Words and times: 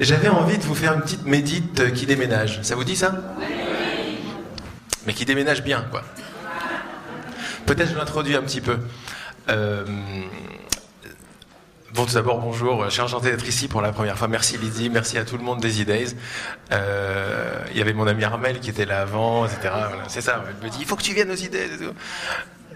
J'avais 0.00 0.28
envie 0.28 0.58
de 0.58 0.62
vous 0.62 0.74
faire 0.74 0.94
une 0.94 1.00
petite 1.00 1.26
médite 1.26 1.92
qui 1.92 2.06
déménage. 2.06 2.62
Ça 2.62 2.76
vous 2.76 2.84
dit 2.84 2.96
ça? 2.96 3.14
Mais 5.06 5.12
qui 5.12 5.24
déménage 5.24 5.62
bien, 5.62 5.84
quoi. 5.90 6.02
Peut-être 7.66 7.90
je 7.90 7.96
l'introduis 7.96 8.36
un 8.36 8.42
petit 8.42 8.60
peu. 8.60 8.78
Euh, 9.48 9.84
Bon, 11.94 12.04
tout 12.04 12.14
d'abord, 12.14 12.38
bonjour. 12.38 12.84
Je 12.84 12.90
suis 12.90 13.00
enchanté 13.00 13.30
d'être 13.30 13.48
ici 13.48 13.66
pour 13.66 13.80
la 13.80 13.92
première 13.92 14.18
fois. 14.18 14.28
Merci 14.28 14.58
Lydie, 14.58 14.90
merci 14.90 15.16
à 15.16 15.24
tout 15.24 15.38
le 15.38 15.42
monde 15.42 15.60
des 15.60 15.82
E-Days. 15.82 16.14
Euh, 16.70 17.64
il 17.72 17.78
y 17.78 17.80
avait 17.80 17.94
mon 17.94 18.06
ami 18.06 18.24
Armel 18.24 18.60
qui 18.60 18.68
était 18.68 18.84
là 18.84 19.00
avant, 19.00 19.46
etc. 19.46 19.70
c'est 20.06 20.20
ça, 20.20 20.44
elle 20.46 20.64
me 20.64 20.70
dit, 20.70 20.78
il 20.80 20.86
faut 20.86 20.96
que 20.96 21.02
tu 21.02 21.14
viennes 21.14 21.30
aux 21.30 21.34
E-Days 21.34 21.74
et 21.74 21.78
tout. 21.78 21.94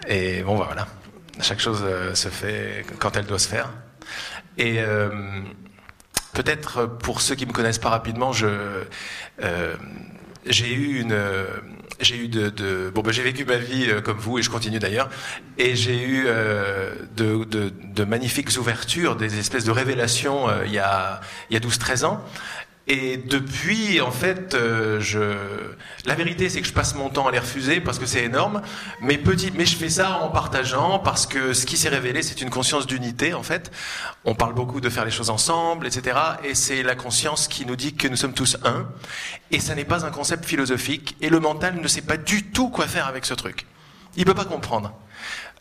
Et 0.07 0.41
bon, 0.41 0.57
bah, 0.57 0.65
voilà. 0.65 0.87
Chaque 1.41 1.59
chose 1.59 1.83
euh, 1.83 2.15
se 2.15 2.27
fait 2.29 2.85
quand 2.97 3.15
elle 3.15 3.25
doit 3.25 3.37
se 3.37 3.47
faire. 3.47 3.69
Et 4.57 4.79
euh, 4.79 5.09
peut-être 6.33 6.85
pour 6.85 7.21
ceux 7.21 7.35
qui 7.35 7.45
me 7.45 7.51
connaissent 7.51 7.79
pas 7.79 7.89
rapidement, 7.89 8.31
je 8.31 8.47
euh, 9.41 9.75
j'ai 10.45 10.73
eu 10.73 10.99
une 10.99 11.17
j'ai 11.99 12.17
eu 12.17 12.27
de, 12.27 12.49
de 12.49 12.91
bon 12.93 13.01
ben 13.01 13.11
j'ai 13.11 13.23
vécu 13.23 13.45
ma 13.45 13.57
vie 13.57 13.89
euh, 13.89 14.01
comme 14.01 14.17
vous 14.17 14.39
et 14.39 14.41
je 14.41 14.49
continue 14.49 14.79
d'ailleurs 14.79 15.09
et 15.57 15.75
j'ai 15.75 16.01
eu 16.01 16.25
euh, 16.27 16.93
de, 17.15 17.43
de, 17.45 17.71
de, 17.93 18.03
magnifiques 18.03 18.49
ouvertures 18.57 19.15
des 19.15 19.39
espèces 19.39 19.63
de 19.63 19.71
révélations 19.71 20.49
euh, 20.49 20.65
il 20.65 20.73
y 20.73 20.79
a 20.79 21.21
il 21.49 21.53
y 21.53 21.57
a 21.57 21.59
12 21.59 21.77
13 21.79 22.03
ans 22.05 22.23
et 22.85 23.15
depuis, 23.15 24.01
en 24.01 24.11
fait, 24.11 24.55
euh, 24.55 24.99
je... 24.99 25.21
la 26.05 26.15
vérité, 26.15 26.49
c'est 26.49 26.59
que 26.59 26.67
je 26.67 26.73
passe 26.73 26.95
mon 26.95 27.09
temps 27.09 27.27
à 27.27 27.31
les 27.31 27.39
refuser 27.39 27.79
parce 27.79 27.97
que 27.97 28.05
c'est 28.05 28.25
énorme. 28.25 28.61
Mais 28.99 29.17
petit, 29.17 29.53
mais 29.55 29.65
je 29.65 29.77
fais 29.77 29.89
ça 29.89 30.19
en 30.21 30.29
partageant 30.29 30.99
parce 30.99 31.25
que 31.25 31.53
ce 31.53 31.65
qui 31.65 31.77
s'est 31.77 31.87
révélé, 31.87 32.21
c'est 32.21 32.41
une 32.41 32.49
conscience 32.49 32.85
d'unité. 32.85 33.33
En 33.33 33.43
fait, 33.43 33.71
on 34.25 34.35
parle 34.35 34.53
beaucoup 34.53 34.81
de 34.81 34.89
faire 34.89 35.05
les 35.05 35.11
choses 35.11 35.29
ensemble, 35.29 35.87
etc. 35.87 36.17
Et 36.43 36.55
c'est 36.55 36.83
la 36.83 36.95
conscience 36.95 37.47
qui 37.47 37.65
nous 37.65 37.77
dit 37.77 37.93
que 37.93 38.09
nous 38.09 38.17
sommes 38.17 38.33
tous 38.33 38.57
un. 38.65 38.85
Et 39.51 39.61
ça 39.61 39.75
n'est 39.75 39.85
pas 39.85 40.05
un 40.05 40.11
concept 40.11 40.43
philosophique. 40.43 41.15
Et 41.21 41.29
le 41.29 41.39
mental 41.39 41.79
ne 41.79 41.87
sait 41.87 42.01
pas 42.01 42.17
du 42.17 42.43
tout 42.43 42.69
quoi 42.69 42.87
faire 42.87 43.07
avec 43.07 43.25
ce 43.25 43.33
truc. 43.33 43.65
Il 44.17 44.25
peut 44.25 44.33
pas 44.33 44.45
comprendre. 44.45 44.91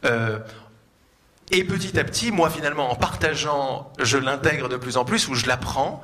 Euh, 0.04 0.40
et 1.52 1.62
petit 1.62 1.96
à 2.00 2.02
petit, 2.02 2.32
moi, 2.32 2.50
finalement, 2.50 2.90
en 2.90 2.96
partageant, 2.96 3.92
je 4.00 4.18
l'intègre 4.18 4.68
de 4.68 4.76
plus 4.76 4.96
en 4.96 5.04
plus 5.04 5.28
ou 5.28 5.34
je 5.36 5.46
l'apprends. 5.46 6.02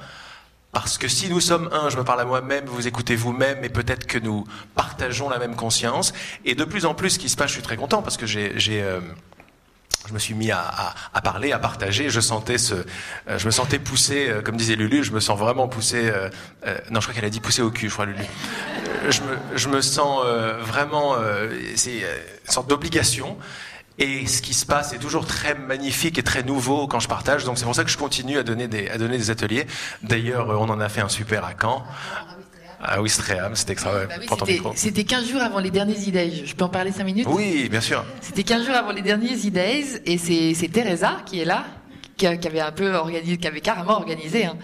Parce 0.73 0.99
que 0.99 1.09
si 1.09 1.31
nous 1.31 1.41
sommes 1.41 1.71
un, 1.73 1.89
je 1.89 1.97
me 1.97 2.05
parle 2.05 2.21
à 2.21 2.25
moi-même, 2.25 2.67
vous 2.67 2.87
écoutez 2.87 3.17
vous-même, 3.17 3.65
et 3.65 3.71
peut-être 3.71 4.07
que 4.07 4.19
nous 4.19 4.45
partageons 4.75 5.31
la 5.31 5.39
même 5.39 5.57
conscience. 5.57 6.13
Et 6.45 6.55
de 6.55 6.65
plus 6.65 6.85
en 6.85 6.95
plus, 6.95 7.11
ce 7.11 7.19
qui 7.19 7.31
se 7.31 7.37
passe, 7.37 7.49
je 7.49 7.55
suis 7.55 7.63
très 7.63 7.77
content 7.77 8.03
parce 8.03 8.19
que 8.19 8.27
j'ai, 8.27 8.53
euh, 8.71 9.01
je 10.07 10.13
me 10.13 10.19
suis 10.19 10.35
mis 10.35 10.51
à, 10.51 10.95
parler, 11.25 11.53
à 11.53 11.59
partager. 11.59 12.11
Je 12.11 12.21
sentais 12.21 12.59
ce, 12.59 12.75
euh, 12.75 13.39
je 13.39 13.47
me 13.47 13.51
sentais 13.51 13.79
poussé, 13.79 14.29
euh, 14.29 14.43
comme 14.43 14.59
disait 14.59 14.77
Lulu, 14.77 15.05
je 15.05 15.13
me 15.13 15.21
sens 15.21 15.39
vraiment 15.39 15.69
poussé. 15.69 16.13
Non, 16.91 17.01
je 17.01 17.07
crois 17.07 17.15
qu'elle 17.15 17.25
a 17.25 17.31
dit 17.31 17.41
poussé 17.41 17.63
au 17.63 17.71
cul, 17.71 17.89
je 17.89 17.95
crois 17.95 18.05
Lulu. 18.05 18.25
je 19.09 19.23
me, 19.23 19.39
je 19.57 19.69
me 19.69 19.81
sens 19.81 20.23
vraiment, 20.61 21.17
c'est 21.77 22.01
une 22.01 22.53
sorte 22.53 22.69
d'obligation. 22.69 23.39
Et 23.99 24.27
ce 24.27 24.43
qui 24.43 24.55
se 24.55 24.65
passe 24.65 24.93
est 24.93 24.99
toujours 24.99 25.27
très 25.27 25.55
magnifique 25.55 26.19
et 26.19 26.23
très 26.23 26.45
nouveau 26.45 26.87
quand 26.87 27.01
je 27.01 27.09
partage. 27.09 27.45
Donc 27.45 27.59
c'est 27.59 27.65
pour 27.65 27.75
ça 27.75 27.85
que 27.85 27.91
je 27.91 27.99
continue 27.99 28.39
à 28.39 28.45
donner 28.45 28.69
des, 28.69 28.89
à 28.89 28.97
donner 28.99 29.19
des 29.19 29.31
ateliers. 29.31 29.67
D'ailleurs, 30.03 30.49
on 30.49 30.69
en 30.69 30.81
a 30.81 30.89
fait 30.89 31.01
un 31.01 31.09
super 31.09 31.45
à 31.45 31.53
Caen. 31.61 31.85
À 32.81 33.03
Ouistreham, 33.03 33.57
c'était 33.57 33.73
extra. 33.73 33.93
Bah 34.07 34.15
oui, 34.47 34.61
c'était 34.77 35.03
15 35.03 35.29
jours 35.29 35.43
avant 35.43 35.59
les 35.59 35.73
derniers 35.73 35.97
E-Days. 35.97 36.47
Je 36.47 36.55
peux 36.55 36.63
en 36.65 36.69
parler 36.69 36.93
5 36.93 37.03
minutes 37.03 37.27
Oui, 37.29 37.69
bien 37.69 37.81
sûr. 37.81 38.05
C'était 38.21 38.45
15 38.45 38.67
jours 38.67 38.77
avant 38.77 38.93
les 38.93 39.03
derniers 39.03 39.35
E-Days 39.35 40.01
et 40.07 40.17
c'est 40.17 40.69
Teresa 40.69 41.17
qui 41.27 41.41
est 41.41 41.45
là, 41.45 41.65
qui, 42.17 42.27
avait 42.29 42.61
un 42.61 42.71
peu 42.71 42.95
organisé, 42.95 43.37
qui 43.37 43.49
avait 43.49 43.61
carrément 43.61 43.95
organisé. 43.95 44.45
Hein. 44.45 44.57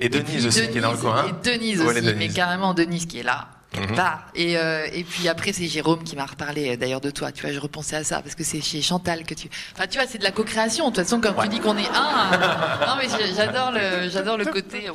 Et 0.00 0.08
Denise 0.08 0.46
aussi 0.46 0.68
qui 0.70 0.78
est 0.78 0.80
dans 0.80 0.92
le 0.92 0.98
coin. 0.98 1.26
Et 1.26 1.32
Denise 1.44 1.82
aussi, 1.82 2.14
mais 2.16 2.28
carrément 2.28 2.72
Denise 2.72 3.04
qui 3.04 3.18
est 3.18 3.22
là. 3.22 3.48
Mmh. 3.74 4.00
Et, 4.34 4.56
euh, 4.56 4.86
et 4.92 5.04
puis 5.04 5.28
après, 5.28 5.52
c'est 5.52 5.66
Jérôme 5.66 6.02
qui 6.02 6.16
m'a 6.16 6.24
reparlé 6.24 6.70
euh, 6.70 6.76
d'ailleurs 6.76 7.00
de 7.00 7.10
toi. 7.10 7.30
Tu 7.30 7.42
vois, 7.42 7.52
je 7.52 7.58
repensais 7.58 7.96
à 7.96 8.04
ça 8.04 8.22
parce 8.22 8.34
que 8.34 8.44
c'est 8.44 8.62
chez 8.62 8.80
Chantal 8.80 9.24
que 9.24 9.34
tu. 9.34 9.50
Enfin, 9.74 9.86
tu 9.86 9.98
vois, 9.98 10.06
c'est 10.06 10.18
de 10.18 10.24
la 10.24 10.30
co-création. 10.30 10.90
De 10.90 10.94
toute 10.94 11.04
façon, 11.04 11.20
ouais. 11.20 11.32
tu 11.42 11.48
dis 11.48 11.60
qu'on 11.60 11.76
est 11.76 11.88
un. 11.88 12.30
non, 12.86 12.96
mais 12.98 13.08
j'adore 13.34 13.72
le, 13.72 14.08
j'adore 14.08 14.38
le 14.38 14.46
côté. 14.46 14.88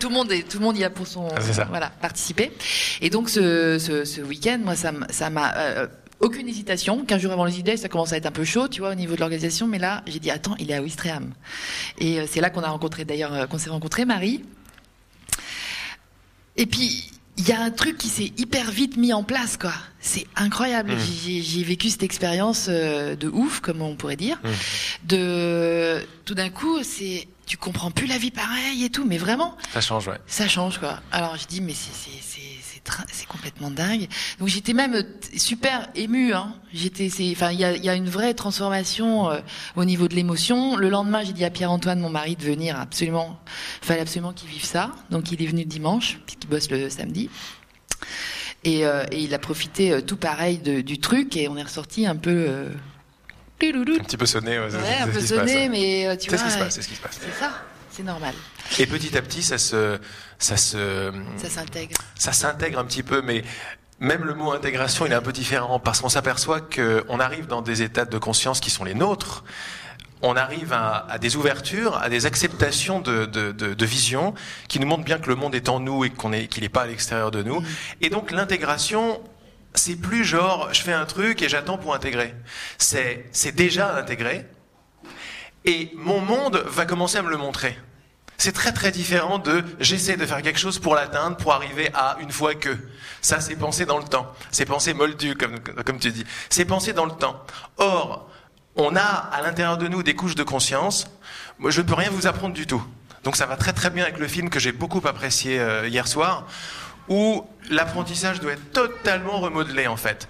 Tout 0.00 0.08
le 0.08 0.14
monde 0.14 0.32
est, 0.32 0.48
tout 0.48 0.58
le 0.58 0.64
monde 0.64 0.76
y 0.76 0.84
a 0.84 0.90
pour 0.90 1.06
son. 1.06 1.28
Ah, 1.28 1.64
voilà, 1.68 1.90
participer. 1.90 2.52
Et 3.00 3.10
donc, 3.10 3.28
ce, 3.28 3.78
ce, 3.78 4.04
ce 4.04 4.20
week-end, 4.20 4.58
moi, 4.64 4.74
ça, 4.74 4.92
ça 5.10 5.30
m'a. 5.30 5.54
Euh, 5.56 5.86
aucune 6.20 6.48
hésitation. 6.48 7.04
15 7.04 7.20
jours 7.20 7.32
avant 7.32 7.44
les 7.44 7.60
idées, 7.60 7.76
ça 7.76 7.88
commence 7.88 8.12
à 8.12 8.16
être 8.16 8.26
un 8.26 8.32
peu 8.32 8.44
chaud, 8.44 8.66
tu 8.66 8.80
vois, 8.80 8.90
au 8.90 8.94
niveau 8.94 9.14
de 9.14 9.20
l'organisation. 9.20 9.68
Mais 9.68 9.78
là, 9.78 10.02
j'ai 10.06 10.18
dit, 10.18 10.30
attends, 10.30 10.56
il 10.58 10.70
est 10.70 10.74
à 10.74 10.82
Ouistreham. 10.82 11.32
Et 11.98 12.18
euh, 12.18 12.24
c'est 12.28 12.40
là 12.40 12.50
qu'on 12.50 12.62
a 12.62 12.68
rencontré, 12.68 13.04
d'ailleurs, 13.04 13.32
euh, 13.32 13.46
qu'on 13.46 13.58
s'est 13.58 13.70
rencontré, 13.70 14.04
Marie. 14.04 14.44
Et 16.56 16.66
puis, 16.66 17.12
il 17.38 17.48
y 17.48 17.52
a 17.52 17.60
un 17.60 17.70
truc 17.70 17.96
qui 17.96 18.08
s'est 18.08 18.32
hyper 18.36 18.70
vite 18.70 18.96
mis 18.96 19.12
en 19.12 19.22
place, 19.22 19.56
quoi. 19.56 19.72
C'est 20.00 20.26
incroyable. 20.36 20.92
Mmh. 20.92 21.40
J'ai 21.40 21.62
vécu 21.62 21.88
cette 21.88 22.02
expérience 22.02 22.66
euh, 22.68 23.14
de 23.14 23.28
ouf, 23.28 23.60
comme 23.60 23.80
on 23.80 23.94
pourrait 23.94 24.16
dire. 24.16 24.38
Mmh. 24.42 24.48
De 25.04 26.06
tout 26.24 26.34
d'un 26.34 26.50
coup, 26.50 26.82
c'est 26.82 27.28
tu 27.46 27.56
comprends 27.56 27.90
plus 27.90 28.06
la 28.06 28.18
vie 28.18 28.30
pareil 28.30 28.84
et 28.84 28.90
tout, 28.90 29.06
mais 29.06 29.16
vraiment. 29.16 29.56
Ça 29.72 29.80
change, 29.80 30.08
ouais. 30.08 30.18
Ça 30.26 30.48
change, 30.48 30.78
quoi. 30.78 31.00
Alors 31.12 31.36
je 31.36 31.46
dis, 31.46 31.60
mais 31.60 31.72
c'est 31.74 32.10
c'est 33.12 33.26
complètement 33.26 33.70
dingue. 33.70 34.08
Donc 34.38 34.48
j'étais 34.48 34.72
même 34.72 35.02
super 35.36 35.88
émue. 35.94 36.32
Hein. 36.32 36.54
J'étais, 36.72 37.10
enfin, 37.32 37.50
il 37.52 37.60
y 37.60 37.64
a, 37.64 37.76
y 37.76 37.88
a, 37.88 37.94
une 37.94 38.08
vraie 38.08 38.34
transformation 38.34 39.30
euh, 39.30 39.40
au 39.76 39.84
niveau 39.84 40.08
de 40.08 40.14
l'émotion. 40.14 40.76
Le 40.76 40.88
lendemain, 40.88 41.22
j'ai 41.24 41.32
dit 41.32 41.44
à 41.44 41.50
Pierre-Antoine, 41.50 42.00
mon 42.00 42.10
mari, 42.10 42.36
de 42.36 42.42
venir 42.42 42.78
absolument. 42.78 43.38
Fallait 43.80 44.00
absolument 44.00 44.32
qu'il 44.32 44.48
vive 44.48 44.64
ça. 44.64 44.92
Donc 45.10 45.32
il 45.32 45.42
est 45.42 45.46
venu 45.46 45.64
dimanche, 45.64 46.18
puisqu'il 46.26 46.48
bosse 46.48 46.70
le 46.70 46.90
samedi. 46.90 47.30
Et, 48.64 48.84
euh, 48.84 49.04
et 49.12 49.20
il 49.20 49.34
a 49.34 49.38
profité 49.38 49.92
euh, 49.92 50.00
tout 50.00 50.16
pareil 50.16 50.58
de, 50.58 50.80
du 50.80 50.98
truc 50.98 51.36
et 51.36 51.48
on 51.48 51.56
est 51.56 51.62
ressorti 51.62 52.06
un 52.06 52.16
peu. 52.16 52.46
Euh, 52.48 52.68
un 54.00 54.04
petit 54.04 54.16
peu 54.16 54.26
sonné, 54.26 54.58
ouais, 54.58 54.66
ouais 54.66 54.98
un 55.00 55.08
peu 55.08 55.20
sonné, 55.20 55.68
mais 55.68 56.16
tu 56.16 56.30
vois. 56.30 56.38
C'est 56.38 56.44
ce 56.44 56.44
qui 56.44 56.52
se 56.52 56.58
passe, 56.58 56.74
c'est 56.74 56.82
ce 56.82 56.88
qui 56.88 56.94
se 56.94 57.00
passe. 57.00 57.18
C'est 57.20 57.40
ça, 57.40 57.52
c'est 57.98 58.04
normal. 58.04 58.34
Et 58.78 58.86
petit 58.86 59.16
à 59.18 59.22
petit, 59.22 59.42
ça 59.42 59.58
se, 59.58 59.98
ça 60.38 60.56
se, 60.56 61.12
ça 61.36 61.50
s'intègre. 61.50 61.96
Ça 62.14 62.32
s'intègre 62.32 62.78
un 62.78 62.84
petit 62.84 63.02
peu, 63.02 63.22
mais 63.22 63.42
même 63.98 64.24
le 64.24 64.34
mot 64.34 64.52
intégration, 64.52 65.04
il 65.04 65.10
est 65.10 65.16
un 65.16 65.20
peu 65.20 65.32
différent 65.32 65.80
parce 65.80 66.00
qu'on 66.00 66.08
s'aperçoit 66.08 66.60
qu'on 66.60 67.18
arrive 67.18 67.48
dans 67.48 67.60
des 67.60 67.82
états 67.82 68.04
de 68.04 68.18
conscience 68.18 68.60
qui 68.60 68.70
sont 68.70 68.84
les 68.84 68.94
nôtres. 68.94 69.42
On 70.22 70.36
arrive 70.36 70.72
à, 70.72 71.06
à 71.10 71.18
des 71.18 71.34
ouvertures, 71.34 71.96
à 71.96 72.08
des 72.08 72.24
acceptations 72.24 73.00
de, 73.00 73.26
de, 73.26 73.50
de, 73.50 73.74
de, 73.74 73.86
vision 73.86 74.32
qui 74.68 74.78
nous 74.78 74.86
montrent 74.86 75.04
bien 75.04 75.18
que 75.18 75.28
le 75.28 75.34
monde 75.34 75.56
est 75.56 75.68
en 75.68 75.80
nous 75.80 76.04
et 76.04 76.10
qu'on 76.10 76.32
est, 76.32 76.46
qu'il 76.46 76.62
n'est 76.62 76.68
pas 76.68 76.82
à 76.82 76.86
l'extérieur 76.86 77.32
de 77.32 77.42
nous. 77.42 77.60
Mmh. 77.60 77.66
Et 78.02 78.10
donc 78.10 78.30
l'intégration, 78.30 79.20
c'est 79.74 79.96
plus 79.96 80.24
genre 80.24 80.72
je 80.72 80.82
fais 80.82 80.92
un 80.92 81.04
truc 81.04 81.42
et 81.42 81.48
j'attends 81.48 81.78
pour 81.78 81.96
intégrer. 81.96 82.32
C'est, 82.78 83.26
c'est 83.32 83.56
déjà 83.56 83.96
intégré. 83.96 84.46
Et 85.64 85.90
mon 85.96 86.20
monde 86.20 86.62
va 86.66 86.86
commencer 86.86 87.18
à 87.18 87.22
me 87.22 87.30
le 87.30 87.36
montrer. 87.36 87.76
C'est 88.38 88.52
très 88.52 88.72
très 88.72 88.92
différent 88.92 89.38
de 89.38 89.64
j'essaie 89.80 90.16
de 90.16 90.24
faire 90.24 90.42
quelque 90.42 90.60
chose 90.60 90.78
pour 90.78 90.94
l'atteindre, 90.94 91.36
pour 91.36 91.52
arriver 91.52 91.90
à 91.92 92.16
une 92.20 92.30
fois 92.30 92.54
que. 92.54 92.70
Ça, 93.20 93.40
c'est 93.40 93.56
pensé 93.56 93.84
dans 93.84 93.98
le 93.98 94.04
temps. 94.04 94.32
C'est 94.52 94.64
pensé 94.64 94.94
moldu, 94.94 95.34
comme, 95.34 95.58
comme 95.60 95.98
tu 95.98 96.12
dis. 96.12 96.24
C'est 96.48 96.64
pensé 96.64 96.92
dans 96.92 97.04
le 97.04 97.10
temps. 97.12 97.44
Or, 97.78 98.30
on 98.76 98.94
a 98.94 99.00
à 99.00 99.42
l'intérieur 99.42 99.76
de 99.76 99.88
nous 99.88 100.04
des 100.04 100.14
couches 100.14 100.36
de 100.36 100.44
conscience. 100.44 101.10
Moi, 101.58 101.72
je 101.72 101.80
ne 101.80 101.86
peux 101.86 101.94
rien 101.94 102.10
vous 102.10 102.28
apprendre 102.28 102.54
du 102.54 102.66
tout. 102.66 102.82
Donc 103.24 103.34
ça 103.34 103.46
va 103.46 103.56
très 103.56 103.72
très 103.72 103.90
bien 103.90 104.04
avec 104.04 104.18
le 104.18 104.28
film 104.28 104.48
que 104.48 104.60
j'ai 104.60 104.70
beaucoup 104.70 105.02
apprécié 105.04 105.58
euh, 105.58 105.88
hier 105.88 106.06
soir, 106.06 106.46
où 107.08 107.44
l'apprentissage 107.70 108.38
doit 108.38 108.52
être 108.52 108.72
totalement 108.72 109.40
remodelé 109.40 109.88
en 109.88 109.96
fait. 109.96 110.28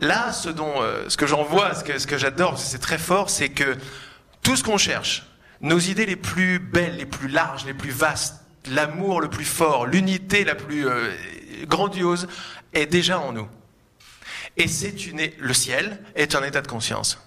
Là, 0.00 0.32
ce, 0.32 0.48
dont, 0.48 0.80
euh, 0.80 1.04
ce 1.08 1.16
que 1.18 1.26
j'en 1.26 1.44
vois, 1.44 1.74
ce 1.74 1.84
que, 1.84 1.98
ce 1.98 2.06
que 2.06 2.16
j'adore, 2.16 2.58
c'est 2.58 2.78
très 2.78 2.98
fort, 2.98 3.28
c'est 3.28 3.50
que 3.50 3.76
tout 4.42 4.56
ce 4.56 4.64
qu'on 4.64 4.78
cherche, 4.78 5.24
nos 5.62 5.78
idées 5.78 6.06
les 6.06 6.16
plus 6.16 6.58
belles, 6.58 6.96
les 6.96 7.06
plus 7.06 7.28
larges, 7.28 7.64
les 7.64 7.74
plus 7.74 7.90
vastes, 7.90 8.42
l'amour 8.70 9.20
le 9.20 9.30
plus 9.30 9.44
fort, 9.44 9.86
l'unité 9.86 10.44
la 10.44 10.54
plus 10.54 10.86
euh, 10.86 11.10
grandiose 11.64 12.28
est 12.74 12.86
déjà 12.86 13.18
en 13.18 13.32
nous. 13.32 13.48
Et 14.56 14.68
c'est 14.68 15.06
une, 15.06 15.20
le 15.38 15.54
ciel 15.54 16.00
est 16.14 16.34
un 16.34 16.42
état 16.42 16.60
de 16.60 16.68
conscience. 16.68 17.18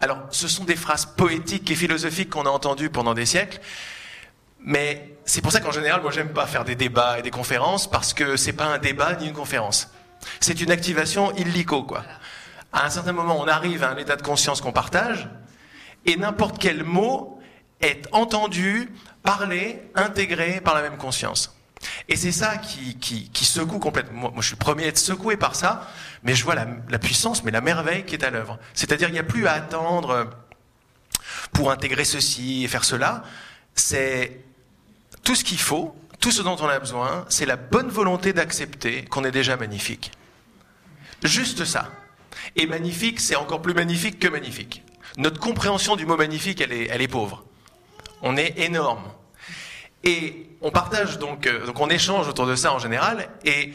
Alors, 0.00 0.18
ce 0.30 0.48
sont 0.48 0.64
des 0.64 0.76
phrases 0.76 1.06
poétiques 1.06 1.70
et 1.70 1.74
philosophiques 1.74 2.30
qu'on 2.30 2.46
a 2.46 2.50
entendues 2.50 2.90
pendant 2.90 3.14
des 3.14 3.26
siècles, 3.26 3.60
mais 4.62 5.16
c'est 5.24 5.40
pour 5.40 5.52
ça 5.52 5.60
qu'en 5.60 5.72
général, 5.72 6.02
moi, 6.02 6.10
j'aime 6.10 6.32
pas 6.32 6.46
faire 6.46 6.64
des 6.64 6.74
débats 6.74 7.18
et 7.18 7.22
des 7.22 7.30
conférences 7.30 7.88
parce 7.88 8.12
que 8.12 8.36
c'est 8.36 8.52
pas 8.52 8.66
un 8.66 8.78
débat 8.78 9.14
ni 9.14 9.28
une 9.28 9.32
conférence. 9.32 9.90
C'est 10.40 10.60
une 10.60 10.70
activation 10.70 11.34
illico, 11.36 11.82
quoi. 11.82 12.04
À 12.72 12.86
un 12.86 12.90
certain 12.90 13.12
moment, 13.12 13.40
on 13.40 13.48
arrive 13.48 13.82
à 13.82 13.90
un 13.90 13.96
état 13.96 14.16
de 14.16 14.22
conscience 14.22 14.60
qu'on 14.60 14.72
partage, 14.72 15.28
et 16.06 16.16
n'importe 16.16 16.58
quel 16.58 16.84
mot 16.84 17.40
est 17.80 18.06
entendu, 18.12 18.90
parlé, 19.22 19.80
intégré 19.94 20.60
par 20.60 20.74
la 20.74 20.82
même 20.82 20.96
conscience. 20.96 21.56
Et 22.08 22.16
c'est 22.16 22.32
ça 22.32 22.58
qui, 22.58 22.96
qui, 22.98 23.44
secoue 23.44 23.78
complètement. 23.78 24.30
Moi, 24.30 24.32
je 24.40 24.46
suis 24.46 24.54
le 24.54 24.58
premier 24.58 24.84
à 24.84 24.88
être 24.88 24.98
secoué 24.98 25.36
par 25.36 25.54
ça, 25.54 25.88
mais 26.22 26.34
je 26.34 26.44
vois 26.44 26.54
la, 26.54 26.66
la 26.88 26.98
puissance, 26.98 27.42
mais 27.42 27.50
la 27.50 27.62
merveille 27.62 28.04
qui 28.04 28.14
est 28.14 28.24
à 28.24 28.30
l'œuvre. 28.30 28.58
C'est-à-dire, 28.74 29.08
il 29.08 29.12
n'y 29.12 29.18
a 29.18 29.24
plus 29.24 29.46
à 29.46 29.52
attendre 29.52 30.28
pour 31.52 31.70
intégrer 31.70 32.04
ceci 32.04 32.64
et 32.64 32.68
faire 32.68 32.84
cela. 32.84 33.22
C'est 33.74 34.44
tout 35.22 35.34
ce 35.34 35.44
qu'il 35.44 35.58
faut, 35.58 35.94
tout 36.20 36.30
ce 36.30 36.42
dont 36.42 36.56
on 36.60 36.68
a 36.68 36.78
besoin, 36.78 37.24
c'est 37.28 37.46
la 37.46 37.56
bonne 37.56 37.88
volonté 37.88 38.32
d'accepter 38.32 39.04
qu'on 39.04 39.24
est 39.24 39.30
déjà 39.30 39.56
magnifique. 39.56 40.12
Juste 41.22 41.64
ça. 41.64 41.90
Et 42.56 42.66
magnifique, 42.66 43.20
c'est 43.20 43.36
encore 43.36 43.62
plus 43.62 43.74
magnifique 43.74 44.18
que 44.18 44.28
magnifique. 44.28 44.84
Notre 45.16 45.40
compréhension 45.40 45.96
du 45.96 46.06
mot 46.06 46.16
magnifique, 46.16 46.60
elle 46.60 46.72
est, 46.72 46.88
elle 46.90 47.02
est 47.02 47.08
pauvre. 47.08 47.44
On 48.22 48.36
est 48.36 48.58
énorme. 48.58 49.02
Et 50.04 50.46
on 50.60 50.70
partage 50.70 51.18
donc, 51.18 51.46
euh, 51.46 51.66
donc 51.66 51.80
on 51.80 51.88
échange 51.88 52.28
autour 52.28 52.46
de 52.46 52.54
ça 52.54 52.72
en 52.72 52.78
général. 52.78 53.28
Et 53.44 53.72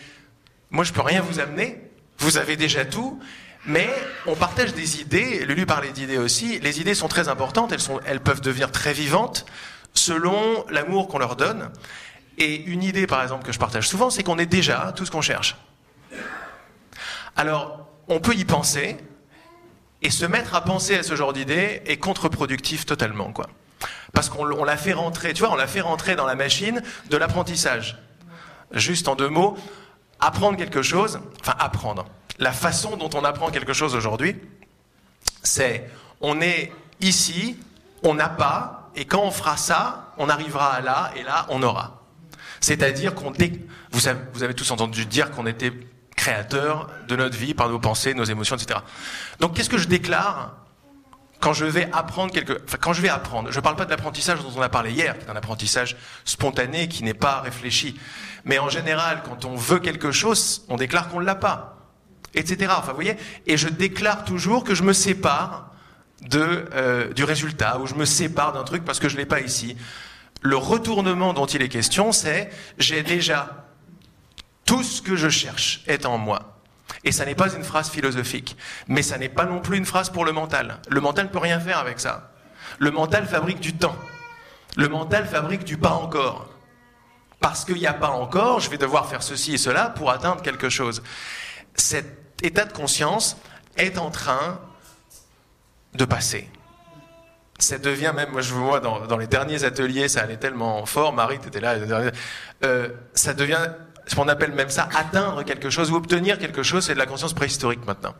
moi, 0.71 0.83
je 0.83 0.93
peux 0.93 1.01
rien 1.01 1.21
vous 1.21 1.39
amener. 1.39 1.81
Vous 2.17 2.37
avez 2.37 2.55
déjà 2.55 2.85
tout. 2.85 3.19
Mais 3.65 3.89
on 4.27 4.35
partage 4.35 4.73
des 4.73 5.01
idées. 5.01 5.45
Lulu 5.45 5.65
parlait 5.65 5.91
d'idées 5.91 6.17
aussi. 6.17 6.59
Les 6.59 6.79
idées 6.79 6.95
sont 6.95 7.07
très 7.07 7.27
importantes. 7.27 7.71
Elles, 7.71 7.79
sont, 7.79 7.99
elles 8.05 8.21
peuvent 8.21 8.41
devenir 8.41 8.71
très 8.71 8.93
vivantes 8.93 9.45
selon 9.93 10.65
l'amour 10.69 11.07
qu'on 11.07 11.17
leur 11.17 11.35
donne. 11.35 11.71
Et 12.37 12.55
une 12.55 12.83
idée, 12.83 13.07
par 13.07 13.23
exemple, 13.23 13.45
que 13.45 13.51
je 13.51 13.59
partage 13.59 13.87
souvent, 13.87 14.09
c'est 14.09 14.23
qu'on 14.23 14.37
est 14.37 14.45
déjà 14.45 14.93
tout 14.95 15.05
ce 15.05 15.11
qu'on 15.11 15.21
cherche. 15.21 15.55
Alors, 17.35 17.87
on 18.07 18.19
peut 18.19 18.35
y 18.35 18.45
penser, 18.45 18.97
et 20.05 20.11
se 20.11 20.25
mettre 20.27 20.53
à 20.53 20.61
penser 20.61 20.95
à 20.95 21.01
ce 21.01 21.15
genre 21.15 21.33
d'idée 21.33 21.81
est 21.87 21.97
contre-productif 21.97 22.85
totalement, 22.85 23.31
quoi. 23.31 23.47
Parce 24.13 24.29
qu'on 24.29 24.63
l'a 24.63 24.77
fait 24.77 24.93
rentrer, 24.93 25.33
tu 25.33 25.39
vois, 25.39 25.51
on 25.51 25.55
l'a 25.55 25.65
fait 25.65 25.81
rentrer 25.81 26.15
dans 26.15 26.27
la 26.27 26.35
machine 26.35 26.83
de 27.09 27.17
l'apprentissage. 27.17 27.97
Juste 28.71 29.07
en 29.07 29.15
deux 29.15 29.29
mots, 29.29 29.57
apprendre 30.19 30.57
quelque 30.57 30.83
chose, 30.83 31.19
enfin 31.41 31.55
apprendre. 31.57 32.05
La 32.37 32.51
façon 32.51 32.97
dont 32.97 33.09
on 33.15 33.23
apprend 33.23 33.49
quelque 33.49 33.73
chose 33.73 33.95
aujourd'hui, 33.95 34.35
c'est 35.41 35.89
on 36.21 36.39
est 36.39 36.71
ici, 37.01 37.57
on 38.03 38.13
n'a 38.13 38.29
pas, 38.29 38.91
et 38.95 39.05
quand 39.05 39.23
on 39.23 39.31
fera 39.31 39.57
ça, 39.57 40.13
on 40.19 40.29
arrivera 40.29 40.71
à 40.71 40.81
là, 40.81 41.11
et 41.15 41.23
là, 41.23 41.47
on 41.49 41.63
aura. 41.63 42.03
C'est-à-dire 42.61 43.15
qu'on 43.15 43.33
vous 43.91 44.07
avez, 44.07 44.19
vous 44.33 44.43
avez 44.43 44.53
tous 44.53 44.69
entendu 44.69 45.07
dire 45.07 45.31
qu'on 45.31 45.47
était 45.47 45.73
créateur 46.15 46.89
de 47.07 47.15
notre 47.15 47.37
vie 47.37 47.53
par 47.53 47.69
nos 47.69 47.79
pensées, 47.79 48.13
nos 48.13 48.23
émotions, 48.23 48.55
etc. 48.55 48.79
Donc 49.39 49.55
qu'est-ce 49.55 49.69
que 49.69 49.77
je 49.77 49.87
déclare 49.87 50.55
quand 51.39 51.53
je 51.53 51.65
vais 51.65 51.89
apprendre 51.91 52.31
quelque, 52.33 52.61
enfin, 52.65 52.77
quand 52.79 52.93
je 52.93 53.01
vais 53.01 53.09
apprendre, 53.09 53.51
je 53.51 53.57
ne 53.57 53.61
parle 53.61 53.75
pas 53.75 53.85
de 53.85 53.91
l'apprentissage 53.91 54.41
dont 54.41 54.51
on 54.55 54.61
a 54.61 54.69
parlé 54.69 54.91
hier, 54.91 55.17
qui 55.17 55.25
est 55.25 55.29
un 55.29 55.35
apprentissage 55.35 55.95
spontané, 56.23 56.87
qui 56.87 57.03
n'est 57.03 57.13
pas 57.13 57.41
réfléchi. 57.41 57.99
Mais 58.45 58.57
en 58.57 58.69
général, 58.69 59.21
quand 59.23 59.45
on 59.45 59.55
veut 59.55 59.79
quelque 59.79 60.11
chose, 60.11 60.65
on 60.69 60.77
déclare 60.77 61.09
qu'on 61.09 61.19
ne 61.19 61.25
l'a 61.25 61.35
pas, 61.35 61.77
etc. 62.33 62.71
Enfin, 62.77 62.89
vous 62.89 62.95
voyez, 62.95 63.17
et 63.45 63.57
je 63.57 63.67
déclare 63.67 64.23
toujours 64.23 64.63
que 64.63 64.73
je 64.73 64.83
me 64.83 64.93
sépare 64.93 65.71
de, 66.21 66.67
euh, 66.73 67.13
du 67.13 67.23
résultat, 67.23 67.79
ou 67.79 67.85
je 67.85 67.95
me 67.95 68.05
sépare 68.05 68.53
d'un 68.53 68.63
truc 68.63 68.83
parce 68.83 68.99
que 68.99 69.09
je 69.09 69.17
l'ai 69.17 69.25
pas 69.25 69.41
ici. 69.41 69.77
Le 70.41 70.57
retournement 70.57 71.33
dont 71.33 71.45
il 71.45 71.61
est 71.61 71.69
question, 71.69 72.11
c'est 72.11 72.49
j'ai 72.77 73.03
déjà 73.03 73.64
tout 74.65 74.83
ce 74.83 75.01
que 75.01 75.15
je 75.15 75.29
cherche 75.29 75.83
est 75.87 76.05
en 76.05 76.17
moi. 76.17 76.55
Et 77.03 77.11
ça 77.11 77.25
n'est 77.25 77.35
pas 77.35 77.53
une 77.53 77.63
phrase 77.63 77.89
philosophique, 77.89 78.57
mais 78.87 79.01
ça 79.01 79.17
n'est 79.17 79.29
pas 79.29 79.45
non 79.45 79.59
plus 79.59 79.77
une 79.77 79.85
phrase 79.85 80.09
pour 80.09 80.25
le 80.25 80.31
mental. 80.31 80.79
Le 80.89 81.01
mental 81.01 81.25
ne 81.25 81.31
peut 81.31 81.39
rien 81.39 81.59
faire 81.59 81.77
avec 81.77 81.99
ça. 81.99 82.31
Le 82.79 82.91
mental 82.91 83.25
fabrique 83.27 83.59
du 83.59 83.73
temps. 83.73 83.95
Le 84.75 84.89
mental 84.89 85.25
fabrique 85.25 85.63
du 85.63 85.77
pas 85.77 85.91
encore. 85.93 86.49
Parce 87.39 87.63
qu'il 87.63 87.75
n'y 87.75 87.87
a 87.87 87.93
pas 87.93 88.09
encore, 88.09 88.59
je 88.59 88.69
vais 88.69 88.77
devoir 88.77 89.07
faire 89.07 89.21
ceci 89.21 89.53
et 89.53 89.57
cela 89.57 89.89
pour 89.89 90.09
atteindre 90.09 90.41
quelque 90.41 90.69
chose. 90.69 91.03
Cet 91.75 92.43
état 92.43 92.65
de 92.65 92.73
conscience 92.73 93.37
est 93.77 93.97
en 93.97 94.09
train 94.09 94.59
de 95.93 96.05
passer. 96.05 96.49
Ça 97.59 97.77
devient 97.77 98.11
même, 98.15 98.31
moi 98.31 98.41
je 98.41 98.53
vois 98.53 98.79
dans, 98.79 99.17
les 99.17 99.27
derniers 99.27 99.63
ateliers, 99.63 100.09
ça 100.09 100.21
allait 100.21 100.37
tellement 100.37 100.85
fort, 100.85 101.13
Marie, 101.13 101.39
tu 101.39 101.59
là, 101.59 101.75
euh, 102.63 102.89
ça 103.13 103.33
devient 103.33 103.69
ce 104.07 104.15
qu'on 104.15 104.27
appelle 104.27 104.51
même 104.53 104.69
ça 104.69 104.87
atteindre 104.95 105.43
quelque 105.43 105.69
chose 105.69 105.91
ou 105.91 105.95
obtenir 105.95 106.37
quelque 106.37 106.63
chose, 106.63 106.85
c'est 106.85 106.93
de 106.93 106.99
la 106.99 107.05
conscience 107.05 107.33
préhistorique 107.33 107.85
maintenant. 107.85 108.13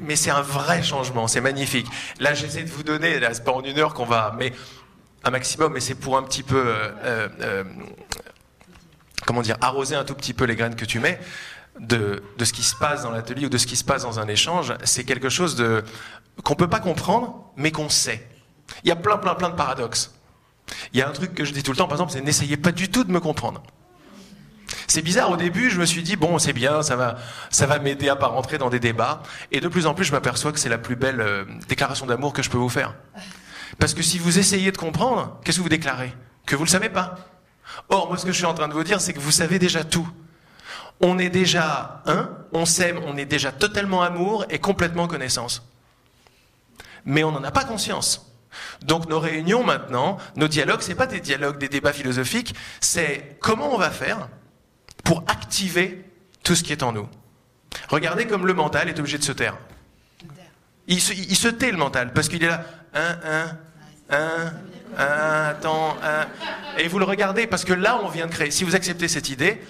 Mais 0.00 0.16
c'est 0.16 0.30
un 0.30 0.42
vrai 0.42 0.82
changement, 0.82 1.28
c'est 1.28 1.40
magnifique. 1.40 1.86
Là, 2.20 2.34
j'essaie 2.34 2.64
de 2.64 2.70
vous 2.70 2.82
donner, 2.82 3.20
là, 3.20 3.32
c'est 3.34 3.44
pas 3.44 3.52
en 3.52 3.62
une 3.62 3.78
heure 3.78 3.94
qu'on 3.94 4.06
va, 4.06 4.34
mais 4.38 4.52
un 5.24 5.30
maximum, 5.30 5.72
mais 5.72 5.80
c'est 5.80 5.94
pour 5.94 6.16
un 6.16 6.22
petit 6.22 6.42
peu, 6.42 6.62
euh, 6.66 7.28
euh, 7.40 7.64
comment 9.26 9.42
dire, 9.42 9.56
arroser 9.60 9.94
un 9.94 10.04
tout 10.04 10.14
petit 10.14 10.32
peu 10.32 10.44
les 10.44 10.56
graines 10.56 10.76
que 10.76 10.84
tu 10.84 11.00
mets 11.00 11.20
de, 11.80 12.22
de 12.36 12.44
ce 12.44 12.52
qui 12.52 12.62
se 12.62 12.74
passe 12.74 13.02
dans 13.02 13.10
l'atelier 13.10 13.46
ou 13.46 13.50
de 13.50 13.58
ce 13.58 13.66
qui 13.66 13.76
se 13.76 13.84
passe 13.84 14.02
dans 14.02 14.18
un 14.18 14.28
échange. 14.28 14.74
C'est 14.84 15.04
quelque 15.04 15.28
chose 15.28 15.54
de 15.56 15.84
qu'on 16.44 16.54
peut 16.54 16.68
pas 16.68 16.80
comprendre, 16.80 17.52
mais 17.56 17.72
qu'on 17.72 17.88
sait. 17.88 18.26
Il 18.84 18.88
y 18.88 18.92
a 18.92 18.96
plein, 18.96 19.18
plein, 19.18 19.34
plein 19.34 19.50
de 19.50 19.54
paradoxes. 19.54 20.14
Il 20.92 20.98
y 20.98 21.02
a 21.02 21.08
un 21.08 21.12
truc 21.12 21.34
que 21.34 21.44
je 21.44 21.52
dis 21.52 21.62
tout 21.62 21.72
le 21.72 21.76
temps, 21.76 21.86
par 21.86 21.96
exemple, 21.96 22.12
c'est 22.12 22.20
n'essayez 22.20 22.56
pas 22.56 22.72
du 22.72 22.88
tout 22.88 23.04
de 23.04 23.10
me 23.10 23.20
comprendre. 23.20 23.62
C'est 24.88 25.02
bizarre, 25.02 25.30
au 25.30 25.36
début, 25.36 25.68
je 25.68 25.78
me 25.78 25.84
suis 25.84 26.02
dit, 26.02 26.16
bon, 26.16 26.38
c'est 26.38 26.54
bien, 26.54 26.82
ça 26.82 26.96
va, 26.96 27.16
ça 27.50 27.66
va 27.66 27.78
m'aider 27.78 28.08
à 28.08 28.16
pas 28.16 28.28
rentrer 28.28 28.56
dans 28.56 28.70
des 28.70 28.80
débats. 28.80 29.22
Et 29.52 29.60
de 29.60 29.68
plus 29.68 29.86
en 29.86 29.92
plus, 29.92 30.06
je 30.06 30.12
m'aperçois 30.12 30.50
que 30.50 30.58
c'est 30.58 30.70
la 30.70 30.78
plus 30.78 30.96
belle 30.96 31.20
euh, 31.20 31.44
déclaration 31.68 32.06
d'amour 32.06 32.32
que 32.32 32.42
je 32.42 32.48
peux 32.48 32.56
vous 32.56 32.70
faire. 32.70 32.94
Parce 33.78 33.92
que 33.92 34.02
si 34.02 34.18
vous 34.18 34.38
essayez 34.38 34.72
de 34.72 34.78
comprendre, 34.78 35.38
qu'est-ce 35.44 35.58
que 35.58 35.62
vous 35.62 35.68
déclarez? 35.68 36.14
Que 36.46 36.56
vous 36.56 36.62
ne 36.62 36.68
le 36.68 36.72
savez 36.72 36.88
pas. 36.88 37.16
Or, 37.90 38.08
moi, 38.08 38.16
ce 38.16 38.24
que 38.24 38.32
je 38.32 38.38
suis 38.38 38.46
en 38.46 38.54
train 38.54 38.66
de 38.66 38.72
vous 38.72 38.82
dire, 38.82 39.02
c'est 39.02 39.12
que 39.12 39.20
vous 39.20 39.30
savez 39.30 39.58
déjà 39.58 39.84
tout. 39.84 40.08
On 41.00 41.18
est 41.18 41.28
déjà 41.28 42.02
un, 42.06 42.30
on 42.52 42.64
s'aime, 42.64 42.98
on 43.06 43.18
est 43.18 43.26
déjà 43.26 43.52
totalement 43.52 44.02
amour 44.02 44.46
et 44.48 44.58
complètement 44.58 45.06
connaissance. 45.06 45.62
Mais 47.04 47.24
on 47.24 47.32
n'en 47.32 47.44
a 47.44 47.50
pas 47.50 47.64
conscience. 47.64 48.32
Donc 48.82 49.06
nos 49.06 49.20
réunions 49.20 49.62
maintenant, 49.62 50.16
nos 50.34 50.48
dialogues, 50.48 50.80
c'est 50.80 50.94
pas 50.94 51.06
des 51.06 51.20
dialogues, 51.20 51.58
des 51.58 51.68
débats 51.68 51.92
philosophiques, 51.92 52.54
c'est 52.80 53.36
comment 53.40 53.74
on 53.74 53.78
va 53.78 53.90
faire 53.90 54.28
pour 55.08 55.24
activer 55.26 56.04
tout 56.42 56.54
ce 56.54 56.62
qui 56.62 56.70
est 56.70 56.82
en 56.82 56.92
nous. 56.92 57.08
Regardez 57.88 58.26
comme 58.26 58.46
le 58.46 58.52
mental 58.52 58.90
est 58.90 58.98
obligé 58.98 59.16
de 59.16 59.22
se 59.22 59.32
taire. 59.32 59.56
Il 60.86 61.00
se, 61.00 61.48
tait 61.48 61.70
le 61.70 61.78
mental 61.78 62.12
parce 62.12 62.28
qu'il 62.28 62.44
est 62.44 62.48
là, 62.48 62.62
un, 62.92 63.18
un, 63.24 63.58
un, 64.10 64.52
un, 64.98 65.44
attends, 65.48 65.96
un. 66.02 66.26
Et 66.76 66.88
vous 66.88 66.98
le 66.98 67.06
regardez 67.06 67.46
parce 67.46 67.64
que 67.64 67.72
là 67.72 67.98
on 68.02 68.08
vient 68.08 68.26
de 68.26 68.32
créer. 68.32 68.50
Si 68.50 68.64
vous 68.64 68.74
acceptez 68.76 69.08
cette 69.08 69.30
idée, 69.30 69.62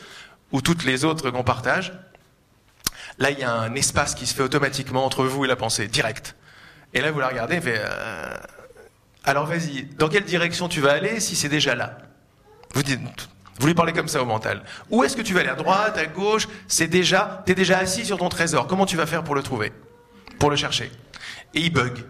ou 0.51 0.61
toutes 0.61 0.83
les 0.83 1.05
autres 1.05 1.31
qu'on 1.31 1.45
partage, 1.45 1.93
là 3.19 3.31
il 3.31 3.39
y 3.39 3.45
a 3.45 3.53
un 3.53 3.77
espace 3.77 4.17
qui 4.17 4.27
se 4.27 4.35
fait 4.35 4.43
automatiquement 4.43 5.05
entre 5.05 5.25
vous 5.25 5.45
et 5.45 5.49
la 5.49 5.55
pensée, 5.55 5.87
direct. 5.87 6.35
Et 6.95 7.01
là 7.01 7.13
vous 7.13 7.21
la 7.21 7.29
regardez, 7.29 7.61
euh, 7.65 8.37
alors 9.23 9.47
vas-y, 9.47 9.85
dans 9.85 10.09
quelle 10.09 10.25
direction 10.25 10.69
tu 10.69 10.81
vas 10.81 10.95
aller 10.95 11.21
si 11.21 11.37
c'est 11.37 11.49
déjà 11.49 11.77
là? 11.77 11.97
Vous 12.75 12.83
dites, 12.83 13.01
vous 13.59 13.67
lui 13.67 13.75
parlez 13.75 13.93
comme 13.93 14.09
ça 14.09 14.23
au 14.23 14.25
mental. 14.25 14.63
Où 14.91 15.05
est-ce 15.05 15.17
que 15.17 15.23
tu 15.23 15.35
vas 15.35 15.41
aller 15.41 15.49
À 15.49 15.55
droite, 15.55 15.99
à 15.99 16.07
gauche? 16.07 16.49
C'est 16.69 16.87
déjà, 16.87 17.43
t'es 17.45 17.55
déjà 17.55 17.79
assis 17.79 18.07
sur 18.07 18.19
ton 18.19 18.29
trésor. 18.29 18.67
Comment 18.67 18.87
tu 18.87 18.97
vas 18.97 19.07
faire 19.07 19.25
pour 19.25 19.35
le 19.35 19.43
trouver? 19.43 19.73
Pour 20.39 20.51
le 20.51 20.57
chercher 20.57 20.93
Et 21.55 21.61
il 21.61 21.73
bug. 21.73 22.05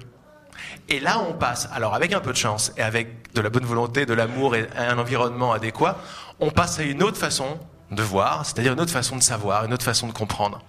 Et 0.91 1.01
là, 1.01 1.21
on 1.21 1.35
passe, 1.35 1.69
alors 1.73 1.95
avec 1.95 2.13
un 2.13 2.21
peu 2.21 2.33
de 2.33 2.37
chance 2.37 2.73
et 2.77 2.83
avec 2.83 3.33
de 3.35 3.41
la 3.41 3.51
bonne 3.51 3.65
volonté, 3.65 4.07
de 4.07 4.15
l'amour 4.15 4.57
et 4.57 4.69
un 4.77 4.99
environnement 4.99 5.53
adéquat, 5.53 5.99
on 6.41 6.51
passe 6.51 6.79
à 6.79 6.83
une 6.83 7.03
autre 7.03 7.19
façon 7.19 7.59
de 7.91 8.03
voir, 8.03 8.45
c'est-à-dire 8.47 8.73
une 8.73 8.81
autre 8.81 8.93
façon 8.93 9.17
de 9.17 9.23
savoir, 9.23 9.65
une 9.65 9.73
autre 9.73 9.85
façon 9.85 10.07
de 10.07 10.13
comprendre. 10.13 10.61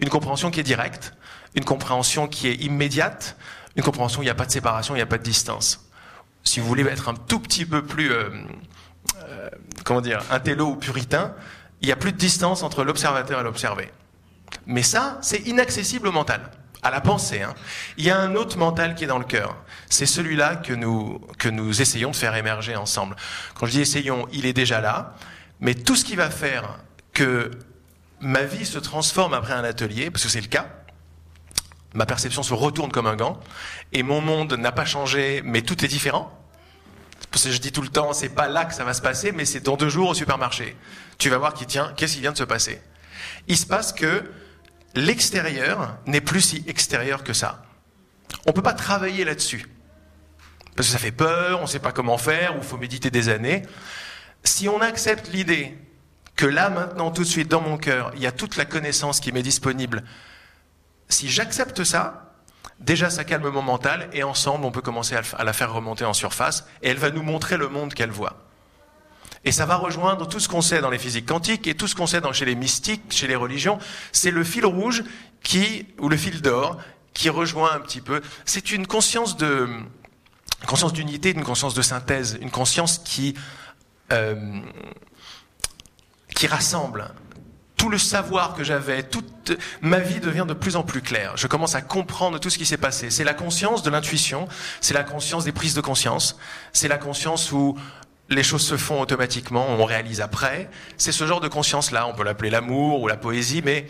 Une 0.00 0.08
compréhension 0.08 0.50
qui 0.50 0.60
est 0.60 0.64
directe, 0.64 1.12
une 1.54 1.64
compréhension 1.64 2.26
qui 2.26 2.48
est 2.48 2.54
immédiate, 2.54 3.36
une 3.76 3.82
compréhension 3.82 4.20
où 4.20 4.22
il 4.22 4.26
n'y 4.26 4.30
a 4.30 4.34
pas 4.34 4.46
de 4.46 4.50
séparation, 4.50 4.94
il 4.94 4.98
n'y 4.98 5.02
a 5.02 5.06
pas 5.06 5.18
de 5.18 5.22
distance. 5.22 5.86
Si 6.42 6.60
vous 6.60 6.66
voulez 6.66 6.84
être 6.86 7.08
un 7.08 7.14
tout 7.14 7.40
petit 7.40 7.66
peu 7.66 7.82
plus, 7.84 8.12
euh, 8.12 8.30
comment 9.84 10.00
dire, 10.00 10.22
intello 10.30 10.68
ou 10.68 10.76
puritain, 10.76 11.34
il 11.80 11.86
n'y 11.86 11.92
a 11.92 11.96
plus 11.96 12.12
de 12.12 12.18
distance 12.18 12.62
entre 12.62 12.84
l'observateur 12.84 13.40
et 13.40 13.42
l'observé. 13.42 13.90
Mais 14.66 14.82
ça, 14.82 15.18
c'est 15.22 15.46
inaccessible 15.46 16.08
au 16.08 16.12
mental, 16.12 16.50
à 16.82 16.90
la 16.90 17.00
pensée. 17.00 17.42
Hein. 17.42 17.54
Il 17.96 18.04
y 18.04 18.10
a 18.10 18.18
un 18.18 18.34
autre 18.34 18.58
mental 18.58 18.94
qui 18.94 19.04
est 19.04 19.06
dans 19.06 19.18
le 19.18 19.24
cœur. 19.24 19.56
C'est 19.88 20.06
celui-là 20.06 20.56
que 20.56 20.72
nous, 20.72 21.20
que 21.38 21.48
nous 21.48 21.80
essayons 21.80 22.10
de 22.10 22.16
faire 22.16 22.34
émerger 22.34 22.76
ensemble. 22.76 23.16
Quand 23.54 23.66
je 23.66 23.72
dis 23.72 23.80
essayons, 23.80 24.28
il 24.32 24.46
est 24.46 24.52
déjà 24.52 24.80
là, 24.80 25.14
mais 25.60 25.74
tout 25.74 25.96
ce 25.96 26.04
qui 26.04 26.16
va 26.16 26.30
faire 26.30 26.78
que 27.12 27.50
ma 28.20 28.42
vie 28.42 28.66
se 28.66 28.78
transforme 28.78 29.34
après 29.34 29.54
un 29.54 29.64
atelier, 29.64 30.10
parce 30.10 30.24
que 30.24 30.30
c'est 30.30 30.40
le 30.40 30.48
cas, 30.48 30.68
ma 31.94 32.06
perception 32.06 32.42
se 32.42 32.54
retourne 32.54 32.92
comme 32.92 33.06
un 33.06 33.16
gant, 33.16 33.40
et 33.92 34.02
mon 34.02 34.20
monde 34.20 34.54
n'a 34.54 34.72
pas 34.72 34.84
changé, 34.84 35.42
mais 35.44 35.62
tout 35.62 35.84
est 35.84 35.88
différent. 35.88 36.39
Parce 37.30 37.44
que 37.44 37.50
je 37.50 37.58
dis 37.58 37.72
tout 37.72 37.82
le 37.82 37.88
temps, 37.88 38.12
c'est 38.12 38.28
pas 38.28 38.48
là 38.48 38.64
que 38.64 38.74
ça 38.74 38.84
va 38.84 38.94
se 38.94 39.02
passer, 39.02 39.32
mais 39.32 39.44
c'est 39.44 39.60
dans 39.60 39.76
deux 39.76 39.88
jours 39.88 40.10
au 40.10 40.14
supermarché. 40.14 40.76
Tu 41.18 41.30
vas 41.30 41.38
voir 41.38 41.54
qui 41.54 41.66
tient, 41.66 41.92
qu'est-ce 41.96 42.14
qui 42.14 42.20
vient 42.20 42.32
de 42.32 42.38
se 42.38 42.44
passer. 42.44 42.80
Il 43.46 43.56
se 43.56 43.66
passe 43.66 43.92
que 43.92 44.24
l'extérieur 44.94 45.96
n'est 46.06 46.20
plus 46.20 46.40
si 46.40 46.64
extérieur 46.66 47.22
que 47.22 47.32
ça. 47.32 47.62
On 48.46 48.52
peut 48.52 48.62
pas 48.62 48.72
travailler 48.72 49.24
là-dessus. 49.24 49.66
Parce 50.74 50.88
que 50.88 50.92
ça 50.92 50.98
fait 50.98 51.12
peur, 51.12 51.60
on 51.62 51.66
sait 51.66 51.78
pas 51.78 51.92
comment 51.92 52.18
faire, 52.18 52.58
ou 52.58 52.62
faut 52.62 52.78
méditer 52.78 53.10
des 53.10 53.28
années. 53.28 53.62
Si 54.42 54.68
on 54.68 54.80
accepte 54.80 55.28
l'idée 55.28 55.76
que 56.36 56.46
là, 56.46 56.70
maintenant, 56.70 57.10
tout 57.10 57.22
de 57.22 57.28
suite, 57.28 57.48
dans 57.48 57.60
mon 57.60 57.76
cœur, 57.76 58.12
il 58.14 58.22
y 58.22 58.26
a 58.26 58.32
toute 58.32 58.56
la 58.56 58.64
connaissance 58.64 59.20
qui 59.20 59.30
m'est 59.30 59.42
disponible 59.42 60.02
si 61.10 61.28
j'accepte 61.28 61.84
ça, 61.84 62.29
Déjà, 62.78 63.10
ça 63.10 63.24
calme 63.24 63.48
mon 63.48 63.62
mental 63.62 64.08
et 64.12 64.22
ensemble, 64.22 64.64
on 64.64 64.70
peut 64.70 64.80
commencer 64.80 65.14
à 65.14 65.44
la 65.44 65.52
faire 65.52 65.72
remonter 65.72 66.04
en 66.04 66.14
surface 66.14 66.66
et 66.82 66.88
elle 66.88 66.96
va 66.96 67.10
nous 67.10 67.22
montrer 67.22 67.56
le 67.56 67.68
monde 67.68 67.92
qu'elle 67.92 68.10
voit. 68.10 68.36
Et 69.44 69.52
ça 69.52 69.66
va 69.66 69.76
rejoindre 69.76 70.28
tout 70.28 70.40
ce 70.40 70.48
qu'on 70.48 70.60
sait 70.60 70.80
dans 70.80 70.90
les 70.90 70.98
physiques 70.98 71.26
quantiques 71.26 71.66
et 71.66 71.74
tout 71.74 71.86
ce 71.86 71.94
qu'on 71.94 72.06
sait 72.06 72.20
dans, 72.20 72.32
chez 72.32 72.44
les 72.44 72.54
mystiques, 72.54 73.02
chez 73.10 73.26
les 73.26 73.36
religions. 73.36 73.78
C'est 74.12 74.30
le 74.30 74.44
fil 74.44 74.66
rouge 74.66 75.02
qui, 75.42 75.86
ou 75.98 76.08
le 76.08 76.16
fil 76.16 76.42
d'or, 76.42 76.78
qui 77.14 77.30
rejoint 77.30 77.72
un 77.72 77.80
petit 77.80 78.00
peu. 78.00 78.20
C'est 78.44 78.70
une 78.70 78.86
conscience 78.86 79.36
de, 79.36 79.68
conscience 80.66 80.92
d'unité, 80.92 81.30
une 81.30 81.44
conscience 81.44 81.74
de 81.74 81.82
synthèse, 81.82 82.38
une 82.40 82.50
conscience 82.50 82.98
qui, 82.98 83.34
euh, 84.12 84.60
qui 86.34 86.46
rassemble. 86.46 87.10
Tout 87.80 87.88
le 87.88 87.96
savoir 87.96 88.52
que 88.52 88.62
j'avais, 88.62 89.02
toute 89.02 89.58
ma 89.80 90.00
vie 90.00 90.20
devient 90.20 90.44
de 90.46 90.52
plus 90.52 90.76
en 90.76 90.82
plus 90.82 91.00
claire. 91.00 91.38
Je 91.38 91.46
commence 91.46 91.74
à 91.74 91.80
comprendre 91.80 92.38
tout 92.38 92.50
ce 92.50 92.58
qui 92.58 92.66
s'est 92.66 92.76
passé. 92.76 93.08
C'est 93.08 93.24
la 93.24 93.32
conscience 93.32 93.82
de 93.82 93.88
l'intuition, 93.88 94.48
c'est 94.82 94.92
la 94.92 95.02
conscience 95.02 95.44
des 95.44 95.52
prises 95.52 95.72
de 95.72 95.80
conscience, 95.80 96.36
c'est 96.74 96.88
la 96.88 96.98
conscience 96.98 97.52
où 97.52 97.78
les 98.28 98.42
choses 98.42 98.66
se 98.66 98.76
font 98.76 99.00
automatiquement, 99.00 99.66
on 99.66 99.86
réalise 99.86 100.20
après. 100.20 100.68
C'est 100.98 101.10
ce 101.10 101.26
genre 101.26 101.40
de 101.40 101.48
conscience-là, 101.48 102.06
on 102.06 102.12
peut 102.12 102.22
l'appeler 102.22 102.50
l'amour 102.50 103.00
ou 103.00 103.08
la 103.08 103.16
poésie, 103.16 103.62
mais 103.64 103.88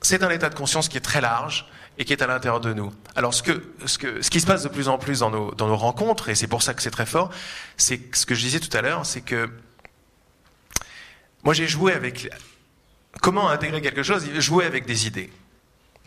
c'est 0.00 0.22
un 0.22 0.30
état 0.30 0.48
de 0.48 0.54
conscience 0.54 0.88
qui 0.88 0.96
est 0.96 1.02
très 1.02 1.20
large 1.20 1.66
et 1.98 2.06
qui 2.06 2.14
est 2.14 2.22
à 2.22 2.26
l'intérieur 2.26 2.60
de 2.60 2.72
nous. 2.72 2.90
Alors 3.16 3.34
ce, 3.34 3.42
que, 3.42 3.62
ce, 3.84 3.98
que, 3.98 4.22
ce 4.22 4.30
qui 4.30 4.40
se 4.40 4.46
passe 4.46 4.62
de 4.62 4.70
plus 4.70 4.88
en 4.88 4.96
plus 4.96 5.18
dans 5.18 5.30
nos, 5.30 5.50
dans 5.50 5.68
nos 5.68 5.76
rencontres, 5.76 6.30
et 6.30 6.34
c'est 6.34 6.46
pour 6.46 6.62
ça 6.62 6.72
que 6.72 6.80
c'est 6.80 6.90
très 6.90 7.04
fort, 7.04 7.28
c'est 7.76 8.16
ce 8.16 8.24
que 8.24 8.34
je 8.34 8.40
disais 8.40 8.60
tout 8.60 8.74
à 8.74 8.80
l'heure, 8.80 9.04
c'est 9.04 9.20
que 9.20 9.50
moi 11.44 11.52
j'ai 11.52 11.68
joué 11.68 11.92
avec... 11.92 12.30
Comment 13.20 13.48
intégrer 13.48 13.82
quelque 13.82 14.02
chose? 14.02 14.26
Jouer 14.38 14.64
avec 14.64 14.86
des 14.86 15.06
idées. 15.06 15.30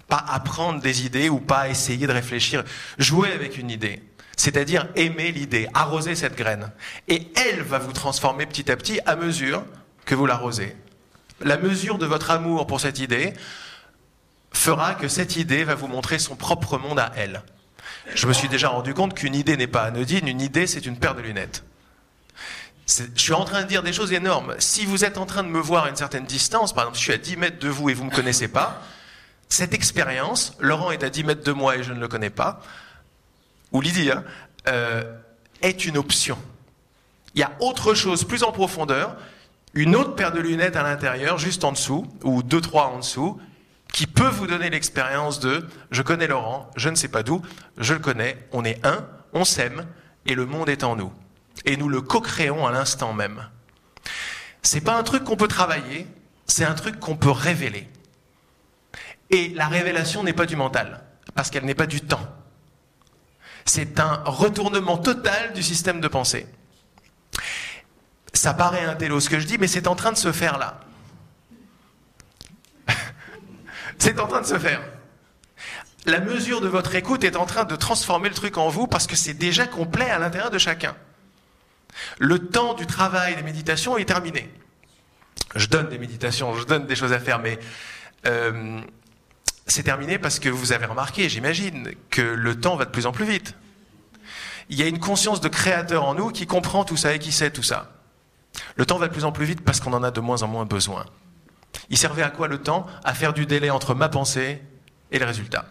Pas 0.08 0.24
apprendre 0.28 0.82
des 0.82 1.06
idées 1.06 1.30
ou 1.30 1.40
pas 1.40 1.70
essayer 1.70 2.08
de 2.08 2.12
réfléchir. 2.12 2.64
Jouer 2.98 3.32
avec 3.32 3.58
une 3.58 3.70
idée. 3.70 4.02
C'est-à-dire 4.36 4.88
aimer 4.96 5.32
l'idée, 5.32 5.68
arroser 5.74 6.16
cette 6.16 6.36
graine. 6.36 6.72
Et 7.08 7.28
elle 7.36 7.62
va 7.62 7.78
vous 7.78 7.94
transformer 7.94 8.46
petit 8.46 8.72
à 8.72 8.76
petit 8.76 9.00
à 9.06 9.16
mesure 9.16 9.64
que 10.06 10.16
vous 10.16 10.26
l'arrosez. 10.26 10.76
La 11.42 11.58
mesure 11.58 11.98
de 11.98 12.06
votre 12.06 12.32
amour 12.32 12.68
pour 12.68 12.80
cette 12.80 13.00
idée 13.00 13.34
fera 14.52 14.96
que 14.96 15.08
cette 15.08 15.36
idée 15.36 15.64
va 15.64 15.76
vous 15.76 15.88
montrer 15.88 16.20
son 16.20 16.36
propre 16.36 16.78
monde 16.78 17.00
à 17.00 17.12
elle. 17.16 17.44
Je 18.16 18.28
me 18.28 18.34
suis 18.34 18.50
déjà 18.50 18.70
rendu 18.70 18.94
compte 18.94 19.14
qu'une 19.14 19.36
idée 19.36 19.58
n'est 19.58 19.68
pas 19.68 19.84
anodine, 19.84 20.28
une 20.28 20.42
idée 20.42 20.68
c'est 20.68 20.86
une 20.86 20.98
paire 20.98 21.16
de 21.16 21.22
lunettes. 21.22 21.64
Je 22.88 23.04
suis 23.16 23.34
en 23.34 23.46
train 23.46 23.64
de 23.64 23.68
dire 23.68 23.82
des 23.82 23.94
choses 23.94 24.12
énormes. 24.12 24.56
Si 24.60 24.86
vous 24.86 25.06
êtes 25.06 25.18
en 25.18 25.26
train 25.26 25.44
de 25.44 25.48
me 25.48 25.60
voir 25.60 25.86
à 25.86 25.90
une 25.90 25.96
certaine 25.96 26.26
distance, 26.26 26.74
par 26.74 26.84
exemple, 26.84 26.98
je 26.98 27.04
suis 27.04 27.14
à 27.14 27.18
10 27.18 27.38
mètres 27.38 27.60
de 27.60 27.70
vous 27.70 27.90
et 27.90 27.94
vous 27.94 28.04
ne 28.04 28.10
me 28.10 28.16
connaissez 28.16 28.48
pas, 28.48 28.82
cette 29.48 29.74
expérience, 29.74 30.54
Laurent 30.60 30.92
est 30.92 31.04
à 31.04 31.10
10 31.10 31.24
mètres 31.24 31.44
de 31.44 31.52
moi 31.52 31.78
et 31.78 31.84
je 31.84 31.94
ne 31.94 32.00
le 32.00 32.08
connais 32.08 32.30
pas, 32.30 32.62
ou 33.72 33.82
Lydie, 33.82 34.12
hein, 34.12 34.24
euh, 34.68 35.04
est 35.62 35.86
une 35.86 35.98
option. 35.98 36.38
Il 37.36 37.40
y 37.40 37.44
a 37.44 37.52
autre 37.60 37.94
chose 37.94 38.26
plus 38.26 38.44
en 38.44 38.52
profondeur, 38.52 39.16
une 39.74 39.96
autre 39.96 40.16
paire 40.16 40.32
de 40.32 40.40
lunettes 40.40 40.76
à 40.76 40.84
l'intérieur, 40.84 41.38
juste 41.38 41.64
en 41.64 41.72
dessous, 41.72 42.06
ou 42.24 42.44
deux, 42.44 42.62
trois 42.62 42.88
en 42.88 43.00
dessous, 43.00 43.40
qui 43.92 44.08
peut 44.08 44.28
vous 44.28 44.48
donner 44.48 44.70
l'expérience 44.70 45.40
de 45.40 45.68
je 45.92 46.02
connais 46.02 46.28
Laurent, 46.28 46.70
je 46.76 46.90
ne 46.90 46.96
sais 46.96 47.08
pas 47.08 47.24
d'où, 47.24 47.42
je 47.78 47.94
le 47.94 48.00
connais, 48.00 48.38
on 48.52 48.66
est 48.66 48.84
un, 48.86 49.06
on 49.34 49.46
s'aime, 49.46 49.86
et 50.26 50.36
le 50.36 50.46
monde 50.46 50.70
est 50.70 50.84
en 50.84 50.96
nous. 50.96 51.12
Et 51.66 51.78
nous 51.78 51.90
le 51.90 52.02
co-créons 52.02 52.66
à 52.66 52.72
l'instant 52.72 53.14
même. 53.14 53.50
C'est 54.62 54.82
pas 54.82 54.98
un 54.98 55.04
truc 55.04 55.24
qu'on 55.24 55.36
peut 55.36 55.48
travailler, 55.48 56.08
c'est 56.48 56.66
un 56.66 56.74
truc 56.74 57.00
qu'on 57.00 57.16
peut 57.16 57.32
révéler. 57.32 57.90
Et 59.30 59.50
la 59.50 59.68
révélation 59.68 60.24
n'est 60.24 60.34
pas 60.34 60.46
du 60.46 60.56
mental, 60.56 61.04
parce 61.36 61.50
qu'elle 61.50 61.66
n'est 61.66 61.76
pas 61.76 61.88
du 61.88 62.02
temps. 62.02 62.28
C'est 63.66 64.00
un 64.00 64.22
retournement 64.26 64.98
total 64.98 65.54
du 65.54 65.64
système 65.64 66.02
de 66.02 66.08
pensée. 66.08 66.48
Ça 68.34 68.54
paraît 68.54 68.86
un 68.86 68.96
télo 68.96 69.20
ce 69.20 69.30
que 69.30 69.40
je 69.40 69.48
dis, 69.48 69.58
mais 69.58 69.68
c'est 69.68 69.88
en 69.88 69.96
train 69.96 70.12
de 70.12 70.18
se 70.18 70.32
faire 70.32 70.58
là. 70.58 70.80
c'est 74.00 74.20
en 74.20 74.28
train 74.28 74.42
de 74.42 74.46
se 74.46 74.60
faire. 74.60 74.82
La 76.06 76.20
mesure 76.20 76.60
de 76.60 76.68
votre 76.68 76.96
écoute 76.96 77.24
est 77.24 77.38
en 77.38 77.46
train 77.46 77.64
de 77.64 77.76
transformer 77.76 78.28
le 78.28 78.36
truc 78.36 78.58
en 78.58 78.68
vous 78.68 78.88
parce 78.88 79.08
que 79.08 79.16
c'est 79.16 79.34
déjà 79.34 79.66
complet 79.66 80.10
à 80.10 80.20
l'intérieur 80.20 80.52
de 80.52 80.58
chacun. 80.58 80.96
Le 82.20 82.40
temps 82.40 82.74
du 82.74 82.86
travail 82.86 83.36
des 83.36 83.44
méditations 83.44 83.98
est 83.98 84.06
terminé. 84.06 84.50
Je 85.56 85.68
donne 85.68 85.90
des 85.90 85.98
méditations, 85.98 86.56
je 86.56 86.66
donne 86.66 86.88
des 86.88 86.96
choses 86.96 87.14
à 87.14 87.20
faire, 87.20 87.40
mais 87.40 87.60
euh, 88.26 88.82
c'est 89.68 89.84
terminé 89.84 90.18
parce 90.18 90.40
que 90.40 90.50
vous 90.50 90.72
avez 90.74 90.86
remarqué, 90.86 91.30
j'imagine, 91.30 91.92
que 92.10 92.22
le 92.22 92.60
temps 92.60 92.76
va 92.76 92.86
de 92.86 92.92
plus 92.92 93.06
en 93.06 93.12
plus 93.12 93.26
vite. 93.26 93.56
Il 94.70 94.80
y 94.80 94.84
a 94.84 94.88
une 94.88 95.00
conscience 95.00 95.42
de 95.42 95.50
créateur 95.50 96.06
en 96.06 96.16
nous 96.16 96.30
qui 96.30 96.48
comprend 96.48 96.86
tout 96.86 96.98
ça 96.98 97.14
et 97.14 97.20
qui 97.20 97.32
sait 97.32 97.52
tout 97.52 97.64
ça. 97.64 97.92
Le 98.76 98.86
temps 98.86 98.98
va 98.98 99.08
de 99.08 99.14
plus 99.14 99.26
en 99.26 99.32
plus 99.32 99.46
vite 99.46 99.62
parce 99.62 99.80
qu'on 99.80 99.94
en 99.94 100.04
a 100.04 100.12
de 100.12 100.20
moins 100.20 100.42
en 100.42 100.48
moins 100.48 100.66
besoin. 100.66 101.06
Il 101.90 101.98
servait 101.98 102.24
à 102.24 102.30
quoi 102.30 102.48
le 102.48 102.60
temps? 102.60 102.86
À 103.04 103.14
faire 103.14 103.34
du 103.34 103.46
délai 103.46 103.70
entre 103.70 103.94
ma 103.94 104.10
pensée 104.10 104.62
et 105.12 105.20
le 105.20 105.26
résultat. 105.26 105.66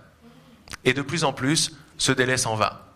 Et 0.84 0.94
de 0.94 1.02
plus 1.02 1.24
en 1.24 1.32
plus, 1.32 1.72
ce 1.96 2.12
délai 2.12 2.36
s'en 2.36 2.54
va. 2.54 2.91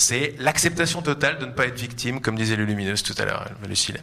C'est 0.00 0.34
l'acceptation 0.38 1.02
totale 1.02 1.38
de 1.38 1.44
ne 1.44 1.52
pas 1.52 1.66
être 1.66 1.78
victime, 1.78 2.22
comme 2.22 2.34
disait 2.34 2.56
lumineuse 2.56 3.02
tout 3.02 3.14
à 3.18 3.26
l'heure, 3.26 3.46
Lucille 3.68 4.02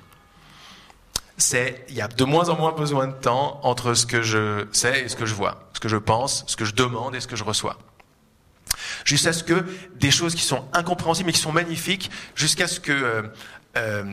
c'est 1.39 1.85
il 1.89 1.95
y 1.95 2.01
a 2.01 2.07
de 2.07 2.23
moins 2.23 2.49
en 2.49 2.57
moins 2.57 2.71
besoin 2.71 3.07
de 3.07 3.13
temps 3.13 3.59
entre 3.63 3.93
ce 3.93 4.07
que 4.07 4.23
je 4.23 4.67
sais 4.71 5.01
et 5.01 5.07
ce 5.07 5.15
que 5.15 5.27
je 5.27 5.35
vois, 5.35 5.69
ce 5.73 5.79
que 5.79 5.87
je 5.87 5.97
pense, 5.97 6.43
ce 6.47 6.55
que 6.55 6.65
je 6.65 6.73
demande 6.73 7.15
et 7.15 7.19
ce 7.19 7.27
que 7.27 7.35
je 7.35 7.43
reçois. 7.43 7.77
Jusqu'à 9.05 9.33
ce 9.33 9.43
que 9.43 9.63
des 9.95 10.09
choses 10.09 10.33
qui 10.33 10.41
sont 10.41 10.67
incompréhensibles 10.73 11.27
mais 11.27 11.33
qui 11.33 11.39
sont 11.39 11.51
magnifiques, 11.51 12.09
jusqu'à 12.33 12.67
ce 12.67 12.79
que 12.79 12.91
euh, 12.91 13.21
euh, 13.77 14.03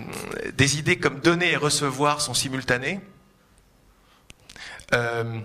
des 0.53 0.79
idées 0.79 0.99
comme 0.99 1.21
donner 1.21 1.53
et 1.53 1.57
recevoir 1.57 2.21
sont 2.21 2.35
simultanées. 2.35 3.01
Euh, 4.93 5.41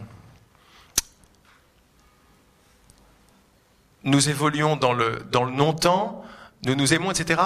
nous 4.03 4.29
évoluons 4.29 4.75
dans 4.75 4.93
le, 4.93 5.19
dans 5.31 5.45
le 5.45 5.51
non-temps, 5.51 6.25
nous 6.65 6.75
nous 6.75 6.93
aimons, 6.93 7.11
etc., 7.11 7.41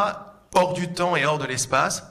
hors 0.53 0.73
du 0.73 0.91
temps 0.91 1.15
et 1.15 1.25
hors 1.25 1.39
de 1.39 1.45
l'espace, 1.45 2.03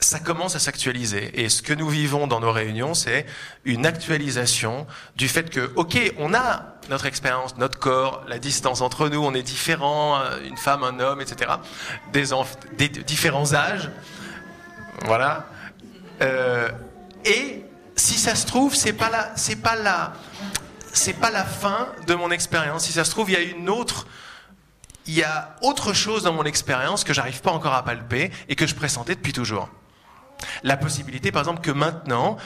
ça 0.00 0.18
commence 0.18 0.54
à 0.54 0.58
s'actualiser. 0.58 1.40
Et 1.42 1.48
ce 1.48 1.62
que 1.62 1.72
nous 1.72 1.88
vivons 1.88 2.26
dans 2.26 2.40
nos 2.40 2.52
réunions, 2.52 2.94
c'est 2.94 3.26
une 3.64 3.86
actualisation 3.86 4.86
du 5.16 5.28
fait 5.28 5.50
que, 5.50 5.72
ok, 5.76 5.96
on 6.18 6.34
a 6.34 6.74
notre 6.90 7.06
expérience, 7.06 7.56
notre 7.56 7.78
corps, 7.78 8.24
la 8.28 8.38
distance 8.38 8.80
entre 8.80 9.08
nous, 9.08 9.24
on 9.24 9.34
est 9.34 9.42
différents, 9.42 10.20
euh, 10.20 10.38
une 10.44 10.56
femme, 10.56 10.84
un 10.84 11.00
homme, 11.00 11.20
etc. 11.20 11.52
Des, 12.12 12.26
des 12.76 12.88
différents 12.88 13.54
âges, 13.54 13.90
voilà. 15.04 15.46
Euh, 16.22 16.68
et 17.24 17.64
si 17.96 18.14
ça 18.14 18.34
se 18.34 18.46
trouve, 18.46 18.74
c'est 18.74 18.92
pas 18.92 19.10
la, 19.10 19.32
c'est 19.36 19.56
pas 19.56 19.76
la, 19.76 20.12
c'est 20.92 21.14
pas 21.14 21.30
la 21.30 21.44
fin 21.44 21.88
de 22.06 22.14
mon 22.14 22.30
expérience. 22.30 22.84
Si 22.84 22.92
ça 22.92 23.04
se 23.04 23.10
trouve, 23.10 23.30
il 23.30 23.34
y 23.34 23.36
a 23.36 23.40
une 23.40 23.68
autre 23.68 24.06
il 25.06 25.14
y 25.14 25.22
a 25.22 25.56
autre 25.62 25.92
chose 25.92 26.22
dans 26.22 26.32
mon 26.32 26.44
expérience 26.44 27.04
que 27.04 27.12
j'arrive 27.12 27.40
pas 27.40 27.52
encore 27.52 27.74
à 27.74 27.84
palper 27.84 28.30
et 28.48 28.56
que 28.56 28.66
je 28.66 28.74
pressentais 28.74 29.14
depuis 29.14 29.32
toujours. 29.32 29.68
La 30.62 30.76
possibilité, 30.76 31.30
par 31.30 31.42
exemple, 31.42 31.60
que 31.60 31.70
maintenant, 31.70 32.36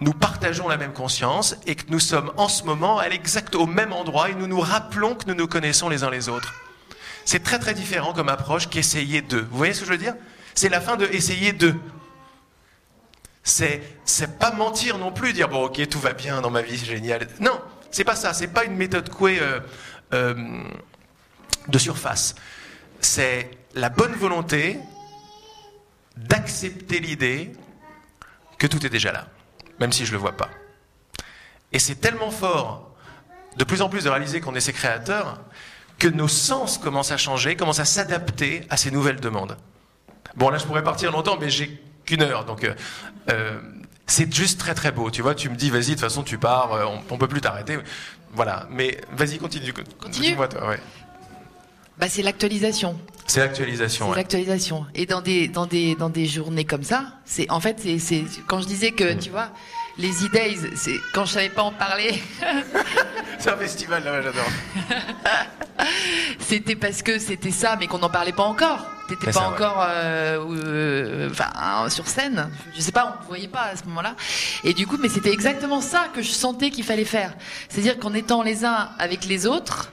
nous 0.00 0.12
partageons 0.12 0.68
la 0.68 0.76
même 0.76 0.92
conscience 0.92 1.56
et 1.66 1.74
que 1.74 1.90
nous 1.90 2.00
sommes 2.00 2.32
en 2.36 2.48
ce 2.48 2.64
moment 2.64 2.98
à 2.98 3.08
l'exact 3.08 3.54
au 3.54 3.66
même 3.66 3.92
endroit 3.92 4.30
et 4.30 4.34
nous 4.34 4.46
nous 4.46 4.60
rappelons 4.60 5.14
que 5.14 5.26
nous 5.26 5.34
nous 5.34 5.48
connaissons 5.48 5.88
les 5.88 6.04
uns 6.04 6.10
les 6.10 6.28
autres. 6.28 6.54
C'est 7.24 7.42
très 7.42 7.58
très 7.58 7.74
différent 7.74 8.12
comme 8.12 8.28
approche 8.28 8.68
qu'essayer 8.68 9.22
de. 9.22 9.38
Vous 9.38 9.56
voyez 9.56 9.74
ce 9.74 9.80
que 9.80 9.86
je 9.86 9.90
veux 9.90 9.98
dire? 9.98 10.14
C'est 10.54 10.68
la 10.68 10.80
fin 10.80 10.96
de 10.96 11.06
essayer 11.06 11.52
de. 11.52 11.74
C'est 13.42 14.38
pas 14.38 14.52
mentir 14.52 14.98
non 14.98 15.10
plus, 15.10 15.32
dire 15.32 15.48
bon 15.48 15.64
ok 15.64 15.88
tout 15.88 16.00
va 16.00 16.12
bien 16.12 16.40
dans 16.40 16.50
ma 16.50 16.62
vie, 16.62 16.78
c'est 16.78 16.86
génial. 16.86 17.28
Non, 17.40 17.60
c'est 17.90 18.04
pas 18.04 18.16
ça. 18.16 18.34
C'est 18.34 18.48
pas 18.48 18.64
une 18.64 18.76
méthode 18.76 19.08
couée 19.08 19.38
euh, 19.40 19.60
euh, 20.12 20.34
de 21.68 21.78
surface. 21.78 22.34
C'est 23.00 23.50
la 23.74 23.88
bonne 23.88 24.14
volonté 24.14 24.78
d'accepter 26.16 27.00
l'idée 27.00 27.52
que 28.58 28.66
tout 28.66 28.84
est 28.84 28.90
déjà 28.90 29.12
là, 29.12 29.28
même 29.78 29.92
si 29.92 30.04
je 30.04 30.10
ne 30.10 30.16
le 30.16 30.20
vois 30.20 30.36
pas. 30.36 30.50
Et 31.72 31.78
c'est 31.78 31.96
tellement 31.96 32.30
fort, 32.30 32.94
de 33.56 33.64
plus 33.64 33.82
en 33.82 33.88
plus, 33.88 34.04
de 34.04 34.08
réaliser 34.08 34.40
qu'on 34.40 34.54
est 34.54 34.60
ses 34.60 34.72
créateurs, 34.72 35.40
que 35.98 36.08
nos 36.08 36.28
sens 36.28 36.78
commencent 36.78 37.12
à 37.12 37.16
changer, 37.16 37.56
commencent 37.56 37.80
à 37.80 37.84
s'adapter 37.84 38.64
à 38.70 38.76
ces 38.76 38.90
nouvelles 38.90 39.20
demandes. 39.20 39.56
Bon, 40.36 40.50
là, 40.50 40.58
je 40.58 40.64
pourrais 40.64 40.84
partir 40.84 41.12
longtemps, 41.12 41.36
mais 41.40 41.50
j'ai 41.50 41.80
qu'une 42.04 42.22
heure, 42.22 42.44
donc 42.44 42.64
euh, 42.64 42.74
euh, 43.30 43.60
c'est 44.06 44.32
juste 44.32 44.58
très 44.58 44.74
très 44.74 44.92
beau. 44.92 45.10
Tu 45.10 45.22
vois, 45.22 45.34
tu 45.34 45.50
me 45.50 45.56
dis, 45.56 45.70
vas-y, 45.70 45.86
de 45.86 45.90
toute 45.90 46.00
façon, 46.00 46.22
tu 46.22 46.38
pars, 46.38 46.72
euh, 46.72 46.84
on, 47.10 47.14
ne 47.14 47.18
peut 47.18 47.28
plus 47.28 47.40
t'arrêter. 47.40 47.78
Voilà, 48.32 48.66
mais 48.70 49.00
vas-y, 49.12 49.38
continue. 49.38 49.72
Continue. 49.72 50.34
Moi, 50.34 50.48
toi, 50.48 50.68
ouais. 50.68 50.80
Bah, 51.98 52.06
c'est 52.08 52.22
l'actualisation. 52.22 52.98
C'est 53.26 53.40
l'actualisation. 53.40 54.10
C'est 54.10 54.16
l'actualisation. 54.16 54.86
Et 54.94 55.06
dans 55.06 55.20
des 55.20 55.48
dans 55.48 55.66
des 55.66 55.94
dans 55.94 56.08
des 56.08 56.26
journées 56.26 56.64
comme 56.64 56.84
ça, 56.84 57.14
c'est 57.24 57.50
en 57.50 57.60
fait 57.60 57.80
c'est 57.98 58.24
quand 58.46 58.60
je 58.60 58.66
disais 58.66 58.92
que 58.92 59.14
tu 59.14 59.30
vois 59.30 59.50
les 59.98 60.24
E-Days, 60.24 60.76
c'est 60.76 60.96
quand 61.12 61.24
je 61.24 61.32
savais 61.32 61.48
pas 61.48 61.62
en 61.62 61.72
parler. 61.72 62.22
c'est 63.38 63.50
un 63.50 63.56
festival, 63.56 64.04
là, 64.04 64.22
j'adore. 64.22 64.46
c'était 66.38 66.76
parce 66.76 67.02
que 67.02 67.18
c'était 67.18 67.50
ça, 67.50 67.76
mais 67.78 67.88
qu'on 67.88 67.98
n'en 67.98 68.08
parlait 68.08 68.32
pas 68.32 68.44
encore. 68.44 68.86
T'étais 69.08 69.32
pas 69.32 69.48
encore 69.48 69.84
euh, 69.88 70.38
euh, 70.64 71.30
enfin, 71.30 71.88
sur 71.88 72.06
scène. 72.06 72.48
Je 72.76 72.80
sais 72.80 72.92
pas, 72.92 73.16
on 73.18 73.22
ne 73.22 73.28
voyait 73.28 73.48
pas 73.48 73.62
à 73.72 73.76
ce 73.76 73.84
moment-là. 73.86 74.14
Et 74.64 74.72
du 74.72 74.86
coup, 74.86 74.98
mais 75.00 75.08
c'était 75.08 75.32
exactement 75.32 75.80
ça 75.80 76.08
que 76.14 76.22
je 76.22 76.30
sentais 76.30 76.70
qu'il 76.70 76.84
fallait 76.84 77.04
faire. 77.04 77.34
C'est-à-dire 77.68 77.98
qu'en 77.98 78.14
étant 78.14 78.42
les 78.42 78.64
uns 78.64 78.90
avec 78.98 79.24
les 79.24 79.46
autres, 79.46 79.90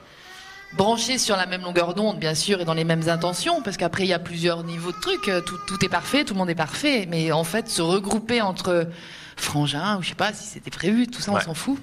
branchés 0.76 1.18
sur 1.18 1.36
la 1.36 1.46
même 1.46 1.62
longueur 1.62 1.94
d'onde, 1.94 2.18
bien 2.18 2.34
sûr, 2.34 2.60
et 2.60 2.64
dans 2.64 2.74
les 2.74 2.84
mêmes 2.84 3.08
intentions, 3.08 3.62
parce 3.62 3.76
qu'après, 3.76 4.04
il 4.04 4.08
y 4.08 4.12
a 4.12 4.18
plusieurs 4.18 4.64
niveaux 4.64 4.92
de 4.92 5.00
trucs. 5.00 5.30
Tout, 5.44 5.58
tout 5.66 5.84
est 5.84 5.88
parfait, 5.88 6.24
tout 6.24 6.34
le 6.34 6.38
monde 6.38 6.50
est 6.50 6.54
parfait. 6.54 7.06
Mais 7.08 7.32
en 7.32 7.44
fait, 7.44 7.68
se 7.68 7.82
regrouper 7.82 8.40
entre 8.42 8.88
frangins, 9.36 9.98
ou 9.98 10.02
je 10.02 10.08
sais 10.08 10.14
pas 10.14 10.32
si 10.32 10.44
c'était 10.46 10.70
prévu, 10.70 11.06
tout 11.06 11.20
ça, 11.20 11.32
on 11.32 11.40
s'en 11.40 11.54
fout. 11.54 11.78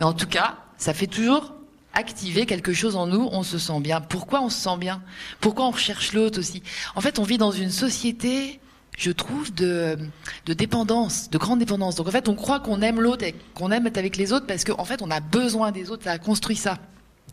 Mais 0.00 0.06
en 0.06 0.12
tout 0.12 0.26
cas, 0.26 0.56
ça 0.76 0.94
fait 0.94 1.06
toujours 1.06 1.54
activer 1.94 2.46
quelque 2.46 2.72
chose 2.72 2.96
en 2.96 3.06
nous, 3.06 3.28
on 3.32 3.42
se 3.42 3.58
sent 3.58 3.80
bien. 3.80 4.00
Pourquoi 4.00 4.40
on 4.42 4.50
se 4.50 4.58
sent 4.58 4.76
bien? 4.78 5.02
Pourquoi 5.40 5.66
on 5.66 5.70
recherche 5.70 6.12
l'autre 6.12 6.38
aussi? 6.38 6.62
En 6.94 7.00
fait, 7.00 7.18
on 7.18 7.24
vit 7.24 7.38
dans 7.38 7.50
une 7.50 7.70
société, 7.70 8.60
je 8.96 9.10
trouve, 9.10 9.52
de, 9.54 9.98
de 10.46 10.52
dépendance, 10.52 11.28
de 11.30 11.38
grande 11.38 11.58
dépendance. 11.58 11.96
Donc 11.96 12.06
en 12.06 12.10
fait, 12.10 12.28
on 12.28 12.34
croit 12.34 12.60
qu'on 12.60 12.82
aime 12.82 13.00
l'autre, 13.00 13.24
qu'on 13.54 13.72
aime 13.72 13.86
être 13.86 13.98
avec 13.98 14.16
les 14.16 14.32
autres 14.32 14.46
parce 14.46 14.64
qu'en 14.64 14.78
en 14.78 14.84
fait, 14.84 15.02
on 15.02 15.10
a 15.10 15.20
besoin 15.20 15.72
des 15.72 15.90
autres, 15.90 16.04
ça 16.04 16.12
a 16.12 16.18
construit 16.18 16.56
ça, 16.56 16.78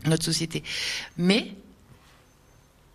notre 0.07 0.23
société. 0.23 0.63
Mais 1.17 1.51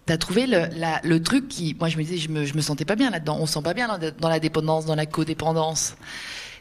tu 0.06 0.12
as 0.12 0.18
trouvé 0.18 0.46
le, 0.46 0.68
le, 1.02 1.22
truc 1.22 1.48
qui, 1.48 1.76
moi 1.78 1.88
je 1.88 1.96
me 1.96 2.02
disais, 2.02 2.16
je 2.16 2.28
me, 2.30 2.44
je 2.44 2.54
me 2.54 2.60
sentais 2.60 2.84
pas 2.84 2.96
bien 2.96 3.10
là-dedans. 3.10 3.38
On 3.40 3.46
se 3.46 3.54
sent 3.54 3.62
pas 3.62 3.74
bien 3.74 3.98
dans 4.18 4.28
la 4.28 4.40
dépendance, 4.40 4.86
dans 4.86 4.94
la 4.94 5.06
codépendance. 5.06 5.96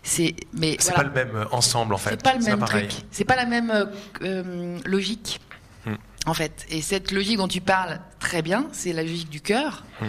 C'est 0.04 0.36
mais 0.54 0.78
c'est 0.80 0.94
pas 0.94 1.04
le 1.04 1.12
même 1.12 1.36
euh, 1.36 1.46
ensemble 1.52 1.94
en 1.94 1.98
fait. 1.98 2.12
C'est 2.12 2.24
pas 2.24 2.34
le 2.34 2.44
même 2.44 2.64
truc. 2.64 2.92
C'est 3.12 3.26
pas 3.26 3.36
la 3.36 3.46
même 3.46 3.70
euh, 3.70 3.86
euh, 4.22 4.80
logique 4.86 5.42
hmm. 5.86 5.96
en 6.26 6.34
fait. 6.34 6.66
Et 6.70 6.82
cette 6.82 7.12
logique 7.12 7.38
dont 7.38 7.48
tu 7.48 7.62
parles 7.62 8.00
très 8.20 8.42
bien, 8.42 8.68
c'est 8.72 8.94
la 8.94 9.04
logique 9.04 9.30
du 9.30 9.42
cœur. 9.42 9.84
Hmm. 10.00 10.08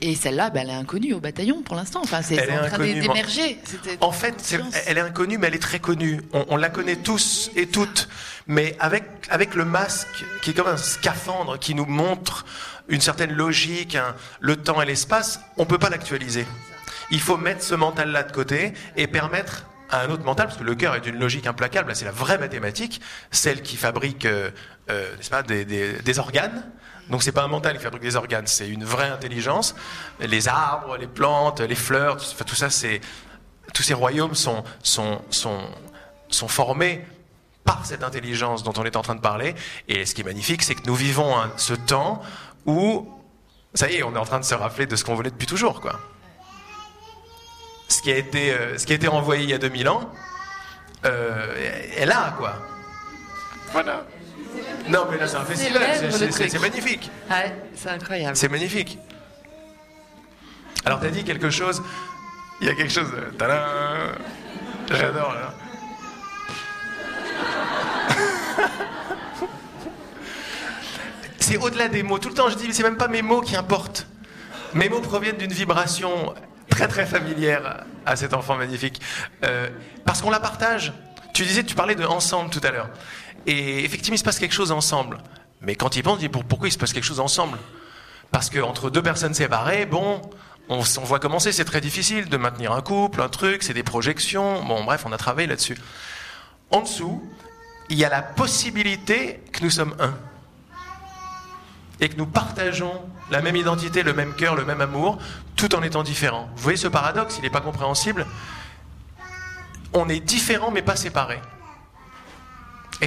Et 0.00 0.14
celle-là, 0.14 0.50
ben, 0.50 0.62
elle 0.62 0.70
est 0.70 0.78
inconnue 0.78 1.14
au 1.14 1.20
bataillon 1.20 1.62
pour 1.62 1.76
l'instant. 1.76 2.00
Enfin, 2.02 2.20
c'est 2.20 2.40
en 2.58 2.66
train 2.66 2.78
d'émerger. 2.78 3.58
En 4.00 4.12
fait, 4.12 4.58
elle 4.86 4.98
est 4.98 5.02
inconnue, 5.02 5.38
mais 5.38 5.46
elle 5.46 5.54
est 5.54 5.62
très 5.62 5.78
connue. 5.78 6.20
On, 6.32 6.56
la 6.56 6.68
connaît 6.68 6.96
tous 6.96 7.50
et 7.56 7.66
toutes, 7.66 8.08
mais 8.46 8.76
avec 8.80 9.04
avec 9.30 9.54
le 9.54 9.64
masque 9.64 10.24
qui 10.42 10.50
est 10.50 10.54
comme 10.54 10.66
un 10.66 10.76
scaphandre 10.76 11.58
qui 11.58 11.74
nous 11.74 11.86
montre 11.86 12.44
une 12.88 13.00
certaine 13.00 13.32
logique, 13.32 13.96
le 14.40 14.56
temps 14.56 14.82
et 14.82 14.86
l'espace, 14.86 15.40
on 15.56 15.64
peut 15.64 15.78
pas 15.78 15.90
l'actualiser. 15.90 16.44
Il 17.10 17.20
faut 17.20 17.36
mettre 17.36 17.62
ce 17.62 17.74
mental-là 17.74 18.24
de 18.24 18.32
côté 18.32 18.72
et 18.96 19.06
permettre 19.06 19.66
à 19.90 20.02
un 20.02 20.10
autre 20.10 20.24
mental, 20.24 20.46
parce 20.46 20.58
que 20.58 20.64
le 20.64 20.74
cœur 20.74 20.94
est 20.94 21.00
d'une 21.00 21.18
logique 21.18 21.46
implacable, 21.46 21.94
c'est 21.94 22.04
la 22.04 22.10
vraie 22.10 22.38
mathématique, 22.38 23.00
celle 23.30 23.62
qui 23.62 23.76
fabrique 23.76 24.24
euh, 24.26 24.50
euh, 24.90 25.14
pas, 25.30 25.42
des, 25.42 26.18
organes. 26.18 26.64
Donc 27.10 27.22
c'est 27.22 27.32
pas 27.32 27.42
un 27.42 27.48
mental 27.48 27.76
qui 27.76 27.82
fabrique 27.82 28.02
des 28.02 28.16
organes, 28.16 28.46
c'est 28.46 28.68
une 28.68 28.84
vraie 28.84 29.08
intelligence. 29.08 29.74
Les 30.20 30.48
arbres, 30.48 30.96
les 30.96 31.06
plantes, 31.06 31.60
les 31.60 31.74
fleurs, 31.74 32.16
tout, 32.16 32.54
ça, 32.54 32.68
tous 33.72 33.82
ces 33.82 33.94
royaumes 33.94 34.34
sont 34.34 34.64
formés 36.48 37.04
par 37.64 37.84
cette 37.86 38.02
intelligence 38.02 38.62
dont 38.62 38.74
on 38.76 38.84
est 38.84 38.96
en 38.96 39.02
train 39.02 39.14
de 39.14 39.20
parler. 39.20 39.54
Et 39.88 40.06
ce 40.06 40.14
qui 40.14 40.22
est 40.22 40.24
magnifique, 40.24 40.62
c'est 40.62 40.74
que 40.74 40.86
nous 40.86 40.94
vivons 40.94 41.34
ce 41.56 41.74
temps 41.74 42.22
où, 42.66 43.08
ça 43.74 43.90
y 43.90 43.96
est, 43.96 44.02
on 44.02 44.14
est 44.14 44.18
en 44.18 44.24
train 44.24 44.40
de 44.40 44.44
se 44.44 44.54
rappeler 44.54 44.86
de 44.86 44.96
ce 44.96 45.04
qu'on 45.04 45.14
voulait 45.14 45.30
depuis 45.30 45.46
toujours, 45.46 45.80
quoi 45.80 46.00
ce 47.88 48.02
qui 48.02 48.12
a 48.12 48.16
été, 48.16 48.52
euh, 48.52 48.78
ce 48.78 48.86
qui 48.86 48.92
a 48.92 48.96
été 48.96 49.08
renvoyé 49.08 49.44
il 49.44 49.50
y 49.50 49.54
a 49.54 49.58
2000 49.58 49.88
ans 49.88 50.10
euh, 51.04 51.90
est 51.96 52.06
là, 52.06 52.34
quoi. 52.36 52.54
Voilà. 53.72 54.04
Non, 54.88 55.06
mais 55.10 55.18
là, 55.18 55.26
c'est 55.26 55.36
un 55.36 55.44
festival, 55.44 55.82
c'est 56.30 56.58
magnifique. 56.58 57.10
Ouais, 57.30 57.54
c'est 57.74 57.88
incroyable. 57.88 58.36
C'est 58.36 58.48
magnifique. 58.48 58.98
Alors, 60.84 61.00
tu 61.00 61.06
as 61.06 61.10
dit 61.10 61.24
quelque 61.24 61.48
chose, 61.50 61.82
il 62.60 62.66
y 62.66 62.70
a 62.70 62.74
quelque 62.74 62.92
chose. 62.92 63.10
J'adore, 64.90 65.32
là. 65.32 65.54
c'est 71.38 71.56
au-delà 71.56 71.88
des 71.88 72.02
mots. 72.02 72.18
Tout 72.18 72.28
le 72.28 72.34
temps, 72.34 72.48
je 72.48 72.56
dis, 72.56 72.72
c'est 72.72 72.82
même 72.82 72.96
pas 72.96 73.08
mes 73.08 73.22
mots 73.22 73.40
qui 73.40 73.56
importent. 73.56 74.06
Mes 74.74 74.88
mots 74.88 75.00
proviennent 75.00 75.36
d'une 75.36 75.52
vibration 75.52 76.34
très 76.68 76.88
très 76.88 77.06
familière 77.06 77.84
à 78.04 78.16
cet 78.16 78.34
enfant 78.34 78.56
magnifique. 78.56 79.00
Euh, 79.44 79.68
parce 80.04 80.20
qu'on 80.20 80.30
la 80.30 80.40
partage. 80.40 80.92
Tu 81.32 81.44
disais, 81.44 81.64
tu 81.64 81.74
parlais 81.74 81.94
de 81.94 82.04
ensemble 82.04 82.50
tout 82.50 82.60
à 82.62 82.70
l'heure. 82.70 82.88
Et 83.46 83.84
effectivement, 83.84 84.14
il 84.14 84.18
se 84.18 84.24
passe 84.24 84.38
quelque 84.38 84.54
chose 84.54 84.72
ensemble. 84.72 85.18
Mais 85.60 85.76
quand 85.76 85.96
il 85.96 86.02
pense, 86.02 86.18
il 86.20 86.28
dit 86.28 86.42
pourquoi 86.48 86.68
il 86.68 86.72
se 86.72 86.78
passe 86.78 86.92
quelque 86.92 87.04
chose 87.04 87.20
ensemble? 87.20 87.58
Parce 88.30 88.50
qu'entre 88.50 88.90
deux 88.90 89.02
personnes 89.02 89.34
séparées, 89.34 89.86
bon, 89.86 90.20
on, 90.68 90.80
voit 90.80 91.20
commencer, 91.20 91.52
c'est 91.52 91.64
très 91.64 91.80
difficile 91.80 92.28
de 92.28 92.36
maintenir 92.36 92.72
un 92.72 92.80
couple, 92.80 93.20
un 93.20 93.28
truc, 93.28 93.62
c'est 93.62 93.74
des 93.74 93.82
projections. 93.82 94.62
Bon, 94.64 94.84
bref, 94.84 95.04
on 95.06 95.12
a 95.12 95.18
travaillé 95.18 95.46
là-dessus. 95.46 95.78
En 96.70 96.80
dessous, 96.80 97.22
il 97.90 97.98
y 97.98 98.04
a 98.04 98.08
la 98.08 98.22
possibilité 98.22 99.40
que 99.52 99.62
nous 99.62 99.70
sommes 99.70 99.94
un 100.00 100.14
et 102.00 102.08
que 102.08 102.16
nous 102.16 102.26
partageons 102.26 103.00
la 103.30 103.40
même 103.40 103.56
identité, 103.56 104.02
le 104.02 104.14
même 104.14 104.34
cœur, 104.34 104.56
le 104.56 104.64
même 104.64 104.80
amour, 104.80 105.18
tout 105.54 105.74
en 105.74 105.82
étant 105.82 106.02
différents. 106.02 106.48
Vous 106.56 106.62
voyez 106.62 106.76
ce 106.76 106.88
paradoxe, 106.88 107.36
il 107.38 107.42
n'est 107.42 107.50
pas 107.50 107.60
compréhensible. 107.60 108.26
On 109.92 110.08
est 110.08 110.20
différents 110.20 110.70
mais 110.70 110.82
pas 110.82 110.96
séparés. 110.96 111.40
Et 113.00 113.06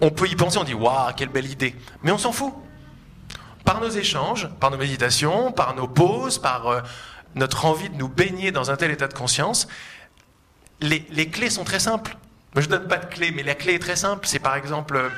on 0.00 0.10
peut 0.10 0.28
y 0.28 0.36
penser, 0.36 0.58
on 0.58 0.64
dit 0.64 0.74
waouh, 0.74 1.12
quelle 1.16 1.28
belle 1.28 1.50
idée. 1.50 1.74
Mais 2.02 2.10
on 2.10 2.18
s'en 2.18 2.32
fout. 2.32 2.52
Par 3.64 3.80
nos 3.80 3.88
échanges, 3.88 4.48
par 4.60 4.70
nos 4.70 4.76
méditations, 4.76 5.52
par 5.52 5.74
nos 5.74 5.88
pauses, 5.88 6.38
par 6.38 6.68
euh, 6.68 6.80
notre 7.34 7.64
envie 7.64 7.90
de 7.90 7.96
nous 7.96 8.08
baigner 8.08 8.52
dans 8.52 8.70
un 8.70 8.76
tel 8.76 8.90
état 8.90 9.08
de 9.08 9.14
conscience, 9.14 9.66
les, 10.80 11.04
les 11.10 11.28
clés 11.30 11.50
sont 11.50 11.64
très 11.64 11.80
simples. 11.80 12.16
je 12.54 12.60
ne 12.60 12.66
donne 12.66 12.86
pas 12.86 12.98
de 12.98 13.06
clés, 13.06 13.32
mais 13.32 13.42
la 13.42 13.54
clé 13.54 13.74
est 13.74 13.78
très 13.80 13.96
simple. 13.96 14.26
C'est 14.26 14.38
par 14.38 14.54
exemple, 14.54 14.96
euh, 14.96 15.08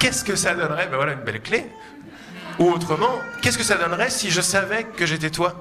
qu'est-ce 0.00 0.24
que 0.24 0.34
ça 0.34 0.54
donnerait? 0.54 0.88
Ben 0.88 0.96
voilà 0.96 1.12
une 1.12 1.20
belle 1.20 1.40
clé. 1.40 1.70
Ou 2.58 2.70
autrement, 2.70 3.20
qu'est-ce 3.42 3.58
que 3.58 3.64
ça 3.64 3.76
donnerait 3.76 4.10
si 4.10 4.30
je 4.30 4.40
savais 4.40 4.84
que 4.84 5.06
j'étais 5.06 5.30
toi? 5.30 5.54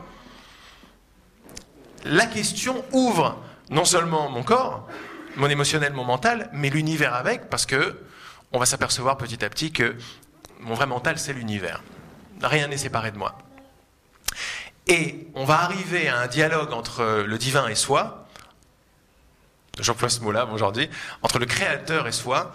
La 2.05 2.25
question 2.25 2.83
ouvre 2.91 3.37
non 3.69 3.85
seulement 3.85 4.29
mon 4.29 4.43
corps, 4.43 4.87
mon 5.35 5.47
émotionnel, 5.47 5.93
mon 5.93 6.05
mental, 6.05 6.49
mais 6.53 6.69
l'univers 6.69 7.13
avec, 7.13 7.49
parce 7.49 7.65
que 7.65 7.99
on 8.51 8.59
va 8.59 8.65
s'apercevoir 8.65 9.17
petit 9.17 9.43
à 9.45 9.49
petit 9.49 9.71
que 9.71 9.95
mon 10.59 10.73
vrai 10.73 10.87
mental, 10.87 11.19
c'est 11.19 11.33
l'univers. 11.33 11.81
Rien 12.41 12.67
n'est 12.67 12.77
séparé 12.77 13.11
de 13.11 13.17
moi. 13.17 13.37
Et 14.87 15.27
on 15.35 15.45
va 15.45 15.61
arriver 15.61 16.07
à 16.07 16.19
un 16.19 16.27
dialogue 16.27 16.73
entre 16.73 17.23
le 17.25 17.37
divin 17.37 17.67
et 17.67 17.75
soi, 17.75 18.27
j'emploie 19.79 20.09
ce 20.09 20.21
mot-là 20.21 20.45
aujourd'hui, 20.47 20.89
entre 21.21 21.39
le 21.39 21.45
créateur 21.45 22.07
et 22.07 22.11
soi, 22.11 22.53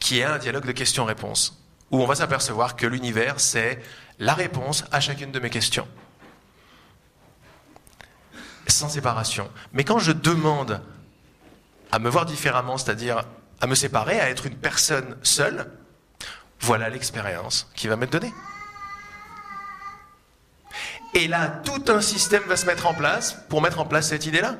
qui 0.00 0.18
est 0.18 0.24
un 0.24 0.38
dialogue 0.38 0.66
de 0.66 0.72
questions-réponses, 0.72 1.62
où 1.90 2.02
on 2.02 2.06
va 2.06 2.16
s'apercevoir 2.16 2.76
que 2.76 2.86
l'univers, 2.86 3.40
c'est 3.40 3.80
la 4.18 4.34
réponse 4.34 4.84
à 4.90 5.00
chacune 5.00 5.30
de 5.30 5.38
mes 5.38 5.50
questions. 5.50 5.86
Sans 8.66 8.88
séparation. 8.88 9.48
Mais 9.72 9.84
quand 9.84 10.00
je 10.00 10.12
demande 10.12 10.82
à 11.96 11.98
me 11.98 12.10
voir 12.10 12.26
différemment, 12.26 12.76
c'est-à-dire 12.76 13.24
à 13.62 13.66
me 13.66 13.74
séparer, 13.74 14.20
à 14.20 14.28
être 14.28 14.44
une 14.44 14.54
personne 14.54 15.16
seule, 15.22 15.72
voilà 16.60 16.90
l'expérience 16.90 17.70
qui 17.74 17.88
va 17.88 17.96
m'être 17.96 18.12
donnée. 18.12 18.34
Et 21.14 21.26
là, 21.26 21.48
tout 21.64 21.84
un 21.88 22.02
système 22.02 22.42
va 22.42 22.56
se 22.56 22.66
mettre 22.66 22.86
en 22.86 22.92
place 22.92 23.38
pour 23.48 23.62
mettre 23.62 23.80
en 23.80 23.86
place 23.86 24.10
cette 24.10 24.26
idée-là 24.26 24.56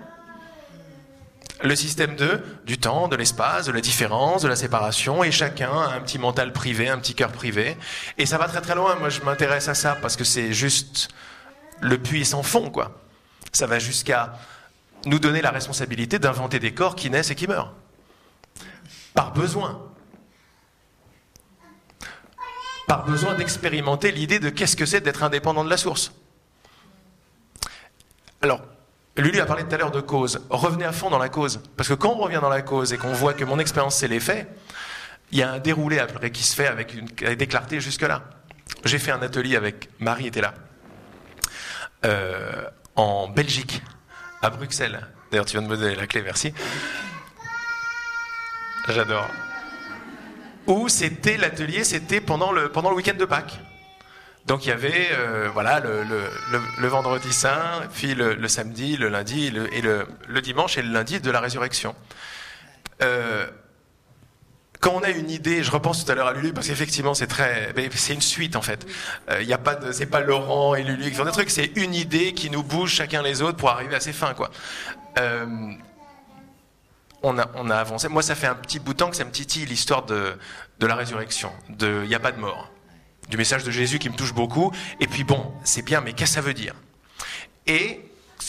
le 1.63 1.77
système 1.77 2.17
de 2.17 2.43
du 2.65 2.79
temps, 2.79 3.07
de 3.07 3.17
l'espace, 3.17 3.67
de 3.67 3.73
la 3.73 3.83
différence, 3.83 4.41
de 4.41 4.49
la 4.49 4.57
séparation, 4.57 5.23
et 5.23 5.31
chacun 5.31 5.71
a 5.71 5.95
un 5.95 6.01
petit 6.01 6.19
mental 6.19 6.55
privé, 6.55 6.89
un 6.89 6.99
petit 6.99 7.15
cœur 7.15 7.33
privé. 7.33 7.77
Et 8.17 8.25
ça 8.25 8.39
va 8.39 8.49
très 8.49 8.63
très 8.63 8.75
loin. 8.75 8.95
Moi, 8.97 9.11
je 9.11 9.21
m'intéresse 9.21 9.69
à 9.69 9.75
ça 9.75 9.97
parce 10.01 10.17
que 10.17 10.25
c'est 10.25 10.55
juste 10.55 11.09
le 11.83 11.99
puits 11.99 12.25
sans 12.25 12.43
fond, 12.43 12.71
quoi. 12.71 12.99
Ça 13.53 13.67
va 13.67 13.79
jusqu'à 13.79 14.33
nous 15.07 15.19
donner 15.19 15.41
la 15.41 15.51
responsabilité 15.51 16.19
d'inventer 16.19 16.59
des 16.59 16.75
corps 16.75 16.97
qui 16.97 17.11
naissent 17.11 17.31
et 17.31 17.35
qui 17.35 17.47
meurent. 17.47 17.73
Par 19.15 19.33
besoin. 19.33 19.83
Par 22.87 23.05
besoin 23.05 23.35
d'expérimenter 23.35 24.13
l'idée 24.13 24.39
de 24.39 24.51
qu'est-ce 24.51 24.77
que 24.77 24.87
c'est 24.87 25.01
d'être 25.01 25.23
indépendant 25.23 25.65
de 25.65 25.71
la 25.71 25.77
source. 25.77 26.13
Alors, 28.43 28.61
Lulu 29.17 29.41
a 29.41 29.47
parlé 29.47 29.65
tout 29.65 29.75
à 29.75 29.79
l'heure 29.79 29.91
de 29.91 30.01
cause. 30.01 30.43
Revenez 30.51 30.85
à 30.85 30.93
fond 30.93 31.09
dans 31.09 31.19
la 31.19 31.29
cause. 31.29 31.61
Parce 31.77 31.89
que 31.89 31.95
quand 31.95 32.11
on 32.11 32.19
revient 32.19 32.41
dans 32.41 32.51
la 32.51 32.63
cause 32.63 32.93
et 32.93 32.99
qu'on 32.99 33.13
voit 33.13 33.33
que 33.33 33.45
mon 33.45 33.59
expérience, 33.59 33.97
c'est 33.97 34.09
l'effet, 34.09 34.47
il 35.33 35.39
y 35.39 35.43
a 35.43 35.51
un 35.51 35.59
déroulé 35.59 35.99
après 35.99 36.31
qui 36.31 36.43
se 36.43 36.55
fait 36.55 36.67
avec, 36.67 36.95
une, 36.95 37.07
des 37.07 37.47
clartés 37.47 37.81
jusque-là. 37.81 38.23
J'ai 38.85 38.99
fait 38.99 39.11
un 39.11 39.23
atelier 39.23 39.57
avec, 39.57 39.89
Marie 39.99 40.27
était 40.27 40.43
là, 40.43 40.55
euh, 42.05 42.69
en 42.95 43.29
Belgique, 43.29 43.83
à 44.43 44.51
Bruxelles. 44.51 45.07
D'ailleurs, 45.31 45.47
tu 45.47 45.53
viens 45.53 45.63
de 45.63 45.69
me 45.69 45.77
donner 45.77 45.95
la 45.95 46.07
clé, 46.07 46.23
merci. 46.23 46.53
J'adore. 48.89 49.29
Où 50.67 50.89
c'était 50.89 51.37
l'atelier, 51.37 51.85
c'était 51.85 52.21
pendant 52.21 52.53
le, 52.53 52.71
le 52.75 52.95
week-end 52.95 53.15
de 53.17 53.25
Pâques. 53.25 53.59
Donc 54.47 54.65
il 54.65 54.69
y 54.69 54.73
avait 54.73 55.09
euh, 55.13 55.49
voilà 55.53 55.81
le, 55.81 56.05
le, 56.05 56.23
le, 56.79 56.89
vendredi 56.89 57.33
saint, 57.33 57.83
puis 57.93 58.15
le, 58.15 58.47
samedi, 58.47 58.97
le 58.97 59.09
lundi 59.09 59.47
et 59.47 59.81
le, 59.83 60.41
dimanche 60.41 60.79
et 60.79 60.83
le 60.83 60.93
lundi 60.93 61.21
de 61.21 61.31
la 61.33 61.41
résurrection. 61.41 61.97
Euh, 63.03 63.47
quand 64.87 64.95
on 64.95 65.03
a 65.03 65.11
une 65.11 65.31
idée, 65.31 65.65
je 65.65 65.73
repense 65.73 66.05
tout 66.05 66.13
à 66.13 66.15
l'heure 66.15 66.29
à 66.29 66.33
Lulu 66.33 66.53
parce 66.53 66.69
qu'effectivement 66.69 67.13
c'est 67.13 67.27
très, 67.27 67.75
c'est 67.97 68.15
une 68.15 68.21
suite 68.21 68.55
en 68.55 68.63
fait. 68.63 68.87
Euh, 69.29 69.43
Il 69.43 69.49
y 69.49 69.53
a 69.53 69.59
pas 69.59 69.75
de, 69.75 69.91
c'est 69.91 70.07
pas 70.07 70.21
Laurent 70.21 70.77
et 70.77 70.85
Lulu 70.85 71.11
qui 71.11 71.17
font 71.17 71.25
des 71.25 71.33
trucs, 71.33 71.51
c'est 71.51 71.73
une 71.75 71.93
idée 71.93 72.35
qui 72.35 72.51
nous 72.51 72.63
bouge 72.63 72.93
chacun 72.93 73.21
les 73.21 73.43
autres 73.43 73.57
pour 73.57 73.71
arriver 73.71 73.97
à 73.97 74.01
ses 74.01 74.13
fins 74.13 74.33
quoi. 74.33 74.51
on 77.25 77.37
a, 77.37 77.51
on 77.57 77.69
a 77.69 77.77
avancé. 77.77 78.07
Moi, 78.09 78.23
ça 78.23 78.37
fait 78.37 78.47
un 78.47 78.55
petit 78.55 78.79
bout 78.79 78.93
de 78.93 78.99
temps 78.99 79.11
que 79.11 79.17
ça 79.17 79.25
me 79.25 79.33
titille 79.33 79.67
l'histoire 79.67 80.05
de, 80.05 80.39
de 80.79 80.87
la 80.87 80.95
résurrection. 80.95 81.51
De, 81.69 82.03
il 82.05 82.09
n'y 82.09 82.15
a 82.15 82.21
pas 82.21 82.31
de 82.31 82.39
mort 82.39 82.71
du 83.29 83.37
message 83.37 83.65
de 83.65 83.73
Jésus 83.73 83.99
qui 83.99 84.09
me 84.09 84.15
touche 84.15 84.35
beaucoup. 84.35 84.71
Et 85.01 85.09
puis 85.09 85.25
bon, 85.25 85.53
c'est 85.65 85.83
bien, 85.83 86.01
mais 86.01 86.13
qu'est-ce 86.13 86.31
que 86.31 86.35
ça 86.37 86.41
veut 86.41 86.55
dire? 86.55 86.75
Et 87.67 88.03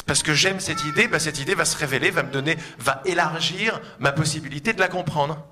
parce 0.05 0.21
que 0.21 0.35
j'aime 0.35 0.59
cette 0.59 0.83
idée, 0.83 1.07
bah, 1.07 1.17
cette 1.17 1.39
idée 1.39 1.55
va 1.55 1.65
se 1.65 1.75
révéler, 1.75 2.11
va 2.11 2.21
me 2.21 2.31
donner, 2.31 2.57
va 2.77 3.01
élargir 3.05 3.81
ma 3.97 4.11
possibilité 4.11 4.73
de 4.73 4.79
la 4.79 4.87
comprendre. 4.87 5.43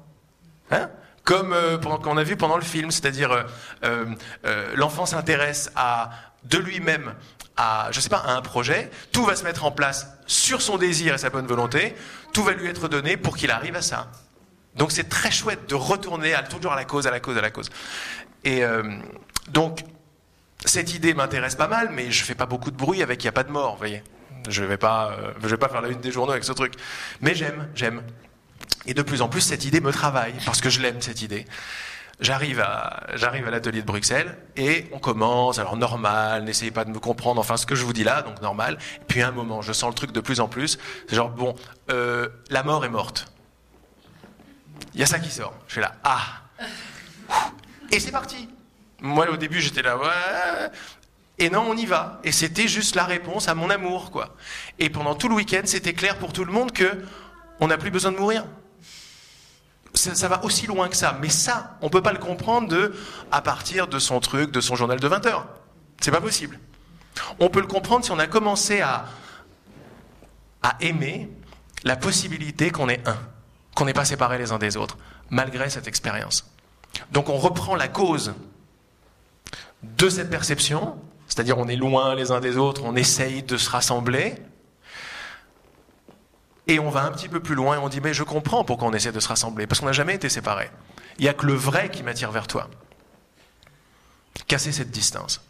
Hein 0.71 0.89
Comme 1.23 1.53
euh, 1.53 1.77
qu'on 1.77 2.17
a 2.17 2.23
vu 2.23 2.35
pendant 2.35 2.57
le 2.57 2.63
film, 2.63 2.91
c'est-à-dire 2.91 3.31
euh, 3.31 3.43
euh, 3.83 4.05
euh, 4.45 4.73
l'enfant 4.75 5.05
s'intéresse 5.05 5.71
à 5.75 6.11
de 6.43 6.57
lui-même 6.57 7.13
à, 7.57 7.87
je 7.91 7.99
sais 7.99 8.09
pas, 8.09 8.17
à 8.17 8.33
un 8.33 8.41
projet, 8.41 8.91
tout 9.11 9.23
va 9.23 9.35
se 9.35 9.43
mettre 9.43 9.63
en 9.63 9.71
place 9.71 10.07
sur 10.27 10.61
son 10.61 10.77
désir 10.77 11.15
et 11.15 11.17
sa 11.17 11.29
bonne 11.29 11.47
volonté, 11.47 11.95
tout 12.33 12.43
va 12.43 12.51
lui 12.51 12.67
être 12.67 12.87
donné 12.87 13.17
pour 13.17 13.37
qu'il 13.37 13.49
arrive 13.49 13.75
à 13.75 13.81
ça. 13.81 14.11
Donc 14.75 14.91
c'est 14.91 15.07
très 15.07 15.31
chouette 15.31 15.69
de 15.69 15.75
retourner 15.75 16.35
toujours 16.49 16.73
à 16.73 16.75
la 16.75 16.83
cause, 16.83 17.07
à 17.07 17.11
la 17.11 17.21
cause, 17.21 17.37
à 17.37 17.41
la 17.41 17.49
cause. 17.49 17.69
Et 18.43 18.61
donc, 19.47 19.85
cette 20.65 20.93
idée 20.93 21.13
m'intéresse 21.13 21.55
pas 21.55 21.67
mal, 21.67 21.89
mais 21.91 22.11
je 22.11 22.23
fais 22.23 22.35
pas 22.35 22.45
beaucoup 22.45 22.71
de 22.71 22.75
bruit 22.75 23.01
avec 23.03 23.23
il 23.23 23.27
n'y 23.27 23.29
a 23.29 23.33
pas 23.33 23.43
de 23.43 23.51
mort, 23.51 23.73
vous 23.73 23.77
voyez. 23.77 24.03
Je 24.49 24.63
vais 24.63 24.77
pas, 24.77 25.11
euh, 25.11 25.31
je 25.41 25.47
vais 25.47 25.57
pas 25.57 25.69
faire 25.69 25.81
la 25.81 25.89
une 25.89 26.01
des 26.01 26.11
journaux 26.11 26.31
avec 26.31 26.43
ce 26.43 26.51
truc. 26.51 26.73
Mais 27.21 27.33
j'aime, 27.35 27.67
j'aime. 27.73 28.01
Et 28.87 28.93
de 28.93 29.01
plus 29.01 29.21
en 29.21 29.29
plus, 29.29 29.41
cette 29.41 29.65
idée 29.65 29.79
me 29.79 29.91
travaille, 29.91 30.33
parce 30.45 30.61
que 30.61 30.69
je 30.69 30.81
l'aime, 30.81 31.01
cette 31.01 31.21
idée. 31.21 31.45
J'arrive 32.21 32.61
à, 32.61 33.07
j'arrive 33.15 33.45
à 33.47 33.51
l'atelier 33.51 33.81
de 33.81 33.85
Bruxelles 33.85 34.37
et 34.55 34.87
on 34.93 34.99
commence, 34.99 35.59
alors 35.59 35.75
normal, 35.75 36.45
n'essayez 36.45 36.71
pas 36.71 36.85
de 36.85 36.89
me 36.89 36.99
comprendre, 36.99 37.41
enfin 37.41 37.57
ce 37.57 37.65
que 37.65 37.75
je 37.75 37.83
vous 37.83 37.91
dis 37.91 38.05
là, 38.05 38.21
donc 38.21 38.41
normal. 38.41 38.77
Et 39.01 39.05
puis 39.05 39.21
à 39.21 39.27
un 39.27 39.31
moment, 39.31 39.61
je 39.61 39.73
sens 39.73 39.89
le 39.89 39.95
truc 39.95 40.13
de 40.13 40.21
plus 40.21 40.39
en 40.39 40.47
plus. 40.47 40.79
C'est 41.09 41.15
genre, 41.17 41.29
bon, 41.29 41.55
euh, 41.89 42.29
la 42.49 42.63
mort 42.63 42.85
est 42.85 42.89
morte. 42.89 43.33
Il 44.93 45.01
y 45.01 45.03
a 45.03 45.07
ça 45.07 45.19
qui 45.19 45.29
sort. 45.29 45.53
Je 45.67 45.73
suis 45.73 45.81
là, 45.81 45.95
ah 46.05 46.41
et 47.91 47.99
c'est 47.99 48.11
parti. 48.11 48.49
Moi, 49.01 49.29
au 49.29 49.37
début, 49.37 49.61
j'étais 49.61 49.81
là, 49.81 49.97
ouais. 49.97 50.69
Et 51.37 51.49
non, 51.49 51.65
on 51.67 51.75
y 51.75 51.85
va. 51.85 52.19
Et 52.23 52.31
c'était 52.31 52.67
juste 52.67 52.95
la 52.95 53.03
réponse 53.03 53.47
à 53.47 53.55
mon 53.55 53.69
amour, 53.69 54.11
quoi. 54.11 54.35
Et 54.79 54.89
pendant 54.89 55.15
tout 55.15 55.27
le 55.27 55.35
week-end, 55.35 55.61
c'était 55.65 55.93
clair 55.93 56.17
pour 56.17 56.33
tout 56.33 56.45
le 56.45 56.51
monde 56.51 56.71
que 56.71 57.03
on 57.59 57.67
n'a 57.67 57.77
plus 57.77 57.91
besoin 57.91 58.11
de 58.11 58.17
mourir. 58.17 58.45
Ça, 59.95 60.27
va 60.27 60.43
aussi 60.43 60.67
loin 60.67 60.89
que 60.89 60.95
ça. 60.95 61.17
Mais 61.21 61.29
ça, 61.29 61.77
on 61.81 61.89
peut 61.89 62.01
pas 62.01 62.11
le 62.11 62.19
comprendre 62.19 62.91
à 63.31 63.41
partir 63.41 63.87
de 63.87 63.97
son 63.97 64.19
truc, 64.19 64.51
de 64.51 64.61
son 64.61 64.75
journal 64.75 64.99
de 64.99 65.07
20 65.07 65.25
heures. 65.25 65.47
C'est 66.01 66.11
pas 66.11 66.21
possible. 66.21 66.59
On 67.39 67.49
peut 67.49 67.61
le 67.61 67.67
comprendre 67.67 68.03
si 68.03 68.11
on 68.11 68.19
a 68.19 68.27
commencé 68.27 68.81
à, 68.81 69.05
à 70.61 70.75
aimer 70.81 71.29
la 71.83 71.95
possibilité 71.95 72.71
qu'on 72.71 72.89
est 72.89 73.07
un, 73.07 73.17
qu'on 73.75 73.85
n'est 73.85 73.93
pas 73.93 74.05
séparés 74.05 74.37
les 74.37 74.51
uns 74.51 74.57
des 74.57 74.77
autres, 74.77 74.97
malgré 75.29 75.69
cette 75.69 75.87
expérience. 75.87 76.49
Donc 77.11 77.29
on 77.29 77.37
reprend 77.37 77.75
la 77.75 77.87
cause 77.87 78.33
de 79.83 80.09
cette 80.09 80.29
perception, 80.29 80.95
c'est-à-dire 81.27 81.57
on 81.57 81.67
est 81.67 81.75
loin 81.75 82.15
les 82.15 82.31
uns 82.31 82.39
des 82.39 82.57
autres, 82.57 82.81
on 82.83 82.95
essaye 82.95 83.43
de 83.43 83.57
se 83.57 83.69
rassembler, 83.69 84.35
et 86.67 86.79
on 86.79 86.89
va 86.89 87.03
un 87.03 87.11
petit 87.11 87.29
peu 87.29 87.39
plus 87.39 87.55
loin 87.55 87.75
et 87.75 87.79
on 87.79 87.89
dit 87.89 88.01
mais 88.01 88.13
je 88.13 88.23
comprends 88.23 88.63
pourquoi 88.63 88.87
on 88.87 88.93
essaie 88.93 89.11
de 89.11 89.19
se 89.19 89.27
rassembler, 89.27 89.67
parce 89.67 89.79
qu'on 89.79 89.85
n'a 89.85 89.93
jamais 89.93 90.15
été 90.15 90.29
séparés. 90.29 90.69
Il 91.17 91.23
n'y 91.23 91.29
a 91.29 91.33
que 91.33 91.45
le 91.45 91.53
vrai 91.53 91.89
qui 91.89 92.03
m'attire 92.03 92.31
vers 92.31 92.47
toi. 92.47 92.69
Casser 94.47 94.71
cette 94.71 94.91
distance. 94.91 95.41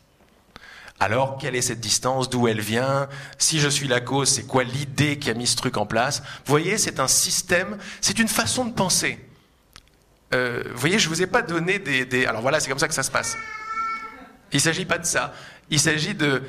Alors, 1.00 1.38
quelle 1.38 1.56
est 1.56 1.62
cette 1.62 1.82
distance? 1.82 2.30
D'où 2.30 2.48
elle 2.48 2.62
vient? 2.62 3.10
Si 3.38 3.60
je 3.60 3.68
suis 3.68 3.88
la 3.88 4.00
cause, 4.00 4.30
c'est 4.30 4.48
quoi 4.48 4.64
l'idée 4.64 5.20
qui 5.20 5.30
a 5.30 5.34
mis 5.34 5.48
ce 5.48 5.58
truc 5.58 5.76
en 5.76 5.86
place? 5.86 6.20
Vous 6.20 6.52
voyez, 6.52 6.78
c'est 6.78 7.00
un 7.00 7.08
système, 7.08 7.78
c'est 8.00 8.20
une 8.20 8.30
façon 8.30 8.64
de 8.64 8.72
penser. 8.72 9.20
Euh, 10.34 10.64
vous 10.72 10.80
voyez, 10.80 10.98
je 10.98 11.10
ne 11.10 11.14
vous 11.14 11.22
ai 11.22 11.28
pas 11.28 11.42
donné 11.42 11.80
des, 11.80 12.26
Alors 12.26 12.42
voilà, 12.42 12.60
c'est 12.60 12.70
comme 12.70 12.80
ça 12.80 12.88
que 12.88 12.94
ça 12.94 13.04
se 13.04 13.12
passe. 13.12 13.36
Il 14.54 14.58
ne 14.58 14.62
s'agit 14.62 14.86
pas 14.86 14.98
de 14.98 15.06
ça. 15.06 15.34
Il 15.70 15.80
s'agit 15.80 16.16
de, 16.16 16.42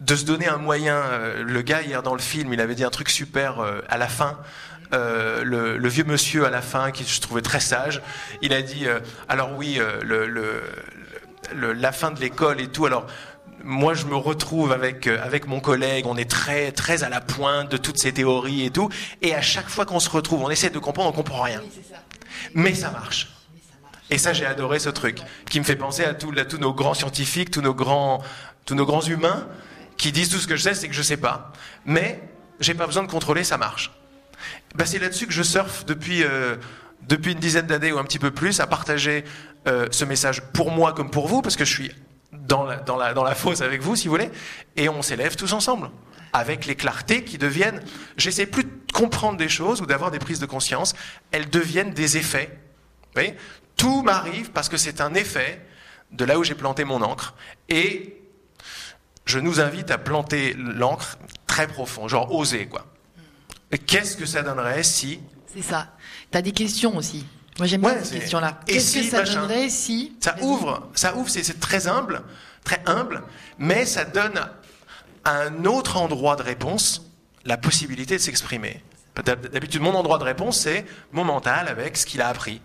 de 0.00 0.16
se 0.16 0.24
donner 0.24 0.48
un 0.48 0.58
moyen. 0.58 0.96
Euh, 0.96 1.42
le 1.42 1.62
gars, 1.62 1.82
hier 1.82 2.02
dans 2.02 2.14
le 2.14 2.20
film, 2.20 2.52
il 2.52 2.60
avait 2.60 2.74
dit 2.74 2.84
un 2.84 2.90
truc 2.90 3.08
super 3.10 3.60
euh, 3.60 3.80
à 3.88 3.98
la 3.98 4.08
fin. 4.08 4.38
le, 4.92 5.88
vieux 5.88 6.04
monsieur 6.04 6.46
à 6.46 6.50
la 6.50 6.62
fin, 6.62 6.90
qui 6.90 7.04
je 7.04 7.20
trouvais 7.20 7.42
très 7.42 7.60
sage, 7.60 8.02
il 8.42 8.52
a 8.52 8.62
dit 8.62 8.86
Alors 9.28 9.56
oui, 9.56 9.80
le, 10.02 10.62
la 11.52 11.92
fin 11.92 12.10
de 12.10 12.20
l'école 12.20 12.60
et 12.60 12.68
tout. 12.68 12.86
Alors 12.86 13.06
moi, 13.64 13.92
je 13.94 14.06
me 14.06 14.14
retrouve 14.14 14.72
avec, 14.72 15.08
avec 15.08 15.46
mon 15.46 15.60
collègue, 15.60 16.06
on 16.06 16.16
est 16.16 16.30
très, 16.30 16.72
très 16.72 17.02
à 17.02 17.08
la 17.08 17.20
pointe 17.20 17.70
de 17.70 17.76
toutes 17.76 17.98
ces 17.98 18.12
théories 18.12 18.64
et 18.64 18.70
tout. 18.70 18.88
Et 19.20 19.34
à 19.34 19.42
chaque 19.42 19.68
fois 19.68 19.84
qu'on 19.84 20.00
se 20.00 20.08
retrouve, 20.10 20.42
on 20.42 20.50
essaie 20.50 20.70
de 20.70 20.78
comprendre, 20.78 21.10
on 21.10 21.12
comprend 21.12 21.42
rien. 21.42 21.60
Oui, 21.62 21.82
ça. 21.90 21.96
Mais 22.54 22.74
ça 22.74 22.90
marche. 22.90 23.28
Et 24.10 24.18
ça, 24.18 24.32
j'ai 24.32 24.46
adoré 24.46 24.78
ce 24.78 24.88
truc, 24.88 25.18
qui 25.50 25.58
me 25.58 25.64
fait 25.64 25.76
penser 25.76 26.04
à, 26.04 26.14
tous 26.14 26.32
nos 26.58 26.72
grands 26.72 26.94
scientifiques, 26.94 27.50
tous 27.50 27.60
nos 27.60 27.74
grands, 27.74 28.22
tous 28.64 28.74
nos 28.74 28.86
grands 28.86 29.02
humains, 29.02 29.46
qui 29.98 30.12
disent 30.12 30.30
tout 30.30 30.38
ce 30.38 30.46
que 30.46 30.56
je 30.56 30.62
sais, 30.62 30.74
c'est 30.74 30.88
que 30.88 30.94
je 30.94 31.02
sais 31.02 31.16
pas. 31.16 31.52
Mais 31.84 32.20
j'ai 32.60 32.74
pas 32.74 32.86
besoin 32.86 33.02
de 33.02 33.10
contrôler, 33.10 33.44
ça 33.44 33.58
marche. 33.58 33.92
Ben, 34.74 34.86
c'est 34.86 34.98
là-dessus 34.98 35.26
que 35.26 35.32
je 35.32 35.42
surfe 35.42 35.84
depuis, 35.84 36.22
euh, 36.22 36.56
depuis 37.02 37.32
une 37.32 37.38
dizaine 37.38 37.66
d'années 37.66 37.92
ou 37.92 37.98
un 37.98 38.04
petit 38.04 38.18
peu 38.18 38.30
plus, 38.30 38.60
à 38.60 38.66
partager 38.66 39.24
euh, 39.66 39.86
ce 39.90 40.04
message 40.04 40.42
pour 40.52 40.70
moi 40.70 40.92
comme 40.92 41.10
pour 41.10 41.28
vous, 41.28 41.42
parce 41.42 41.56
que 41.56 41.64
je 41.64 41.72
suis 41.72 41.92
dans 42.32 42.64
la, 42.64 42.76
dans 42.76 42.96
la, 42.96 43.12
dans 43.12 43.24
la 43.24 43.34
fosse 43.34 43.60
avec 43.60 43.82
vous, 43.82 43.96
si 43.96 44.08
vous 44.08 44.14
voulez, 44.14 44.30
et 44.76 44.88
on 44.88 45.02
s'élève 45.02 45.36
tous 45.36 45.52
ensemble 45.52 45.90
avec 46.32 46.66
les 46.66 46.76
clartés 46.76 47.24
qui 47.24 47.38
deviennent, 47.38 47.82
j'essaie 48.16 48.46
plus 48.46 48.64
de 48.64 48.70
comprendre 48.92 49.38
des 49.38 49.48
choses 49.48 49.80
ou 49.80 49.86
d'avoir 49.86 50.10
des 50.10 50.18
prises 50.18 50.40
de 50.40 50.46
conscience, 50.46 50.94
elles 51.32 51.48
deviennent 51.48 51.92
des 51.92 52.16
effets. 52.16 52.50
Vous 53.02 53.12
voyez? 53.14 53.34
Tout 53.76 54.02
m'arrive 54.02 54.50
parce 54.50 54.68
que 54.68 54.76
c'est 54.76 55.00
un 55.00 55.14
effet 55.14 55.64
de 56.10 56.24
là 56.24 56.38
où 56.38 56.44
j'ai 56.44 56.54
planté 56.54 56.84
mon 56.84 57.02
encre. 57.02 57.34
Et 57.68 58.17
je 59.28 59.38
nous 59.38 59.60
invite 59.60 59.90
à 59.90 59.98
planter 59.98 60.54
l'encre 60.54 61.18
très 61.46 61.66
profond, 61.66 62.08
genre 62.08 62.34
oser, 62.34 62.66
quoi. 62.66 62.86
Qu'est-ce 63.86 64.16
que 64.16 64.24
ça 64.24 64.42
donnerait 64.42 64.82
si... 64.82 65.20
C'est 65.54 65.62
ça. 65.62 65.88
Tu 66.30 66.38
as 66.38 66.42
des 66.42 66.52
questions 66.52 66.96
aussi. 66.96 67.26
Moi 67.58 67.66
j'aime 67.66 67.82
bien 67.82 68.02
ces 68.02 68.20
questions-là. 68.20 68.60
Qu'est-ce 68.66 68.94
que 68.94 69.02
ça 69.02 69.22
donnerait 69.22 69.68
si... 69.68 70.16
Ça 70.20 70.36
ouvre, 70.40 70.88
ça 70.94 71.14
ouvre, 71.14 71.28
c'est 71.28 71.60
très 71.60 71.86
humble, 71.88 72.22
très 72.64 72.80
humble, 72.86 73.22
mais 73.58 73.84
ça 73.84 74.04
donne 74.04 74.40
un 75.24 75.64
autre 75.66 75.98
endroit 75.98 76.36
de 76.36 76.42
réponse 76.42 77.02
la 77.44 77.58
possibilité 77.58 78.16
de 78.16 78.22
s'exprimer. 78.22 78.82
D'habitude, 79.24 79.82
mon 79.82 79.94
endroit 79.94 80.18
de 80.18 80.24
réponse, 80.24 80.60
c'est 80.60 80.86
mon 81.12 81.24
mental 81.24 81.68
avec 81.68 81.96
ce 81.96 82.06
qu'il 82.06 82.22
a 82.22 82.28
appris. 82.28 82.62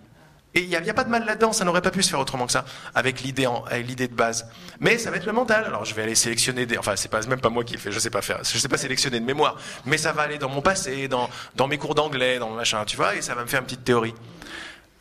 Et 0.56 0.62
il 0.62 0.70
n'y 0.70 0.76
a, 0.76 0.94
pas 0.94 1.04
de 1.04 1.10
mal 1.10 1.26
là-dedans, 1.26 1.52
ça 1.52 1.66
n'aurait 1.66 1.82
pas 1.82 1.89
pu 1.89 2.04
se 2.04 2.10
faire 2.10 2.20
autrement 2.20 2.46
que 2.46 2.52
ça, 2.52 2.63
avec 2.94 3.22
l'idée, 3.22 3.48
l'idée 3.84 4.08
de 4.08 4.13
base. 4.13 4.48
Mais 4.80 5.00
ça 5.00 5.10
va 5.10 5.18
être 5.18 5.26
le 5.26 5.32
mental. 5.32 5.66
Alors 5.66 5.84
je 5.84 5.96
vais 5.96 6.04
aller 6.04 6.13
sélectionner 6.13 6.68
des, 6.68 6.78
enfin 6.78 6.96
c'est 6.96 7.10
pas 7.10 7.22
même 7.22 7.42
pas 7.42 7.50
moi 7.50 7.63
qui 7.63 7.74
le 7.74 7.80
fais, 7.80 7.92
je 7.92 7.98
sais 7.98 8.12
pas 8.12 8.22
faire, 8.22 8.39
je 8.44 8.58
sais 8.58 8.68
pas 8.68 8.78
sélectionner 8.78 9.20
de 9.20 9.26
mémoire, 9.26 9.58
mais 9.86 9.98
ça 9.98 10.12
va 10.12 10.22
aller 10.22 10.38
dans 10.38 10.50
mon 10.50 10.62
passé, 10.62 11.08
dans, 11.08 11.28
dans 11.56 11.68
mes 11.68 11.80
cours 11.80 11.96
d'anglais, 11.96 12.38
dans 12.38 12.52
machin, 12.52 12.86
tu 12.86 12.98
vois, 12.98 13.16
et 13.16 13.22
ça 13.22 13.34
va 13.34 13.42
me 13.42 13.48
faire 13.48 13.62
une 13.62 13.66
petite 13.66 13.84
théorie. 13.84 14.13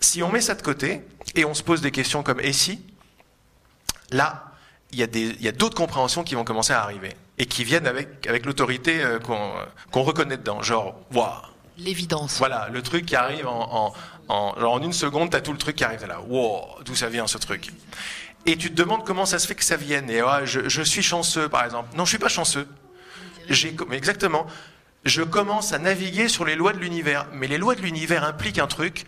Si 0.00 0.22
on 0.22 0.32
met 0.32 0.40
ça 0.40 0.54
de 0.54 0.62
côté 0.62 1.02
et 1.34 1.44
on 1.44 1.54
se 1.54 1.62
pose 1.62 1.82
des 1.82 1.90
questions 1.90 2.22
comme 2.22 2.40
et 2.40 2.52
si, 2.52 2.82
là, 4.10 4.46
il 4.90 4.98
y 4.98 5.48
a 5.48 5.52
d'autres 5.52 5.76
compréhensions 5.76 6.22
qui 6.22 6.34
vont 6.34 6.44
commencer 6.44 6.72
à 6.72 6.82
arriver 6.82 7.14
et 7.38 7.46
qui 7.46 7.64
viennent 7.64 7.86
avec, 7.86 8.26
avec 8.26 8.46
l'autorité 8.46 9.02
euh, 9.02 9.18
qu'on 9.18 10.02
reconnaît 10.02 10.36
dedans. 10.36 10.62
Genre, 10.62 10.94
waouh 11.12 11.28
L'évidence. 11.78 12.36
Voilà, 12.38 12.68
le 12.70 12.82
truc 12.82 13.06
qui 13.06 13.16
arrive 13.16 13.48
en, 13.48 13.86
en, 13.86 13.92
en, 14.28 14.82
une 14.82 14.92
seconde, 14.92 15.30
tu 15.30 15.36
as 15.36 15.40
tout 15.40 15.52
le 15.52 15.58
truc 15.58 15.76
qui 15.76 15.84
arrive 15.84 16.06
là. 16.06 16.20
Wow, 16.20 16.82
d'où 16.84 16.94
ça 16.94 17.08
vient 17.08 17.26
ce 17.26 17.38
truc 17.38 17.70
Et 18.46 18.56
tu 18.56 18.70
te 18.70 18.74
demandes 18.74 19.04
comment 19.04 19.26
ça 19.26 19.38
se 19.38 19.46
fait 19.46 19.54
que 19.54 19.64
ça 19.64 19.76
vienne. 19.76 20.10
Et 20.10 20.20
je, 20.44 20.68
je, 20.68 20.82
suis 20.82 21.02
chanceux, 21.02 21.48
par 21.48 21.64
exemple. 21.64 21.96
Non, 21.96 22.04
je 22.04 22.10
suis 22.10 22.18
pas 22.18 22.28
chanceux. 22.28 22.66
J'ai, 23.48 23.76
exactement. 23.92 24.46
Je 25.04 25.22
commence 25.22 25.72
à 25.72 25.78
naviguer 25.78 26.28
sur 26.28 26.44
les 26.44 26.54
lois 26.54 26.72
de 26.72 26.78
l'univers. 26.78 27.26
Mais 27.32 27.46
les 27.46 27.58
lois 27.58 27.74
de 27.74 27.82
l'univers 27.82 28.24
impliquent 28.24 28.58
un 28.58 28.66
truc, 28.66 29.04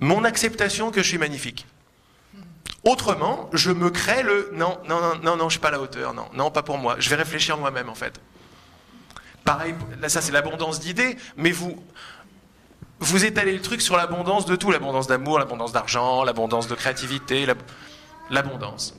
mon 0.00 0.24
acceptation 0.24 0.90
que 0.90 1.02
je 1.02 1.08
suis 1.08 1.18
magnifique. 1.18 1.66
Autrement, 2.84 3.50
je 3.52 3.72
me 3.72 3.90
crée 3.90 4.22
le 4.22 4.50
non, 4.52 4.78
non, 4.88 5.00
non, 5.00 5.16
non, 5.20 5.36
non, 5.36 5.48
je 5.48 5.54
suis 5.54 5.60
pas 5.60 5.68
à 5.68 5.72
la 5.72 5.80
hauteur, 5.80 6.14
non, 6.14 6.26
non, 6.34 6.52
pas 6.52 6.62
pour 6.62 6.78
moi. 6.78 6.94
Je 7.00 7.10
vais 7.10 7.16
réfléchir 7.16 7.56
moi-même 7.56 7.88
en 7.88 7.96
fait. 7.96 8.20
Pareil, 9.44 9.74
là 10.00 10.08
ça 10.08 10.20
c'est 10.20 10.30
l'abondance 10.30 10.78
d'idées, 10.78 11.16
mais 11.36 11.50
vous, 11.50 11.82
vous 13.00 13.24
étalez 13.24 13.52
le 13.52 13.60
truc 13.60 13.82
sur 13.82 13.96
l'abondance 13.96 14.46
de 14.46 14.56
tout, 14.56 14.70
l'abondance 14.70 15.06
d'amour, 15.06 15.38
l'abondance 15.38 15.72
d'argent, 15.72 16.24
l'abondance 16.24 16.66
de 16.66 16.74
créativité, 16.74 17.46
l'abondance. 18.30 18.94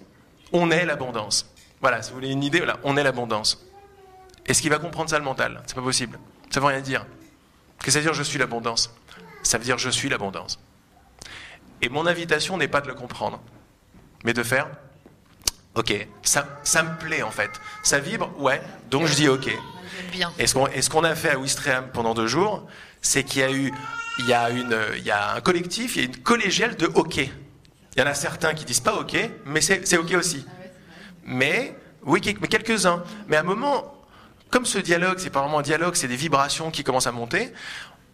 On 0.51 0.69
est 0.71 0.85
l'abondance. 0.85 1.51
Voilà, 1.81 2.01
si 2.01 2.09
vous 2.09 2.15
voulez 2.15 2.31
une 2.31 2.43
idée, 2.43 2.59
voilà, 2.59 2.77
on 2.83 2.97
est 2.97 3.03
l'abondance. 3.03 3.63
Est-ce 4.45 4.61
qu'il 4.61 4.69
va 4.69 4.79
comprendre 4.79 5.09
ça 5.09 5.17
le 5.17 5.25
mental 5.25 5.61
C'est 5.65 5.75
pas 5.75 5.81
possible. 5.81 6.19
Ça 6.49 6.59
veut 6.59 6.67
rien 6.67 6.81
dire. 6.81 7.05
Qu'est-ce 7.79 7.85
que 7.85 7.91
ça 7.91 7.99
veut 7.99 8.05
dire 8.05 8.13
je 8.13 8.23
suis 8.23 8.39
l'abondance 8.39 8.93
Ça 9.43 9.57
veut 9.57 9.63
dire 9.63 9.77
je 9.77 9.89
suis 9.89 10.09
l'abondance. 10.09 10.59
Et 11.81 11.89
mon 11.89 12.07
invitation 12.07 12.57
n'est 12.57 12.67
pas 12.67 12.81
de 12.81 12.87
le 12.87 12.95
comprendre, 12.95 13.39
mais 14.23 14.33
de 14.33 14.43
faire 14.43 14.67
Ok, 15.75 16.07
ça, 16.23 16.47
ça 16.63 16.81
me 16.81 16.97
plaît 16.97 17.21
en 17.21 17.29
fait. 17.29 17.51
Ça 17.83 17.99
vibre 17.99 18.31
Ouais, 18.39 18.61
donc 18.89 19.05
je 19.05 19.13
dis 19.13 19.27
ok. 19.27 19.51
Et 20.39 20.47
ce 20.47 20.89
qu'on 20.89 21.03
a 21.03 21.15
fait 21.15 21.31
à 21.31 21.37
Wistreham 21.37 21.89
pendant 21.93 22.15
deux 22.15 22.25
jours, 22.25 22.65
c'est 23.07 23.23
qu'il 23.23 23.41
y 23.41 23.43
a 23.43 23.51
eu 23.51 23.73
il 24.19 24.25
y 24.25 24.33
a, 24.33 24.49
une, 24.49 24.77
il 24.97 25.03
y 25.03 25.11
a 25.11 25.33
un 25.33 25.41
collectif, 25.41 25.95
il 25.95 26.01
y 26.01 26.05
a 26.05 26.07
une 26.07 26.17
collégiale 26.17 26.75
de 26.75 26.87
hockey. 26.87 27.31
Il 27.95 27.99
y 27.99 28.03
en 28.03 28.07
a 28.07 28.13
certains 28.13 28.53
qui 28.53 28.65
disent 28.65 28.79
pas 28.79 28.95
ok, 28.95 29.15
mais 29.45 29.61
c'est 29.61 29.97
ok 29.97 30.13
aussi. 30.15 30.45
Mais, 31.23 31.75
oui, 32.03 32.19
quelques-uns. 32.21 33.03
Mais 33.27 33.37
à 33.37 33.41
un 33.41 33.43
moment, 33.43 33.93
comme 34.49 34.65
ce 34.65 34.79
dialogue, 34.79 35.19
c'est 35.19 35.29
pas 35.29 35.41
vraiment 35.41 35.59
un 35.59 35.63
dialogue, 35.63 35.95
c'est 35.95 36.07
des 36.07 36.15
vibrations 36.15 36.71
qui 36.71 36.83
commencent 36.83 37.07
à 37.07 37.11
monter, 37.11 37.53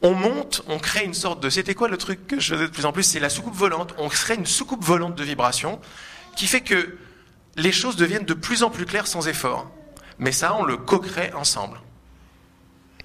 on 0.01 0.13
monte, 0.13 0.61
on 0.67 0.77
crée 0.77 1.05
une 1.05 1.13
sorte 1.13 1.41
de. 1.41 1.49
C'était 1.49 1.75
quoi 1.75 1.87
le 1.87 1.97
truc 1.97 2.27
que 2.27 2.39
je 2.39 2.53
faisais 2.53 2.67
de 2.67 2.71
plus 2.71 2.85
en 2.85 2.91
plus? 2.91 3.03
C'est 3.03 3.21
la 3.21 3.29
soucoupe 3.29 3.55
volante. 3.55 3.95
On 3.97 4.09
crée 4.09 4.35
une 4.35 4.45
soucoupe 4.45 4.83
volante 4.83 5.15
de 5.15 5.23
vibrations 5.23 5.79
qui 6.35 6.45
fait 6.45 6.61
que 6.61 6.97
les 7.55 7.71
choses 7.71 7.95
deviennent 7.95 8.25
de 8.25 8.33
plus 8.33 8.63
en 8.63 8.69
plus 8.69 8.85
claires 8.85 9.07
sans 9.07 9.27
effort. 9.29 9.71
Mais 10.19 10.33
ça, 10.33 10.55
on 10.55 10.65
le 10.65 10.75
co-crée 10.75 11.31
ensemble. 11.33 11.79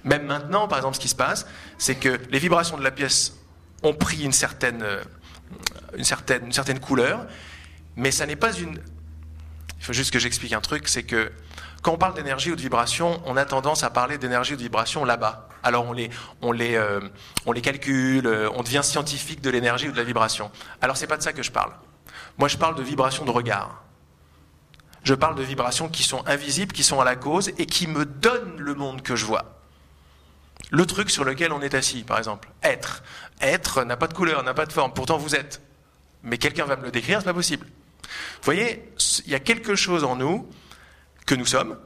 Même 0.09 0.25
maintenant, 0.25 0.67
par 0.67 0.79
exemple, 0.79 0.95
ce 0.95 0.99
qui 0.99 1.07
se 1.07 1.15
passe, 1.15 1.45
c'est 1.77 1.93
que 1.93 2.19
les 2.31 2.39
vibrations 2.39 2.77
de 2.77 2.83
la 2.83 2.89
pièce 2.89 3.37
ont 3.83 3.93
pris 3.93 4.23
une 4.23 4.31
certaine, 4.31 4.81
euh, 4.81 5.03
une 5.95 6.03
certaine, 6.03 6.47
une 6.47 6.51
certaine 6.51 6.79
couleur, 6.79 7.27
mais 7.95 8.09
ça 8.09 8.25
n'est 8.25 8.35
pas 8.35 8.51
une. 8.51 8.79
Il 9.77 9.85
faut 9.85 9.93
juste 9.93 10.11
que 10.11 10.17
j'explique 10.17 10.53
un 10.53 10.61
truc, 10.61 10.87
c'est 10.87 11.03
que 11.03 11.31
quand 11.83 11.93
on 11.93 11.97
parle 11.97 12.15
d'énergie 12.15 12.51
ou 12.51 12.55
de 12.55 12.61
vibration, 12.61 13.21
on 13.25 13.37
a 13.37 13.45
tendance 13.45 13.83
à 13.83 13.91
parler 13.91 14.17
d'énergie 14.17 14.53
ou 14.53 14.57
de 14.57 14.63
vibration 14.63 15.05
là-bas. 15.05 15.47
Alors 15.61 15.85
on 15.85 15.93
les, 15.93 16.09
on 16.41 16.51
les, 16.51 16.75
euh, 16.75 17.01
on 17.45 17.51
les 17.51 17.61
calcule, 17.61 18.25
euh, 18.25 18.49
on 18.55 18.63
devient 18.63 18.81
scientifique 18.83 19.41
de 19.41 19.51
l'énergie 19.51 19.89
ou 19.89 19.91
de 19.91 19.97
la 19.97 20.03
vibration. 20.03 20.49
Alors 20.81 20.97
c'est 20.97 21.07
pas 21.07 21.17
de 21.17 21.21
ça 21.21 21.33
que 21.33 21.43
je 21.43 21.51
parle. 21.51 21.71
Moi 22.39 22.47
je 22.47 22.57
parle 22.57 22.73
de 22.73 22.81
vibration 22.81 23.25
de 23.25 23.31
regard. 23.31 23.83
Je 25.03 25.13
parle 25.13 25.35
de 25.35 25.43
vibrations 25.43 25.87
qui 25.87 26.03
sont 26.03 26.25
invisibles, 26.25 26.73
qui 26.73 26.83
sont 26.83 26.99
à 26.99 27.05
la 27.05 27.15
cause 27.15 27.49
et 27.59 27.67
qui 27.67 27.87
me 27.87 28.05
donnent 28.05 28.57
le 28.57 28.73
monde 28.73 29.03
que 29.03 29.15
je 29.15 29.25
vois. 29.25 29.58
Le 30.69 30.85
truc 30.85 31.09
sur 31.09 31.23
lequel 31.23 31.51
on 31.51 31.61
est 31.61 31.73
assis, 31.73 32.03
par 32.03 32.17
exemple. 32.17 32.49
Être. 32.61 33.03
Être 33.41 33.83
n'a 33.83 33.97
pas 33.97 34.07
de 34.07 34.13
couleur, 34.13 34.43
n'a 34.43 34.53
pas 34.53 34.65
de 34.65 34.73
forme. 34.73 34.93
Pourtant 34.93 35.17
vous 35.17 35.35
êtes. 35.35 35.61
Mais 36.23 36.37
quelqu'un 36.37 36.65
va 36.65 36.75
me 36.75 36.83
le 36.83 36.91
décrire, 36.91 37.19
c'est 37.19 37.25
pas 37.25 37.33
possible. 37.33 37.65
Vous 37.65 38.43
voyez, 38.43 38.91
il 39.25 39.31
y 39.31 39.35
a 39.35 39.39
quelque 39.39 39.75
chose 39.75 40.03
en 40.03 40.15
nous 40.15 40.47
que 41.25 41.35
nous 41.35 41.45
sommes, 41.45 41.77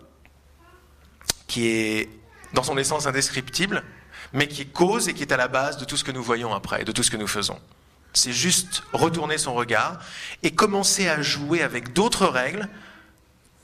qui 1.47 1.67
est 1.67 2.09
dans 2.53 2.63
son 2.63 2.77
essence 2.77 3.07
indescriptible, 3.07 3.83
mais 4.31 4.47
qui 4.47 4.61
est 4.61 4.65
cause 4.65 5.07
et 5.07 5.13
qui 5.13 5.21
est 5.21 5.31
à 5.31 5.37
la 5.37 5.47
base 5.47 5.77
de 5.77 5.85
tout 5.85 5.97
ce 5.97 6.03
que 6.03 6.11
nous 6.11 6.23
voyons 6.23 6.53
après, 6.53 6.83
de 6.83 6.91
tout 6.91 7.03
ce 7.03 7.11
que 7.11 7.17
nous 7.17 7.27
faisons. 7.27 7.59
C'est 8.13 8.33
juste 8.33 8.83
retourner 8.93 9.37
son 9.37 9.53
regard 9.53 9.99
et 10.43 10.51
commencer 10.51 11.07
à 11.07 11.21
jouer 11.21 11.61
avec 11.61 11.93
d'autres 11.93 12.27
règles. 12.27 12.69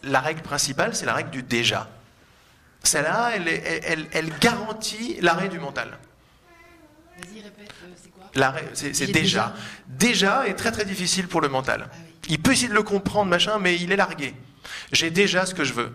La 0.03 0.21
règle 0.21 0.41
principale, 0.41 0.95
c'est 0.95 1.05
la 1.05 1.13
règle 1.13 1.29
du 1.29 1.43
déjà. 1.43 1.89
Celle-là, 2.83 3.31
elle, 3.35 4.29
garantit 4.39 5.17
l'arrêt 5.21 5.49
du 5.49 5.59
mental. 5.59 5.97
Vas-y, 7.17 7.41
répète, 7.41 7.71
euh, 7.83 7.87
c'est 8.01 8.11
quoi? 8.11 8.53
C'est 8.73 9.11
déjà. 9.11 9.53
déjà. 9.87 10.47
est 10.47 10.53
très 10.53 10.71
très 10.71 10.85
difficile 10.85 11.27
pour 11.27 11.41
le 11.41 11.49
mental. 11.49 11.89
Ah 11.91 11.95
il 12.29 12.39
peut 12.39 12.51
essayer 12.51 12.69
de 12.69 12.73
le 12.73 12.83
comprendre, 12.83 13.29
machin, 13.29 13.57
mais 13.59 13.75
il 13.75 13.91
est 13.91 13.95
largué. 13.95 14.33
J'ai 14.91 15.09
déjà 15.09 15.45
ce 15.45 15.53
que 15.53 15.63
je 15.63 15.73
veux. 15.73 15.91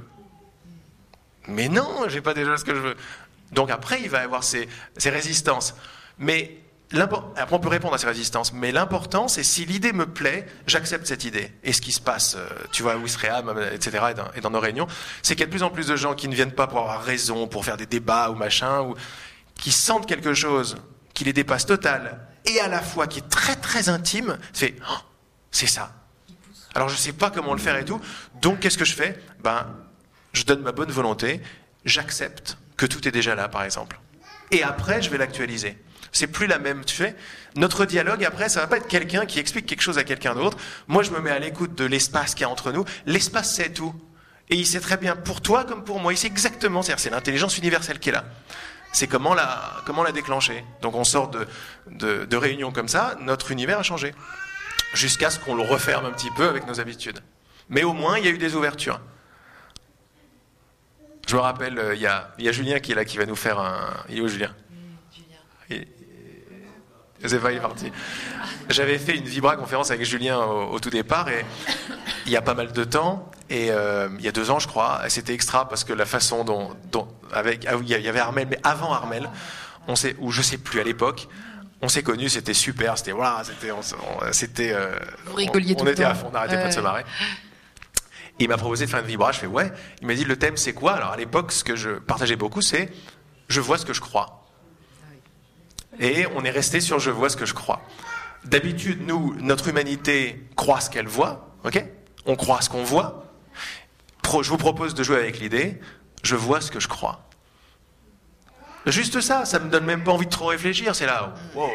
Mais 1.46 1.68
non, 1.68 2.08
j'ai 2.08 2.20
pas 2.20 2.34
déjà 2.34 2.56
ce 2.56 2.64
que 2.64 2.74
je 2.74 2.80
veux. 2.80 2.96
Donc 3.52 3.70
après, 3.70 4.00
il 4.02 4.10
va 4.10 4.20
y 4.20 4.24
avoir 4.24 4.42
ces, 4.42 4.68
résistances. 5.04 5.74
Mais 6.18 6.58
après, 7.02 7.56
on 7.56 7.58
peut 7.58 7.68
répondre 7.68 7.94
à 7.94 7.98
ces 7.98 8.06
résistances. 8.06 8.52
Mais 8.52 8.72
l'important, 8.72 9.28
c'est 9.28 9.42
si 9.42 9.64
l'idée 9.64 9.92
me 9.92 10.06
plaît, 10.06 10.46
j'accepte 10.66 11.06
cette 11.06 11.24
idée. 11.24 11.52
Et 11.62 11.72
ce 11.72 11.80
qui 11.80 11.92
se 11.92 12.00
passe, 12.00 12.36
euh, 12.36 12.46
tu 12.72 12.82
vois, 12.82 12.92
à 12.92 12.96
Ouistreham, 12.96 13.54
etc., 13.72 14.06
et 14.10 14.14
dans, 14.14 14.30
et 14.36 14.40
dans 14.40 14.50
nos 14.50 14.60
réunions, 14.60 14.86
c'est 15.22 15.34
qu'il 15.34 15.40
y 15.40 15.44
a 15.44 15.46
de 15.46 15.50
plus 15.50 15.62
en 15.62 15.70
plus 15.70 15.86
de 15.86 15.96
gens 15.96 16.14
qui 16.14 16.28
ne 16.28 16.34
viennent 16.34 16.52
pas 16.52 16.66
pour 16.66 16.80
avoir 16.80 17.02
raison, 17.02 17.46
pour 17.46 17.64
faire 17.64 17.76
des 17.76 17.86
débats 17.86 18.30
ou 18.30 18.34
machin, 18.34 18.82
ou 18.82 18.94
qui 19.54 19.72
sentent 19.72 20.06
quelque 20.06 20.34
chose 20.34 20.76
qui 21.14 21.24
les 21.24 21.32
dépasse 21.32 21.64
total, 21.66 22.26
et 22.44 22.60
à 22.60 22.68
la 22.68 22.82
fois 22.82 23.06
qui 23.06 23.20
est 23.20 23.28
très 23.28 23.56
très 23.56 23.88
intime, 23.88 24.36
c'est 24.52 24.74
oh, 24.90 24.98
c'est 25.50 25.66
ça. 25.66 25.92
Alors 26.74 26.88
je 26.88 26.94
ne 26.94 26.98
sais 26.98 27.12
pas 27.12 27.30
comment 27.30 27.52
le 27.52 27.60
faire 27.60 27.76
et 27.76 27.84
tout. 27.84 28.00
Donc 28.42 28.60
qu'est-ce 28.60 28.76
que 28.76 28.84
je 28.84 28.94
fais? 28.94 29.18
Ben, 29.42 29.66
je 30.32 30.44
donne 30.44 30.60
ma 30.60 30.72
bonne 30.72 30.90
volonté, 30.90 31.40
j'accepte 31.84 32.58
que 32.76 32.86
tout 32.86 33.06
est 33.06 33.12
déjà 33.12 33.34
là, 33.34 33.48
par 33.48 33.62
exemple. 33.62 33.98
Et 34.50 34.62
après, 34.62 35.00
je 35.00 35.10
vais 35.10 35.18
l'actualiser. 35.18 35.78
C'est 36.14 36.28
plus 36.28 36.46
la 36.46 36.58
même. 36.58 36.84
Tu 36.84 36.94
fais 36.94 37.14
notre 37.56 37.84
dialogue 37.84 38.24
après, 38.24 38.48
ça 38.48 38.60
va 38.60 38.66
pas 38.68 38.78
être 38.78 38.88
quelqu'un 38.88 39.26
qui 39.26 39.38
explique 39.38 39.66
quelque 39.66 39.82
chose 39.82 39.98
à 39.98 40.04
quelqu'un 40.04 40.34
d'autre. 40.34 40.56
Moi, 40.88 41.02
je 41.02 41.10
me 41.10 41.20
mets 41.20 41.30
à 41.30 41.38
l'écoute 41.38 41.74
de 41.74 41.84
l'espace 41.84 42.34
qu'il 42.34 42.42
y 42.42 42.44
a 42.44 42.48
entre 42.48 42.72
nous. 42.72 42.84
L'espace, 43.04 43.52
c'est 43.54 43.74
tout. 43.74 43.94
Et 44.48 44.56
il 44.56 44.66
sait 44.66 44.80
très 44.80 44.96
bien 44.96 45.16
pour 45.16 45.40
toi 45.40 45.64
comme 45.64 45.84
pour 45.84 46.00
moi. 46.00 46.12
Il 46.12 46.16
sait 46.16 46.28
exactement. 46.28 46.82
C'est 46.82 47.10
l'intelligence 47.10 47.58
universelle 47.58 47.98
qui 47.98 48.08
est 48.10 48.12
là. 48.12 48.24
C'est 48.92 49.08
comment 49.08 49.34
la, 49.34 49.82
comment 49.86 50.04
la 50.04 50.12
déclencher. 50.12 50.64
Donc 50.80 50.94
on 50.94 51.02
sort 51.04 51.28
de, 51.28 51.48
de, 51.90 52.24
de 52.26 52.36
réunions 52.36 52.70
comme 52.70 52.88
ça, 52.88 53.16
notre 53.20 53.50
univers 53.50 53.80
a 53.80 53.82
changé 53.82 54.14
jusqu'à 54.94 55.30
ce 55.30 55.40
qu'on 55.40 55.56
le 55.56 55.62
referme 55.62 56.06
un 56.06 56.12
petit 56.12 56.30
peu 56.30 56.48
avec 56.48 56.66
nos 56.68 56.78
habitudes. 56.78 57.18
Mais 57.68 57.82
au 57.82 57.92
moins, 57.92 58.18
il 58.18 58.24
y 58.24 58.28
a 58.28 58.30
eu 58.30 58.38
des 58.38 58.54
ouvertures. 58.54 59.00
Je 61.26 61.34
me 61.34 61.40
rappelle, 61.40 61.78
euh, 61.78 61.94
il 61.94 62.02
y, 62.02 62.06
a, 62.06 62.52
Julien 62.52 62.78
qui 62.78 62.92
est 62.92 62.94
là, 62.94 63.04
qui 63.04 63.16
va 63.16 63.26
nous 63.26 63.34
faire 63.34 63.58
un... 63.58 63.94
Il 64.08 64.18
est 64.18 64.20
où 64.20 64.28
Julien? 64.28 64.54
Julien. 65.68 65.84
Est 67.32 67.60
parti. 67.60 67.92
J'avais 68.68 68.98
fait 68.98 69.16
une 69.16 69.24
Vibra 69.24 69.56
conférence 69.56 69.90
avec 69.90 70.04
Julien 70.04 70.38
au, 70.38 70.78
tout 70.78 70.90
départ, 70.90 71.28
et 71.28 71.44
il 72.26 72.32
y 72.32 72.36
a 72.36 72.42
pas 72.42 72.54
mal 72.54 72.72
de 72.72 72.84
temps, 72.84 73.30
et 73.50 73.70
euh, 73.70 74.08
il 74.18 74.24
y 74.24 74.28
a 74.28 74.32
deux 74.32 74.50
ans, 74.50 74.58
je 74.58 74.68
crois, 74.68 75.02
c'était 75.08 75.34
extra 75.34 75.68
parce 75.68 75.84
que 75.84 75.92
la 75.92 76.06
façon 76.06 76.44
dont, 76.44 76.76
avec, 77.32 77.66
ah 77.68 77.76
oui, 77.76 77.86
il 77.88 78.00
y 78.00 78.08
avait 78.08 78.20
Armel, 78.20 78.48
mais 78.50 78.58
avant 78.62 78.92
Armel, 78.92 79.30
on 79.88 79.96
sait, 79.96 80.16
ou 80.18 80.30
je 80.30 80.42
sais 80.42 80.58
plus 80.58 80.80
à 80.80 80.84
l'époque, 80.84 81.28
on 81.82 81.88
s'est 81.88 82.02
connus, 82.02 82.30
c'était 82.30 82.54
super, 82.54 82.96
c'était 82.96 83.12
voilà, 83.12 83.42
c'était, 83.44 83.70
c'était, 84.32 84.72
euh, 84.72 84.98
on, 85.34 85.86
était 85.86 86.04
à 86.04 86.14
fond, 86.14 86.28
on 86.28 86.32
n'arrêtait 86.32 86.56
pas 86.56 86.68
de 86.68 86.72
se 86.72 86.80
marrer. 86.80 87.04
il 88.38 88.48
m'a 88.48 88.56
proposé 88.56 88.86
de 88.86 88.90
faire 88.90 89.00
une 89.00 89.06
vibra, 89.06 89.32
je 89.32 89.40
fais 89.40 89.46
ouais. 89.46 89.70
Il 90.00 90.06
m'a 90.06 90.14
dit 90.14 90.24
le 90.24 90.36
thème 90.36 90.56
c'est 90.56 90.72
quoi? 90.72 90.92
Alors 90.92 91.10
à 91.10 91.16
l'époque, 91.16 91.52
ce 91.52 91.62
que 91.62 91.76
je 91.76 91.90
partageais 91.90 92.36
beaucoup, 92.36 92.62
c'est 92.62 92.90
je 93.48 93.60
vois 93.60 93.76
ce 93.76 93.84
que 93.84 93.92
je 93.92 94.00
crois. 94.00 94.43
Et 95.98 96.26
on 96.34 96.44
est 96.44 96.50
resté 96.50 96.80
sur 96.80 96.98
je 96.98 97.10
vois 97.10 97.28
ce 97.28 97.36
que 97.36 97.46
je 97.46 97.54
crois. 97.54 97.82
D'habitude, 98.44 99.06
nous, 99.06 99.34
notre 99.40 99.68
humanité 99.68 100.42
croit 100.56 100.80
ce 100.80 100.90
qu'elle 100.90 101.08
voit, 101.08 101.54
ok? 101.64 101.84
On 102.26 102.36
croit 102.36 102.60
ce 102.60 102.68
qu'on 102.68 102.84
voit. 102.84 103.26
je 104.24 104.48
vous 104.48 104.56
propose 104.56 104.94
de 104.94 105.02
jouer 105.02 105.16
avec 105.16 105.38
l'idée 105.38 105.80
je 106.24 106.34
vois 106.34 106.60
ce 106.60 106.70
que 106.70 106.80
je 106.80 106.88
crois. 106.88 107.20
Juste 108.86 109.20
ça, 109.20 109.44
ça 109.44 109.58
me 109.60 109.70
donne 109.70 109.84
même 109.84 110.02
pas 110.02 110.12
envie 110.12 110.26
de 110.26 110.30
trop 110.30 110.46
réfléchir. 110.46 110.94
C'est 110.94 111.06
là, 111.06 111.34
wow, 111.54 111.70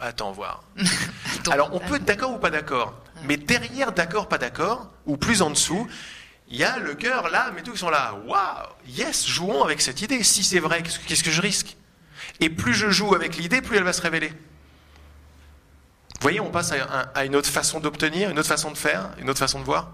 attends 0.00 0.32
voir. 0.32 0.62
Alors 1.50 1.70
on 1.72 1.80
peut 1.80 1.96
être 1.96 2.04
d'accord 2.04 2.32
ou 2.32 2.38
pas 2.38 2.50
d'accord, 2.50 2.94
mais 3.24 3.36
derrière 3.36 3.92
d'accord, 3.92 4.28
pas 4.28 4.38
d'accord, 4.38 4.90
ou 5.06 5.16
plus 5.16 5.42
en 5.42 5.50
dessous, 5.50 5.88
il 6.48 6.56
y 6.56 6.64
a 6.64 6.78
le 6.78 6.94
cœur, 6.94 7.28
l'âme 7.28 7.58
et 7.58 7.62
tout 7.62 7.72
qui 7.72 7.78
sont 7.78 7.90
là. 7.90 8.14
Waouh, 8.26 8.66
yes, 8.86 9.26
jouons 9.26 9.64
avec 9.64 9.80
cette 9.80 10.00
idée. 10.02 10.22
Si 10.22 10.44
c'est 10.44 10.60
vrai, 10.60 10.82
qu'est-ce 10.82 11.24
que 11.24 11.30
je 11.30 11.42
risque? 11.42 11.76
Et 12.40 12.50
plus 12.50 12.74
je 12.74 12.90
joue 12.90 13.14
avec 13.14 13.36
l'idée, 13.36 13.62
plus 13.62 13.76
elle 13.76 13.84
va 13.84 13.92
se 13.92 14.02
révéler. 14.02 14.28
Vous 14.28 16.22
voyez, 16.22 16.40
on 16.40 16.50
passe 16.50 16.72
à, 16.72 17.24
une 17.24 17.36
autre 17.36 17.48
façon 17.48 17.78
d'obtenir, 17.80 18.30
une 18.30 18.38
autre 18.38 18.48
façon 18.48 18.70
de 18.72 18.76
faire, 18.76 19.10
une 19.18 19.30
autre 19.30 19.38
façon 19.38 19.60
de 19.60 19.64
voir. 19.64 19.92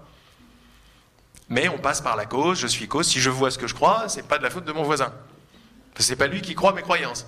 Mais 1.49 1.67
on 1.69 1.77
passe 1.77 2.01
par 2.01 2.15
la 2.15 2.25
cause, 2.25 2.59
je 2.59 2.67
suis 2.67 2.87
cause. 2.87 3.07
Si 3.07 3.19
je 3.19 3.29
vois 3.29 3.51
ce 3.51 3.59
que 3.59 3.67
je 3.67 3.75
crois, 3.75 4.09
c'est 4.09 4.27
pas 4.27 4.39
de 4.39 4.43
la 4.43 4.49
faute 4.49 4.65
de 4.65 4.71
mon 4.71 4.83
voisin. 4.83 5.13
Ce 5.99 6.09
n'est 6.09 6.15
pas 6.15 6.27
lui 6.27 6.41
qui 6.41 6.55
croit 6.55 6.73
mes 6.73 6.81
croyances. 6.81 7.27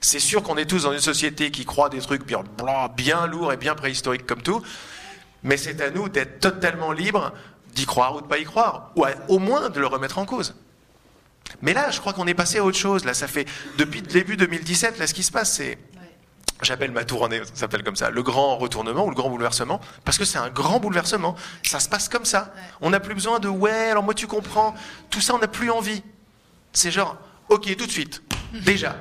C'est 0.00 0.20
sûr 0.20 0.42
qu'on 0.42 0.56
est 0.56 0.64
tous 0.64 0.84
dans 0.84 0.92
une 0.92 1.00
société 1.00 1.50
qui 1.50 1.64
croit 1.64 1.88
des 1.88 2.00
trucs 2.00 2.24
bien, 2.24 3.26
lourds 3.26 3.52
et 3.52 3.56
bien 3.56 3.74
préhistoriques 3.74 4.26
comme 4.26 4.42
tout, 4.42 4.62
mais 5.42 5.56
c'est 5.56 5.80
à 5.80 5.90
nous 5.90 6.08
d'être 6.08 6.40
totalement 6.40 6.92
libres 6.92 7.32
d'y 7.74 7.84
croire 7.84 8.14
ou 8.14 8.20
de 8.20 8.26
pas 8.26 8.38
y 8.38 8.44
croire, 8.44 8.92
ou 8.96 9.04
au 9.28 9.38
moins 9.38 9.68
de 9.68 9.80
le 9.80 9.86
remettre 9.86 10.18
en 10.18 10.24
cause. 10.24 10.54
Mais 11.62 11.72
là, 11.72 11.90
je 11.90 12.00
crois 12.00 12.12
qu'on 12.12 12.26
est 12.26 12.34
passé 12.34 12.58
à 12.58 12.64
autre 12.64 12.78
chose. 12.78 13.04
Là, 13.04 13.14
ça 13.14 13.26
fait 13.26 13.46
depuis 13.76 14.00
le 14.00 14.06
début 14.06 14.36
2017, 14.36 14.98
là, 14.98 15.06
ce 15.06 15.14
qui 15.14 15.22
se 15.22 15.32
passe, 15.32 15.52
c'est 15.54 15.78
J'appelle 16.60 16.90
ma 16.90 17.04
tournée, 17.04 17.40
ça 17.44 17.54
s'appelle 17.54 17.84
comme 17.84 17.94
ça, 17.94 18.10
le 18.10 18.22
grand 18.22 18.56
retournement 18.56 19.04
ou 19.04 19.10
le 19.10 19.14
grand 19.14 19.30
bouleversement, 19.30 19.80
parce 20.04 20.18
que 20.18 20.24
c'est 20.24 20.38
un 20.38 20.50
grand 20.50 20.80
bouleversement. 20.80 21.36
Ça 21.62 21.78
se 21.78 21.88
passe 21.88 22.08
comme 22.08 22.24
ça. 22.24 22.52
On 22.80 22.90
n'a 22.90 22.98
plus 22.98 23.14
besoin 23.14 23.38
de 23.38 23.48
ouais, 23.48 23.90
alors 23.90 24.02
moi 24.02 24.14
tu 24.14 24.26
comprends. 24.26 24.74
Tout 25.08 25.20
ça, 25.20 25.34
on 25.34 25.38
n'a 25.38 25.46
plus 25.46 25.70
envie. 25.70 26.02
C'est 26.72 26.90
genre, 26.90 27.16
ok, 27.48 27.76
tout 27.76 27.86
de 27.86 27.90
suite, 27.90 28.22
déjà. 28.64 28.96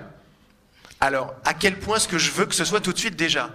Alors, 0.99 1.33
à 1.45 1.55
quel 1.55 1.79
point 1.79 1.97
est-ce 1.97 2.07
que 2.07 2.19
je 2.19 2.31
veux 2.31 2.45
que 2.45 2.55
ce 2.55 2.65
soit 2.65 2.81
tout 2.81 2.93
de 2.93 2.99
suite 2.99 3.15
déjà? 3.15 3.49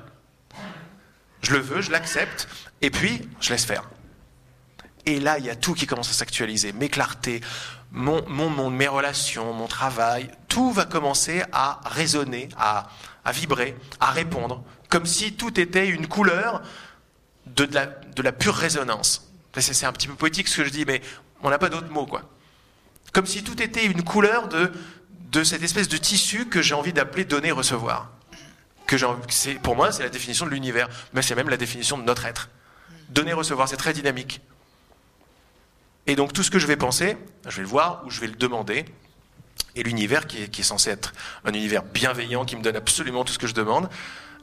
Je 1.42 1.52
le 1.52 1.58
veux, 1.58 1.80
je 1.80 1.90
l'accepte, 1.90 2.48
et 2.80 2.90
puis 2.90 3.28
je 3.40 3.50
laisse 3.50 3.64
faire. 3.64 3.88
Et 5.06 5.20
là, 5.20 5.38
il 5.38 5.44
y 5.44 5.50
a 5.50 5.56
tout 5.56 5.74
qui 5.74 5.86
commence 5.86 6.10
à 6.10 6.12
s'actualiser. 6.12 6.72
Mes 6.72 6.88
clartés, 6.88 7.40
mon, 7.92 8.50
monde, 8.50 8.74
mes 8.74 8.88
relations, 8.88 9.52
mon 9.52 9.66
travail, 9.66 10.30
tout 10.48 10.72
va 10.72 10.84
commencer 10.84 11.42
à 11.52 11.80
résonner, 11.84 12.48
à, 12.56 12.88
vibrer, 13.32 13.76
à 14.00 14.10
répondre, 14.10 14.64
comme 14.88 15.06
si 15.06 15.34
tout 15.34 15.60
était 15.60 15.86
une 15.86 16.06
couleur 16.06 16.62
de, 17.46 17.68
la, 18.22 18.32
pure 18.32 18.54
résonance. 18.54 19.30
C'est 19.58 19.84
un 19.84 19.92
petit 19.92 20.08
peu 20.08 20.14
poétique 20.14 20.48
ce 20.48 20.58
que 20.58 20.64
je 20.64 20.70
dis, 20.70 20.84
mais 20.86 21.02
on 21.42 21.50
n'a 21.50 21.58
pas 21.58 21.68
d'autre 21.68 21.90
mot, 21.90 22.06
quoi. 22.06 22.22
Comme 23.12 23.26
si 23.26 23.44
tout 23.44 23.62
était 23.62 23.84
une 23.84 24.02
couleur 24.02 24.48
de, 24.48 24.72
de 25.30 25.44
cette 25.44 25.62
espèce 25.62 25.88
de 25.88 25.98
tissu 25.98 26.46
que 26.46 26.62
j'ai 26.62 26.74
envie 26.74 26.94
d'appeler 26.94 27.24
donner-recevoir. 27.24 28.10
Que 28.86 28.96
pour 29.58 29.76
moi, 29.76 29.92
c'est 29.92 30.02
la 30.02 30.08
définition 30.08 30.46
de 30.46 30.50
l'univers, 30.50 30.88
mais 31.12 31.20
c'est 31.20 31.34
même 31.34 31.50
la 31.50 31.56
définition 31.58 31.98
de 31.98 32.04
notre 32.04 32.24
être. 32.24 32.48
Donner-recevoir, 33.10 33.68
c'est 33.68 33.76
très 33.76 33.92
dynamique. 33.92 34.40
Et 36.06 36.16
donc 36.16 36.32
tout 36.32 36.42
ce 36.42 36.50
que 36.50 36.58
je 36.58 36.66
vais 36.66 36.76
penser, 36.76 37.16
je 37.48 37.56
vais 37.56 37.62
le 37.62 37.68
voir 37.68 38.02
ou 38.04 38.10
je 38.10 38.20
vais 38.20 38.26
le 38.26 38.34
demander. 38.34 38.84
Et 39.76 39.82
l'univers, 39.82 40.26
qui 40.26 40.42
est, 40.42 40.62
censé 40.62 40.90
être 40.90 41.12
un 41.44 41.52
univers 41.52 41.82
bienveillant, 41.82 42.44
qui 42.44 42.56
me 42.56 42.62
donne 42.62 42.76
absolument 42.76 43.24
tout 43.24 43.32
ce 43.32 43.38
que 43.38 43.46
je 43.46 43.54
demande, 43.54 43.88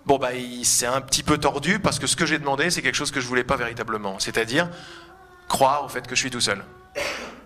bon 0.06 0.17
bah 0.17 0.30
c'est 0.63 0.86
un 0.86 1.02
petit 1.02 1.24
peu 1.24 1.38
tordu 1.38 1.80
parce 1.80 2.00
que 2.00 2.08
ce 2.08 2.15
que 2.15 2.26
j'ai 2.26 2.39
demandé, 2.39 2.69
c'est 2.72 2.82
quelque 2.82 2.95
chose 2.95 3.12
que 3.12 3.19
je 3.19 3.28
voulais 3.28 3.43
pas 3.43 3.58
véritablement. 3.58 4.19
C'est-à-dire 4.19 4.69
croire 5.48 5.84
au 5.86 5.89
fait 5.89 6.08
que 6.08 6.15
je 6.15 6.22
suis 6.22 6.32
tout 6.32 6.41
seul. 6.41 6.63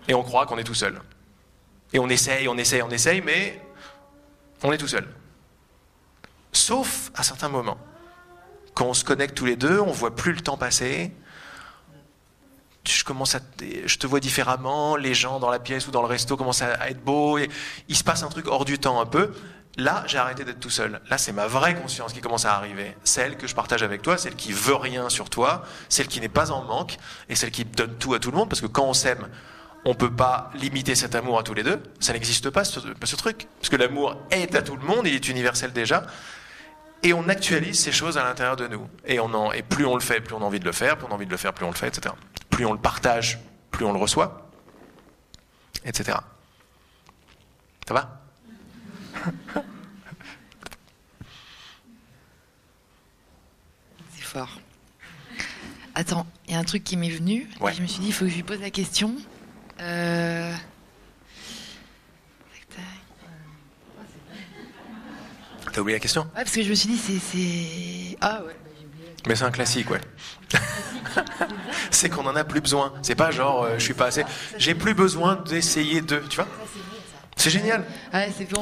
Et 0.08 0.14
on 0.14 0.24
croit 0.24 0.46
qu'on 0.46 0.58
est 0.58 0.64
tout 0.64 0.74
seul. 0.74 1.02
Et 1.94 2.00
on 2.00 2.10
essaye, 2.10 2.48
on 2.48 2.58
essaye, 2.58 2.82
on 2.82 2.90
essaye, 2.90 3.22
mais 3.22 3.62
on 4.64 4.72
est 4.72 4.78
tout 4.78 4.88
seul. 4.88 5.08
Sauf 6.52 7.12
à 7.16 7.24
certains 7.24 7.50
moments. 7.50 7.78
Quand 8.74 8.86
on 8.86 8.94
se 8.94 9.04
connecte 9.04 9.36
tous 9.36 9.46
les 9.46 9.56
deux, 9.56 9.80
on 9.80 9.92
voit 9.92 10.16
plus 10.16 10.34
le 10.34 10.42
temps 10.42 10.58
passer, 10.58 11.12
je 12.88 13.04
commence 13.04 13.36
à, 13.36 13.40
je 13.86 13.98
te 13.98 14.08
vois 14.08 14.20
différemment, 14.20 14.96
les 14.96 15.14
gens 15.14 15.40
dans 15.40 15.50
la 15.50 15.60
pièce 15.60 15.88
ou 15.88 15.92
dans 15.92 16.02
le 16.02 16.08
resto 16.08 16.36
commencent 16.36 16.62
à, 16.62 16.90
être 16.90 17.04
beaux, 17.04 17.38
et 17.38 17.50
il 17.88 17.96
se 17.96 18.04
passe 18.04 18.24
un 18.24 18.30
truc 18.30 18.48
hors 18.48 18.66
du 18.66 18.80
temps 18.80 19.00
un 19.00 19.06
peu. 19.06 19.32
Là, 19.78 20.04
j'ai 20.06 20.20
arrêté 20.20 20.44
d'être 20.44 20.60
tout 20.60 20.70
seul. 20.70 21.02
Là, 21.10 21.18
c'est 21.18 21.32
ma 21.32 21.48
vraie 21.48 21.74
conscience 21.74 22.14
qui 22.14 22.22
commence 22.22 22.46
à 22.46 22.54
arriver. 22.54 22.96
Celle 23.04 23.38
que 23.38 23.48
je 23.48 23.56
partage 23.56 23.82
avec 23.82 24.04
toi, 24.04 24.18
celle 24.18 24.36
qui 24.36 24.52
veut 24.52 24.76
rien 24.76 25.10
sur 25.10 25.32
toi, 25.32 25.64
celle 25.90 26.08
qui 26.08 26.20
n'est 26.22 26.30
pas 26.30 26.52
en 26.52 26.64
manque, 26.64 26.98
et 27.28 27.36
celle 27.36 27.50
qui 27.50 27.66
donne 27.66 27.96
tout 27.96 28.14
à 28.14 28.20
tout 28.20 28.30
le 28.30 28.38
monde, 28.38 28.50
parce 28.50 28.62
que 28.62 28.68
quand 28.68 28.86
on 28.86 28.94
s'aime, 28.94 29.28
on 29.86 29.96
peut 29.96 30.14
pas 30.14 30.52
limiter 30.54 30.96
cet 30.96 31.16
amour 31.16 31.40
à 31.40 31.44
tous 31.44 31.54
les 31.54 31.64
deux. 31.64 31.82
Ça 32.00 32.14
n'existe 32.14 32.50
pas, 32.50 32.64
ce, 32.64 32.80
ce 33.04 33.16
truc. 33.16 33.48
Parce 33.60 33.70
que 33.70 33.76
l'amour 33.76 34.16
est 34.30 34.56
à 34.56 34.62
tout 34.62 34.76
le 34.76 34.86
monde, 34.86 35.08
il 35.08 35.16
est 35.16 35.28
universel 35.28 35.74
déjà. 35.74 36.06
Et 37.04 37.14
on 37.14 37.28
actualise 37.28 37.80
ces 37.80 37.92
choses 37.92 38.18
à 38.18 38.24
l'intérieur 38.24 38.56
de 38.56 38.68
nous. 38.68 38.88
Et, 39.06 39.20
on 39.20 39.34
en, 39.34 39.52
et 39.52 39.62
plus 39.62 39.86
on 39.86 39.96
le 39.96 40.02
fait, 40.02 40.22
plus 40.22 40.34
on 40.34 40.42
a 40.42 40.46
envie 40.46 40.60
de 40.60 40.66
le 40.66 40.72
faire, 40.72 40.98
plus 40.98 41.06
on 41.06 41.12
a 41.12 41.14
envie 41.14 41.26
de 41.26 41.32
le 41.32 41.38
faire, 41.38 41.54
plus 41.54 41.66
on 41.66 41.72
le 41.72 41.76
fait, 41.76 41.88
etc 41.88 42.14
plus 42.54 42.66
on 42.66 42.74
le 42.74 42.80
partage, 42.80 43.40
plus 43.72 43.84
on 43.84 43.92
le 43.94 43.98
reçoit, 44.00 44.52
etc. 45.86 46.20
Ça 47.88 47.94
va? 47.96 48.22
C'est 54.16 54.22
fort. 54.22 54.60
Attends, 55.96 56.28
il 56.48 56.54
y 56.54 56.56
a 56.56 56.60
un 56.60 56.64
truc 56.64 56.84
qui 56.84 56.96
m'est 56.96 57.10
venu. 57.10 57.50
je 57.60 57.82
me 57.82 57.88
suis 57.88 58.02
dit, 58.02 58.08
il 58.08 58.14
faut 58.14 58.26
que 58.26 58.32
je 58.32 58.36
lui 58.36 58.44
pose 58.44 58.62
la 58.62 58.70
question. 58.70 59.16
Euh... 59.80 60.54
T'as 65.74 65.82
oublié 65.82 65.98
la 65.98 66.00
question? 66.00 66.22
Ouais, 66.22 66.44
parce 66.44 66.52
que 66.52 66.62
je 66.62 66.70
me 66.70 66.76
suis 66.76 66.90
dit, 66.90 67.20
c'est. 67.20 68.18
Ah 68.22 68.42
ouais. 68.46 68.56
Mais 69.28 69.36
c'est 69.36 69.46
un 69.46 69.52
classique, 69.52 69.90
ouais. 69.90 70.02
c'est 71.92 72.10
qu'on 72.10 72.26
en 72.28 72.36
a 72.36 72.44
plus 72.44 72.62
besoin. 72.62 72.94
C'est 73.02 73.16
pas 73.16 73.32
genre, 73.32 73.64
euh, 73.64 73.74
je 73.80 73.84
suis 73.84 73.96
pas 73.96 74.06
assez. 74.06 74.24
J'ai 74.58 74.76
plus 74.76 74.94
besoin 74.94 75.36
d'essayer 75.36 76.02
de. 76.02 76.18
Tu 76.30 76.36
vois? 76.36 76.48
C'est 77.36 77.50
génial. 77.50 77.84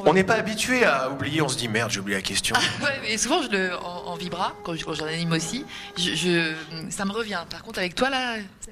on 0.05 0.13
n'est 0.13 0.23
pas 0.23 0.35
habitué 0.35 0.85
à 0.85 1.09
oublier, 1.09 1.41
on 1.41 1.49
se 1.49 1.57
dit 1.57 1.67
merde, 1.67 1.91
j'ai 1.91 1.99
oublié 1.99 2.17
la 2.17 2.23
question. 2.23 2.55
et 3.05 3.17
souvent, 3.17 3.41
je 3.43 3.49
le, 3.49 3.75
en, 3.75 4.15
vibra, 4.15 4.53
quand, 4.63 4.73
j'en 4.75 5.05
anime 5.05 5.33
aussi, 5.33 5.65
je, 5.97 6.53
ça 6.89 7.03
me 7.03 7.11
revient. 7.11 7.43
Par 7.49 7.61
contre, 7.63 7.79
avec 7.79 7.95
toi, 7.95 8.09
là, 8.09 8.37
ça 8.61 8.71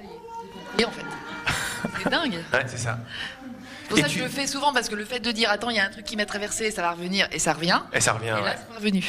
y 0.78 0.82
est, 0.82 0.86
en 0.86 0.92
fait. 0.92 1.06
C'est 2.04 2.10
dingue. 2.10 2.40
Ouais, 2.54 2.66
c'est 2.68 2.78
ça. 2.78 3.00
Pour 3.90 3.98
ça, 3.98 4.08
je 4.08 4.20
le 4.20 4.30
fais 4.30 4.48
souvent 4.48 4.72
parce 4.72 4.88
que 4.88 4.96
le 4.96 5.06
fait 5.06 5.20
de 5.20 5.32
dire 5.32 5.50
attends, 5.50 5.70
il 5.70 5.78
y 5.78 5.80
a 5.80 5.86
un 5.86 5.90
truc 5.90 6.06
qui 6.06 6.16
m'a 6.16 6.26
traversé, 6.26 6.72
ça 6.72 6.82
va 6.82 6.92
revenir, 6.92 7.28
et 7.32 7.40
ça 7.40 7.54
revient. 7.54 7.82
Et 7.92 8.02
ça 8.02 8.14
revient, 8.14 8.36
et 8.40 8.46
là, 8.46 8.56
c'est 8.56 8.76
revenu. 8.78 9.04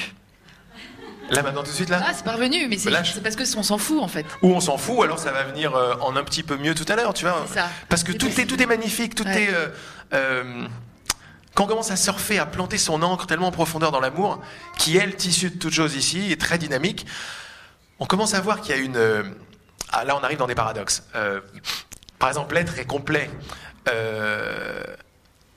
Là 1.30 1.42
maintenant 1.42 1.62
tout 1.62 1.70
de 1.70 1.76
suite 1.76 1.88
là 1.88 2.02
Ah 2.04 2.12
c'est 2.12 2.24
parvenu, 2.24 2.66
mais 2.68 2.76
c'est 2.76 2.90
parce 3.22 3.36
que 3.36 3.56
on 3.56 3.62
s'en 3.62 3.78
fout 3.78 4.02
en 4.02 4.08
fait. 4.08 4.26
Ou 4.42 4.52
on 4.52 4.60
s'en 4.60 4.76
fout, 4.76 4.96
ou 4.98 5.02
alors 5.02 5.18
ça 5.18 5.30
va 5.30 5.44
venir 5.44 5.74
euh, 5.74 5.94
en 6.00 6.16
un 6.16 6.24
petit 6.24 6.42
peu 6.42 6.56
mieux 6.56 6.74
tout 6.74 6.84
à 6.88 6.96
l'heure, 6.96 7.14
tu 7.14 7.24
vois. 7.24 7.46
Ça. 7.52 7.68
Parce 7.88 8.02
que 8.02 8.12
tout 8.12 8.28
est, 8.40 8.46
tout 8.46 8.60
est 8.60 8.66
magnifique, 8.66 9.14
tout 9.14 9.26
est... 9.26 9.52
Euh, 9.52 9.68
euh, 10.12 10.66
quand 11.54 11.64
on 11.64 11.66
commence 11.66 11.90
à 11.90 11.96
surfer, 11.96 12.38
à 12.38 12.46
planter 12.46 12.78
son 12.78 13.02
encre 13.02 13.26
tellement 13.26 13.48
en 13.48 13.52
profondeur 13.52 13.92
dans 13.92 14.00
l'amour, 14.00 14.40
qui 14.78 14.96
est 14.96 15.06
le 15.06 15.12
tissu 15.12 15.50
de 15.50 15.58
toute 15.58 15.72
chose 15.72 15.94
ici, 15.94 16.32
est 16.32 16.40
très 16.40 16.58
dynamique, 16.58 17.06
on 17.98 18.06
commence 18.06 18.34
à 18.34 18.40
voir 18.40 18.60
qu'il 18.60 18.74
y 18.74 18.78
a 18.78 18.82
une... 18.82 19.34
Ah, 19.92 20.04
là 20.04 20.16
on 20.16 20.24
arrive 20.24 20.38
dans 20.38 20.46
des 20.46 20.54
paradoxes. 20.54 21.02
par 22.18 22.28
exemple, 22.28 22.54
l'être 22.54 22.78
est 22.78 22.86
complet. 22.86 23.30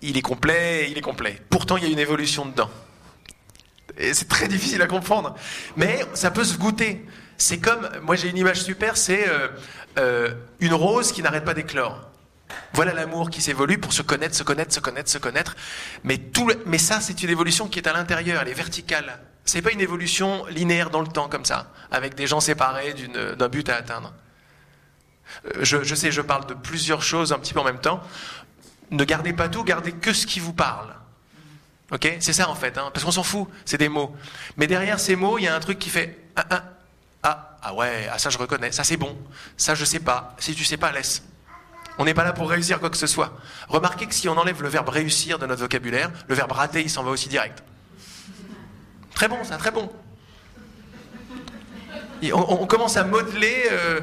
Il 0.01 0.17
est 0.17 0.21
complet, 0.21 0.89
il 0.91 0.97
est 0.97 1.01
complet. 1.01 1.39
Pourtant 1.49 1.77
il 1.77 1.83
y 1.83 1.87
a 1.87 1.89
une 1.89 1.99
évolution 1.99 2.45
dedans. 2.45 2.69
Et 3.97 4.13
c'est 4.13 4.27
très 4.27 4.47
difficile 4.47 4.81
à 4.81 4.87
comprendre. 4.87 5.35
Mais 5.75 6.01
ça 6.13 6.31
peut 6.31 6.43
se 6.43 6.57
goûter. 6.57 7.05
C'est 7.37 7.59
comme, 7.59 7.89
moi 8.01 8.15
j'ai 8.15 8.29
une 8.29 8.37
image 8.37 8.61
super, 8.61 8.97
c'est 8.97 9.27
euh, 9.27 9.47
euh, 9.97 10.33
une 10.59 10.73
rose 10.73 11.11
qui 11.11 11.21
n'arrête 11.21 11.45
pas 11.45 11.53
d'éclore. 11.53 12.09
Voilà 12.73 12.93
l'amour 12.93 13.29
qui 13.29 13.41
s'évolue 13.41 13.79
pour 13.79 13.93
se 13.93 14.01
connaître, 14.01 14.35
se 14.35 14.43
connaître, 14.43 14.73
se 14.73 14.79
connaître, 14.79 15.09
se 15.09 15.17
connaître. 15.17 15.55
Mais, 16.03 16.17
tout 16.17 16.49
mais 16.65 16.77
ça, 16.77 17.01
c'est 17.01 17.23
une 17.23 17.29
évolution 17.29 17.67
qui 17.67 17.79
est 17.79 17.87
à 17.87 17.93
l'intérieur, 17.93 18.41
elle 18.41 18.49
est 18.49 18.53
verticale. 18.53 19.19
C'est 19.45 19.61
pas 19.61 19.71
une 19.71 19.81
évolution 19.81 20.45
linéaire 20.47 20.89
dans 20.89 21.01
le 21.01 21.07
temps 21.07 21.27
comme 21.27 21.45
ça, 21.45 21.71
avec 21.91 22.15
des 22.15 22.27
gens 22.27 22.39
séparés 22.39 22.93
d'un 23.37 23.49
but 23.49 23.67
à 23.69 23.75
atteindre. 23.75 24.13
Euh, 25.45 25.63
je, 25.63 25.95
sais, 25.95 26.11
je 26.11 26.21
parle 26.21 26.45
de 26.45 26.53
plusieurs 26.53 27.01
choses 27.01 27.33
un 27.33 27.39
petit 27.39 27.53
peu 27.53 27.59
en 27.59 27.63
même 27.63 27.79
temps. 27.79 28.01
Ne 28.91 29.03
gardez 29.03 29.33
pas 29.33 29.49
tout, 29.49 29.63
gardez 29.63 29.91
que 29.91 30.13
ce 30.13 30.25
qui 30.25 30.39
vous 30.39 30.53
parle. 30.53 30.93
Ok? 31.91 32.15
C'est 32.19 32.33
ça 32.33 32.49
en 32.49 32.55
fait, 32.55 32.77
hein, 32.77 32.89
parce 32.93 33.05
qu'on 33.05 33.11
s'en 33.11 33.23
fout, 33.23 33.47
c'est 33.65 33.77
des 33.77 33.89
mots. 33.89 34.15
Mais 34.57 34.67
derrière 34.67 34.99
ces 34.99 35.15
mots, 35.15 35.37
il 35.37 35.43
y 35.43 35.47
a 35.47 35.55
un 35.55 35.59
truc 35.59 35.79
qui 35.79 35.89
fait 35.89 36.19
ah, 36.35 36.45
ah, 36.49 36.63
ah, 37.23 37.57
ah 37.61 37.73
ouais, 37.75 38.09
ah 38.11 38.17
ça 38.17 38.29
je 38.29 38.37
reconnais, 38.37 38.71
ça 38.71 38.83
c'est 38.83 38.97
bon, 38.97 39.17
ça 39.57 39.75
je 39.75 39.85
sais 39.85 39.99
pas. 39.99 40.35
Si 40.39 40.55
tu 40.55 40.63
sais 40.63 40.77
pas, 40.77 40.91
laisse. 40.91 41.23
On 41.99 42.05
n'est 42.05 42.13
pas 42.13 42.23
là 42.23 42.33
pour 42.33 42.49
réussir 42.49 42.79
quoi 42.79 42.89
que 42.89 42.97
ce 42.97 43.07
soit. 43.07 43.37
Remarquez 43.67 44.07
que 44.07 44.15
si 44.15 44.27
on 44.27 44.37
enlève 44.37 44.61
le 44.63 44.69
verbe 44.69 44.89
réussir 44.89 45.37
de 45.37 45.45
notre 45.45 45.61
vocabulaire, 45.61 46.11
le 46.27 46.35
verbe 46.35 46.51
rater, 46.51 46.81
il 46.81 46.89
s'en 46.89 47.03
va 47.03 47.11
aussi 47.11 47.29
direct. 47.29 47.63
Très 49.13 49.27
bon, 49.27 49.43
ça, 49.43 49.57
très 49.57 49.71
bon. 49.71 49.91
On, 52.31 52.65
commence 52.67 52.95
à 52.95 53.03
modeler 53.03 53.63
euh, 53.71 53.99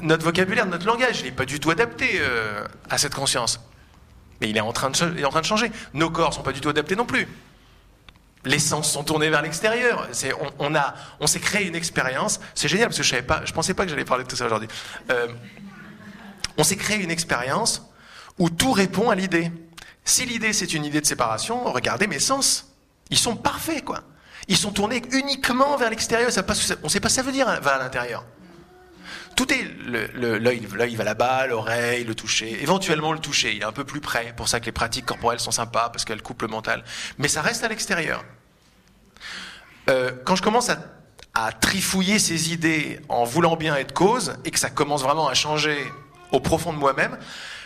notre 0.00 0.24
vocabulaire, 0.24 0.66
notre 0.66 0.86
langage. 0.86 1.20
Il 1.20 1.26
n'est 1.26 1.32
pas 1.32 1.46
du 1.46 1.58
tout 1.58 1.70
adapté 1.70 2.08
euh, 2.16 2.64
à 2.90 2.98
cette 2.98 3.14
conscience. 3.14 3.60
Mais 4.40 4.50
il 4.50 4.56
est 4.56 4.60
en 4.60 4.72
train 4.72 4.90
de, 4.90 4.96
changer. 5.42 5.72
Nos 5.94 6.10
corps 6.10 6.30
ne 6.30 6.34
sont 6.34 6.42
pas 6.42 6.52
du 6.52 6.60
tout 6.60 6.68
adaptés 6.68 6.96
non 6.96 7.06
plus. 7.06 7.26
Les 8.44 8.58
sens 8.58 8.92
sont 8.92 9.02
tournés 9.02 9.30
vers 9.30 9.42
l'extérieur. 9.42 10.06
On, 10.58 10.66
on, 10.66 10.74
on 11.20 11.26
s'est 11.26 11.40
créé 11.40 11.66
une 11.66 11.74
expérience. 11.74 12.40
C'est 12.54 12.68
génial 12.68 12.88
parce 12.88 12.98
que 12.98 13.02
je 13.02 13.16
ne 13.16 13.52
pensais 13.52 13.74
pas 13.74 13.84
que 13.84 13.90
j'allais 13.90 14.04
parler 14.04 14.24
de 14.24 14.28
tout 14.28 14.36
ça 14.36 14.46
aujourd'hui. 14.46 14.68
Euh, 15.10 15.28
on 16.58 16.64
s'est 16.64 16.76
créé 16.76 16.98
une 16.98 17.10
expérience 17.10 17.82
où 18.38 18.50
tout 18.50 18.72
répond 18.72 19.10
à 19.10 19.14
l'idée. 19.14 19.50
Si 20.04 20.26
l'idée 20.26 20.52
c'est 20.52 20.74
une 20.74 20.84
idée 20.84 21.00
de 21.00 21.06
séparation, 21.06 21.64
regardez 21.64 22.06
mes 22.06 22.18
sens. 22.18 22.74
Ils 23.10 23.18
sont 23.18 23.36
parfaits, 23.36 23.84
quoi. 23.84 24.02
Ils 24.48 24.56
sont 24.56 24.72
tournés 24.72 25.02
uniquement 25.12 25.76
vers 25.76 25.90
l'extérieur. 25.90 26.26
On 26.26 26.30
ne 26.30 26.32
sait 26.34 26.42
pas 26.42 26.54
ce 26.54 26.74
que 26.74 27.08
ça 27.08 27.22
veut 27.22 27.32
dire 27.32 27.48
hein, 27.48 27.60
vers 27.60 27.78
l'intérieur. 27.78 28.24
Tout 29.36 29.52
est 29.52 29.66
l'œil, 30.14 30.66
l'œil 30.74 30.94
va 30.94 31.04
là-bas, 31.04 31.46
l'oreille, 31.48 32.04
le 32.04 32.14
toucher, 32.14 32.62
éventuellement 32.62 33.12
le 33.12 33.18
toucher. 33.18 33.54
Il 33.54 33.62
est 33.62 33.64
un 33.64 33.72
peu 33.72 33.84
plus 33.84 34.00
près. 34.00 34.32
Pour 34.36 34.48
ça 34.48 34.60
que 34.60 34.66
les 34.66 34.72
pratiques 34.72 35.06
corporelles 35.06 35.40
sont 35.40 35.50
sympas 35.50 35.88
parce 35.88 36.04
qu'elles 36.04 36.22
coupent 36.22 36.42
le 36.42 36.48
mental. 36.48 36.84
Mais 37.18 37.28
ça 37.28 37.42
reste 37.42 37.64
à 37.64 37.68
l'extérieur. 37.68 38.24
Euh, 39.90 40.12
quand 40.24 40.36
je 40.36 40.42
commence 40.42 40.70
à, 40.70 40.78
trifouiller 41.60 42.20
ces 42.20 42.52
idées 42.52 43.00
en 43.08 43.24
voulant 43.24 43.56
bien 43.56 43.74
être 43.74 43.92
cause 43.92 44.36
et 44.44 44.52
que 44.52 44.58
ça 44.58 44.70
commence 44.70 45.02
vraiment 45.02 45.26
à 45.26 45.34
changer 45.34 45.76
au 46.30 46.38
profond 46.38 46.72
de 46.72 46.78
moi-même, 46.78 47.18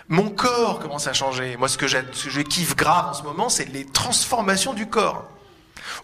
mon 0.09 0.31
corps 0.31 0.79
commence 0.79 1.07
à 1.07 1.13
changer. 1.13 1.59
Moi, 1.59 1.69
ce 1.69 1.77
que, 1.77 1.87
je 1.87 2.41
kiffe 2.41 2.77
grave 2.77 3.09
en 3.09 3.13
ce 3.13 3.23
moment, 3.23 3.51
c'est 3.51 3.67
les 3.67 3.85
transformations 3.85 4.73
du 4.73 4.87
corps, 4.87 5.31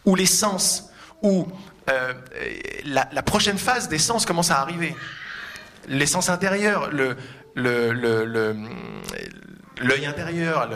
ou 0.05 0.15
les 0.15 0.27
sens, 0.27 0.91
ou 1.23 1.47
euh, 1.91 2.15
la, 2.85 3.23
prochaine 3.23 3.59
phase 3.59 3.89
des 3.89 3.99
sens 3.99 4.25
commence 4.25 4.51
à 4.51 4.61
arriver 4.61 4.97
l'essence 5.89 6.31
intérieure, 6.31 6.91
le, 6.91 7.17
l'œil 9.81 10.07
intérieur, 10.07 10.69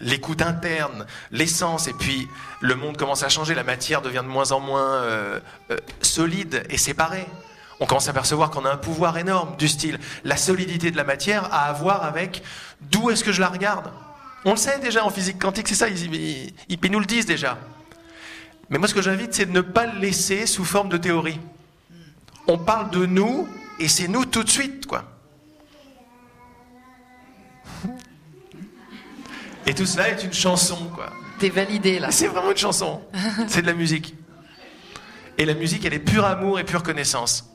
l'écoute 0.00 0.42
interne, 0.42 1.06
l'essence, 1.30 1.88
et 1.88 1.92
puis 1.92 2.28
le 2.60 2.74
monde 2.74 2.96
commence 2.96 3.22
à 3.22 3.28
changer, 3.28 3.54
la 3.54 3.64
matière 3.64 4.02
devient 4.02 4.22
de 4.22 4.28
moins 4.28 4.52
en 4.52 4.60
moins 4.60 5.02
euh, 5.02 5.40
euh, 5.70 5.76
solide 6.02 6.64
et 6.68 6.78
séparée. 6.78 7.26
On 7.80 7.86
commence 7.86 8.08
à 8.08 8.12
percevoir 8.12 8.50
qu'on 8.50 8.66
a 8.66 8.70
un 8.70 8.76
pouvoir 8.76 9.16
énorme 9.16 9.56
du 9.56 9.66
style 9.66 9.98
la 10.24 10.36
solidité 10.36 10.90
de 10.90 10.96
la 10.98 11.04
matière 11.04 11.44
à 11.52 11.64
avoir 11.66 12.04
avec 12.04 12.42
d'où 12.82 13.10
est-ce 13.10 13.24
que 13.24 13.32
je 13.32 13.40
la 13.40 13.48
regarde. 13.48 13.90
On 14.44 14.52
le 14.52 14.56
sait 14.56 14.78
déjà 14.78 15.04
en 15.04 15.10
physique 15.10 15.38
quantique, 15.38 15.68
c'est 15.68 15.74
ça, 15.74 15.88
ils, 15.88 16.52
ils, 16.68 16.90
nous 16.90 17.00
le 17.00 17.06
disent 17.06 17.26
déjà. 17.26 17.58
Mais 18.70 18.78
moi 18.78 18.88
ce 18.88 18.94
que 18.94 19.02
j'invite, 19.02 19.34
c'est 19.34 19.46
de 19.46 19.52
ne 19.52 19.60
pas 19.60 19.86
le 19.86 19.98
laisser 20.00 20.46
sous 20.46 20.64
forme 20.64 20.88
de 20.88 20.96
théorie. 20.96 21.38
On 22.46 22.56
parle 22.56 22.90
de 22.90 23.04
nous 23.04 23.48
et 23.78 23.88
c'est 23.88 24.08
nous 24.08 24.24
tout 24.24 24.42
de 24.42 24.48
suite, 24.48 24.86
quoi. 24.86 25.04
Et 29.66 29.74
tout 29.74 29.86
cela 29.86 30.08
est 30.08 30.24
une 30.24 30.32
chanson, 30.32 30.90
quoi. 30.94 31.12
T'es 31.38 31.50
validé 31.50 31.98
là. 31.98 32.10
C'est 32.10 32.26
vraiment 32.26 32.50
une 32.50 32.56
chanson. 32.56 33.02
C'est 33.48 33.62
de 33.62 33.66
la 33.66 33.74
musique. 33.74 34.14
Et 35.38 35.44
la 35.44 35.54
musique, 35.54 35.84
elle 35.84 35.94
est 35.94 35.98
pur 35.98 36.24
amour 36.24 36.58
et 36.58 36.64
pure 36.64 36.82
connaissance. 36.82 37.50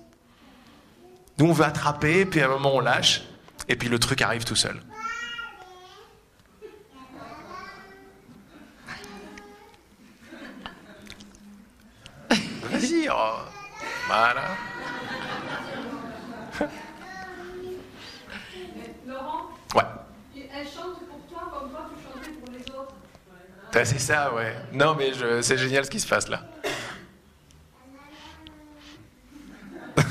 Nous, 1.37 1.45
on 1.45 1.51
veut 1.51 1.65
attraper, 1.65 2.25
puis 2.25 2.41
à 2.41 2.45
un 2.45 2.49
moment, 2.49 2.75
on 2.75 2.79
lâche, 2.79 3.23
et 3.67 3.75
puis 3.75 3.89
le 3.89 3.99
truc 3.99 4.21
arrive 4.21 4.43
tout 4.43 4.55
seul. 4.55 4.81
Vas-y, 12.69 13.07
oh. 13.11 13.37
voilà. 14.07 14.41
Laurent 19.07 19.49
Ouais. 19.75 19.83
Elle 20.35 20.65
chante 20.65 20.99
pour 21.07 21.19
toi 21.27 21.51
comme 21.51 21.69
toi 21.69 21.89
tu 21.89 21.95
chantais 22.03 22.31
pour 22.31 22.51
les 22.51 22.61
autres. 22.71 22.95
C'est 23.71 23.99
ça, 23.99 24.33
ouais. 24.33 24.55
Non, 24.73 24.95
mais 24.95 25.13
je... 25.13 25.41
c'est 25.41 25.57
génial 25.57 25.85
ce 25.85 25.91
qui 25.91 25.99
se 25.99 26.07
passe 26.07 26.27
là. 26.27 26.43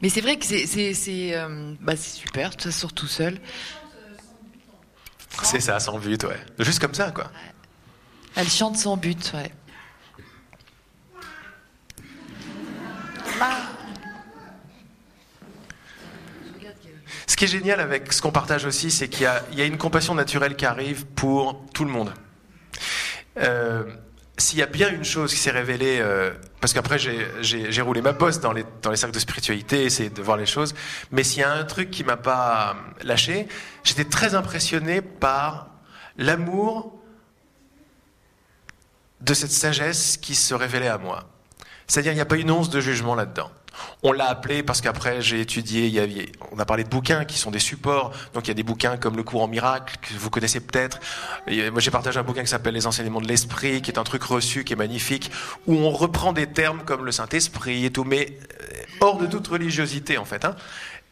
mais 0.00 0.08
c'est 0.08 0.20
vrai 0.20 0.36
que 0.36 0.44
c'est 0.44 1.36
euh, 1.36 1.74
bah, 1.80 1.96
super, 1.96 2.50
ça 2.58 2.70
sort 2.70 2.92
tout 2.92 3.06
seul. 3.06 3.40
C'est 5.42 5.60
ça, 5.60 5.80
sans 5.80 5.98
but, 5.98 6.24
ouais. 6.24 6.40
Juste 6.58 6.80
comme 6.80 6.94
ça, 6.94 7.10
quoi. 7.10 7.30
Elle 8.36 8.48
chante 8.48 8.76
sans 8.76 8.96
but, 8.96 9.32
ouais. 9.34 9.50
Ce 17.26 17.36
qui 17.36 17.44
est 17.44 17.48
génial 17.48 17.80
avec 17.80 18.12
ce 18.12 18.22
qu'on 18.22 18.30
partage 18.30 18.64
aussi, 18.64 18.90
c'est 18.90 19.08
qu'il 19.08 19.28
y, 19.52 19.60
a 19.60 19.64
une 19.64 19.78
compassion 19.78 20.14
naturelle 20.14 20.56
qui 20.56 20.66
arrive 20.66 21.06
pour 21.06 21.64
tout 21.72 21.84
le 21.84 21.90
monde. 21.90 22.12
Euh, 23.38 23.84
s'il 24.36 24.58
y 24.58 24.62
a 24.62 24.66
bien 24.66 24.90
une 24.90 25.04
chose 25.04 25.32
qui 25.32 25.38
s'est 25.38 25.50
révélée, 25.50 25.98
euh, 26.00 26.32
parce 26.60 26.72
qu'après 26.72 26.98
j'ai 26.98 27.80
roulé 27.82 28.02
ma 28.02 28.12
bosse 28.12 28.40
dans 28.40 28.52
les, 28.52 28.64
dans 28.82 28.90
les 28.90 28.96
cercles 28.96 29.14
de 29.14 29.20
spiritualité, 29.20 29.84
essayer 29.84 30.10
de 30.10 30.22
voir 30.22 30.36
les 30.36 30.46
choses, 30.46 30.74
mais 31.12 31.22
s'il 31.22 31.40
y 31.40 31.44
a 31.44 31.52
un 31.52 31.64
truc 31.64 31.90
qui 31.90 32.04
m'a 32.04 32.16
pas 32.16 32.76
lâché, 33.02 33.48
j'étais 33.84 34.04
très 34.04 34.34
impressionné 34.34 35.02
par 35.02 35.70
l'amour 36.16 37.03
de 39.24 39.34
cette 39.34 39.50
sagesse 39.50 40.16
qui 40.16 40.34
se 40.34 40.54
révélait 40.54 40.88
à 40.88 40.98
moi. 40.98 41.24
C'est-à-dire, 41.86 42.12
il 42.12 42.16
n'y 42.16 42.20
a 42.20 42.26
pas 42.26 42.36
une 42.36 42.50
once 42.50 42.70
de 42.70 42.80
jugement 42.80 43.14
là-dedans. 43.14 43.50
On 44.02 44.12
l'a 44.12 44.28
appelé 44.28 44.62
parce 44.62 44.80
qu'après 44.80 45.20
j'ai 45.20 45.40
étudié, 45.40 46.30
on 46.52 46.58
a 46.58 46.64
parlé 46.64 46.84
de 46.84 46.88
bouquins 46.88 47.24
qui 47.24 47.38
sont 47.38 47.50
des 47.50 47.58
supports. 47.58 48.12
Donc 48.32 48.46
il 48.46 48.48
y 48.48 48.50
a 48.52 48.54
des 48.54 48.62
bouquins 48.62 48.96
comme 48.96 49.16
Le 49.16 49.24
courant 49.24 49.48
miracle 49.48 49.96
que 50.00 50.14
vous 50.14 50.30
connaissez 50.30 50.60
peut-être. 50.60 51.00
Moi 51.48 51.80
j'ai 51.80 51.90
partagé 51.90 52.20
un 52.20 52.22
bouquin 52.22 52.42
qui 52.42 52.48
s'appelle 52.48 52.74
Les 52.74 52.86
enseignements 52.86 53.20
de 53.20 53.26
l'esprit, 53.26 53.82
qui 53.82 53.90
est 53.90 53.98
un 53.98 54.04
truc 54.04 54.22
reçu, 54.22 54.62
qui 54.62 54.74
est 54.74 54.76
magnifique, 54.76 55.30
où 55.66 55.74
on 55.74 55.90
reprend 55.90 56.32
des 56.32 56.46
termes 56.46 56.82
comme 56.84 57.04
le 57.04 57.12
Saint-Esprit 57.12 57.84
et 57.84 57.90
tout, 57.90 58.04
mais 58.04 58.38
euh, 58.62 58.76
hors 59.00 59.18
de 59.18 59.26
toute 59.26 59.48
religiosité 59.48 60.18
en 60.18 60.24
fait. 60.24 60.44
Hein. 60.44 60.54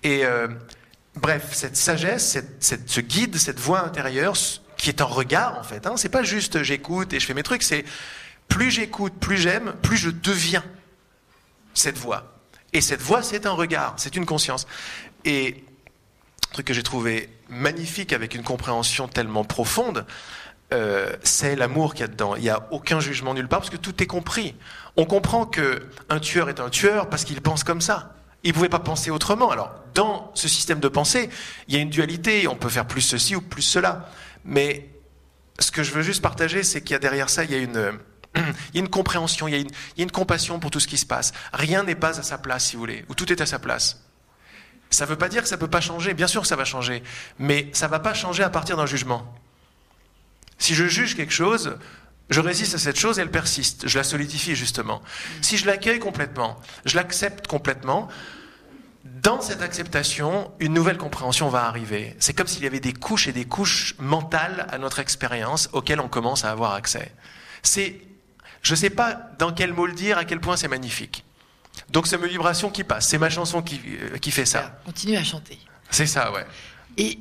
Et 0.05 0.25
euh, 0.25 0.49
bref, 1.17 1.49
cette 1.53 1.77
sagesse, 1.77 2.39
ce 2.61 3.01
guide, 3.01 3.37
cette 3.39 3.59
voix 3.59 3.85
intérieure, 3.85 4.37
qui 4.83 4.89
est 4.89 5.01
un 5.01 5.05
regard 5.05 5.57
en 5.59 5.62
fait. 5.62 5.87
Hein. 5.87 5.95
C'est 5.97 6.09
pas 6.09 6.24
juste 6.24 6.64
j'écoute 6.64 7.12
et 7.12 7.20
je 7.20 7.26
fais 7.26 7.35
mes 7.35 7.45
trucs, 7.45 7.62
c'est 7.62 7.85
plus 8.49 8.72
j'écoute, 8.72 9.12
plus 9.20 9.39
j'aime, 9.39 9.74
plus 9.80 9.97
je 9.97 10.11
deviens 10.11 10.64
cette 11.72 11.97
voix. 11.97 12.35
Et 12.72 12.80
cette 12.80 13.01
voix, 13.01 13.22
c'est 13.22 13.47
un 13.47 13.53
regard, 13.53 13.95
c'est 13.97 14.16
une 14.16 14.26
conscience. 14.26 14.66
Et 15.24 15.62
un 16.49 16.53
truc 16.53 16.66
que 16.66 16.74
j'ai 16.74 16.83
trouvé 16.83 17.28
magnifique 17.49 18.12
avec 18.12 18.35
une 18.35 18.43
compréhension 18.43 19.07
tellement 19.07 19.45
profonde, 19.45 20.05
euh, 20.72 21.12
c'est 21.22 21.55
l'amour 21.55 21.95
qu'il 21.95 22.01
y 22.01 22.05
a 22.05 22.09
dedans. 22.09 22.35
Il 22.35 22.43
n'y 22.43 22.51
a 22.51 22.66
aucun 22.72 22.99
jugement 22.99 23.35
nulle 23.35 23.47
part 23.47 23.61
parce 23.61 23.70
que 23.70 23.76
tout 23.76 24.03
est 24.03 24.07
compris. 24.07 24.57
On 24.97 25.05
comprend 25.05 25.47
que 25.47 25.87
un 26.09 26.18
tueur 26.18 26.49
est 26.49 26.59
un 26.59 26.70
tueur 26.70 27.09
parce 27.09 27.22
qu'il 27.22 27.41
pense 27.41 27.62
comme 27.62 27.80
ça. 27.80 28.16
Il 28.43 28.49
ne 28.49 28.55
pouvait 28.55 28.68
pas 28.68 28.80
penser 28.80 29.12
autrement. 29.12 29.53
Alors, 29.53 29.70
dans 29.95 30.33
ce 30.35 30.49
système 30.49 30.80
de 30.80 30.89
pensée, 30.89 31.30
il 31.68 31.74
y 31.74 31.76
a 31.76 31.80
une 31.80 31.91
dualité. 31.91 32.49
On 32.49 32.57
peut 32.57 32.68
faire 32.68 32.89
plus 32.89 33.03
ceci 33.03 33.37
ou 33.37 33.41
plus 33.41 33.62
cela. 33.62 34.11
Mais 34.45 34.88
ce 35.59 35.70
que 35.70 35.82
je 35.82 35.93
veux 35.93 36.03
juste 36.03 36.22
partager, 36.22 36.62
c'est 36.62 36.80
qu'il 36.82 36.93
y 36.93 36.95
a 36.95 36.99
derrière 36.99 37.30
ça, 37.30 37.45
il 37.45 37.51
y 37.51 37.55
a 37.55 37.59
une, 37.59 38.88
compréhension, 38.90 39.49
il 39.49 39.55
y 39.57 39.61
a 39.61 40.03
une, 40.03 40.11
compassion 40.11 40.59
pour 40.61 40.70
tout 40.70 40.80
ce 40.80 40.88
qui 40.88 40.99
se 40.99 41.07
passe. 41.07 41.32
Rien 41.53 41.82
n'est 41.84 41.95
pas 41.95 42.18
à 42.18 42.22
sa 42.22 42.38
place, 42.38 42.66
si 42.66 42.76
vous 42.76 42.80
voulez, 42.80 43.05
ou 43.09 43.14
tout 43.14 43.30
est 43.32 43.40
à 43.40 43.47
sa 43.47 43.59
place. 43.59 44.03
Ça 44.90 45.05
ne 45.05 45.11
veut 45.11 45.16
pas 45.16 45.28
dire 45.28 45.43
que 45.43 45.49
ça 45.49 45.57
ne 45.57 45.61
peut 45.61 45.70
pas 45.70 45.80
changer, 45.80 46.12
bien 46.14 46.26
sûr 46.26 46.43
que 46.43 46.49
ça 46.49 46.57
va 46.57 46.64
changer, 46.64 47.03
mais 47.38 47.70
ça 47.72 47.86
ne 47.86 47.90
va 47.90 47.99
pas 47.99 48.14
changer 48.14 48.43
à 48.43 48.51
partir 48.51 48.76
d'un 48.76 48.86
jugement. 48.86 49.34
Si 50.59 50.74
je 50.74 50.86
juge 50.86 51.16
quelque 51.16 51.32
chose, 51.32 51.78
je 52.28 52.40
résiste 52.40 52.74
à 52.74 52.78
cette 52.78 52.99
chose 52.99 53.18
elle 53.18 53.30
persiste. 53.30 53.88
Je 53.88 53.99
la 53.99 54.05
solidifie 54.05 54.55
justement. 54.55 55.03
Si 55.40 55.57
je 55.57 55.66
l'accueille 55.66 55.99
complètement, 55.99 56.61
je 56.84 56.97
l'accepte 56.97 57.47
complètement, 57.47 58.09
dans 59.05 59.41
cette 59.41 59.63
acceptation, 59.63 60.53
une 60.61 60.75
nouvelle 60.75 60.97
compréhension 60.97 61.49
va 61.49 61.65
arriver. 61.65 62.15
C'est 62.19 62.35
comme 62.35 62.47
s'il 62.47 62.63
y 62.63 62.67
avait 62.67 62.81
des 62.81 62.93
couches 62.93 63.27
et 63.27 63.33
des 63.33 63.45
couches 63.45 63.97
mentales 63.99 64.67
à 64.71 64.79
notre 64.79 65.01
expérience 65.01 65.69
auxquelles 65.73 66.01
on 66.01 66.09
commence 66.09 66.45
à 66.45 66.51
avoir 66.51 66.75
accès. 66.75 67.13
C'est 67.63 68.01
je 68.63 68.73
ne 68.73 68.77
sais 68.77 68.91
pas 68.91 69.31
dans 69.39 69.53
quel 69.53 69.73
mot 69.73 69.87
le 69.87 69.93
dire, 69.93 70.19
à 70.19 70.25
quel 70.25 70.41
point 70.41 70.57
c'est 70.57 70.69
magnifique. 70.69 71.25
Donc 71.91 72.07
c'est 72.07 72.19
mes 72.19 72.29
vibrations 72.29 72.71
qui 72.71 72.85
passent, 72.85 73.09
c'est 73.09 73.19
ma 73.19 73.31
chanson 73.31 73.61
qui, 73.61 73.81
euh, 73.87 74.19
qui 74.19 74.31
fait 74.31 74.45
ça. 74.45 74.81
Continue 74.85 75.17
à 75.17 75.25
chanter. 75.25 75.59
C'est 75.91 76.07
ça, 76.07 76.33
ouais. 76.33 76.47
Et 76.97 77.19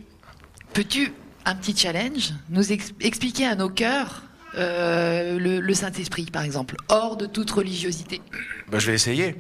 peux-tu, 0.73 1.13
un 1.45 1.55
petit 1.55 1.75
challenge, 1.75 2.33
nous 2.49 2.71
expliquer 2.71 3.47
à 3.47 3.55
nos 3.55 3.69
cœurs 3.69 4.23
euh, 4.55 5.39
le, 5.39 5.73
Saint-Esprit, 5.73 6.25
par 6.25 6.43
exemple, 6.43 6.75
hors 6.89 7.17
de 7.17 7.25
toute 7.25 7.49
religiosité? 7.51 8.21
Ben, 8.69 8.79
Je 8.79 8.87
vais 8.87 8.95
essayer. 8.95 9.35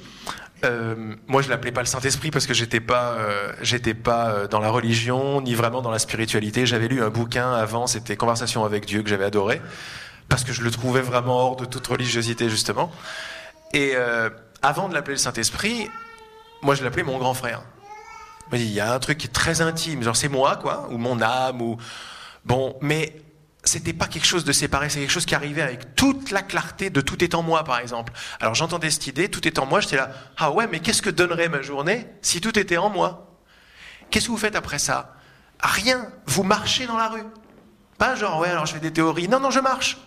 Euh, 0.63 1.15
moi, 1.27 1.41
je 1.41 1.49
l'appelais 1.49 1.71
pas 1.71 1.81
le 1.81 1.87
Saint-Esprit 1.87 2.31
parce 2.31 2.45
que 2.45 2.53
j'étais 2.53 2.79
pas, 2.79 3.17
j'étais 3.61 3.93
pas 3.93 4.47
dans 4.47 4.59
la 4.59 4.69
religion 4.69 5.41
ni 5.41 5.55
vraiment 5.55 5.81
dans 5.81 5.91
la 5.91 5.99
spiritualité. 5.99 6.65
J'avais 6.65 6.87
lu 6.87 7.01
un 7.01 7.09
bouquin 7.09 7.53
avant, 7.53 7.87
c'était 7.87 8.15
Conversation 8.15 8.63
avec 8.63 8.85
Dieu 8.85 9.01
que 9.01 9.09
j'avais 9.09 9.25
adoré 9.25 9.61
parce 10.31 10.45
que 10.45 10.53
je 10.53 10.61
le 10.61 10.71
trouvais 10.71 11.01
vraiment 11.01 11.35
hors 11.35 11.55
de 11.57 11.65
toute 11.65 11.85
religiosité, 11.85 12.49
justement. 12.49 12.89
Et 13.73 13.91
euh, 13.95 14.29
avant 14.61 14.87
de 14.87 14.93
l'appeler 14.93 15.15
le 15.15 15.19
Saint-Esprit, 15.19 15.89
moi 16.61 16.73
je 16.73 16.83
l'appelais 16.85 17.03
mon 17.03 17.17
grand 17.17 17.33
frère. 17.33 17.61
Il 18.53 18.71
y 18.71 18.79
a 18.79 18.93
un 18.93 18.99
truc 18.99 19.17
qui 19.17 19.27
est 19.27 19.31
très 19.31 19.61
intime, 19.61 20.03
genre 20.03 20.15
c'est 20.15 20.29
moi, 20.29 20.55
quoi, 20.55 20.87
ou 20.89 20.97
mon 20.97 21.21
âme, 21.21 21.61
ou. 21.61 21.77
Bon, 22.45 22.77
mais 22.81 23.21
c'était 23.63 23.93
pas 23.93 24.07
quelque 24.07 24.25
chose 24.25 24.43
de 24.43 24.51
séparé, 24.51 24.89
c'est 24.89 24.99
quelque 24.99 25.11
chose 25.11 25.25
qui 25.25 25.35
arrivait 25.35 25.61
avec 25.61 25.95
toute 25.95 26.31
la 26.31 26.41
clarté 26.41 26.89
de 26.89 27.01
tout 27.01 27.23
est 27.23 27.35
en 27.35 27.43
moi, 27.43 27.63
par 27.63 27.79
exemple. 27.79 28.11
Alors 28.39 28.55
j'entendais 28.55 28.89
cette 28.89 29.07
idée, 29.07 29.29
tout 29.29 29.47
est 29.47 29.59
en 29.59 29.65
moi, 29.65 29.81
j'étais 29.81 29.97
là, 29.97 30.11
ah 30.37 30.51
ouais, 30.51 30.67
mais 30.67 30.79
qu'est-ce 30.79 31.01
que 31.01 31.09
donnerait 31.09 31.49
ma 31.49 31.61
journée 31.61 32.07
si 32.21 32.41
tout 32.41 32.57
était 32.57 32.77
en 32.77 32.89
moi? 32.89 33.37
Qu'est-ce 34.09 34.25
que 34.25 34.31
vous 34.31 34.37
faites 34.37 34.55
après 34.55 34.79
ça? 34.79 35.15
Rien, 35.61 36.11
vous 36.25 36.43
marchez 36.43 36.87
dans 36.87 36.97
la 36.97 37.07
rue. 37.07 37.23
Pas 37.97 38.15
genre, 38.15 38.39
ouais, 38.39 38.49
alors 38.49 38.65
je 38.65 38.73
fais 38.73 38.79
des 38.79 38.91
théories. 38.91 39.27
Non, 39.27 39.39
non, 39.39 39.51
je 39.51 39.59
marche. 39.59 39.97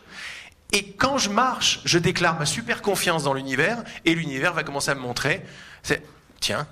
Et 0.73 0.93
quand 0.93 1.19
je 1.19 1.31
marche, 1.31 1.81
je 1.85 1.99
déclare 1.99 2.37
ma 2.37 2.47
super 2.47 2.83
confiance 2.83 3.23
dans 3.23 3.33
l'univers, 3.33 3.85
et 4.05 4.15
l'univers 4.15 4.53
va 4.53 4.65
commencer 4.65 4.91
à 4.91 4.97
me 4.97 5.01
montrer, 5.01 5.45
tiens, 6.41 6.67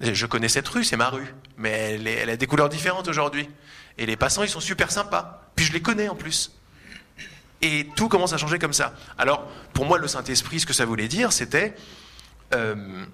je 0.00 0.26
connais 0.26 0.48
cette 0.48 0.68
rue, 0.68 0.84
c'est 0.84 0.96
ma 0.96 1.08
rue, 1.08 1.34
mais 1.56 2.00
elle, 2.00 2.30
a 2.30 2.36
des 2.36 2.46
couleurs 2.46 2.68
différentes 2.68 3.08
aujourd'hui. 3.08 3.48
Et 3.98 4.06
les 4.06 4.16
passants, 4.16 4.44
ils 4.44 4.48
sont 4.48 4.60
super 4.60 4.92
sympas. 4.92 5.41
Puis 5.56 5.66
je 5.66 5.72
les 5.72 5.82
connais 5.82 6.08
en 6.08 6.14
plus. 6.14 6.52
Et 7.60 7.88
tout 7.94 8.08
commence 8.08 8.32
à 8.32 8.38
changer 8.38 8.58
comme 8.58 8.72
ça. 8.72 8.94
Alors, 9.18 9.48
pour 9.72 9.84
moi, 9.84 9.98
le 9.98 10.08
Saint-Esprit, 10.08 10.60
ce 10.60 10.66
que 10.66 10.72
ça 10.72 10.84
voulait 10.84 11.08
dire, 11.08 11.32
c'était... 11.32 11.74
Euh, 12.54 13.04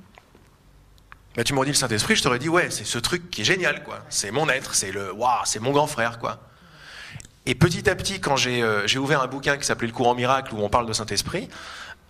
bah, 1.36 1.44
tu 1.44 1.52
m'aurais 1.52 1.66
dit 1.66 1.72
le 1.72 1.76
Saint-Esprit, 1.76 2.16
je 2.16 2.22
t'aurais 2.22 2.38
dit, 2.38 2.48
ouais, 2.48 2.70
c'est 2.70 2.86
ce 2.86 2.98
truc 2.98 3.30
qui 3.30 3.42
est 3.42 3.44
génial, 3.44 3.84
quoi. 3.84 4.00
C'est 4.08 4.30
mon 4.30 4.48
être, 4.48 4.74
c'est 4.74 4.90
le... 4.90 5.12
Waouh, 5.12 5.44
c'est 5.44 5.60
mon 5.60 5.72
grand 5.72 5.86
frère, 5.86 6.18
quoi. 6.18 6.40
Et 7.44 7.54
petit 7.54 7.88
à 7.90 7.94
petit, 7.94 8.20
quand 8.20 8.36
euh, 8.46 8.86
j'ai 8.86 8.98
ouvert 8.98 9.22
un 9.22 9.26
bouquin 9.26 9.56
qui 9.58 9.64
s'appelait 9.64 9.86
Le 9.86 9.92
courant 9.92 10.14
miracle, 10.14 10.54
où 10.54 10.58
on 10.60 10.68
parle 10.68 10.86
de 10.86 10.92
Saint-Esprit, 10.92 11.48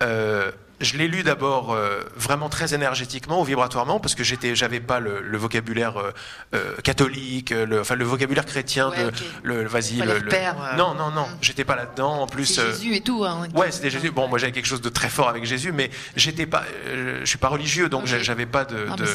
Euh, 0.01 0.53
je 0.81 0.97
l'ai 0.97 1.09
lu 1.09 1.23
d'abord 1.23 1.73
euh, 1.73 2.01
vraiment 2.17 2.49
très 2.49 2.73
énergétiquement 2.75 3.41
ou 3.41 3.45
vibratoirement 3.45 3.99
parce 4.01 4.15
que 4.15 4.23
j'étais, 4.23 4.55
j'avais 4.55 4.81
pas 4.81 5.01
le, 5.01 5.21
le 5.21 5.39
vocabulaire 5.39 5.97
euh, 5.99 6.13
euh, 6.55 6.77
catholique, 6.85 7.51
le, 7.51 7.81
enfin 7.81 7.95
le 7.97 8.05
vocabulaire 8.05 8.47
chrétien 8.47 8.91
Ouais, 8.91 9.03
de, 9.05 9.09
ok. 9.09 9.15
le, 9.43 9.67
vas-y, 9.67 9.97
le, 9.97 10.19
le- 10.21 10.33
euh. 10.33 10.77
non, 10.77 10.95
non, 10.95 11.11
non, 11.11 11.27
Mm. 11.27 11.39
j'étais 11.43 11.65
pas 11.65 11.75
là-dedans. 11.77 12.23
En 12.23 12.27
plus, 12.27 12.55
Jésus 12.61 12.95
et 12.95 13.01
tout. 13.01 13.25
Hein, 13.25 13.49
Ouais, 13.55 13.71
c'était 13.73 13.91
Jésus. 13.91 14.11
Bon, 14.11 14.29
moi 14.29 14.39
j'avais 14.39 14.53
quelque 14.53 14.67
chose 14.69 14.81
de 14.81 14.89
très 14.89 15.09
fort 15.09 15.29
avec 15.29 15.45
Jésus, 15.45 15.73
mais 15.73 15.91
j'étais 16.17 16.47
pas, 16.47 16.63
je 16.95 17.25
suis 17.25 17.39
pas 17.39 17.49
religieux, 17.49 17.89
donc 17.89 18.03
Ok. 18.03 18.07
j'a- 18.09 18.19
j'avais 18.21 18.47
pas 18.47 18.65
de, 18.65 18.87
Ah, 18.91 18.97
de- 18.97 19.07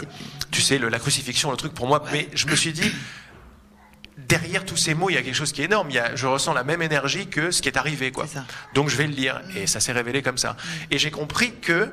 tu 0.51 0.61
sais, 0.61 0.77
la 0.77 0.99
crucifixion, 0.99 1.49
le 1.51 1.57
truc 1.57 1.73
pour 1.73 1.87
moi. 1.87 2.03
Ouais. 2.03 2.09
Mais 2.11 2.29
je 2.33 2.45
me 2.47 2.55
suis 2.55 2.73
dit, 2.73 2.91
derrière 4.17 4.65
tous 4.65 4.77
ces 4.77 4.93
mots, 4.93 5.09
il 5.09 5.13
y 5.13 5.17
a 5.17 5.21
quelque 5.21 5.35
chose 5.35 5.51
qui 5.51 5.61
est 5.61 5.65
énorme. 5.65 5.89
Il 5.89 5.95
y 5.95 5.99
a, 5.99 6.15
je 6.15 6.27
ressens 6.27 6.53
la 6.53 6.63
même 6.63 6.81
énergie 6.81 7.27
que 7.27 7.51
ce 7.51 7.61
qui 7.61 7.69
est 7.69 7.77
arrivé, 7.77 8.11
quoi. 8.11 8.25
Donc 8.73 8.89
je 8.89 8.97
vais 8.97 9.07
le 9.07 9.13
lire, 9.13 9.41
et 9.55 9.67
ça 9.67 9.79
s'est 9.79 9.91
révélé 9.91 10.21
comme 10.21 10.37
ça. 10.37 10.55
Et 10.91 10.97
j'ai 10.97 11.11
compris 11.11 11.53
que 11.55 11.91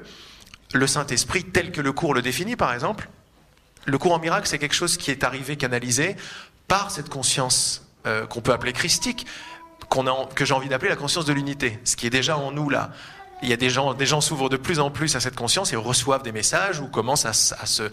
le 0.72 0.86
Saint-Esprit, 0.86 1.44
tel 1.44 1.72
que 1.72 1.80
le 1.80 1.92
cours 1.92 2.14
le 2.14 2.22
définit, 2.22 2.56
par 2.56 2.72
exemple, 2.72 3.08
le 3.86 3.98
cours 3.98 4.12
en 4.12 4.18
miracle, 4.18 4.46
c'est 4.46 4.58
quelque 4.58 4.74
chose 4.74 4.96
qui 4.96 5.10
est 5.10 5.24
arrivé, 5.24 5.56
canalisé 5.56 6.16
par 6.68 6.90
cette 6.90 7.08
conscience 7.08 7.86
euh, 8.06 8.26
qu'on 8.26 8.40
peut 8.40 8.52
appeler 8.52 8.72
christique, 8.72 9.26
a, 9.90 10.28
que 10.34 10.44
j'ai 10.44 10.54
envie 10.54 10.68
d'appeler 10.68 10.90
la 10.90 10.96
conscience 10.96 11.24
de 11.24 11.32
l'unité, 11.32 11.78
ce 11.84 11.96
qui 11.96 12.06
est 12.06 12.10
déjà 12.10 12.36
en 12.36 12.52
nous 12.52 12.68
là. 12.70 12.90
Il 13.42 13.48
y 13.48 13.52
a 13.52 13.56
des 13.56 13.70
gens, 13.70 13.94
des 13.94 14.06
gens 14.06 14.20
s'ouvrent 14.20 14.50
de 14.50 14.58
plus 14.58 14.80
en 14.80 14.90
plus 14.90 15.16
à 15.16 15.20
cette 15.20 15.34
conscience 15.34 15.72
et 15.72 15.76
reçoivent 15.76 16.22
des 16.22 16.32
messages 16.32 16.78
ou 16.78 16.88
commencent 16.88 17.24
à 17.24 17.32
se, 17.32 17.90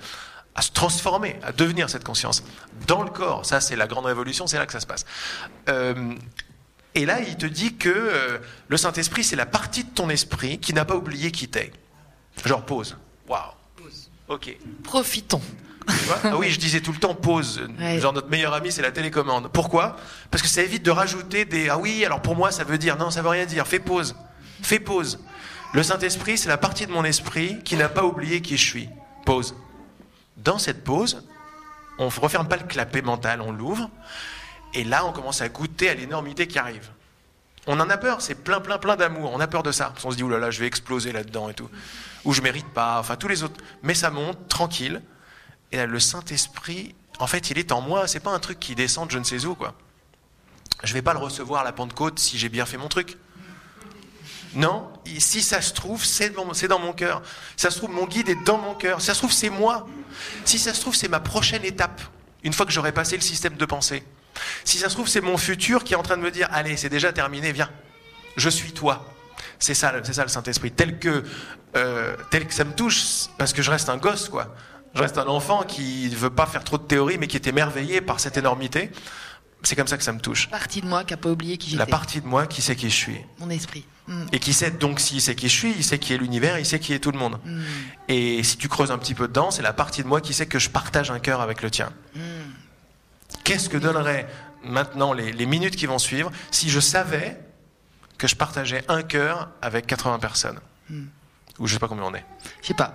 à 0.57 0.61
se 0.61 0.71
transformer, 0.71 1.39
à 1.43 1.51
devenir 1.53 1.89
cette 1.89 2.03
conscience 2.03 2.43
dans 2.87 3.03
le 3.03 3.09
corps. 3.09 3.45
Ça, 3.45 3.61
c'est 3.61 3.75
la 3.75 3.87
grande 3.87 4.05
révolution, 4.05 4.47
c'est 4.47 4.57
là 4.57 4.65
que 4.65 4.73
ça 4.73 4.79
se 4.79 4.87
passe. 4.87 5.05
Euh, 5.69 6.15
et 6.95 7.05
là, 7.05 7.19
il 7.21 7.37
te 7.37 7.45
dit 7.45 7.75
que 7.75 7.89
euh, 7.89 8.39
le 8.67 8.75
Saint-Esprit, 8.75 9.23
c'est 9.23 9.35
la 9.35 9.45
partie 9.45 9.83
de 9.83 9.89
ton 9.91 10.09
esprit 10.09 10.57
qui 10.57 10.73
n'a 10.73 10.83
pas 10.83 10.95
oublié 10.95 11.31
qui 11.31 11.47
t'es. 11.47 11.71
Genre 12.43 12.65
pause. 12.65 12.97
Waouh. 13.27 13.51
Ok. 14.27 14.57
Profitons. 14.83 15.41
Tu 15.87 15.93
vois? 16.05 16.19
Ah 16.23 16.37
oui, 16.37 16.49
je 16.49 16.59
disais 16.59 16.81
tout 16.81 16.91
le 16.91 16.97
temps 16.97 17.13
pause. 17.13 17.61
Ouais. 17.79 17.99
Genre 17.99 18.11
notre 18.11 18.29
meilleur 18.29 18.53
ami, 18.53 18.71
c'est 18.71 18.81
la 18.81 18.91
télécommande. 18.91 19.49
Pourquoi? 19.53 19.95
Parce 20.31 20.41
que 20.41 20.49
ça 20.49 20.61
évite 20.63 20.83
de 20.83 20.91
rajouter 20.91 21.45
des 21.45 21.69
ah 21.69 21.77
oui, 21.77 22.03
alors 22.03 22.21
pour 22.21 22.35
moi 22.35 22.51
ça 22.51 22.65
veut 22.65 22.77
dire 22.77 22.97
non, 22.97 23.09
ça 23.09 23.21
veut 23.21 23.29
rien 23.29 23.45
dire. 23.45 23.65
Fais 23.67 23.79
pause. 23.79 24.15
Fais 24.61 24.79
pause. 24.79 25.19
Le 25.73 25.83
Saint-Esprit, 25.83 26.37
c'est 26.37 26.49
la 26.49 26.57
partie 26.57 26.87
de 26.87 26.91
mon 26.91 27.05
esprit 27.05 27.61
qui 27.63 27.77
n'a 27.77 27.87
pas 27.87 28.03
oublié 28.03 28.41
qui 28.41 28.57
je 28.57 28.65
suis. 28.65 28.89
Pause. 29.25 29.55
Dans 30.37 30.59
cette 30.59 30.83
pause, 30.83 31.23
on 31.97 32.05
ne 32.05 32.19
referme 32.19 32.47
pas 32.47 32.57
le 32.57 32.65
clapet 32.65 33.01
mental, 33.01 33.41
on 33.41 33.51
l'ouvre. 33.51 33.89
Et 34.73 34.83
là, 34.83 35.05
on 35.05 35.11
commence 35.11 35.41
à 35.41 35.49
goûter 35.49 35.89
à 35.89 35.93
l'énormité 35.93 36.47
qui 36.47 36.59
arrive. 36.59 36.89
On 37.65 37.79
en 37.79 37.89
a 37.89 37.97
peur, 37.97 38.21
c'est 38.21 38.35
plein, 38.35 38.61
plein, 38.61 38.77
plein 38.77 38.95
d'amour. 38.95 39.31
On 39.33 39.39
a 39.39 39.47
peur 39.47 39.63
de 39.63 39.71
ça. 39.71 39.93
Qu'on 40.01 40.11
se 40.11 40.15
dit, 40.15 40.23
oulala, 40.23 40.51
je 40.51 40.59
vais 40.59 40.67
exploser 40.67 41.11
là-dedans 41.11 41.49
et 41.49 41.53
tout. 41.53 41.69
Ou 42.23 42.33
je 42.33 42.41
mérite 42.41 42.67
pas, 42.67 42.99
enfin 42.99 43.15
tous 43.15 43.27
les 43.27 43.43
autres. 43.43 43.61
Mais 43.83 43.93
ça 43.93 44.09
monte, 44.09 44.47
tranquille. 44.47 45.01
Et 45.71 45.77
là, 45.77 45.85
le 45.85 45.99
Saint-Esprit, 45.99 46.95
en 47.19 47.27
fait, 47.27 47.49
il 47.49 47.57
est 47.57 47.71
en 47.71 47.81
moi. 47.81 48.07
C'est 48.07 48.21
pas 48.21 48.31
un 48.31 48.39
truc 48.39 48.59
qui 48.59 48.75
descend 48.75 49.07
de 49.07 49.11
je 49.11 49.19
ne 49.19 49.23
sais 49.23 49.45
où, 49.45 49.55
quoi. 49.55 49.73
Je 50.83 50.93
vais 50.93 51.01
pas 51.01 51.13
le 51.13 51.19
recevoir 51.19 51.61
à 51.61 51.63
la 51.63 51.73
Pentecôte 51.73 52.19
si 52.19 52.37
j'ai 52.37 52.49
bien 52.49 52.65
fait 52.65 52.77
mon 52.77 52.87
truc. 52.87 53.17
Non, 54.55 54.89
si 55.19 55.41
ça 55.41 55.61
se 55.61 55.73
trouve, 55.73 56.03
c'est 56.03 56.29
dans, 56.29 56.79
mon 56.79 56.93
cœur. 56.93 57.21
Si 57.55 57.63
ça 57.63 57.71
se 57.71 57.77
trouve, 57.77 57.91
mon 57.91 58.05
guide 58.05 58.29
est 58.29 58.43
dans 58.45 58.57
mon 58.57 58.73
cœur. 58.73 59.01
Si 59.01 59.07
ça 59.07 59.13
se 59.13 59.19
trouve, 59.19 59.33
c'est 59.33 59.49
moi. 59.49 59.87
Si 60.45 60.57
ça 60.57 60.73
se 60.73 60.81
trouve, 60.81 60.95
c'est 60.95 61.09
ma 61.09 61.19
prochaine 61.19 61.63
étape, 61.63 62.01
une 62.43 62.53
fois 62.53 62.65
que 62.65 62.71
j'aurai 62.71 62.91
passé 62.91 63.15
le 63.15 63.21
système 63.21 63.55
de 63.55 63.65
pensée. 63.65 64.03
Si 64.63 64.77
ça 64.77 64.89
se 64.89 64.93
trouve, 64.93 65.07
c'est 65.07 65.21
mon 65.21 65.37
futur 65.37 65.83
qui 65.83 65.93
est 65.93 65.97
en 65.97 66.03
train 66.03 66.17
de 66.17 66.21
me 66.21 66.31
dire, 66.31 66.47
allez, 66.51 66.77
c'est 66.77 66.89
déjà 66.89 67.11
terminé, 67.11 67.51
viens, 67.51 67.69
je 68.35 68.49
suis 68.49 68.71
toi. 68.71 69.05
C'est 69.59 69.73
ça, 69.73 69.93
c'est 70.03 70.13
ça 70.13 70.23
le 70.23 70.29
Saint-Esprit. 70.29 70.71
Tel 70.71 70.99
que, 70.99 71.23
euh, 71.75 72.15
tel 72.29 72.47
que 72.47 72.53
ça 72.53 72.63
me 72.63 72.73
touche, 72.73 73.27
parce 73.37 73.53
que 73.53 73.61
je 73.61 73.71
reste 73.71 73.89
un 73.89 73.97
gosse, 73.97 74.29
quoi. 74.29 74.55
Je 74.93 75.01
reste 75.01 75.17
un 75.17 75.27
enfant 75.27 75.63
qui 75.63 76.09
ne 76.09 76.15
veut 76.15 76.29
pas 76.29 76.45
faire 76.45 76.63
trop 76.63 76.77
de 76.77 76.83
théorie, 76.83 77.17
mais 77.17 77.27
qui 77.27 77.37
est 77.37 77.47
émerveillé 77.47 78.01
par 78.01 78.19
cette 78.19 78.37
énormité. 78.37 78.91
C'est 79.67 79.75
comme 79.75 79.87
ça 79.87 79.97
que 79.97 80.03
ça 80.05 80.13
me 80.13 80.21
touche. 80.21 80.49
Partie 80.49 80.79
de 80.79 80.87
moi 80.87 81.03
qui 81.03 81.11
n'a 81.11 81.17
pas 81.17 81.29
oublié 81.29 81.57
qui 81.57 81.69
j'étais. 81.69 81.79
La 81.79 81.85
partie 81.85 82.21
de 82.21 82.25
moi 82.25 82.47
qui 82.47 82.61
sait 82.61 82.77
qui 82.77 82.89
je 82.89 82.95
suis. 82.95 83.17
Mon 83.37 83.49
esprit. 83.49 83.83
Mm. 84.07 84.27
Et 84.31 84.39
qui 84.39 84.53
sait 84.53 84.71
donc 84.71 85.01
s'il 85.01 85.19
sait 85.19 85.35
qui 85.35 85.49
je 85.49 85.53
suis, 85.53 85.73
il 85.73 85.83
sait 85.83 85.99
qui 85.99 86.13
est 86.13 86.17
l'univers, 86.17 86.57
il 86.57 86.65
sait 86.65 86.79
qui 86.79 86.93
est 86.93 86.99
tout 86.99 87.11
le 87.11 87.19
monde. 87.19 87.37
Mm. 87.43 87.61
Et 88.07 88.43
si 88.43 88.55
tu 88.55 88.69
creuses 88.69 88.91
un 88.91 88.97
petit 88.97 89.13
peu 89.13 89.27
dedans, 89.27 89.51
c'est 89.51 89.61
la 89.61 89.73
partie 89.73 90.03
de 90.03 90.07
moi 90.07 90.21
qui 90.21 90.33
sait 90.33 90.45
que 90.45 90.57
je 90.57 90.69
partage 90.69 91.11
un 91.11 91.19
cœur 91.19 91.41
avec 91.41 91.61
le 91.61 91.69
tien. 91.69 91.91
Mm. 92.15 92.19
Qu'est-ce 93.43 93.67
que 93.67 93.75
donnerait 93.75 94.29
maintenant 94.63 95.11
les, 95.11 95.33
les 95.33 95.45
minutes 95.45 95.75
qui 95.75 95.85
vont 95.85 95.99
suivre 95.99 96.31
si 96.49 96.69
je 96.69 96.79
savais 96.79 97.37
que 98.17 98.29
je 98.29 98.37
partageais 98.37 98.85
un 98.87 99.03
cœur 99.03 99.49
avec 99.61 99.85
80 99.85 100.19
personnes? 100.19 100.61
Ou 101.59 101.67
je 101.67 101.73
sais 101.73 101.79
pas 101.79 101.89
combien 101.89 102.05
on 102.05 102.13
est. 102.13 102.23
Je 102.61 102.67
sais 102.67 102.73
pas. 102.73 102.93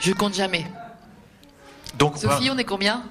Je 0.00 0.12
compte 0.12 0.34
jamais. 0.34 0.66
Donc, 1.96 2.18
Sophie, 2.18 2.50
on 2.50 2.58
est 2.58 2.64
combien? 2.64 3.04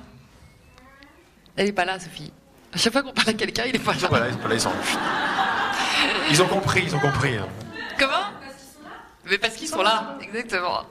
Elle 1.55 1.69
est 1.69 1.71
pas 1.71 1.85
là, 1.85 2.01
Sophie. 2.01 2.33
À 2.75 2.77
chaque 2.77 2.91
fois 2.91 3.03
qu'on 3.03 3.13
parle 3.13 3.29
à 3.29 3.33
quelqu'un, 3.33 3.63
il 3.67 3.75
est 3.75 3.79
pas 3.79 3.93
là. 3.93 4.07
voilà, 4.09 4.27
voilà, 4.41 4.55
ils, 4.55 4.59
sont... 4.61 4.71
ils 6.29 6.41
ont 6.41 6.47
compris, 6.47 6.83
ils 6.85 6.93
ont 6.95 6.99
compris. 6.99 7.37
hein. 7.37 7.47
Comment? 7.97 8.25
Mais 9.29 9.37
parce 9.37 9.55
qu'ils 9.55 9.69
sont 9.69 9.81
là, 9.81 10.17
exactement. 10.21 10.81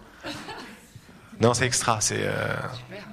Non, 1.41 1.53
c'est 1.53 1.67
extra, 1.67 2.01
c'est 2.01 2.23
euh, 2.23 2.47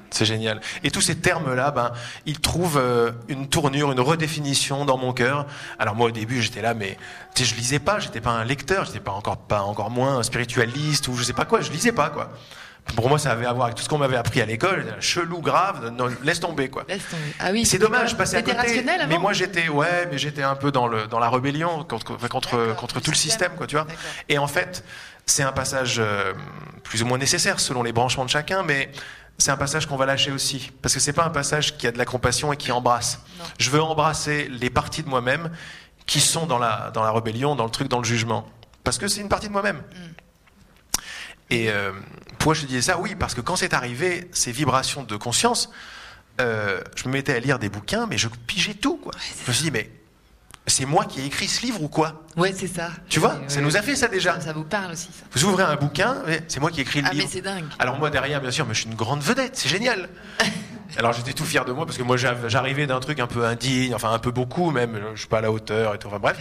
c'est 0.09 0.25
génial. 0.25 0.61
Et 0.83 0.91
tous 0.91 1.01
ces 1.01 1.17
termes-là, 1.17 1.71
ben, 1.71 1.91
ils 2.25 2.39
trouvent 2.39 2.77
euh, 2.77 3.11
une 3.27 3.49
tournure, 3.49 3.91
une 3.91 3.99
redéfinition 3.99 4.85
dans 4.85 4.97
mon 4.97 5.11
cœur. 5.11 5.47
Alors 5.77 5.95
moi, 5.95 6.07
au 6.07 6.11
début, 6.11 6.41
j'étais 6.41 6.61
là, 6.61 6.73
mais 6.73 6.97
tu 7.35 7.43
sais, 7.43 7.49
je 7.49 7.55
lisais 7.55 7.79
pas, 7.79 7.99
j'étais 7.99 8.21
pas 8.21 8.31
un 8.31 8.45
lecteur, 8.45 8.85
j'étais 8.85 8.99
pas 9.01 9.11
encore 9.11 9.37
pas 9.37 9.63
encore 9.63 9.89
moins 9.89 10.19
un 10.19 10.23
spiritualiste 10.23 11.07
ou 11.09 11.15
je 11.17 11.23
sais 11.23 11.33
pas 11.33 11.45
quoi, 11.45 11.61
je 11.61 11.71
lisais 11.71 11.91
pas 11.91 12.09
quoi. 12.09 12.31
Pour 12.95 13.07
moi, 13.07 13.17
ça 13.19 13.31
avait 13.31 13.45
à 13.45 13.53
voir 13.53 13.65
avec 13.67 13.77
tout 13.77 13.83
ce 13.83 13.89
qu'on 13.89 13.99
m'avait 13.99 14.17
appris 14.17 14.41
à 14.41 14.45
l'école, 14.45 14.95
chelou, 14.99 15.39
grave, 15.39 15.93
non, 15.95 16.09
laisse 16.23 16.39
tomber 16.39 16.69
quoi. 16.69 16.83
Laisse 16.89 17.07
tomber. 17.09 17.23
Ah 17.39 17.51
oui. 17.51 17.65
C'est 17.65 17.77
dommage, 17.77 18.17
passais 18.17 18.37
à 18.37 18.41
côté. 18.41 18.57
rationnel 18.57 19.01
avant 19.01 19.09
mais 19.09 19.17
moi, 19.17 19.33
j'étais, 19.33 19.69
ouais, 19.69 20.07
mais 20.11 20.17
j'étais 20.17 20.43
un 20.43 20.55
peu 20.55 20.71
dans 20.71 20.87
le 20.87 21.07
dans 21.07 21.19
la 21.19 21.29
rébellion 21.29 21.83
contre 21.83 22.17
contre 22.27 22.75
contre 22.75 22.95
le 22.95 23.01
tout 23.01 23.11
le 23.11 23.15
système. 23.15 23.53
quoi, 23.55 23.67
tu 23.67 23.75
vois. 23.75 23.87
Et 24.27 24.37
en 24.37 24.47
fait, 24.47 24.83
c'est 25.25 25.43
un 25.43 25.51
passage 25.51 25.97
euh, 25.99 26.33
plus 26.83 27.01
ou 27.03 27.05
moins 27.05 27.17
nécessaire 27.17 27.59
selon 27.59 27.83
les 27.83 27.93
branchements 27.93 28.25
de 28.25 28.29
chacun, 28.29 28.63
mais 28.63 28.91
c'est 29.37 29.51
un 29.51 29.57
passage 29.57 29.85
qu'on 29.85 29.95
va 29.95 30.05
lâcher 30.05 30.31
aussi, 30.31 30.71
parce 30.81 30.93
que 30.93 30.99
c'est 30.99 31.13
pas 31.13 31.25
un 31.25 31.29
passage 31.29 31.77
qui 31.77 31.87
a 31.87 31.91
de 31.91 31.97
la 31.97 32.05
compassion 32.05 32.51
et 32.51 32.57
qui 32.57 32.71
embrasse. 32.71 33.19
Non. 33.39 33.45
Je 33.57 33.69
veux 33.69 33.81
embrasser 33.81 34.49
les 34.49 34.69
parties 34.69 35.03
de 35.03 35.09
moi-même 35.09 35.49
qui 36.05 36.19
sont 36.19 36.45
dans 36.45 36.59
la 36.59 36.91
dans 36.93 37.03
la 37.03 37.11
rébellion, 37.11 37.55
dans 37.55 37.65
le 37.65 37.71
truc, 37.71 37.87
dans 37.87 37.99
le 37.99 38.05
jugement, 38.05 38.47
parce 38.83 38.97
que 38.97 39.07
c'est 39.07 39.21
une 39.21 39.29
partie 39.29 39.47
de 39.47 39.53
moi-même. 39.53 39.77
Mm. 39.77 40.11
Et 41.51 41.69
euh, 41.69 41.91
pourquoi 42.41 42.55
je 42.55 42.61
te 42.61 42.65
disais 42.65 42.81
ça 42.81 42.97
Oui, 42.97 43.13
parce 43.13 43.35
que 43.35 43.41
quand 43.41 43.55
c'est 43.55 43.75
arrivé, 43.75 44.27
ces 44.31 44.51
vibrations 44.51 45.03
de 45.03 45.15
conscience, 45.15 45.69
euh, 46.39 46.81
je 46.95 47.07
me 47.07 47.13
mettais 47.13 47.35
à 47.35 47.39
lire 47.39 47.59
des 47.59 47.69
bouquins, 47.69 48.07
mais 48.07 48.17
je 48.17 48.27
pigeais 48.47 48.73
tout. 48.73 48.97
Quoi. 48.97 49.11
je 49.45 49.47
me 49.47 49.53
suis 49.53 49.65
dit, 49.65 49.69
mais 49.71 49.91
c'est 50.65 50.85
moi 50.85 51.05
qui 51.05 51.21
ai 51.21 51.25
écrit 51.25 51.47
ce 51.47 51.61
livre 51.61 51.83
ou 51.83 51.87
quoi 51.87 52.23
Ouais, 52.37 52.51
c'est 52.57 52.65
ça. 52.65 52.89
Tu 53.09 53.19
vois, 53.19 53.39
ça 53.47 53.57
ouais. 53.57 53.61
nous 53.61 53.77
a 53.77 53.83
fait 53.83 53.95
ça 53.95 54.07
déjà. 54.07 54.39
Ça 54.41 54.53
vous 54.53 54.63
parle 54.63 54.91
aussi, 54.93 55.09
ça. 55.13 55.23
Vous 55.33 55.43
ouvrez 55.45 55.61
un 55.63 55.75
bouquin, 55.75 56.17
c'est 56.47 56.59
moi 56.59 56.71
qui 56.71 56.79
ai 56.79 56.81
écrit 56.81 57.01
le 57.01 57.07
Ah, 57.07 57.13
mais 57.13 57.19
livre. 57.19 57.29
c'est 57.31 57.41
dingue. 57.41 57.65
Alors 57.77 57.99
moi 57.99 58.09
derrière, 58.09 58.41
bien 58.41 58.49
sûr, 58.49 58.65
mais 58.65 58.73
je 58.73 58.79
suis 58.81 58.89
une 58.89 58.95
grande 58.95 59.21
vedette, 59.21 59.55
c'est 59.55 59.69
génial. 59.69 60.09
Alors 60.97 61.13
j'étais 61.13 61.31
tout 61.33 61.45
fier 61.45 61.63
de 61.63 61.71
moi 61.71 61.85
parce 61.85 61.97
que 61.97 62.03
moi 62.03 62.17
j'arrivais 62.17 62.85
d'un 62.85 62.99
truc 62.99 63.19
un 63.19 63.27
peu 63.27 63.45
indigne, 63.45 63.93
enfin 63.95 64.11
un 64.11 64.19
peu 64.19 64.31
beaucoup 64.31 64.71
même, 64.71 64.99
je 65.13 65.19
suis 65.19 65.29
pas 65.29 65.37
à 65.37 65.41
la 65.41 65.49
hauteur 65.51 65.95
et 65.95 65.99
tout, 65.99 66.07
enfin 66.07 66.19
bref. 66.19 66.37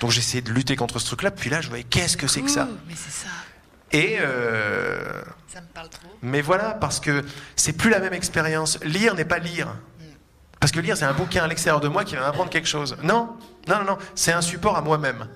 Donc 0.00 0.10
j'essayais 0.10 0.42
de 0.42 0.50
lutter 0.50 0.74
contre 0.74 0.98
ce 0.98 1.06
truc-là, 1.06 1.30
puis 1.30 1.50
là 1.50 1.60
je 1.60 1.68
voyais 1.68 1.84
qu'est-ce 1.84 2.16
que 2.16 2.26
c'est 2.26 2.40
que 2.40 2.50
ça 2.50 2.66
Mais 2.88 2.94
c'est 2.96 3.12
ça. 3.12 3.28
Et 3.92 4.16
euh, 4.20 5.22
Ça 5.48 5.60
me 5.60 5.66
parle 5.66 5.88
trop. 5.88 6.08
mais 6.22 6.40
voilà, 6.40 6.70
parce 6.74 6.98
que 7.00 7.24
c'est 7.56 7.74
plus 7.74 7.90
la 7.90 7.98
même 7.98 8.14
expérience. 8.14 8.78
Lire 8.82 9.14
n'est 9.14 9.24
pas 9.24 9.38
lire. 9.38 9.68
Parce 10.60 10.70
que 10.72 10.80
lire, 10.80 10.96
c'est 10.96 11.04
un 11.04 11.12
bouquin 11.12 11.42
à 11.42 11.48
l'extérieur 11.48 11.80
de 11.80 11.88
moi 11.88 12.04
qui 12.04 12.14
va 12.14 12.22
m'apprendre 12.22 12.48
quelque 12.50 12.68
chose. 12.68 12.96
Non, 13.02 13.36
non, 13.68 13.78
non, 13.78 13.84
non. 13.84 13.98
C'est 14.14 14.32
un 14.32 14.40
support 14.40 14.76
à 14.76 14.80
moi-même. 14.80 15.26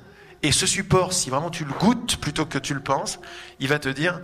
Et 0.42 0.52
ce 0.52 0.66
support, 0.66 1.12
si 1.12 1.30
vraiment 1.30 1.50
tu 1.50 1.64
le 1.64 1.72
goûtes 1.72 2.18
plutôt 2.18 2.46
que 2.46 2.58
tu 2.58 2.74
le 2.74 2.80
penses, 2.80 3.18
il 3.58 3.68
va 3.68 3.78
te 3.78 3.88
dire 3.88 4.20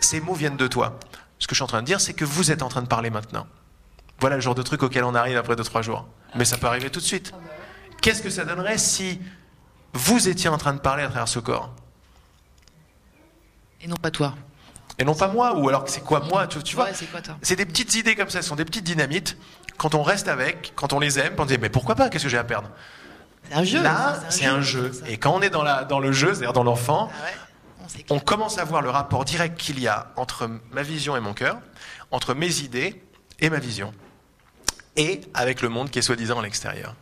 ces 0.00 0.20
mots 0.20 0.34
viennent 0.34 0.56
de 0.56 0.66
toi. 0.68 0.98
Ce 1.40 1.46
que 1.48 1.54
je 1.54 1.56
suis 1.56 1.64
en 1.64 1.66
train 1.66 1.80
de 1.82 1.86
dire, 1.86 2.00
c'est 2.00 2.14
que 2.14 2.24
vous 2.24 2.52
êtes 2.52 2.62
en 2.62 2.68
train 2.68 2.82
de 2.82 2.86
parler 2.86 3.10
maintenant. 3.10 3.46
Voilà 4.20 4.36
le 4.36 4.42
genre 4.42 4.54
de 4.54 4.62
truc 4.62 4.84
auquel 4.84 5.02
on 5.02 5.14
arrive 5.16 5.36
après 5.36 5.54
2-3 5.56 5.82
jours. 5.82 6.06
Mais 6.36 6.44
ça 6.44 6.56
peut 6.56 6.68
arriver 6.68 6.88
tout 6.90 7.00
de 7.00 7.04
suite. 7.04 7.32
Qu'est-ce 8.00 8.22
que 8.22 8.30
ça 8.30 8.44
donnerait 8.44 8.78
si 8.78 9.20
vous 9.92 10.28
étiez 10.28 10.48
en 10.48 10.58
train 10.58 10.74
de 10.74 10.78
parler 10.80 11.02
à 11.02 11.08
travers 11.08 11.26
ce 11.28 11.40
corps? 11.40 11.74
Et 13.82 13.88
non 13.88 13.96
pas 13.96 14.10
toi. 14.10 14.34
Et 14.98 15.04
non 15.04 15.14
pas 15.14 15.28
moi, 15.28 15.56
ou 15.56 15.68
alors 15.68 15.84
c'est 15.86 16.02
quoi 16.02 16.20
moi, 16.20 16.46
tu, 16.46 16.62
tu 16.62 16.76
vois 16.76 16.84
Ouais, 16.86 16.90
c'est 16.94 17.06
quoi 17.10 17.20
toi 17.20 17.36
C'est 17.42 17.56
des 17.56 17.66
petites 17.66 17.94
idées 17.94 18.14
comme 18.14 18.28
ça, 18.30 18.42
ce 18.42 18.48
sont 18.48 18.56
des 18.56 18.64
petites 18.64 18.84
dynamites. 18.84 19.36
Quand 19.78 19.94
on 19.94 20.02
reste 20.02 20.28
avec, 20.28 20.72
quand 20.76 20.92
on 20.92 21.00
les 21.00 21.18
aime, 21.18 21.34
on 21.38 21.44
dit 21.46 21.58
mais 21.58 21.70
pourquoi 21.70 21.94
pas 21.94 22.08
Qu'est-ce 22.08 22.24
que 22.24 22.30
j'ai 22.30 22.38
à 22.38 22.44
perdre? 22.44 22.68
C'est 23.48 23.54
un 23.56 23.64
jeu. 23.64 23.82
Là, 23.82 24.20
c'est 24.28 24.46
un 24.46 24.60
jeu. 24.60 24.92
Et 25.08 25.16
quand 25.18 25.34
on 25.34 25.40
est 25.42 25.50
dans, 25.50 25.62
la, 25.62 25.84
dans 25.84 25.98
le 25.98 26.12
jeu, 26.12 26.28
c'est-à-dire 26.34 26.52
dans 26.52 26.62
l'enfant, 26.62 27.10
Ah 27.12 27.24
ouais, 27.24 28.04
on 28.10 28.16
on 28.16 28.20
commence 28.20 28.58
à 28.58 28.64
voir 28.64 28.82
le 28.82 28.90
rapport 28.90 29.24
direct 29.24 29.58
qu'il 29.58 29.80
y 29.80 29.88
a 29.88 30.12
entre 30.16 30.48
ma 30.70 30.82
vision 30.82 31.16
et 31.16 31.20
mon 31.20 31.32
cœur, 31.34 31.58
entre 32.10 32.34
mes 32.34 32.60
idées 32.60 33.02
et 33.40 33.50
ma 33.50 33.58
vision, 33.58 33.92
et 34.96 35.20
avec 35.34 35.62
le 35.62 35.68
monde 35.68 35.90
qui 35.90 35.98
est 35.98 36.02
soi-disant 36.02 36.38
à 36.38 36.42
l'extérieur. 36.42 36.94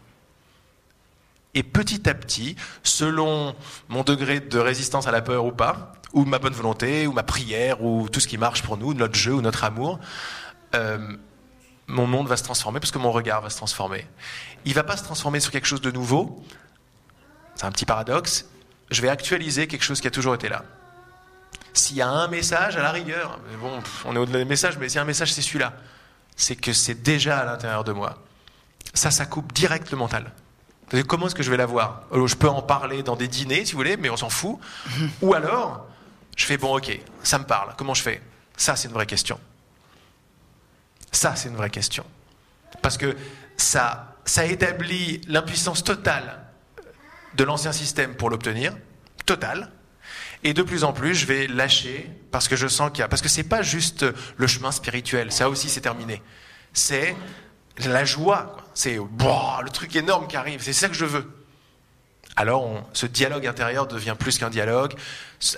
Et 1.54 1.62
petit 1.62 2.08
à 2.08 2.14
petit, 2.14 2.56
selon 2.82 3.56
mon 3.88 4.02
degré 4.02 4.40
de 4.40 4.58
résistance 4.58 5.06
à 5.06 5.10
la 5.10 5.20
peur 5.20 5.44
ou 5.44 5.52
pas, 5.52 5.92
ou 6.12 6.24
ma 6.24 6.38
bonne 6.38 6.52
volonté, 6.52 7.06
ou 7.06 7.12
ma 7.12 7.22
prière, 7.22 7.82
ou 7.82 8.08
tout 8.08 8.20
ce 8.20 8.28
qui 8.28 8.38
marche 8.38 8.62
pour 8.62 8.76
nous, 8.76 8.94
notre 8.94 9.14
jeu 9.14 9.34
ou 9.34 9.40
notre 9.40 9.64
amour, 9.64 9.98
euh, 10.74 11.16
mon 11.88 12.06
monde 12.06 12.28
va 12.28 12.36
se 12.36 12.44
transformer 12.44 12.78
parce 12.78 12.92
que 12.92 12.98
mon 12.98 13.10
regard 13.10 13.40
va 13.40 13.50
se 13.50 13.56
transformer. 13.56 14.06
Il 14.64 14.74
va 14.74 14.84
pas 14.84 14.96
se 14.96 15.02
transformer 15.02 15.40
sur 15.40 15.50
quelque 15.50 15.66
chose 15.66 15.80
de 15.80 15.90
nouveau. 15.90 16.42
C'est 17.56 17.64
un 17.64 17.72
petit 17.72 17.84
paradoxe. 17.84 18.46
Je 18.90 19.02
vais 19.02 19.08
actualiser 19.08 19.66
quelque 19.66 19.82
chose 19.82 20.00
qui 20.00 20.06
a 20.06 20.10
toujours 20.10 20.34
été 20.34 20.48
là. 20.48 20.64
S'il 21.72 21.96
y 21.96 22.02
a 22.02 22.08
un 22.08 22.28
message, 22.28 22.76
à 22.76 22.82
la 22.82 22.90
rigueur, 22.90 23.38
bon, 23.60 23.80
on 24.04 24.14
est 24.16 24.18
au-delà 24.18 24.38
des 24.38 24.44
messages, 24.44 24.78
mais 24.78 24.88
s'il 24.88 24.96
y 24.96 24.98
a 24.98 25.02
un 25.02 25.06
message, 25.06 25.32
c'est 25.32 25.42
celui-là. 25.42 25.72
C'est 26.36 26.56
que 26.56 26.72
c'est 26.72 27.02
déjà 27.02 27.38
à 27.38 27.44
l'intérieur 27.44 27.84
de 27.84 27.92
moi. 27.92 28.18
Ça, 28.94 29.10
ça 29.10 29.26
coupe 29.26 29.52
direct 29.52 29.90
le 29.90 29.96
mental. 29.98 30.32
Comment 31.06 31.26
est-ce 31.26 31.34
que 31.34 31.42
je 31.42 31.50
vais 31.50 31.56
l'avoir 31.56 32.02
Alors, 32.12 32.26
Je 32.26 32.36
peux 32.36 32.48
en 32.48 32.62
parler 32.62 33.02
dans 33.02 33.16
des 33.16 33.28
dîners, 33.28 33.64
si 33.64 33.72
vous 33.72 33.78
voulez, 33.78 33.96
mais 33.96 34.10
on 34.10 34.16
s'en 34.16 34.30
fout. 34.30 34.58
Ou 35.22 35.34
alors, 35.34 35.86
je 36.36 36.44
fais, 36.44 36.56
bon, 36.56 36.76
ok, 36.76 36.98
ça 37.22 37.38
me 37.38 37.44
parle. 37.44 37.74
Comment 37.76 37.94
je 37.94 38.02
fais 38.02 38.20
Ça, 38.56 38.76
c'est 38.76 38.88
une 38.88 38.94
vraie 38.94 39.06
question. 39.06 39.38
Ça, 41.12 41.36
c'est 41.36 41.48
une 41.48 41.56
vraie 41.56 41.70
question. 41.70 42.04
Parce 42.82 42.96
que 42.96 43.16
ça, 43.56 44.16
ça 44.24 44.46
établit 44.46 45.20
l'impuissance 45.28 45.84
totale 45.84 46.40
de 47.34 47.44
l'ancien 47.44 47.72
système 47.72 48.14
pour 48.14 48.30
l'obtenir, 48.30 48.76
totale. 49.26 49.70
Et 50.42 50.54
de 50.54 50.62
plus 50.62 50.84
en 50.84 50.92
plus, 50.92 51.14
je 51.14 51.26
vais 51.26 51.46
lâcher 51.46 52.10
parce 52.30 52.48
que 52.48 52.56
je 52.56 52.66
sens 52.66 52.90
qu'il 52.90 53.00
y 53.00 53.02
a. 53.02 53.08
Parce 53.08 53.22
que 53.22 53.28
c'est 53.28 53.44
pas 53.44 53.62
juste 53.62 54.06
le 54.36 54.46
chemin 54.46 54.72
spirituel, 54.72 55.30
ça 55.30 55.48
aussi 55.50 55.68
c'est 55.68 55.82
terminé. 55.82 56.22
C'est 56.72 57.14
la 57.88 58.04
joie, 58.04 58.56
c'est 58.74 58.96
le 58.96 59.70
truc 59.70 59.94
énorme 59.96 60.26
qui 60.26 60.36
arrive, 60.36 60.62
c'est 60.62 60.72
ça 60.72 60.88
que 60.88 60.94
je 60.94 61.04
veux. 61.04 61.30
Alors 62.36 62.68
ce 62.92 63.06
dialogue 63.06 63.46
intérieur 63.46 63.86
devient 63.86 64.14
plus 64.18 64.38
qu'un 64.38 64.50
dialogue. 64.50 64.94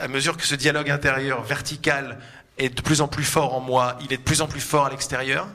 À 0.00 0.08
mesure 0.08 0.36
que 0.36 0.46
ce 0.46 0.54
dialogue 0.54 0.90
intérieur 0.90 1.42
vertical 1.42 2.18
est 2.58 2.70
de 2.70 2.82
plus 2.82 3.00
en 3.00 3.08
plus 3.08 3.24
fort 3.24 3.54
en 3.54 3.60
moi, 3.60 3.96
il 4.02 4.12
est 4.12 4.18
de 4.18 4.22
plus 4.22 4.40
en 4.40 4.46
plus 4.46 4.60
fort 4.60 4.86
à 4.86 4.90
l'extérieur. 4.90 5.48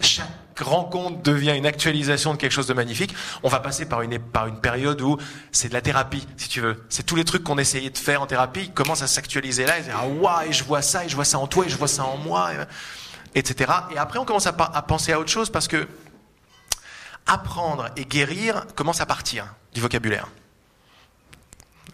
Chaque 0.00 0.26
rencontre 0.60 1.22
devient 1.22 1.54
une 1.56 1.66
actualisation 1.66 2.34
de 2.34 2.38
quelque 2.38 2.52
chose 2.52 2.66
de 2.66 2.74
magnifique. 2.74 3.14
On 3.42 3.48
va 3.48 3.60
passer 3.60 3.86
par 3.86 4.02
une, 4.02 4.18
par 4.18 4.46
une 4.46 4.60
période 4.60 5.00
où 5.00 5.18
c'est 5.52 5.68
de 5.68 5.74
la 5.74 5.80
thérapie, 5.80 6.26
si 6.36 6.48
tu 6.48 6.60
veux. 6.60 6.84
C'est 6.88 7.04
tous 7.04 7.16
les 7.16 7.24
trucs 7.24 7.42
qu'on 7.42 7.58
essayait 7.58 7.90
de 7.90 7.98
faire 7.98 8.22
en 8.22 8.26
thérapie 8.26 8.64
qui 8.64 8.70
commencent 8.70 9.02
à 9.02 9.06
s'actualiser 9.06 9.66
là. 9.66 9.78
Et, 9.78 9.82
ah, 9.94 10.06
waouh, 10.06 10.48
et 10.48 10.52
je 10.52 10.64
vois 10.64 10.82
ça, 10.82 11.04
et 11.04 11.08
je 11.08 11.14
vois 11.14 11.24
ça 11.24 11.38
en 11.38 11.46
toi, 11.46 11.66
et 11.66 11.68
je 11.68 11.76
vois 11.76 11.88
ça 11.88 12.04
en 12.04 12.16
moi, 12.18 12.50
etc. 13.36 13.70
Et 13.92 13.98
après, 13.98 14.18
on 14.18 14.24
commence 14.24 14.46
à, 14.46 14.52
penser 14.52 15.12
à 15.12 15.20
autre 15.20 15.30
chose 15.30 15.50
parce 15.50 15.68
que 15.68 15.86
apprendre 17.26 17.90
et 17.96 18.04
guérir 18.04 18.66
commence 18.74 19.00
à 19.00 19.06
partir 19.06 19.54
du 19.74 19.80
vocabulaire. 19.80 20.28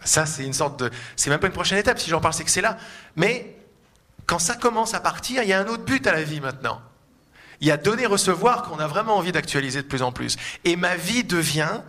Ça, 0.03 0.25
c'est 0.25 0.45
une 0.45 0.53
sorte 0.53 0.79
de. 0.79 0.91
C'est 1.15 1.29
même 1.29 1.39
pas 1.39 1.47
une 1.47 1.53
prochaine 1.53 1.77
étape. 1.77 1.99
Si 1.99 2.09
j'en 2.09 2.21
parle, 2.21 2.33
c'est 2.33 2.43
que 2.43 2.49
c'est 2.49 2.61
là. 2.61 2.77
Mais 3.15 3.55
quand 4.25 4.39
ça 4.39 4.55
commence 4.55 4.93
à 4.93 4.99
partir, 4.99 5.43
il 5.43 5.49
y 5.49 5.53
a 5.53 5.59
un 5.59 5.67
autre 5.67 5.83
but 5.83 6.05
à 6.07 6.13
la 6.13 6.23
vie 6.23 6.41
maintenant. 6.41 6.81
Il 7.61 7.67
y 7.67 7.71
a 7.71 7.77
donner-recevoir 7.77 8.63
qu'on 8.63 8.79
a 8.79 8.87
vraiment 8.87 9.17
envie 9.17 9.31
d'actualiser 9.31 9.81
de 9.81 9.87
plus 9.87 10.01
en 10.01 10.11
plus. 10.11 10.37
Et 10.65 10.75
ma 10.75 10.95
vie 10.95 11.23
devient 11.23 11.81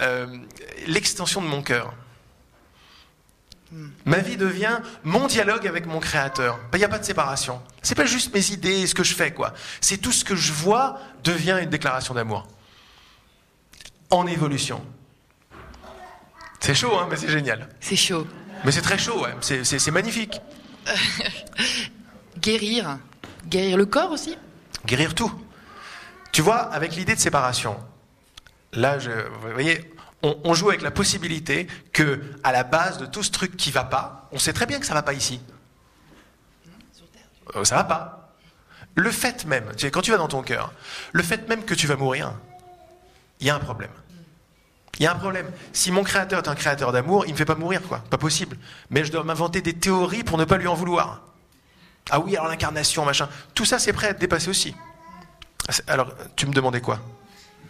euh, 0.00 0.26
l'extension 0.86 1.42
de 1.42 1.46
mon 1.46 1.62
cœur. 1.62 1.92
Ma 4.04 4.18
vie 4.18 4.36
devient 4.36 4.78
mon 5.02 5.26
dialogue 5.26 5.66
avec 5.66 5.86
mon 5.86 5.98
créateur. 5.98 6.56
Ben, 6.70 6.78
Il 6.78 6.78
n'y 6.78 6.84
a 6.84 6.88
pas 6.88 6.98
de 7.00 7.04
séparation. 7.04 7.60
C'est 7.82 7.94
pas 7.96 8.06
juste 8.06 8.32
mes 8.32 8.50
idées 8.52 8.80
et 8.82 8.86
ce 8.86 8.94
que 8.94 9.02
je 9.04 9.14
fais, 9.14 9.32
quoi. 9.32 9.52
C'est 9.80 9.96
tout 9.98 10.12
ce 10.12 10.24
que 10.24 10.36
je 10.36 10.52
vois 10.52 10.98
devient 11.24 11.58
une 11.62 11.68
déclaration 11.70 12.14
d'amour. 12.14 12.46
En 14.10 14.26
évolution. 14.26 14.84
C'est 16.60 16.74
chaud, 16.74 16.96
hein, 16.98 17.06
mais 17.10 17.16
c'est 17.16 17.28
génial. 17.28 17.68
C'est 17.80 17.96
chaud. 17.96 18.26
Mais 18.64 18.72
c'est 18.72 18.82
très 18.82 18.98
chaud, 18.98 19.20
ouais. 19.22 19.34
c'est, 19.40 19.64
c'est- 19.64 19.78
c'est 19.80 19.90
magnifique. 19.90 20.40
Guérir. 22.38 22.98
Guérir 23.46 23.76
le 23.76 23.86
corps 23.86 24.10
aussi 24.12 24.36
Guérir 24.86 25.14
tout. 25.14 25.32
Tu 26.32 26.42
vois, 26.42 26.58
avec 26.72 26.94
l'idée 26.94 27.14
de 27.14 27.20
séparation, 27.20 27.76
là, 28.72 28.98
je, 28.98 29.10
vous 29.10 29.50
voyez, 29.52 29.92
on, 30.22 30.38
on 30.44 30.54
joue 30.54 30.70
avec 30.70 30.82
la 30.82 30.90
possibilité 30.90 31.66
que, 31.92 32.20
à 32.42 32.52
la 32.52 32.64
base 32.64 32.98
de 32.98 33.06
tout 33.06 33.22
ce 33.22 33.30
truc 33.30 33.56
qui 33.56 33.70
va 33.70 33.84
pas, 33.84 34.28
on 34.32 34.38
sait 34.38 34.52
très 34.52 34.66
bien 34.66 34.78
que 34.80 34.86
ça 34.86 34.94
va 34.94 35.02
pas 35.02 35.14
ici. 35.14 35.40
Euh, 37.54 37.64
ça 37.64 37.76
va 37.76 37.84
pas. 37.84 38.34
Le 38.94 39.10
fait 39.10 39.44
même, 39.44 39.72
tu 39.76 39.82
sais, 39.82 39.90
quand 39.90 40.00
tu 40.00 40.10
vas 40.10 40.16
dans 40.16 40.28
ton 40.28 40.42
cœur, 40.42 40.72
le 41.12 41.22
fait 41.22 41.48
même 41.48 41.64
que 41.64 41.74
tu 41.74 41.86
vas 41.86 41.96
mourir, 41.96 42.32
il 43.40 43.46
y 43.46 43.50
a 43.50 43.54
un 43.54 43.60
problème. 43.60 43.90
Il 44.98 45.02
y 45.02 45.06
a 45.06 45.12
un 45.12 45.16
problème. 45.16 45.50
Si 45.74 45.90
mon 45.90 46.02
créateur 46.02 46.42
est 46.42 46.48
un 46.48 46.54
créateur 46.54 46.90
d'amour, 46.90 47.26
il 47.26 47.32
me 47.32 47.36
fait 47.36 47.44
pas 47.44 47.54
mourir, 47.54 47.82
quoi. 47.82 47.98
Pas 48.08 48.16
possible. 48.16 48.56
Mais 48.88 49.04
je 49.04 49.12
dois 49.12 49.24
m'inventer 49.24 49.60
des 49.60 49.74
théories 49.74 50.24
pour 50.24 50.38
ne 50.38 50.44
pas 50.46 50.56
lui 50.56 50.66
en 50.66 50.74
vouloir. 50.74 51.20
Ah 52.08 52.20
oui, 52.20 52.34
alors 52.36 52.48
l'incarnation, 52.48 53.04
machin. 53.04 53.28
Tout 53.54 53.66
ça, 53.66 53.78
c'est 53.78 53.92
prêt 53.92 54.06
à 54.06 54.10
être 54.10 54.18
dépassé 54.18 54.48
aussi. 54.48 54.74
Alors, 55.86 56.14
tu 56.34 56.46
me 56.46 56.52
demandais 56.54 56.80
quoi? 56.80 57.00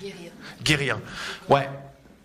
Guérir. 0.01 0.31
Guérir. 0.63 0.99
Ouais. 1.49 1.69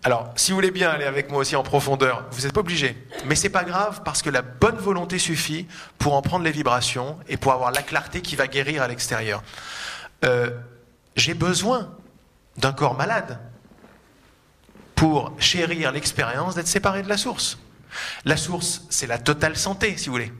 Alors, 0.04 0.32
si 0.34 0.50
vous 0.50 0.56
voulez 0.56 0.72
bien 0.72 0.90
aller 0.90 1.04
avec 1.04 1.30
moi 1.30 1.38
aussi 1.40 1.54
en 1.54 1.62
profondeur, 1.62 2.24
vous 2.32 2.42
n'êtes 2.42 2.52
pas 2.52 2.60
obligé. 2.60 2.96
Mais 3.26 3.36
c'est 3.36 3.48
pas 3.48 3.62
grave 3.62 4.02
parce 4.04 4.20
que 4.20 4.30
la 4.30 4.42
bonne 4.42 4.76
volonté 4.76 5.18
suffit 5.18 5.68
pour 5.98 6.14
en 6.14 6.22
prendre 6.22 6.44
les 6.44 6.50
vibrations 6.50 7.18
et 7.28 7.36
pour 7.36 7.52
avoir 7.52 7.70
la 7.70 7.82
clarté 7.82 8.20
qui 8.20 8.34
va 8.34 8.48
guérir 8.48 8.82
à 8.82 8.88
l'extérieur. 8.88 9.44
Euh, 10.24 10.50
J'ai 11.14 11.34
besoin 11.34 11.94
d'un 12.56 12.72
corps 12.72 12.94
malade 12.96 13.38
pour 14.96 15.32
chérir 15.38 15.92
l'expérience 15.92 16.56
d'être 16.56 16.68
séparé 16.68 17.02
de 17.02 17.08
la 17.08 17.16
source. 17.16 17.58
La 18.24 18.36
source, 18.36 18.82
c'est 18.90 19.06
la 19.06 19.18
totale 19.18 19.56
santé, 19.56 19.96
si 19.96 20.06
vous 20.06 20.12
voulez. 20.12 20.32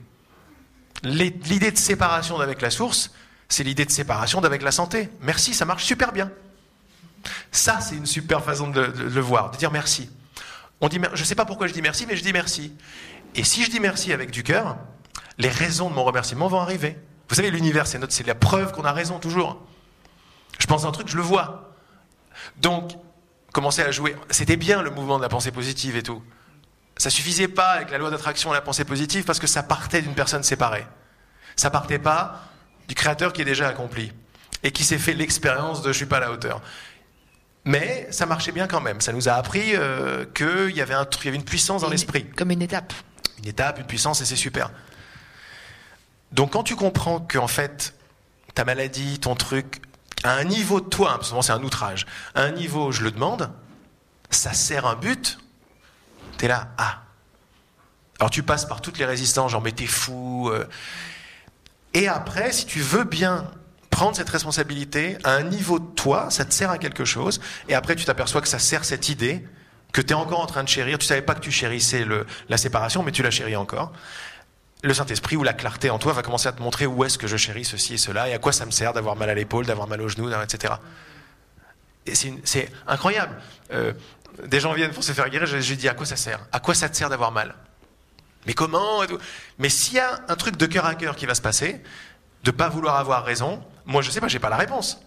L'idée 1.03 1.71
de 1.71 1.77
séparation 1.77 2.37
d'avec 2.37 2.61
la 2.61 2.69
source, 2.69 3.11
c'est 3.47 3.63
l'idée 3.63 3.85
de 3.85 3.91
séparation 3.91 4.41
d'avec 4.41 4.61
la 4.61 4.71
santé. 4.71 5.09
Merci, 5.21 5.53
ça 5.53 5.65
marche 5.65 5.83
super 5.85 6.11
bien. 6.11 6.31
Ça, 7.53 7.79
c'est 7.79 7.95
une 7.95 8.07
super 8.07 8.43
façon 8.43 8.67
de, 8.67 8.81
le 8.81 9.21
voir, 9.21 9.51
de 9.51 9.57
dire 9.57 9.71
merci. 9.71 10.09
On 10.81 10.89
dit, 10.89 10.99
je 11.13 11.21
ne 11.21 11.25
sais 11.25 11.35
pas 11.35 11.45
pourquoi 11.45 11.67
je 11.67 11.73
dis 11.73 11.81
merci, 11.83 12.05
mais 12.07 12.17
je 12.17 12.23
dis 12.23 12.33
merci. 12.33 12.73
Et 13.35 13.43
si 13.43 13.63
je 13.63 13.69
dis 13.69 13.79
merci 13.79 14.11
avec 14.11 14.31
du 14.31 14.43
cœur, 14.43 14.75
les 15.37 15.49
raisons 15.49 15.89
de 15.89 15.95
mon 15.95 16.03
remerciement 16.03 16.47
vont 16.47 16.59
arriver. 16.59 16.97
Vous 17.29 17.35
savez, 17.35 17.51
l'univers, 17.51 17.85
c'est 17.87 17.99
notre- 17.99 18.11
c'est 18.11 18.25
la 18.27 18.35
preuve 18.35 18.71
qu'on 18.73 18.83
a 18.85 18.91
raison 18.91 19.19
toujours. 19.19 19.61
Je 20.59 20.65
pense 20.65 20.83
à 20.83 20.87
un 20.87 20.91
truc, 20.91 21.07
je 21.07 21.15
le 21.15 21.21
vois. 21.21 21.71
Donc, 22.57 22.91
commencer 23.53 23.83
à 23.83 23.91
jouer. 23.91 24.15
C'était 24.31 24.57
bien 24.57 24.81
le 24.81 24.89
mouvement 24.89 25.17
de 25.17 25.23
la 25.23 25.29
pensée 25.29 25.51
positive 25.51 25.95
et 25.95 26.03
tout. 26.03 26.21
Ça 26.97 27.09
suffisait 27.11 27.47
pas 27.47 27.69
avec 27.69 27.91
la 27.91 27.99
loi 27.99 28.09
d'attraction 28.09 28.51
et 28.51 28.53
la 28.55 28.61
pensée 28.61 28.83
positive 28.83 29.23
parce 29.25 29.39
que 29.39 29.47
ça 29.47 29.61
partait 29.63 30.01
d'une 30.01 30.15
personne 30.15 30.43
séparée. 30.43 30.85
Ça 31.55 31.69
partait 31.69 31.99
pas 31.99 32.41
du 32.87 32.95
créateur 32.95 33.31
qui 33.31 33.41
est 33.41 33.45
déjà 33.45 33.67
accompli 33.67 34.11
et 34.63 34.71
qui 34.71 34.83
s'est 34.83 34.97
fait 34.97 35.13
l'expérience 35.13 35.81
de 35.83 35.91
je 35.91 35.97
suis 35.97 36.05
pas 36.07 36.17
à 36.17 36.21
la 36.21 36.31
hauteur. 36.31 36.61
Mais 37.65 38.07
ça 38.11 38.25
marchait 38.25 38.51
bien 38.51 38.67
quand 38.67 38.81
même. 38.81 38.99
Ça 39.01 39.13
nous 39.13 39.29
a 39.29 39.33
appris 39.33 39.75
euh, 39.75 40.25
qu'il 40.33 40.75
y 40.75 40.81
avait 40.81 40.93
un 40.93 41.05
truc, 41.05 41.23
il 41.23 41.27
y 41.27 41.29
avait 41.29 41.37
une 41.37 41.45
puissance 41.45 41.81
dans 41.81 41.89
l'esprit, 41.89 42.25
Comme 42.35 42.51
une 42.51 42.61
étape. 42.61 42.93
une 43.39 43.47
étape, 43.47 43.79
une 43.79 43.85
puissance 43.85 44.19
et 44.21 44.25
c'est 44.25 44.35
super. 44.35 44.71
Donc 46.31 46.53
quand 46.53 46.63
tu 46.63 46.75
comprends 46.75 47.19
qu'en 47.19 47.47
fait 47.47 47.93
ta 48.55 48.65
maladie, 48.65 49.19
ton 49.19 49.35
truc, 49.35 49.81
à 50.23 50.33
un 50.33 50.43
niveau 50.43 50.79
de 50.81 50.87
toi, 50.87 51.11
hein, 51.11 51.15
parce 51.17 51.31
que 51.31 51.41
c'est 51.41 51.51
un 51.51 51.63
outrage, 51.63 52.05
à 52.35 52.43
un 52.43 52.51
niveau, 52.51 52.91
je 52.91 53.01
le 53.03 53.11
demande, 53.11 53.51
ça 54.29 54.53
sert 54.53 54.85
un 54.85 54.95
but, 54.95 55.39
t'es 56.37 56.47
là, 56.47 56.69
ah. 56.77 57.01
Alors 58.19 58.29
tu 58.29 58.43
passes 58.43 58.65
par 58.65 58.81
toutes 58.81 58.99
les 58.99 59.05
résistances, 59.05 59.51
genre 59.51 59.61
mais 59.61 59.71
t'es 59.71 59.87
fou. 59.87 60.49
euh. 60.51 60.65
Et 61.93 62.07
après, 62.07 62.51
si 62.51 62.65
tu 62.65 62.79
veux 62.79 63.03
bien 63.05 63.49
prendre 63.93 64.15
cette 64.15 64.29
responsabilité 64.29 65.17
à 65.23 65.31
un 65.33 65.43
niveau 65.43 65.79
de 65.79 65.85
toi, 65.95 66.29
ça 66.29 66.45
te 66.45 66.53
sert 66.53 66.69
à 66.71 66.77
quelque 66.77 67.05
chose, 67.05 67.39
et 67.69 67.75
après 67.75 67.95
tu 67.95 68.05
t'aperçois 68.05 68.41
que 68.41 68.47
ça 68.47 68.59
sert 68.59 68.83
cette 68.85 69.07
idée 69.09 69.45
que 69.91 70.01
tu 70.01 70.09
es 70.09 70.13
encore 70.15 70.39
en 70.41 70.47
train 70.47 70.63
de 70.63 70.67
chérir, 70.69 70.97
tu 70.97 71.05
savais 71.05 71.21
pas 71.21 71.35
que 71.35 71.39
tu 71.39 71.51
chérissais 71.51 72.03
le- 72.03 72.25
la 72.49 72.57
séparation, 72.57 73.03
mais 73.03 73.11
tu 73.11 73.21
la 73.21 73.29
chéris 73.31 73.55
encore. 73.55 73.93
Le 74.81 74.93
Saint-Esprit 74.93 75.35
ou 75.37 75.43
la 75.43 75.53
clarté 75.53 75.89
en 75.91 75.99
toi 75.99 76.11
va 76.13 76.23
commencer 76.23 76.47
à 76.47 76.51
te 76.51 76.61
montrer 76.61 76.85
où 76.87 77.03
est-ce 77.03 77.17
que 77.17 77.27
je 77.27 77.37
chéris 77.37 77.63
ceci 77.65 77.93
et 77.93 77.97
cela, 77.97 78.27
et 78.27 78.33
à 78.33 78.39
quoi 78.39 78.51
ça 78.51 78.65
me 78.65 78.71
sert 78.71 78.91
d'avoir 78.93 79.15
mal 79.15 79.29
à 79.29 79.35
l'épaule, 79.35 79.65
d'avoir 79.65 79.87
mal 79.87 80.01
au 80.01 80.09
genou, 80.09 80.29
etc. 80.41 80.73
Et 82.05 82.13
c'est 82.15 82.69
incroyable. 82.87 83.35
Euh, 83.71 83.93
des 84.47 84.59
gens 84.59 84.73
viennent 84.73 84.91
pour 84.91 85.03
se 85.03 85.11
faire 85.13 85.29
guérir, 85.29 85.47
je, 85.47 85.59
je 85.61 85.73
dis 85.75 85.87
à 85.87 85.93
quoi 85.93 86.05
ça 86.05 86.15
sert? 86.17 86.39
À 86.51 86.59
quoi 86.59 86.73
ça 86.73 86.89
te 86.89 86.97
sert 86.97 87.09
d'avoir 87.09 87.31
mal? 87.31 87.53
Mais 88.45 88.53
comment 88.53 89.01
Mais 89.59 89.69
s'il 89.69 89.93
y 89.93 89.99
a 89.99 90.19
un 90.27 90.35
truc 90.35 90.57
de 90.57 90.65
cœur 90.65 90.85
à 90.85 90.95
cœur 90.95 91.15
qui 91.15 91.25
va 91.27 91.35
se 91.35 91.41
passer, 91.41 91.81
de 92.43 92.51
pas 92.51 92.67
vouloir 92.67 92.97
avoir 92.97 93.23
raison, 93.23 93.63
moi 93.85 94.01
je 94.01 94.09
sais 94.11 94.21
pas, 94.21 94.27
j'ai 94.27 94.39
pas 94.39 94.49
la 94.49 94.57
réponse. 94.57 95.01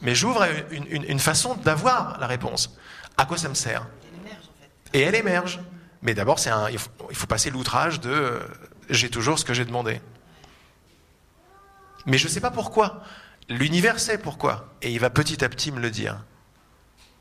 Mais 0.00 0.14
j'ouvre 0.14 0.44
une, 0.72 1.04
une- 1.08 1.18
façon 1.20 1.54
d'avoir 1.54 2.18
la 2.18 2.26
réponse. 2.26 2.76
À 3.16 3.24
quoi 3.24 3.38
ça 3.38 3.48
me 3.48 3.54
sert? 3.54 3.86
Et 4.92 5.00
elle 5.00 5.14
émerge. 5.14 5.60
Mais 6.02 6.12
d'abord, 6.14 6.40
c'est 6.40 6.50
il, 6.72 6.78
faut, 6.78 6.90
il 7.10 7.16
faut 7.16 7.28
passer 7.28 7.50
l'outrage 7.50 8.00
de 8.00 8.10
euh, 8.10 8.40
j'ai 8.90 9.08
toujours 9.08 9.38
ce 9.38 9.44
que 9.44 9.54
j'ai 9.54 9.64
demandé. 9.64 10.00
Mais 12.06 12.18
je 12.18 12.26
ne 12.26 12.32
sais 12.32 12.40
pas 12.40 12.50
pourquoi. 12.50 13.02
L'univers 13.48 14.00
sait 14.00 14.18
pourquoi. 14.18 14.72
Et 14.82 14.90
il 14.92 14.98
va 14.98 15.08
petit 15.10 15.44
à 15.44 15.48
petit 15.48 15.70
me 15.70 15.78
le 15.80 15.90
dire. 15.90 16.18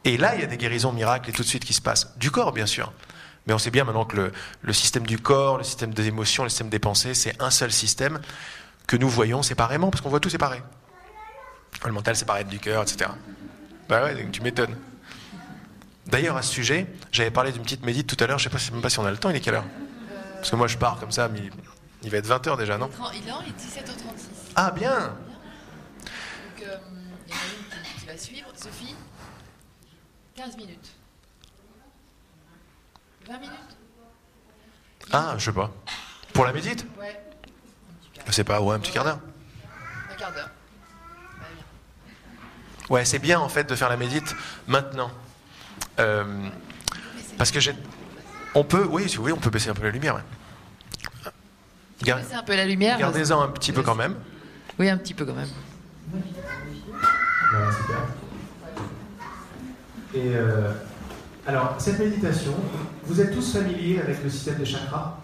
Et 0.04 0.18
là, 0.18 0.34
il 0.34 0.42
y 0.42 0.44
a 0.44 0.48
des 0.48 0.58
guérisons 0.58 0.92
miracles 0.92 1.30
et 1.30 1.34
tout 1.34 1.44
de 1.44 1.48
suite 1.48 1.64
qui 1.64 1.74
se 1.74 1.82
passent. 1.82 2.18
Du 2.18 2.32
corps, 2.32 2.52
bien 2.52 2.66
sûr. 2.66 2.92
Mais 3.46 3.54
on 3.54 3.60
sait 3.60 3.70
bien 3.70 3.84
maintenant 3.84 4.06
que 4.06 4.16
le, 4.16 4.32
le 4.64 4.74
système 4.74 5.06
du 5.06 5.20
corps, 5.20 5.58
le 5.60 5.64
système 5.64 5.94
des 5.94 6.08
émotions, 6.08 6.42
le 6.44 6.50
système 6.50 6.70
des 6.70 6.80
pensées, 6.80 7.14
c'est 7.14 7.40
un 7.40 7.52
seul 7.52 7.72
système 7.72 8.20
que 8.88 8.98
nous 8.98 9.10
voyons 9.10 9.44
séparément, 9.44 9.92
parce 9.92 10.02
qu'on 10.02 10.10
voit 10.10 10.20
tout 10.20 10.30
séparé. 10.30 10.64
Le 11.86 11.92
mental 11.92 12.16
séparé 12.16 12.44
du 12.44 12.60
cœur, 12.60 12.84
etc. 12.84 13.10
Bah 13.90 14.04
ouais, 14.04 14.30
tu 14.32 14.42
m'étonnes. 14.42 14.78
D'ailleurs, 16.06 16.38
à 16.38 16.42
ce 16.42 16.52
sujet, 16.52 16.88
j'avais 17.12 17.32
parlé 17.32 17.52
d'une 17.52 17.64
petite 17.64 17.84
médite 17.86 18.08
tout 18.08 18.22
à 18.24 18.28
l'heure, 18.28 18.38
je 18.38 18.50
ne 18.50 18.58
sais 18.58 18.70
pas, 18.70 18.74
même 18.74 18.82
pas 18.82 18.90
si 18.90 19.00
on 19.00 19.06
a 19.06 19.12
le 19.12 19.18
temps, 19.18 19.30
il 19.30 19.36
est 19.36 19.40
quelle 19.40 19.56
heure? 19.56 19.66
Parce 20.36 20.50
que 20.50 20.56
moi 20.56 20.68
je 20.68 20.78
pars 20.78 21.00
comme 21.00 21.12
ça, 21.12 21.28
mais 21.28 21.50
il 22.04 22.10
va 22.10 22.18
être 22.18 22.28
20h 22.28 22.58
déjà, 22.58 22.78
non? 22.78 22.90
Il 23.14 23.28
est 23.28 23.32
17h36. 23.32 24.52
Ah 24.56 24.72
bien 24.72 25.00
Donc, 25.00 26.64
euh, 26.64 26.78
il 27.28 27.32
y 27.32 27.34
en 27.34 27.38
a 27.38 27.46
une 27.46 27.84
qui, 27.84 28.00
qui 28.02 28.06
va 28.08 28.18
suivre. 28.18 28.48
Sophie? 28.56 28.96
15 30.36 30.58
minutes. 30.58 30.92
20 33.28 33.38
minutes? 33.40 33.78
Ah, 35.12 35.36
je 35.38 35.46
sais 35.46 35.52
pas. 35.54 35.72
Pour 36.34 36.46
la 36.46 36.54
médite? 36.54 36.86
Ouais. 37.00 37.20
Je 38.26 38.32
sais 38.32 38.44
pas, 38.44 38.62
ouais, 38.62 38.76
un 38.76 38.80
petit 38.80 38.92
quart 38.92 39.04
d'heure. 39.04 39.20
Un 40.12 40.16
quart 40.16 40.34
d'heure. 40.34 40.50
Ouais, 42.92 43.06
c'est 43.06 43.20
bien 43.20 43.40
en 43.40 43.48
fait 43.48 43.64
de 43.70 43.74
faire 43.74 43.88
la 43.88 43.96
médite 43.96 44.36
maintenant. 44.68 45.10
Euh, 46.00 46.26
parce 47.38 47.50
que 47.50 47.62
j'ai. 47.62 47.74
On 48.54 48.66
peut, 48.66 48.86
oui, 48.90 49.08
si 49.08 49.16
vous 49.16 49.24
voulez, 49.24 49.34
on 49.34 49.38
peut 49.40 49.50
baisser 49.50 49.70
un 49.70 49.74
peu 49.74 49.84
la 49.84 49.92
lumière. 49.92 50.16
ouais. 50.16 51.32
Gar- 52.04 52.18
Baissez 52.18 52.34
un 52.36 52.44
peu 52.44 52.54
la 52.54 52.66
lumière. 52.66 52.98
Gardez-en 53.00 53.42
un 53.42 53.48
petit 53.48 53.72
peu 53.72 53.82
quand 53.82 53.96
même. 53.96 54.16
Oui, 54.78 54.90
un 54.90 54.98
petit 54.98 55.14
peu 55.14 55.24
quand 55.24 55.34
même. 55.36 55.48
Voilà, 56.12 57.72
super. 57.72 57.98
Et 60.14 60.36
euh, 60.36 60.74
alors, 61.48 61.76
cette 61.78 61.98
méditation, 62.00 62.54
vous 63.06 63.22
êtes 63.22 63.34
tous 63.34 63.54
familiers 63.54 64.02
avec 64.02 64.22
le 64.22 64.30
système 64.30 64.56
des 64.58 64.66
chakras? 64.66 65.18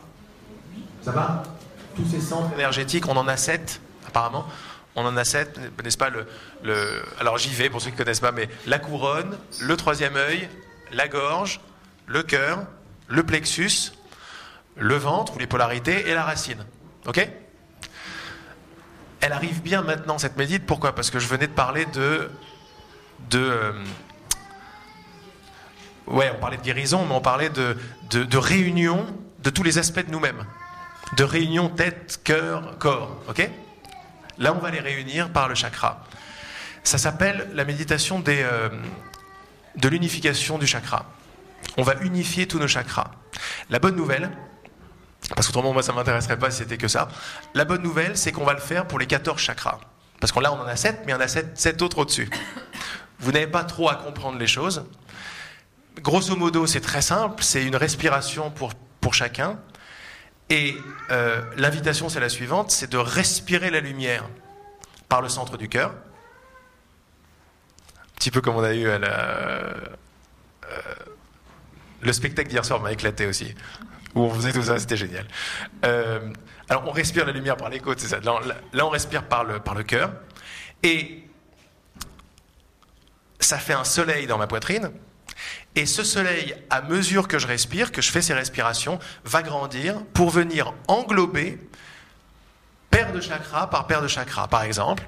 Ça 1.01 1.11
va? 1.11 1.43
Tous 1.97 2.05
ces 2.05 2.22
centres 2.22 2.53
Énergétique, 2.53 3.05
on 3.09 3.18
en 3.18 3.28
a 3.28 3.36
sept, 3.36 3.82
apparemment. 4.07 4.45
On 5.00 5.06
en 5.06 5.16
a 5.16 5.24
sept, 5.24 5.60
n'est-ce 5.84 5.98
pas 5.98 6.10
le, 6.10 6.26
le- 6.64 7.04
Alors 7.20 7.38
j'y 7.38 7.54
vais 7.54 7.70
pour 7.70 7.80
ceux 7.82 7.88
qui 7.91 7.93
ne 7.93 7.98
connaissent 8.00 8.20
pas, 8.20 8.32
mais 8.32 8.50
la 8.66 8.80
couronne, 8.80 9.38
le 9.62 9.78
troisième 9.78 10.16
œil, 10.18 10.50
la 10.91 11.08
gorge, 11.08 11.62
le 12.08 12.24
cœur, 12.24 12.66
le 13.08 13.24
plexus, 13.24 13.91
le 14.76 14.95
ventre 14.95 15.36
ou 15.36 15.39
les 15.39 15.45
polarités 15.48 16.10
et 16.10 16.14
la 16.16 16.24
racine. 16.24 16.66
Ok? 17.06 17.26
Elle 19.22 19.32
arrive 19.34 19.62
bien 19.62 19.84
maintenant 19.84 20.18
cette 20.18 20.36
médite. 20.36 20.66
Pourquoi? 20.66 20.93
Parce 20.95 21.12
que 21.12 21.20
je 21.20 21.28
venais 21.28 21.48
de 21.48 21.54
parler 21.54 21.86
de 21.86 22.30
de 23.30 23.39
euh, 23.39 23.72
ouais, 26.08 26.32
on 26.36 26.39
parlait 26.39 26.58
de 26.58 26.62
guérison, 26.64 27.06
mais 27.06 27.14
on 27.16 27.22
parlait 27.22 27.50
de, 27.50 27.78
de, 28.10 28.24
de 28.24 28.38
réunion 28.38 29.06
de 29.43 29.50
tous 29.50 29.64
les 29.64 29.78
aspects 29.78 30.06
de 30.06 30.12
nous-mêmes 30.12 30.43
de 31.16 31.24
réunion 31.24 31.70
tête, 31.70 32.20
cœur, 32.24 32.78
corps. 32.80 33.22
Ok? 33.30 33.50
Là, 34.39 34.53
on 34.53 34.59
va 34.59 34.71
les 34.71 34.79
réunir 34.79 35.31
par 35.31 35.47
le 35.47 35.55
chakra. 35.55 36.03
Ça 36.83 36.97
s'appelle 36.97 37.49
la 37.53 37.65
méditation 37.65 38.23
euh, 38.27 38.69
de 39.75 39.88
l'unification 39.89 40.57
du 40.57 40.67
chakra. 40.67 41.05
On 41.77 41.83
va 41.83 41.95
unifier 42.01 42.47
tous 42.47 42.59
nos 42.59 42.67
chakras. 42.67 43.11
La 43.69 43.79
bonne 43.79 43.95
nouvelle, 43.95 44.29
parce 45.35 45.47
qu'autrement, 45.47 45.73
moi, 45.73 45.83
ça 45.83 45.91
ne 45.91 45.97
m'intéresserait 45.97 46.38
pas 46.38 46.51
si 46.51 46.59
c'était 46.59 46.77
que 46.77 46.88
ça. 46.88 47.09
La 47.53 47.65
bonne 47.65 47.81
nouvelle, 47.81 48.17
c'est 48.17 48.31
qu'on 48.31 48.45
va 48.45 48.53
le 48.53 48.59
faire 48.59 48.88
pour 48.88 48.99
les 48.99 49.07
14 49.07 49.39
chakras. 49.39 49.79
Parce 50.19 50.31
que 50.31 50.39
là, 50.39 50.53
on 50.53 50.59
en 50.59 50.67
a 50.67 50.75
7, 50.75 51.01
mais 51.05 51.11
il 51.11 51.15
y 51.15 51.17
en 51.17 51.19
a 51.19 51.27
7, 51.27 51.57
7 51.57 51.81
autres 51.81 51.99
au-dessus. 51.99 52.29
Vous 53.19 53.31
n'avez 53.31 53.47
pas 53.47 53.63
trop 53.63 53.89
à 53.89 53.95
comprendre 53.95 54.38
les 54.38 54.47
choses. 54.47 54.85
Grosso 56.01 56.35
modo, 56.35 56.67
c'est 56.67 56.81
très 56.81 57.01
simple. 57.01 57.43
C'est 57.43 57.63
une 57.63 57.75
respiration 57.75 58.51
pour, 58.51 58.73
pour 59.01 59.13
chacun. 59.13 59.59
Et 60.50 60.78
euh, 61.12 61.41
l'invitation, 61.58 62.10
c'est 62.10 62.20
la 62.20 62.30
suivante, 62.30 62.72
c'est 62.72 62.89
de 62.91 62.98
respirer 62.98 63.70
la 63.70 63.82
lumière 63.82 64.24
par 65.10 65.22
le 65.22 65.30
centre 65.30 65.58
du 65.58 65.70
cœur. 65.70 65.91
Un 65.91 65.95
petit 68.16 68.32
peu 68.32 68.41
comme 68.41 68.56
on 68.56 68.64
a 68.64 68.74
eu 68.74 68.86
euh, 68.88 69.74
le 72.02 72.14
spectacle 72.14 72.50
d'hier 72.50 72.66
soir 72.66 72.80
m'a 72.80 72.91
éclaté 72.91 73.26
aussi, 73.26 73.54
où 74.16 74.22
on 74.22 74.34
faisait 74.34 74.54
tout 74.54 74.64
ça, 74.64 74.80
c'était 74.80 74.98
génial. 74.98 75.26
Euh, 75.86 76.32
alors 76.70 76.84
on 76.88 76.91
respire 76.91 77.26
la 77.26 77.32
lumière 77.32 77.58
par 77.58 77.70
les 77.70 77.80
côtes, 77.80 78.00
c'est 78.00 78.08
ça. 78.08 78.20
Là, 78.20 78.36
on- 78.36 78.48
là, 78.78 78.86
on 78.86 78.89
respire 78.89 79.24
par 79.28 79.43
le, 79.43 79.60
par 79.60 79.76
le 79.76 79.84
cœur. 79.84 80.12
Et 80.84 81.24
ça 83.39 83.58
fait 83.58 83.74
un 83.74 83.84
soleil 83.84 84.28
dans 84.28 84.38
ma 84.38 84.48
poitrine. 84.48 84.91
Et 85.78 85.86
ce 85.86 86.03
soleil, 86.03 86.55
à 86.71 86.82
mesure 86.82 87.28
que 87.28 87.38
je 87.38 87.45
respire, 87.45 87.91
que 87.91 88.01
je 88.01 88.11
fais 88.11 88.23
ces 88.23 88.34
respirations, 88.34 88.97
va 89.23 89.43
grandir 89.43 90.03
pour 90.15 90.32
venir 90.32 90.73
englober 90.88 91.59
paire 92.89 93.11
de 93.11 93.21
chakras 93.21 93.67
par 93.67 93.86
paire 93.86 94.01
de 94.01 94.07
chakras. 94.07 94.47
Par 94.47 94.63
exemple, 94.63 95.07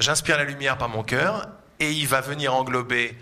j'inspire 0.00 0.38
la 0.38 0.42
lumière 0.42 0.76
par 0.76 0.88
mon 0.88 1.04
cœur 1.04 1.48
et 1.78 1.92
il 1.92 2.08
va 2.08 2.20
venir 2.20 2.52
englober 2.52 3.16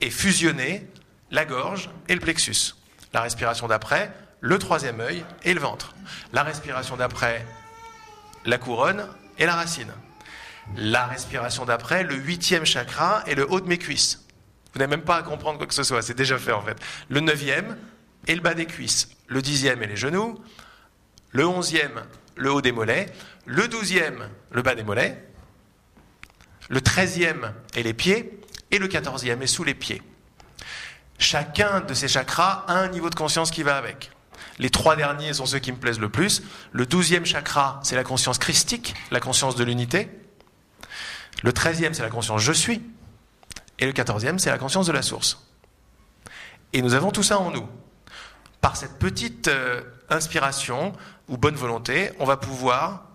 et 0.00 0.08
fusionner 0.08 0.88
la 1.30 1.44
gorge 1.44 1.90
et 2.08 2.14
le 2.14 2.20
plexus. 2.20 2.74
La 3.12 3.20
respiration 3.20 3.68
d'après, 3.68 4.10
le 4.40 4.58
troisième 4.58 4.98
œil 4.98 5.26
et 5.42 5.52
le 5.52 5.60
ventre. 5.60 5.94
La 6.32 6.42
respiration 6.42 6.96
d'après, 6.96 7.44
la 8.46 8.56
couronne 8.56 9.06
et 9.36 9.44
la 9.44 9.56
racine. 9.56 9.92
La 10.74 11.04
respiration 11.04 11.66
d'après, 11.66 12.02
le 12.02 12.14
huitième 12.14 12.64
chakra 12.64 13.22
et 13.26 13.34
le 13.34 13.46
haut 13.52 13.60
de 13.60 13.68
mes 13.68 13.76
cuisses. 13.76 14.21
Vous 14.72 14.78
n'avez 14.78 14.90
même 14.90 15.04
pas 15.04 15.16
à 15.16 15.22
comprendre 15.22 15.58
quoi 15.58 15.66
que 15.66 15.74
ce 15.74 15.82
soit, 15.82 16.02
c'est 16.02 16.14
déjà 16.14 16.38
fait 16.38 16.52
en 16.52 16.62
fait. 16.62 16.76
Le 17.08 17.20
neuvième 17.20 17.76
et 18.26 18.34
le 18.34 18.40
bas 18.40 18.54
des 18.54 18.66
cuisses. 18.66 19.08
Le 19.26 19.42
dixième 19.42 19.82
et 19.82 19.86
les 19.86 19.96
genoux. 19.96 20.42
Le 21.32 21.46
onzième, 21.46 22.02
le 22.36 22.52
haut 22.52 22.62
des 22.62 22.72
mollets. 22.72 23.06
Le 23.44 23.68
douzième, 23.68 24.28
le 24.50 24.62
bas 24.62 24.74
des 24.74 24.82
mollets. 24.82 25.22
Le 26.68 26.80
treizième 26.80 27.52
et 27.74 27.82
les 27.82 27.94
pieds. 27.94 28.38
Et 28.70 28.78
le 28.78 28.88
quatorzième 28.88 29.42
est 29.42 29.46
sous 29.46 29.64
les 29.64 29.74
pieds. 29.74 30.02
Chacun 31.18 31.80
de 31.80 31.92
ces 31.92 32.08
chakras 32.08 32.64
a 32.66 32.74
un 32.74 32.88
niveau 32.88 33.10
de 33.10 33.14
conscience 33.14 33.50
qui 33.50 33.62
va 33.62 33.76
avec. 33.76 34.10
Les 34.58 34.70
trois 34.70 34.96
derniers 34.96 35.34
sont 35.34 35.46
ceux 35.46 35.58
qui 35.58 35.72
me 35.72 35.76
plaisent 35.76 36.00
le 36.00 36.08
plus. 36.08 36.42
Le 36.72 36.86
douzième 36.86 37.26
chakra, 37.26 37.80
c'est 37.82 37.96
la 37.96 38.04
conscience 38.04 38.38
christique, 38.38 38.94
la 39.10 39.20
conscience 39.20 39.54
de 39.54 39.64
l'unité. 39.64 40.08
Le 41.42 41.52
treizième, 41.52 41.94
c'est 41.94 42.02
la 42.02 42.10
conscience 42.10 42.40
je 42.40 42.52
suis. 42.52 42.82
Et 43.78 43.86
le 43.86 43.92
quatorzième, 43.92 44.38
c'est 44.38 44.50
la 44.50 44.58
conscience 44.58 44.86
de 44.86 44.92
la 44.92 45.02
source. 45.02 45.38
Et 46.72 46.82
nous 46.82 46.94
avons 46.94 47.10
tout 47.10 47.22
ça 47.22 47.38
en 47.38 47.50
nous. 47.50 47.68
Par 48.60 48.76
cette 48.76 48.98
petite 48.98 49.48
euh, 49.48 49.82
inspiration 50.08 50.92
ou 51.28 51.36
bonne 51.36 51.56
volonté, 51.56 52.12
on 52.18 52.24
va 52.24 52.36
pouvoir 52.36 53.08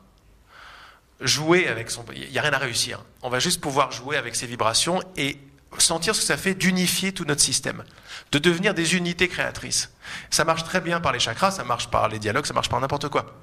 jouer 1.22 1.68
avec 1.68 1.90
son... 1.90 2.04
Il 2.14 2.30
n'y 2.30 2.38
a 2.38 2.42
rien 2.42 2.54
à 2.54 2.58
réussir. 2.58 3.04
On 3.22 3.30
va 3.30 3.40
juste 3.40 3.62
pouvoir 3.62 3.92
jouer 3.92 4.18
avec 4.18 4.36
ces 4.36 4.46
vibrations 4.46 5.02
et 5.16 5.40
sentir 5.78 6.16
ce 6.16 6.22
que 6.22 6.28
ça 6.28 6.38
fait 6.38 6.54
d'unifier 6.54 7.14
tout 7.14 7.26
notre 7.26 7.42
système, 7.42 7.84
de 8.32 8.40
devenir 8.40 8.74
des 8.74 8.96
unités 8.96 9.28
créatrices. 9.28 9.92
Ça 10.30 10.44
marche 10.44 10.64
très 10.64 10.82
bien 10.82 11.00
par 11.00 11.14
les 11.14 11.20
chakras, 11.20 11.52
ça 11.52 11.64
marche 11.64 11.90
par 11.90 12.10
les 12.10 12.20
dialogues, 12.20 12.46
ça 12.46 12.54
marche 12.54 12.70
par 12.70 12.80
n'importe 12.80 13.10
quoi. 13.10 13.38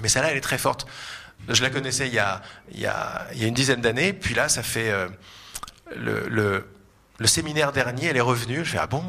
Mais 0.00 0.08
celle-là, 0.08 0.30
elle 0.30 0.36
est 0.36 0.42
très 0.42 0.58
forte. 0.58 0.86
Je 1.48 1.62
la 1.62 1.70
connaissais 1.70 2.06
il 2.06 2.14
y 2.14 2.86
a 2.86 3.22
une 3.34 3.54
dizaine 3.54 3.80
d'années, 3.80 4.12
puis 4.12 4.34
là, 4.34 4.48
ça 4.48 4.62
fait... 4.62 4.90
euh, 4.90 5.08
le, 5.96 6.64
séminaire 7.24 7.72
dernier, 7.72 8.06
elle 8.06 8.16
est 8.16 8.20
revenue. 8.20 8.64
Je 8.64 8.72
fais 8.72 8.78
ah 8.78 8.86
bon? 8.86 9.04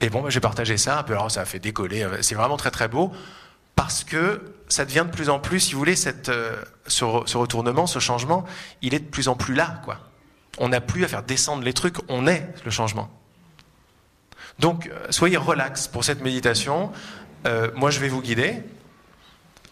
Et 0.00 0.10
bon, 0.10 0.22
bah, 0.22 0.30
j'ai 0.30 0.40
partagé 0.40 0.76
ça. 0.76 0.98
Un 0.98 1.02
peu, 1.02 1.12
alors 1.12 1.30
ça 1.30 1.42
a 1.42 1.44
fait 1.44 1.58
décoller. 1.58 2.06
C'est 2.20 2.34
vraiment 2.34 2.56
très 2.56 2.70
très 2.70 2.88
beau 2.88 3.12
parce 3.76 4.04
que 4.04 4.40
ça 4.68 4.84
devient 4.84 5.04
de 5.06 5.14
plus 5.14 5.28
en 5.28 5.38
plus, 5.38 5.60
si 5.60 5.72
vous 5.72 5.78
voulez, 5.78 5.96
cette, 5.96 6.28
euh, 6.28 6.56
ce 6.86 7.04
retournement, 7.04 7.86
ce 7.86 7.98
changement, 7.98 8.44
il 8.82 8.94
est 8.94 9.00
de 9.00 9.08
plus 9.08 9.28
en 9.28 9.34
plus 9.34 9.54
là, 9.54 9.80
quoi. 9.84 9.98
On 10.58 10.68
n'a 10.68 10.80
plus 10.80 11.04
à 11.04 11.08
faire 11.08 11.22
descendre 11.22 11.62
les 11.62 11.72
trucs. 11.72 11.96
On 12.08 12.26
est 12.26 12.46
le 12.64 12.70
changement. 12.70 13.10
Donc, 14.58 14.86
euh, 14.86 15.06
soyez 15.10 15.36
relax 15.36 15.88
pour 15.88 16.04
cette 16.04 16.22
méditation. 16.22 16.92
Euh, 17.46 17.70
moi, 17.74 17.90
je 17.90 18.00
vais 18.00 18.08
vous 18.08 18.20
guider. 18.20 18.62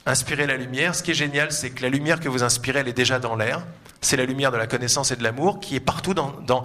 Inspirez 0.07 0.47
la 0.47 0.57
lumière. 0.57 0.95
Ce 0.95 1.03
qui 1.03 1.11
est 1.11 1.15
génial, 1.15 1.53
c'est 1.53 1.71
que 1.71 1.83
la 1.83 1.91
lumière 1.91 2.19
que 2.19 2.29
vous 2.29 2.43
inspirez, 2.43 2.81
elle 2.81 2.89
est 2.89 2.95
déjà 2.95 3.19
dans 3.19 3.37
l'air. 3.37 3.67
C'est 4.01 4.17
la 4.17 4.25
lumière 4.25 4.51
de 4.51 4.57
la 4.57 4.67
connaissance 4.67 5.11
et 5.11 5.17
de 5.17 5.23
l'amour 5.23 5.61
qui 5.61 5.77
est 5.77 5.81
partout 5.81 6.15
dans, 6.15 6.65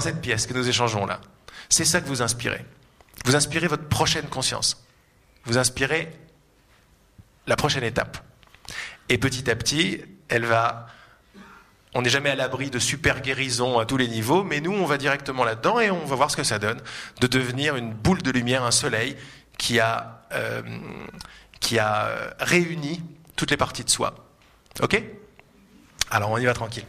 cette 0.00 0.20
pièce 0.20 0.46
que 0.46 0.54
nous 0.54 0.68
échangeons 0.68 1.06
là. 1.06 1.20
C'est 1.68 1.84
ça 1.84 2.00
que 2.00 2.06
vous 2.06 2.22
inspirez. 2.22 2.64
Vous 3.24 3.34
inspirez 3.34 3.66
votre 3.66 3.88
prochaine 3.88 4.26
conscience. 4.26 4.84
Vous 5.44 5.58
inspirez 5.58 6.12
la 7.46 7.56
prochaine 7.56 7.82
étape. 7.82 8.18
Et 9.08 9.18
petit 9.18 9.50
à 9.50 9.56
petit, 9.56 10.00
elle 10.28 10.44
va. 10.44 10.86
On 11.94 12.02
n'est 12.02 12.10
jamais 12.10 12.30
à 12.30 12.34
l'abri 12.34 12.70
de 12.70 12.78
super 12.78 13.20
guérisons 13.20 13.78
à 13.78 13.86
tous 13.86 13.96
les 13.96 14.06
niveaux, 14.06 14.44
mais 14.44 14.60
nous, 14.60 14.72
on 14.72 14.84
va 14.84 14.98
directement 14.98 15.44
là-dedans 15.44 15.80
et 15.80 15.90
on 15.90 16.04
va 16.04 16.14
voir 16.14 16.30
ce 16.30 16.36
que 16.36 16.44
ça 16.44 16.58
donne 16.58 16.80
de 17.20 17.26
devenir 17.26 17.76
une 17.76 17.92
boule 17.92 18.22
de 18.22 18.30
lumière, 18.30 18.64
un 18.64 18.70
soleil 18.70 19.16
qui 19.56 19.80
a, 19.80 20.22
euh, 20.32 20.62
qui 21.58 21.78
a 21.78 22.06
euh, 22.06 22.30
réuni 22.38 23.02
toutes 23.34 23.50
les 23.50 23.56
parties 23.56 23.84
de 23.84 23.90
soi. 23.90 24.14
Ok? 24.82 25.02
Alors 26.10 26.30
on 26.30 26.38
y 26.38 26.44
va 26.44 26.54
tranquille. 26.54 26.86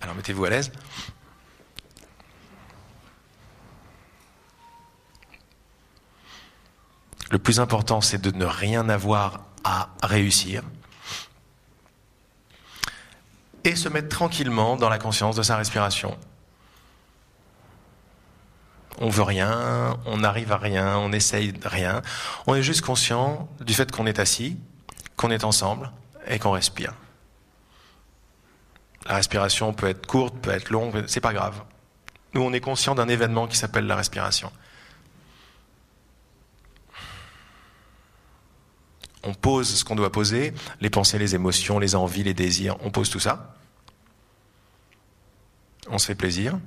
Alors 0.00 0.14
mettez-vous 0.14 0.44
à 0.44 0.50
l'aise. 0.50 0.72
Le 7.30 7.38
plus 7.38 7.60
important, 7.60 8.00
c'est 8.00 8.20
de 8.20 8.36
ne 8.36 8.44
rien 8.44 8.88
avoir 8.88 9.46
à 9.62 9.90
réussir 10.02 10.64
et 13.62 13.76
se 13.76 13.88
mettre 13.88 14.08
tranquillement 14.08 14.76
dans 14.76 14.88
la 14.88 14.98
conscience 14.98 15.36
de 15.36 15.42
sa 15.42 15.56
respiration. 15.56 16.18
On 19.00 19.08
veut 19.08 19.22
rien, 19.22 19.98
on 20.04 20.18
n'arrive 20.18 20.52
à 20.52 20.58
rien, 20.58 20.98
on 20.98 21.10
essaye 21.10 21.54
rien. 21.64 22.02
On 22.46 22.54
est 22.54 22.62
juste 22.62 22.82
conscient 22.82 23.48
du 23.60 23.72
fait 23.72 23.90
qu'on 23.90 24.06
est 24.06 24.18
assis, 24.18 24.58
qu'on 25.16 25.30
est 25.30 25.42
ensemble 25.42 25.90
et 26.26 26.38
qu'on 26.38 26.50
respire. 26.50 26.92
La 29.06 29.14
respiration 29.14 29.72
peut 29.72 29.88
être 29.88 30.06
courte, 30.06 30.36
peut 30.36 30.50
être 30.50 30.68
longue, 30.68 31.04
c'est 31.06 31.20
pas 31.20 31.32
grave. 31.32 31.62
Nous, 32.34 32.42
on 32.42 32.52
est 32.52 32.60
conscient 32.60 32.94
d'un 32.94 33.08
événement 33.08 33.46
qui 33.46 33.56
s'appelle 33.56 33.86
la 33.86 33.96
respiration. 33.96 34.52
On 39.22 39.34
pose 39.34 39.74
ce 39.74 39.84
qu'on 39.84 39.96
doit 39.96 40.12
poser, 40.12 40.54
les 40.80 40.90
pensées, 40.90 41.18
les 41.18 41.34
émotions, 41.34 41.78
les 41.78 41.94
envies, 41.94 42.22
les 42.22 42.34
désirs, 42.34 42.76
on 42.80 42.90
pose 42.90 43.10
tout 43.10 43.20
ça. 43.20 43.54
On 45.88 45.98
se 45.98 46.06
fait 46.06 46.14
plaisir. 46.14 46.58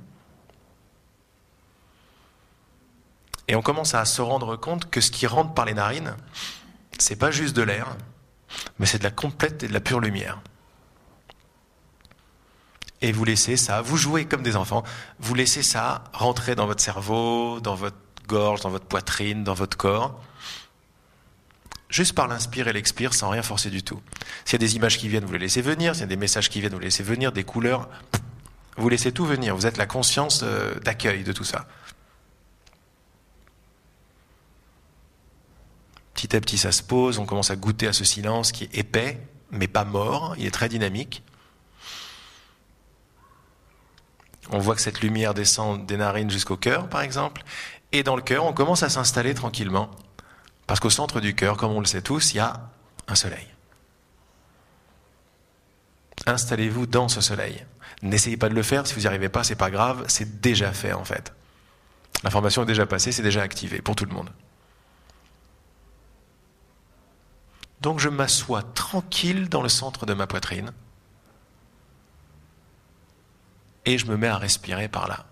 Et 3.48 3.56
on 3.56 3.62
commence 3.62 3.94
à 3.94 4.04
se 4.04 4.22
rendre 4.22 4.56
compte 4.56 4.90
que 4.90 5.00
ce 5.00 5.10
qui 5.10 5.26
rentre 5.26 5.54
par 5.54 5.64
les 5.64 5.74
narines, 5.74 6.16
c'est 6.98 7.16
pas 7.16 7.30
juste 7.30 7.54
de 7.54 7.62
l'air, 7.62 7.96
mais 8.78 8.86
c'est 8.86 8.98
de 8.98 9.04
la 9.04 9.10
complète 9.10 9.62
et 9.62 9.68
de 9.68 9.72
la 9.72 9.80
pure 9.80 10.00
lumière. 10.00 10.40
Et 13.02 13.12
vous 13.12 13.24
laissez 13.24 13.56
ça, 13.56 13.82
vous 13.82 13.98
jouez 13.98 14.24
comme 14.24 14.42
des 14.42 14.56
enfants, 14.56 14.82
vous 15.18 15.34
laissez 15.34 15.62
ça 15.62 16.04
rentrer 16.14 16.54
dans 16.54 16.66
votre 16.66 16.82
cerveau, 16.82 17.60
dans 17.60 17.74
votre 17.74 17.98
gorge, 18.26 18.62
dans 18.62 18.70
votre 18.70 18.86
poitrine, 18.86 19.44
dans 19.44 19.52
votre 19.52 19.76
corps, 19.76 20.18
juste 21.90 22.14
par 22.14 22.28
l'inspire 22.28 22.66
et 22.68 22.72
l'expire 22.72 23.12
sans 23.12 23.28
rien 23.28 23.42
forcer 23.42 23.68
du 23.68 23.82
tout. 23.82 24.00
S'il 24.46 24.54
y 24.54 24.56
a 24.56 24.66
des 24.66 24.76
images 24.76 24.96
qui 24.96 25.08
viennent, 25.08 25.26
vous 25.26 25.34
les 25.34 25.38
laissez 25.38 25.60
venir, 25.60 25.94
s'il 25.94 26.02
y 26.02 26.04
a 26.04 26.08
des 26.08 26.16
messages 26.16 26.48
qui 26.48 26.60
viennent, 26.60 26.72
vous 26.72 26.78
les 26.78 26.86
laissez 26.86 27.02
venir, 27.02 27.30
des 27.30 27.44
couleurs, 27.44 27.90
vous 28.78 28.88
laissez 28.88 29.12
tout 29.12 29.26
venir, 29.26 29.54
vous 29.54 29.66
êtes 29.66 29.76
la 29.76 29.86
conscience 29.86 30.40
euh, 30.42 30.74
d'accueil 30.80 31.24
de 31.24 31.32
tout 31.32 31.44
ça. 31.44 31.66
Petit 36.24 36.36
à 36.36 36.40
petit, 36.40 36.56
ça 36.56 36.72
se 36.72 36.82
pose, 36.82 37.18
on 37.18 37.26
commence 37.26 37.50
à 37.50 37.56
goûter 37.56 37.86
à 37.86 37.92
ce 37.92 38.02
silence 38.02 38.50
qui 38.50 38.64
est 38.64 38.78
épais, 38.78 39.20
mais 39.50 39.68
pas 39.68 39.84
mort, 39.84 40.34
il 40.38 40.46
est 40.46 40.50
très 40.50 40.70
dynamique. 40.70 41.22
On 44.50 44.58
voit 44.58 44.74
que 44.74 44.80
cette 44.80 45.02
lumière 45.02 45.34
descend 45.34 45.84
des 45.84 45.98
narines 45.98 46.30
jusqu'au 46.30 46.56
cœur, 46.56 46.88
par 46.88 47.02
exemple, 47.02 47.42
et 47.92 48.02
dans 48.02 48.16
le 48.16 48.22
cœur, 48.22 48.46
on 48.46 48.54
commence 48.54 48.82
à 48.82 48.88
s'installer 48.88 49.34
tranquillement, 49.34 49.90
parce 50.66 50.80
qu'au 50.80 50.88
centre 50.88 51.20
du 51.20 51.34
cœur, 51.34 51.58
comme 51.58 51.72
on 51.72 51.80
le 51.80 51.84
sait 51.84 52.00
tous, 52.00 52.32
il 52.32 52.38
y 52.38 52.40
a 52.40 52.70
un 53.06 53.16
soleil. 53.16 53.46
Installez-vous 56.24 56.86
dans 56.86 57.10
ce 57.10 57.20
soleil. 57.20 57.66
N'essayez 58.00 58.38
pas 58.38 58.48
de 58.48 58.54
le 58.54 58.62
faire, 58.62 58.86
si 58.86 58.94
vous 58.94 59.00
n'y 59.00 59.06
arrivez 59.06 59.28
pas, 59.28 59.44
c'est 59.44 59.56
pas 59.56 59.70
grave, 59.70 60.06
c'est 60.08 60.40
déjà 60.40 60.72
fait 60.72 60.94
en 60.94 61.04
fait. 61.04 61.34
L'information 62.22 62.62
est 62.62 62.66
déjà 62.66 62.86
passée, 62.86 63.12
c'est 63.12 63.22
déjà 63.22 63.42
activé 63.42 63.82
pour 63.82 63.94
tout 63.94 64.06
le 64.06 64.14
monde. 64.14 64.30
Donc 67.84 68.00
je 68.00 68.08
m'assois 68.08 68.62
tranquille 68.62 69.50
dans 69.50 69.60
le 69.60 69.68
centre 69.68 70.06
de 70.06 70.14
ma 70.14 70.26
poitrine 70.26 70.72
et 73.84 73.98
je 73.98 74.06
me 74.06 74.16
mets 74.16 74.28
à 74.28 74.38
respirer 74.38 74.88
par 74.88 75.06
là. 75.06 75.26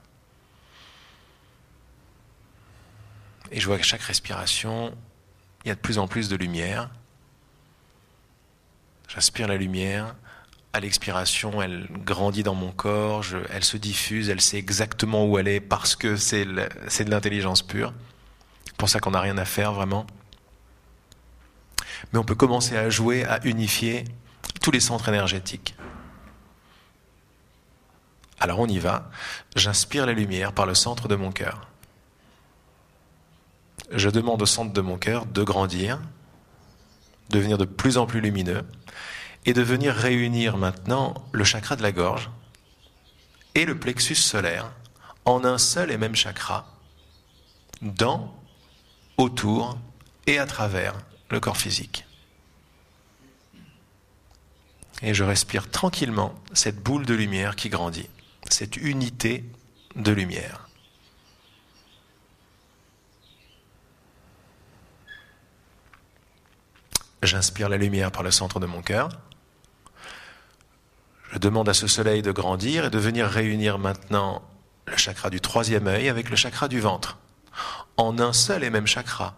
Et 3.52 3.58
je 3.58 3.66
vois 3.66 3.78
qu'à 3.78 3.84
chaque 3.84 4.02
respiration, 4.02 4.94
il 5.64 5.68
y 5.68 5.70
a 5.70 5.74
de 5.74 5.80
plus 5.80 5.96
en 5.96 6.06
plus 6.06 6.28
de 6.28 6.36
lumière. 6.36 6.90
J'aspire 9.08 9.48
la 9.48 9.56
lumière. 9.56 10.14
À 10.74 10.80
l'expiration, 10.80 11.62
elle 11.62 11.88
grandit 12.04 12.42
dans 12.42 12.54
mon 12.54 12.70
corps, 12.70 13.24
elle 13.48 13.64
se 13.64 13.78
diffuse, 13.78 14.28
elle 14.28 14.42
sait 14.42 14.58
exactement 14.58 15.24
où 15.24 15.38
elle 15.38 15.48
est 15.48 15.60
parce 15.60 15.96
que 15.96 16.16
c'est 16.16 16.44
de 16.44 17.10
l'intelligence 17.10 17.62
pure. 17.62 17.94
C'est 18.66 18.76
pour 18.76 18.90
ça 18.90 19.00
qu'on 19.00 19.12
n'a 19.12 19.22
rien 19.22 19.38
à 19.38 19.46
faire 19.46 19.72
vraiment 19.72 20.06
mais 22.12 22.18
on 22.18 22.24
peut 22.24 22.34
commencer 22.34 22.76
à 22.76 22.90
jouer, 22.90 23.24
à 23.24 23.40
unifier 23.44 24.04
tous 24.60 24.70
les 24.70 24.80
centres 24.80 25.08
énergétiques. 25.08 25.74
Alors 28.40 28.58
on 28.58 28.66
y 28.66 28.78
va. 28.78 29.10
J'inspire 29.54 30.06
la 30.06 30.12
lumière 30.12 30.52
par 30.52 30.66
le 30.66 30.74
centre 30.74 31.06
de 31.06 31.14
mon 31.14 31.30
cœur. 31.30 31.68
Je 33.92 34.08
demande 34.08 34.42
au 34.42 34.46
centre 34.46 34.72
de 34.72 34.80
mon 34.80 34.98
cœur 34.98 35.26
de 35.26 35.42
grandir, 35.42 36.00
de 37.30 37.38
devenir 37.38 37.58
de 37.58 37.64
plus 37.64 37.98
en 37.98 38.06
plus 38.06 38.20
lumineux 38.20 38.64
et 39.44 39.52
de 39.52 39.62
venir 39.62 39.94
réunir 39.94 40.56
maintenant 40.56 41.14
le 41.32 41.44
chakra 41.44 41.76
de 41.76 41.82
la 41.82 41.92
gorge 41.92 42.30
et 43.54 43.64
le 43.64 43.78
plexus 43.78 44.14
solaire 44.14 44.72
en 45.24 45.44
un 45.44 45.58
seul 45.58 45.90
et 45.90 45.98
même 45.98 46.16
chakra, 46.16 46.66
dans, 47.80 48.34
autour 49.16 49.78
et 50.26 50.38
à 50.38 50.46
travers 50.46 50.94
le 51.32 51.40
corps 51.40 51.56
physique. 51.56 52.04
Et 55.02 55.14
je 55.14 55.24
respire 55.24 55.68
tranquillement 55.68 56.32
cette 56.52 56.80
boule 56.80 57.04
de 57.04 57.14
lumière 57.14 57.56
qui 57.56 57.68
grandit, 57.68 58.08
cette 58.48 58.76
unité 58.76 59.44
de 59.96 60.12
lumière. 60.12 60.68
J'inspire 67.22 67.68
la 67.68 67.76
lumière 67.76 68.12
par 68.12 68.22
le 68.22 68.30
centre 68.30 68.60
de 68.60 68.66
mon 68.66 68.82
cœur. 68.82 69.08
Je 71.32 71.38
demande 71.38 71.68
à 71.68 71.74
ce 71.74 71.86
soleil 71.86 72.20
de 72.22 72.30
grandir 72.30 72.84
et 72.84 72.90
de 72.90 72.98
venir 72.98 73.26
réunir 73.26 73.78
maintenant 73.78 74.42
le 74.86 74.96
chakra 74.96 75.30
du 75.30 75.40
troisième 75.40 75.86
œil 75.86 76.08
avec 76.08 76.30
le 76.30 76.36
chakra 76.36 76.68
du 76.68 76.80
ventre, 76.80 77.18
en 77.96 78.18
un 78.18 78.32
seul 78.32 78.64
et 78.64 78.70
même 78.70 78.86
chakra, 78.86 79.36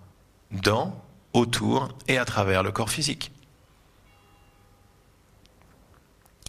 dans 0.50 1.00
autour 1.34 1.88
et 2.08 2.16
à 2.16 2.24
travers 2.24 2.62
le 2.62 2.72
corps 2.72 2.90
physique. 2.90 3.30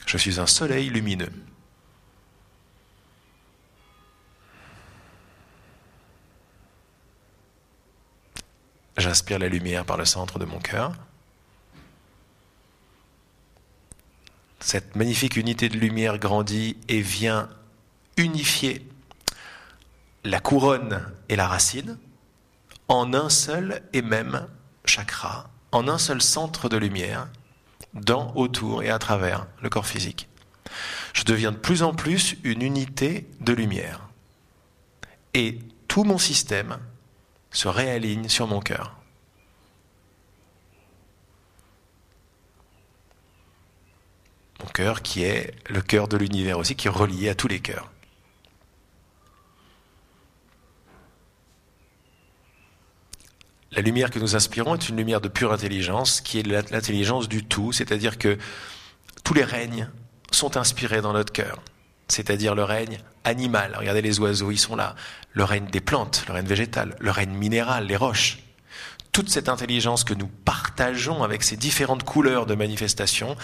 Je 0.06 0.18
suis 0.18 0.40
un 0.40 0.46
soleil 0.46 0.90
lumineux. 0.90 1.32
J'inspire 8.98 9.40
la 9.40 9.50
lumière 9.50 9.84
par 9.84 9.98
le 9.98 10.06
centre 10.06 10.40
de 10.40 10.46
mon 10.46 10.60
cœur. 10.60 10.94
Cette 14.62 14.96
magnifique 14.96 15.36
unité 15.36 15.68
de 15.68 15.78
lumière 15.78 16.18
grandit 16.18 16.78
et 16.88 17.02
vient 17.02 17.50
unifier 18.18 18.88
la 20.24 20.40
couronne 20.40 21.06
et 21.30 21.36
la 21.36 21.48
racine 21.48 21.98
en 22.88 23.14
un 23.14 23.30
seul 23.30 23.84
et 23.94 24.02
même 24.02 24.48
chakra, 24.96 25.50
en 25.74 25.90
un 25.90 25.98
seul 25.98 26.22
centre 26.22 26.70
de 26.70 26.78
lumière, 26.78 27.28
dans, 27.94 28.34
autour 28.36 28.82
et 28.82 28.90
à 28.90 29.00
travers 29.00 29.46
le 29.62 29.70
corps 29.70 29.86
physique. 29.86 30.30
Je 31.14 31.24
deviens 31.24 31.52
de 31.52 31.58
plus 31.58 31.84
en 31.84 31.94
plus 31.94 32.38
une 32.44 32.62
unité 32.62 33.28
de 33.42 33.52
lumière. 33.52 34.08
Et 35.34 35.60
tout 35.90 36.06
mon 36.06 36.18
système 36.18 36.78
se 37.52 37.68
réaligne 37.68 38.30
sur 38.30 38.48
mon 38.48 38.62
cœur. 38.62 38.96
Mon 44.62 44.70
cœur 44.70 45.02
qui 45.02 45.24
est 45.24 45.54
le 45.70 45.82
cœur 45.82 46.08
de 46.08 46.16
l'univers 46.16 46.58
aussi, 46.58 46.76
qui 46.76 46.88
est 46.88 46.92
relié 46.92 47.30
à 47.30 47.36
tous 47.36 47.50
les 47.50 47.60
cœurs. 47.60 47.92
La 53.76 53.82
lumière 53.82 54.10
que 54.10 54.20
nous 54.20 54.38
inspirons 54.38 54.76
est 54.76 54.88
une 54.88 54.96
lumière 54.96 55.20
de 55.20 55.28
pure 55.28 55.52
intelligence, 55.52 56.22
qui 56.22 56.40
est 56.40 56.44
l'intelligence 56.44 57.28
du 57.28 57.44
tout, 57.44 57.74
c'est-à-dire 57.74 58.18
que 58.18 58.38
tous 59.26 59.34
les 59.34 59.44
règnes 59.44 59.90
sont 60.32 60.56
inspirés 60.56 61.02
dans 61.02 61.12
notre 61.12 61.34
cœur, 61.34 61.62
c'est-à-dire 62.08 62.56
le 62.56 62.64
règne 62.64 63.00
animal. 63.26 63.76
Regardez 63.78 64.02
les 64.02 64.20
oiseaux, 64.20 64.52
ils 64.52 64.58
sont 64.58 64.78
là. 64.78 64.96
Le 65.34 65.44
règne 65.44 65.66
des 65.66 65.82
plantes, 65.82 66.24
le 66.28 66.34
règne 66.36 66.46
végétal, 66.46 66.96
le 67.00 67.12
règne 67.12 67.34
minéral, 67.34 67.88
les 67.88 67.98
roches. 67.98 68.40
Toute 69.12 69.30
cette 69.30 69.50
intelligence 69.50 70.06
que 70.06 70.14
nous 70.14 70.28
partageons 70.28 71.24
avec 71.24 71.44
ces 71.44 71.58
différentes 71.58 72.04
couleurs 72.04 72.46
de 72.46 72.56
manifestation 72.56 73.36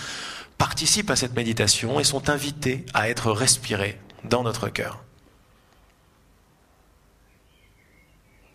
participent 0.58 1.10
à 1.10 1.18
cette 1.18 1.36
méditation 1.36 2.00
et 2.00 2.06
sont 2.06 2.30
invités 2.30 2.86
à 2.94 3.10
être 3.10 3.32
respirés 3.32 4.00
dans 4.24 4.44
notre 4.44 4.70
cœur. 4.70 5.04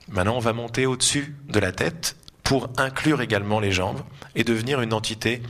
Maintenant, 0.08 0.36
on 0.36 0.40
va 0.40 0.52
monter 0.52 0.86
au-dessus 0.86 1.34
de 1.48 1.58
la 1.58 1.72
tête 1.72 2.16
pour 2.44 2.70
inclure 2.76 3.20
également 3.22 3.58
les 3.58 3.72
jambes 3.72 4.02
et 4.34 4.44
devenir 4.44 4.80
une 4.80 4.92
entité 4.92 5.42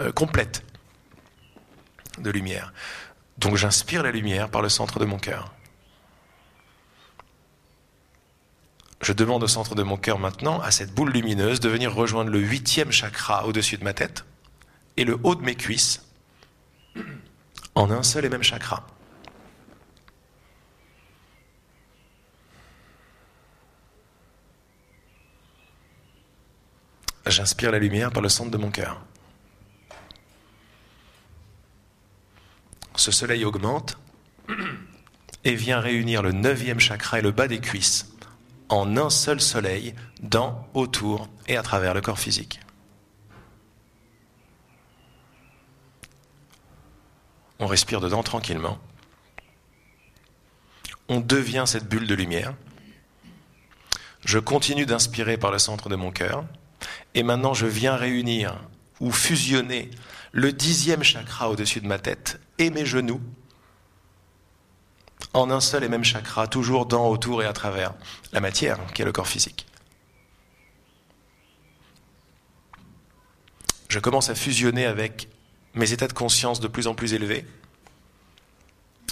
euh, 0.00 0.12
complète 0.12 0.64
de 2.18 2.30
lumière. 2.30 2.72
Donc 3.38 3.56
j'inspire 3.56 4.02
la 4.02 4.12
lumière 4.12 4.48
par 4.48 4.62
le 4.62 4.68
centre 4.68 5.00
de 5.00 5.04
mon 5.04 5.18
cœur. 5.18 5.52
Je 9.02 9.12
demande 9.12 9.42
au 9.42 9.48
centre 9.48 9.74
de 9.74 9.82
mon 9.82 9.96
cœur 9.96 10.18
maintenant, 10.18 10.60
à 10.60 10.70
cette 10.70 10.94
boule 10.94 11.10
lumineuse, 11.10 11.60
de 11.60 11.68
venir 11.68 11.94
rejoindre 11.94 12.30
le 12.30 12.40
huitième 12.40 12.92
chakra 12.92 13.46
au-dessus 13.46 13.76
de 13.76 13.84
ma 13.84 13.92
tête 13.92 14.24
et 14.96 15.04
le 15.04 15.18
haut 15.22 15.34
de 15.34 15.42
mes 15.42 15.54
cuisses 15.54 16.02
en 17.74 17.90
un 17.90 18.02
seul 18.02 18.24
et 18.24 18.28
même 18.28 18.42
chakra. 18.42 18.86
J'inspire 27.26 27.72
la 27.72 27.78
lumière 27.78 28.12
par 28.12 28.22
le 28.22 28.28
centre 28.28 28.50
de 28.50 28.56
mon 28.56 28.70
cœur. 28.70 29.00
Ce 32.94 33.10
soleil 33.10 33.44
augmente 33.44 33.98
et 35.44 35.54
vient 35.54 35.80
réunir 35.80 36.22
le 36.22 36.32
neuvième 36.32 36.80
chakra 36.80 37.18
et 37.18 37.22
le 37.22 37.32
bas 37.32 37.48
des 37.48 37.60
cuisses 37.60 38.16
en 38.68 38.96
un 38.96 39.10
seul 39.10 39.40
soleil, 39.40 39.94
dans, 40.20 40.68
autour 40.74 41.28
et 41.46 41.56
à 41.56 41.62
travers 41.62 41.94
le 41.94 42.00
corps 42.00 42.18
physique. 42.18 42.60
On 47.58 47.66
respire 47.66 48.00
dedans 48.00 48.22
tranquillement. 48.22 48.78
On 51.08 51.20
devient 51.20 51.64
cette 51.66 51.88
bulle 51.88 52.06
de 52.06 52.14
lumière. 52.14 52.54
Je 54.24 54.38
continue 54.38 54.86
d'inspirer 54.86 55.38
par 55.38 55.52
le 55.52 55.58
centre 55.58 55.88
de 55.88 55.96
mon 55.96 56.10
cœur. 56.10 56.44
Et 57.14 57.22
maintenant, 57.22 57.54
je 57.54 57.66
viens 57.66 57.96
réunir 57.96 58.60
ou 59.00 59.10
fusionner 59.10 59.90
le 60.32 60.52
dixième 60.52 61.02
chakra 61.02 61.50
au-dessus 61.50 61.80
de 61.80 61.86
ma 61.86 61.98
tête 61.98 62.40
et 62.58 62.70
mes 62.70 62.86
genoux 62.86 63.20
en 65.32 65.50
un 65.50 65.60
seul 65.60 65.84
et 65.84 65.88
même 65.88 66.04
chakra, 66.04 66.46
toujours 66.46 66.86
dans, 66.86 67.08
autour 67.08 67.42
et 67.42 67.46
à 67.46 67.52
travers 67.52 67.94
la 68.32 68.40
matière, 68.40 68.78
qui 68.94 69.02
est 69.02 69.04
le 69.04 69.12
corps 69.12 69.28
physique. 69.28 69.66
Je 73.88 73.98
commence 73.98 74.30
à 74.30 74.34
fusionner 74.34 74.86
avec 74.86 75.28
mes 75.74 75.92
états 75.92 76.08
de 76.08 76.12
conscience 76.12 76.60
de 76.60 76.68
plus 76.68 76.86
en 76.86 76.94
plus 76.94 77.14
élevés, 77.14 77.46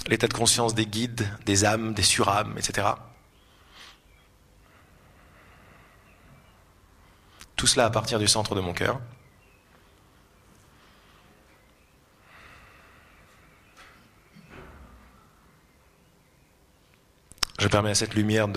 l'état 0.07 0.27
de 0.27 0.33
conscience 0.33 0.75
des 0.75 0.85
guides, 0.85 1.27
des 1.45 1.65
âmes, 1.65 1.93
des 1.93 2.03
surâmes, 2.03 2.55
etc. 2.57 2.87
Tout 7.55 7.67
cela 7.67 7.85
à 7.85 7.89
partir 7.89 8.19
du 8.19 8.27
centre 8.27 8.55
de 8.55 8.61
mon 8.61 8.73
cœur. 8.73 8.99
Je 17.59 17.67
permets 17.67 17.89
à 17.89 17.95
cette 17.95 18.13
lumière 18.13 18.47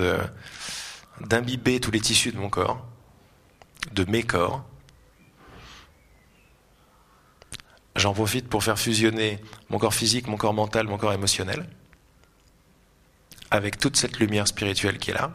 d'imbiber 1.20 1.80
tous 1.80 1.90
les 1.90 2.00
tissus 2.00 2.32
de 2.32 2.38
mon 2.38 2.50
corps, 2.50 2.84
de 3.92 4.04
mes 4.04 4.22
corps. 4.22 4.64
J'en 7.96 8.12
profite 8.12 8.48
pour 8.48 8.62
faire 8.62 8.78
fusionner 8.78 9.42
mon 9.70 9.78
corps 9.78 9.94
physique, 9.94 10.26
mon 10.26 10.36
corps 10.36 10.54
mental, 10.54 10.86
mon 10.88 10.98
corps 10.98 11.12
émotionnel, 11.12 11.68
avec 13.50 13.78
toute 13.78 13.96
cette 13.96 14.18
lumière 14.18 14.46
spirituelle 14.46 14.98
qui 14.98 15.10
est 15.10 15.14
là. 15.14 15.32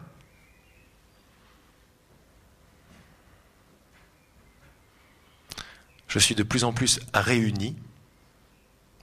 Je 6.14 6.20
suis 6.20 6.36
de 6.36 6.44
plus 6.44 6.62
en 6.62 6.72
plus 6.72 7.00
réuni 7.12 7.74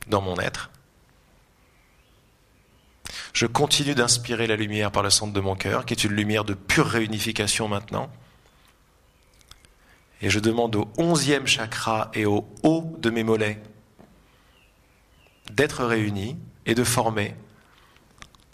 dans 0.08 0.22
mon 0.22 0.40
être. 0.40 0.72
Je 3.34 3.46
continue 3.46 3.96
d'inspirer 3.96 4.48
la 4.48 4.56
lumière 4.56 4.94
par 4.94 5.04
le 5.04 5.10
centre 5.10 5.34
de 5.34 5.42
mon 5.42 5.58
cœur, 5.58 5.86
qui 5.86 5.94
est 5.94 6.06
une 6.06 6.14
lumière 6.14 6.46
de 6.46 6.54
pure 6.54 6.88
réunification 6.88 7.68
maintenant. 7.68 8.10
Et 10.22 10.30
je 10.30 10.40
demande 10.40 10.74
au 10.78 10.90
onzième 10.98 11.48
chakra 11.48 12.12
et 12.14 12.26
au 12.26 12.48
haut 12.64 12.96
de 13.00 13.10
mes 13.10 13.24
mollets 13.26 13.62
d'être 15.52 15.84
réunis 15.84 16.38
et 16.66 16.76
de 16.76 16.86
former 16.86 17.36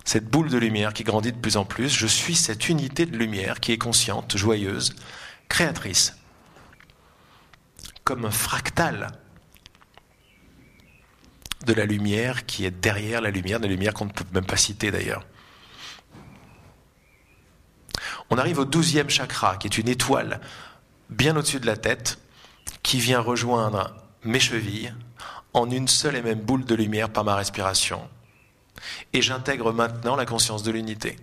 cette 0.03 0.26
boule 0.26 0.49
de 0.49 0.58
lumière 0.58 0.93
qui 0.93 1.03
grandit 1.03 1.32
de 1.32 1.38
plus 1.38 1.58
en 1.58 1.66
plus. 1.66 1.89
Je 1.89 2.08
suis 2.08 2.36
cette 2.36 2.70
unité 2.70 3.05
de 3.05 3.16
lumière 3.16 3.60
qui 3.60 3.72
est 3.72 3.78
consciente, 3.78 4.36
joyeuse, 4.36 4.95
créatrice, 5.47 6.18
comme 8.08 8.24
un 8.24 8.32
fractal 8.32 9.12
de 11.66 11.74
la 11.74 11.86
lumière 11.86 12.45
qui 12.45 12.64
est 12.64 12.72
derrière 12.72 13.20
la 13.20 13.32
lumière, 13.32 13.60
de 13.60 13.66
la 13.66 13.72
lumière 13.72 13.93
qu'on 13.93 14.05
ne 14.05 14.12
peut 14.12 14.24
même 14.32 14.45
pas 14.45 14.55
citer 14.55 14.91
d'ailleurs. 14.91 15.26
On 18.30 18.38
arrive 18.38 18.60
au 18.60 18.66
douzième 18.66 19.10
chakra, 19.10 19.58
qui 19.58 19.68
est 19.68 19.78
une 19.78 19.89
étoile 19.89 20.39
bien 21.10 21.36
au-dessus 21.36 21.60
de 21.60 21.66
la 21.66 21.76
tête, 21.76 22.18
qui 22.82 23.01
vient 23.01 23.20
rejoindre 23.20 23.93
mes 24.24 24.39
chevilles 24.39 24.93
en 25.51 25.70
une 25.70 25.89
seule 25.89 26.16
et 26.16 26.22
même 26.22 26.39
boule 26.39 26.64
de 26.64 26.76
lumière 26.76 27.10
par 27.10 27.26
ma 27.26 27.36
respiration. 27.36 28.08
Et 29.12 29.22
j'intègre 29.22 29.74
maintenant 29.74 30.16
la 30.16 30.26
conscience 30.26 30.64
de 30.64 30.72
l'unité. 30.72 31.18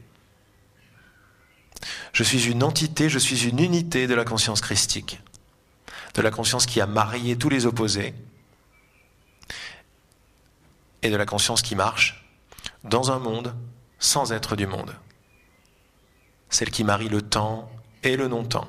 Je 2.13 2.25
suis 2.25 2.45
une 2.45 2.63
entité, 2.63 3.09
je 3.09 3.19
suis 3.19 3.49
une 3.49 3.61
unité 3.61 4.07
de 4.07 4.15
la 4.15 4.27
conscience 4.27 4.61
christique, 4.61 5.23
de 6.15 6.23
la 6.23 6.31
conscience 6.31 6.67
qui 6.67 6.81
a 6.81 6.87
marié 6.87 7.37
tous 7.37 7.49
les 7.49 7.67
opposés 7.67 8.15
et 11.03 11.11
de 11.11 11.17
la 11.17 11.27
conscience 11.27 11.63
qui 11.63 11.75
marche 11.75 12.25
dans 12.83 13.11
un 13.11 13.19
monde 13.19 13.55
sans 13.99 14.33
être 14.33 14.57
du 14.57 14.67
monde. 14.67 14.95
Celle 16.49 16.71
qui 16.71 16.85
marie 16.85 17.09
le 17.09 17.23
temps 17.23 17.71
et 18.03 18.17
le 18.17 18.29
non-temps, 18.29 18.69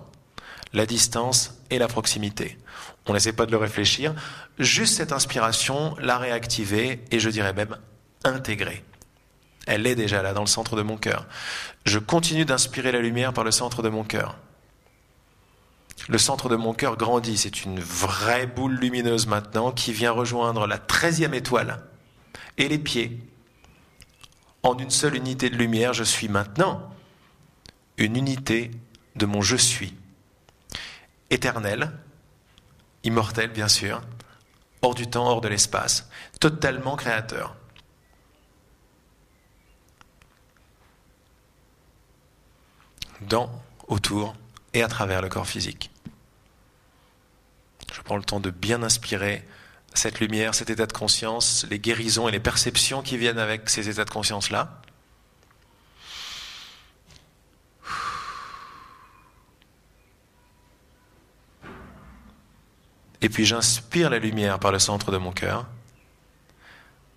la 0.74 0.86
distance 0.86 1.56
et 1.70 1.78
la 1.78 1.88
proximité. 1.88 2.58
On 3.06 3.14
n'essaie 3.14 3.34
pas 3.34 3.46
de 3.46 3.52
le 3.52 3.58
réfléchir, 3.58 4.14
juste 4.58 4.96
cette 4.96 5.12
inspiration, 5.12 5.96
la 6.00 6.18
réactiver 6.18 7.04
et 7.12 7.20
je 7.20 7.30
dirais 7.30 7.54
même 7.54 7.78
intégrer. 8.24 8.84
Elle 9.68 9.88
est 9.88 9.96
déjà 9.96 10.22
là 10.22 10.34
dans 10.34 10.42
le 10.42 10.48
centre 10.48 10.76
de 10.76 10.82
mon 10.82 10.98
cœur. 10.98 11.28
Je 11.86 12.00
continue 12.00 12.46
d'inspirer 12.46 12.92
la 12.92 13.00
lumière 13.00 13.34
par 13.34 13.44
le 13.44 13.52
centre 13.52 13.82
de 13.82 13.90
mon 13.90 14.04
cœur. 14.04 14.38
Le 16.08 16.18
centre 16.18 16.50
de 16.50 16.56
mon 16.56 16.74
cœur 16.74 16.98
grandit, 16.98 17.38
c'est 17.38 17.64
une 17.64 17.80
vraie 17.80 18.46
boule 18.46 18.76
lumineuse 18.76 19.28
maintenant 19.28 19.72
qui 19.72 19.92
vient 19.92 20.12
rejoindre 20.12 20.68
la 20.68 20.78
treizième 20.78 21.34
étoile 21.34 21.82
et 22.58 22.68
les 22.68 22.78
pieds. 22.78 23.20
En 24.62 24.78
une 24.78 24.92
seule 24.92 25.16
unité 25.16 25.50
de 25.50 25.56
lumière, 25.56 25.94
je 25.94 26.04
suis 26.04 26.28
maintenant 26.28 26.92
une 27.98 28.16
unité 28.18 28.72
de 29.16 29.26
mon 29.26 29.42
je 29.42 29.56
suis. 29.56 29.96
Éternel, 31.30 31.92
immortel 33.04 33.50
bien 33.50 33.68
sûr, 33.68 34.02
hors 34.82 34.96
du 34.96 35.08
temps, 35.08 35.28
hors 35.28 35.42
de 35.42 35.48
l'espace, 35.48 36.10
totalement 36.40 36.96
créateur. 36.96 37.56
Dans, 43.22 43.50
autour 43.88 44.36
et 44.76 44.84
à 44.84 44.88
travers 44.88 45.22
le 45.22 45.30
corps 45.30 45.48
physique. 45.48 45.90
Je 47.94 48.02
prends 48.02 48.18
le 48.18 48.24
temps 48.24 48.42
de 48.42 48.52
bien 48.52 48.84
inspirer 48.84 49.48
cette 49.94 50.20
lumière, 50.20 50.54
cet 50.54 50.70
état 50.70 50.86
de 50.86 50.92
conscience, 50.92 51.66
les 51.70 51.80
guérisons 51.80 52.28
et 52.28 52.32
les 52.32 52.42
perceptions 52.42 53.02
qui 53.02 53.18
viennent 53.18 53.40
avec 53.40 53.70
ces 53.70 53.88
états 53.88 54.04
de 54.04 54.10
conscience-là. 54.10 54.82
Et 63.22 63.30
puis 63.30 63.46
j'inspire 63.46 64.10
la 64.10 64.20
lumière 64.20 64.60
par 64.60 64.74
le 64.74 64.80
centre 64.80 65.12
de 65.12 65.18
mon 65.18 65.32
cœur. 65.32 65.66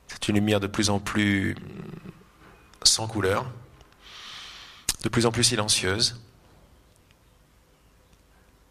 C'est 0.06 0.28
une 0.28 0.36
lumière 0.36 0.60
de 0.60 0.68
plus 0.68 0.90
en 0.90 1.00
plus 1.00 1.56
sans 2.84 3.08
couleur, 3.08 3.50
de 5.02 5.08
plus 5.08 5.26
en 5.26 5.32
plus 5.32 5.44
silencieuse. 5.44 6.20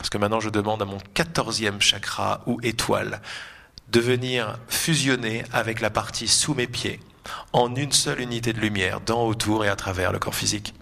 Parce 0.08 0.20
que 0.20 0.20
maintenant 0.20 0.40
je 0.40 0.50
demande 0.50 0.82
à 0.82 0.86
mon 0.86 1.00
quatorzième 1.14 1.82
chakra 1.82 2.42
ou 2.46 2.62
étoile 2.64 3.22
de 3.90 4.00
venir 4.00 4.58
fusionner 4.70 5.44
avec 5.52 5.82
la 5.82 5.90
partie 5.90 6.30
sous 6.30 6.54
mes 6.54 6.66
pieds 6.66 7.02
en 7.52 7.76
une 7.76 7.92
seule 7.92 8.22
unité 8.22 8.54
de 8.54 8.62
lumière, 8.62 9.02
dans, 9.02 9.26
autour 9.28 9.66
et 9.66 9.68
à 9.68 9.76
travers 9.76 10.14
le 10.14 10.20
corps 10.20 10.34
physique. 10.34 10.74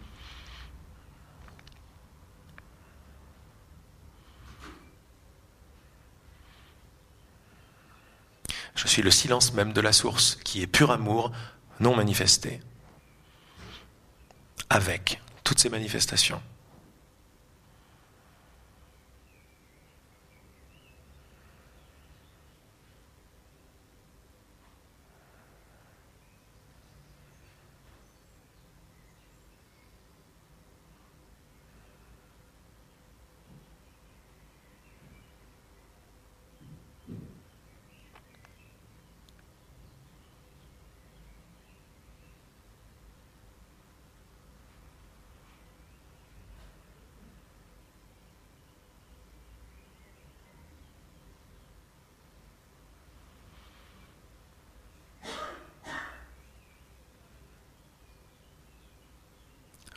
Je 8.76 8.88
suis 8.88 9.02
le 9.02 9.10
silence 9.10 9.54
même 9.54 9.74
de 9.74 9.82
la 9.82 9.92
source, 9.92 10.38
qui 10.44 10.62
est 10.62 10.68
pur 10.68 10.92
amour 10.92 11.32
non 11.80 11.96
manifesté, 11.96 12.62
avec 14.70 15.20
toutes 15.44 15.58
ces 15.58 15.70
manifestations. 15.70 16.44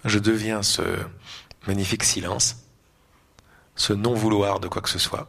Je 0.08 0.18
deviens 0.18 0.62
ce 0.62 0.82
magnifique 1.66 2.04
silence, 2.04 2.56
ce 3.76 3.92
non-vouloir 3.92 4.60
de 4.60 4.68
quoi 4.68 4.82
que 4.82 4.88
ce 4.88 4.98
soit. 4.98 5.28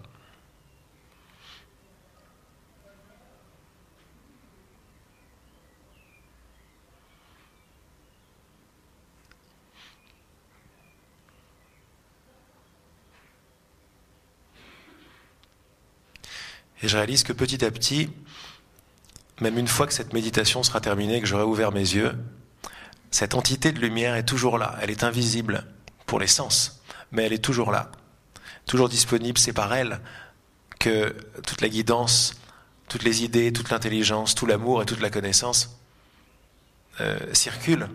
Et 16.82 16.88
je 16.88 16.96
réalise 16.96 17.24
que 17.24 17.34
petit 17.34 17.66
à 17.66 17.72
petit, 17.72 18.10
même 19.42 19.58
une 19.58 19.68
fois 19.68 19.86
que 19.86 19.94
cette 19.94 20.14
méditation 20.14 20.64
sera 20.64 20.80
terminée, 20.80 21.20
que 21.20 21.28
j'aurai 21.28 21.44
ouvert 21.44 21.72
mes 21.72 21.80
yeux, 21.80 22.14
cette 23.12 23.36
entité 23.36 23.72
de 23.72 23.80
lumière 23.80 24.16
est 24.16 24.26
toujours 24.26 24.58
là. 24.58 24.78
Elle 24.82 24.92
est 24.92 25.04
invisible 25.04 25.66
pour 26.06 26.20
les 26.20 26.28
sens, 26.28 26.82
mais 27.12 27.24
elle 27.24 27.34
est 27.34 27.44
toujours 27.44 27.72
là, 27.72 27.92
toujours 28.66 28.90
disponible. 28.90 29.38
C'est 29.38 29.54
par 29.54 29.74
elle 29.74 30.00
que 30.80 31.16
toute 31.46 31.62
la 31.62 31.70
guidance, 31.70 32.36
toutes 32.88 33.04
les 33.04 33.24
idées, 33.24 33.52
toute 33.52 33.70
l'intelligence, 33.70 34.36
tout 34.36 34.46
l'amour 34.46 34.82
et 34.82 34.86
toute 34.86 35.02
la 35.02 35.10
connaissance 35.10 35.80
euh, 37.02 37.18
circulent. 37.34 37.90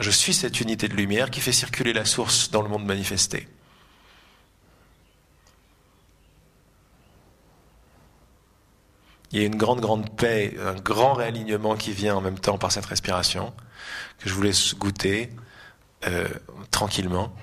Je 0.00 0.10
suis 0.10 0.32
cette 0.32 0.60
unité 0.60 0.88
de 0.88 0.94
lumière 0.94 1.30
qui 1.30 1.40
fait 1.40 1.52
circuler 1.52 1.92
la 1.92 2.04
source 2.04 2.50
dans 2.50 2.62
le 2.62 2.68
monde 2.68 2.84
manifesté. 2.84 3.48
Il 9.32 9.40
y 9.40 9.42
a 9.42 9.46
une 9.46 9.56
grande, 9.56 9.80
grande 9.80 10.14
paix, 10.14 10.54
un 10.62 10.74
grand 10.74 11.14
réalignement 11.14 11.74
qui 11.74 11.92
vient 11.92 12.14
en 12.16 12.20
même 12.20 12.38
temps 12.38 12.58
par 12.58 12.70
cette 12.70 12.84
respiration, 12.84 13.54
que 14.18 14.28
je 14.28 14.34
vous 14.34 14.42
laisse 14.42 14.74
goûter 14.74 15.30
euh, 16.06 16.28
tranquillement. 16.70 17.34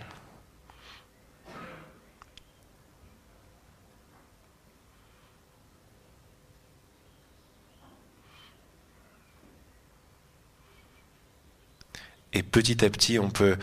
Et 12.33 12.43
petit 12.43 12.85
à 12.85 12.89
petit, 12.91 13.17
on 13.17 13.31
peut 13.31 13.57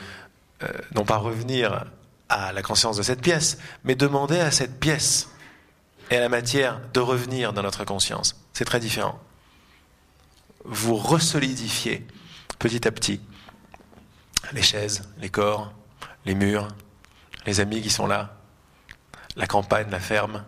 euh, 0.64 0.68
non 0.96 1.04
pas 1.04 1.18
revenir 1.18 1.84
à 2.28 2.52
la 2.52 2.62
conscience 2.62 2.96
de 2.96 3.04
cette 3.04 3.20
pièce, 3.20 3.58
mais 3.84 3.94
demander 3.94 4.40
à 4.40 4.50
cette 4.50 4.80
pièce 4.80 5.28
et 6.10 6.16
à 6.16 6.20
la 6.20 6.28
matière 6.28 6.80
de 6.92 7.00
revenir 7.00 7.52
dans 7.52 7.62
notre 7.62 7.84
conscience. 7.84 8.40
C'est 8.52 8.64
très 8.64 8.80
différent. 8.80 9.20
Vous 10.64 10.96
resolidifiez 10.96 12.06
petit 12.58 12.86
à 12.86 12.92
petit 12.92 13.20
les 14.52 14.62
chaises, 14.62 15.08
les 15.18 15.28
corps, 15.28 15.72
les 16.24 16.34
murs, 16.34 16.68
les 17.46 17.60
amis 17.60 17.82
qui 17.82 17.90
sont 17.90 18.06
là, 18.06 18.36
la 19.36 19.46
campagne, 19.46 19.90
la 19.90 20.00
ferme, 20.00 20.44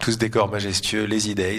tous 0.00 0.12
ce 0.12 0.16
décor 0.16 0.48
majestueux, 0.48 1.04
les 1.04 1.30
idées. 1.30 1.58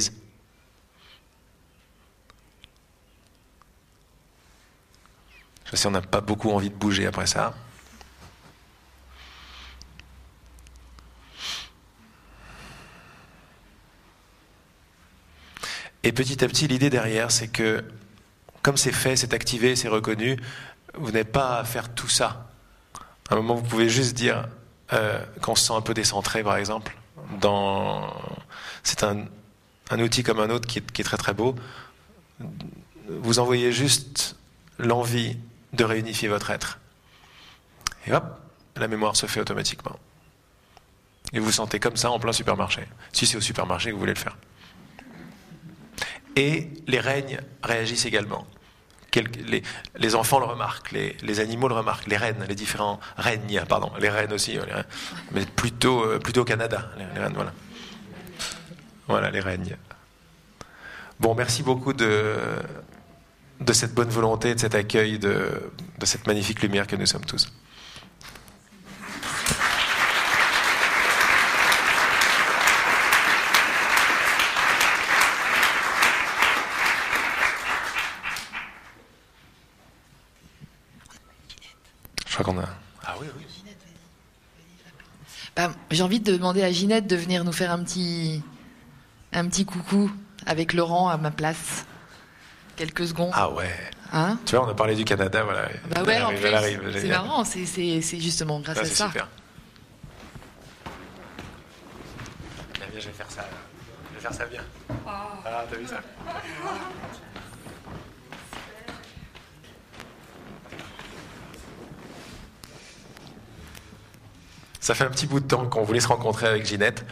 Je 5.66 5.76
sais 5.76 5.88
on 5.88 5.92
n'a 5.92 6.02
pas 6.02 6.22
beaucoup 6.22 6.52
envie 6.52 6.70
de 6.70 6.76
bouger 6.76 7.08
après 7.08 7.28
ça. 7.28 7.54
Et 16.04 16.05
petit 16.16 16.44
à 16.44 16.48
petit, 16.48 16.68
l'idée 16.68 16.90
derrière, 16.90 17.30
c'est 17.30 17.48
que 17.48 17.84
comme 18.64 18.78
c'est 18.78 18.92
fait, 18.92 19.16
c'est 19.16 19.34
activé, 19.34 19.76
c'est 19.76 19.88
reconnu, 19.88 20.38
vous 20.96 21.12
n'avez 21.12 21.24
pas 21.24 21.60
à 21.60 21.64
faire 21.64 21.94
tout 21.94 22.10
ça. 22.10 22.50
À 23.30 23.34
un 23.34 23.38
moment, 23.38 23.54
vous 23.56 23.62
pouvez 23.62 23.90
juste 23.90 24.16
dire 24.16 24.48
euh, 24.94 25.24
qu'on 25.42 25.56
se 25.56 25.66
sent 25.66 25.74
un 25.74 25.82
peu 25.82 25.94
décentré, 25.94 26.44
par 26.44 26.58
exemple. 26.58 26.96
Dans... 27.42 28.12
C'est 28.82 29.04
un, 29.04 29.26
un, 29.92 30.00
outil 30.00 30.24
comme 30.24 30.40
un 30.40 30.50
autre 30.50 30.68
qui 30.68 30.80
est, 30.80 30.92
qui 30.92 31.02
est 31.02 31.06
très 31.06 31.18
très 31.18 31.34
beau. 31.34 31.56
Vous 33.08 33.40
envoyez 33.40 33.72
juste 33.72 34.36
l'envie 34.80 35.38
de 35.74 35.84
réunifier 35.84 36.28
votre 36.28 36.50
être. 36.50 36.80
Et 38.08 38.14
hop, 38.14 38.24
la 38.76 38.88
mémoire 38.88 39.16
se 39.16 39.26
fait 39.26 39.40
automatiquement. 39.40 40.00
Et 41.34 41.40
vous 41.40 41.46
vous 41.46 41.52
sentez 41.52 41.80
comme 41.80 41.98
ça 41.98 42.12
en 42.12 42.20
plein 42.20 42.34
supermarché. 42.34 42.88
Si 43.12 43.26
c'est 43.26 43.38
au 43.38 43.42
supermarché 43.42 43.90
que 43.90 43.94
vous 43.94 44.00
voulez 44.00 44.14
le 44.14 44.20
faire. 44.20 44.38
Et 46.36 46.70
les 46.88 47.00
règnes 47.00 47.40
réagissent 47.64 48.06
également. 48.06 48.46
Les, 49.48 49.64
les, 49.96 50.16
enfants 50.16 50.40
le 50.40 50.46
remarquent, 50.46 50.92
les, 50.92 51.16
les, 51.22 51.40
animaux 51.40 51.70
le 51.70 51.76
remarquent, 51.76 52.08
les 52.08 52.18
reines, 52.18 52.44
les 52.50 52.56
différents 52.56 53.00
règnes, 53.16 53.64
pardon, 53.66 53.90
les 53.98 54.10
reines 54.10 54.34
aussi, 54.34 54.60
mais 55.32 55.46
plutôt, 55.46 56.04
euh, 56.04 56.20
plutôt 56.20 56.42
au 56.42 56.44
Canada, 56.44 56.92
les, 56.98 57.22
reines, 57.22 57.32
voilà. 57.34 57.54
Voilà, 59.08 59.32
les 59.32 59.40
règnes. 59.40 59.78
Bon, 61.22 61.34
merci 61.34 61.64
beaucoup 61.64 61.94
de, 61.94 62.36
de 63.62 63.72
cette 63.72 63.94
bonne 63.94 64.10
volonté, 64.10 64.54
de 64.54 64.60
cet 64.60 64.76
accueil, 64.76 65.18
de, 65.18 65.72
de 65.98 66.06
cette 66.06 66.28
magnifique 66.28 66.62
lumière 66.62 66.86
que 66.86 66.98
nous 66.98 67.06
sommes 67.06 67.24
tous. 67.24 67.54
Je 82.36 82.42
crois 82.44 82.54
qu'on 82.54 82.60
a. 82.60 82.68
Ah 83.06 83.16
oui, 83.22 83.28
oui. 83.38 83.46
Bah, 85.56 85.72
J'ai 85.90 86.04
envie 86.04 86.20
de 86.20 86.34
demander 86.34 86.64
à 86.64 86.70
Ginette 86.70 87.08
de 87.08 87.16
venir 87.16 87.46
nous 87.46 87.54
faire 87.54 87.72
un 87.72 87.82
petit, 87.82 88.44
un 89.32 89.48
petit 89.48 89.66
coucou 89.66 90.12
avec 90.46 90.74
Laurent 90.74 91.08
à 91.08 91.16
ma 91.16 91.32
place. 91.32 91.86
Quelques 92.76 93.08
secondes. 93.08 93.32
Ah 93.34 93.50
ouais. 93.52 93.74
Hein 94.12 94.38
tu 94.46 94.58
vois, 94.58 94.66
on 94.66 94.70
a 94.70 94.74
parlé 94.74 94.96
du 94.96 95.06
Canada, 95.06 95.46
voilà. 95.46 95.70
Bah 95.92 96.04
ouais, 96.04 96.22
en 96.22 96.32
plus, 96.32 96.92
c'est 97.00 97.08
marrant, 97.08 97.46
c'est 97.46 98.20
justement 98.20 98.60
grâce 98.60 98.80
Ah, 98.80 98.82
à 98.82 98.86
c'est 98.86 98.96
ça. 98.96 99.08
super. 99.08 99.30
Bien, 102.74 102.88
bien, 102.92 103.00
je 103.00 103.08
vais 103.08 103.14
faire 103.14 103.32
ça. 103.32 103.48
Je 104.10 104.16
vais 104.16 104.22
faire 104.22 104.34
ça 104.34 104.46
bien. 104.48 104.62
Ah, 105.08 105.64
t'as 105.72 105.78
vu 105.78 105.88
ça? 105.88 106.02
Ça 114.86 114.94
fait 114.94 115.04
un 115.04 115.10
petit 115.10 115.26
bout 115.26 115.40
de 115.40 115.48
temps 115.48 115.68
qu'on 115.68 115.82
voulait 115.82 116.00
se 116.00 116.08
rencontrer 116.08 116.46
avec 116.46 116.64
Ginette. 116.64 117.04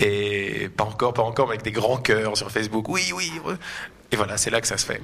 Et 0.00 0.68
pas 0.76 0.82
encore, 0.82 1.14
pas 1.14 1.22
encore, 1.22 1.46
mais 1.46 1.52
avec 1.52 1.62
des 1.62 1.70
grands 1.70 1.98
cœurs 1.98 2.36
sur 2.36 2.50
Facebook. 2.50 2.88
Oui, 2.88 3.12
oui. 3.14 3.30
Et 4.10 4.16
voilà, 4.16 4.36
c'est 4.36 4.50
là 4.50 4.60
que 4.60 4.66
ça 4.66 4.76
se 4.76 4.84
fait. 4.84 5.00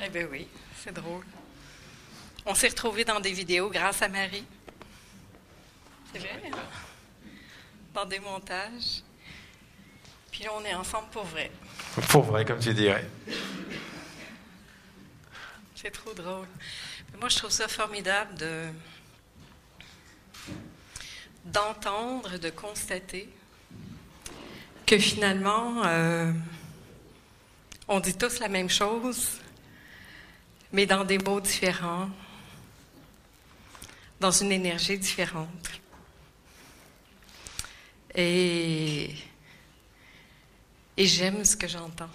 Eh 0.00 0.08
bien 0.08 0.28
oui, 0.30 0.46
c'est 0.80 0.94
drôle. 0.94 1.24
On 2.46 2.54
s'est 2.54 2.68
retrouvés 2.68 3.04
dans 3.04 3.18
des 3.18 3.32
vidéos 3.32 3.70
grâce 3.70 4.02
à 4.02 4.08
Marie. 4.08 4.44
C'est 6.12 6.20
vrai? 6.20 6.40
hein? 6.44 6.56
Dans 7.92 8.04
des 8.04 8.20
montages. 8.20 9.02
Puis 10.30 10.44
là, 10.44 10.50
on 10.56 10.64
est 10.64 10.74
ensemble 10.76 11.08
pour 11.10 11.24
vrai. 11.24 11.50
Pour 12.08 12.22
vrai, 12.22 12.44
comme 12.44 12.60
tu 12.60 12.72
dirais. 12.72 13.04
C'est 15.74 15.90
trop 15.90 16.14
drôle. 16.14 16.46
Mais 17.12 17.18
moi, 17.18 17.28
je 17.28 17.36
trouve 17.38 17.50
ça 17.50 17.66
formidable 17.66 18.36
de 18.36 18.66
d'entendre, 21.52 22.38
de 22.38 22.50
constater 22.50 23.28
que 24.86 24.98
finalement, 24.98 25.82
euh, 25.84 26.32
on 27.88 28.00
dit 28.00 28.16
tous 28.16 28.38
la 28.38 28.48
même 28.48 28.70
chose, 28.70 29.38
mais 30.72 30.86
dans 30.86 31.04
des 31.04 31.18
mots 31.18 31.40
différents, 31.40 32.08
dans 34.20 34.30
une 34.30 34.52
énergie 34.52 34.98
différente. 34.98 35.70
Et, 38.14 39.14
et 40.96 41.06
j'aime 41.06 41.44
ce 41.44 41.56
que 41.56 41.68
j'entends. 41.68 42.10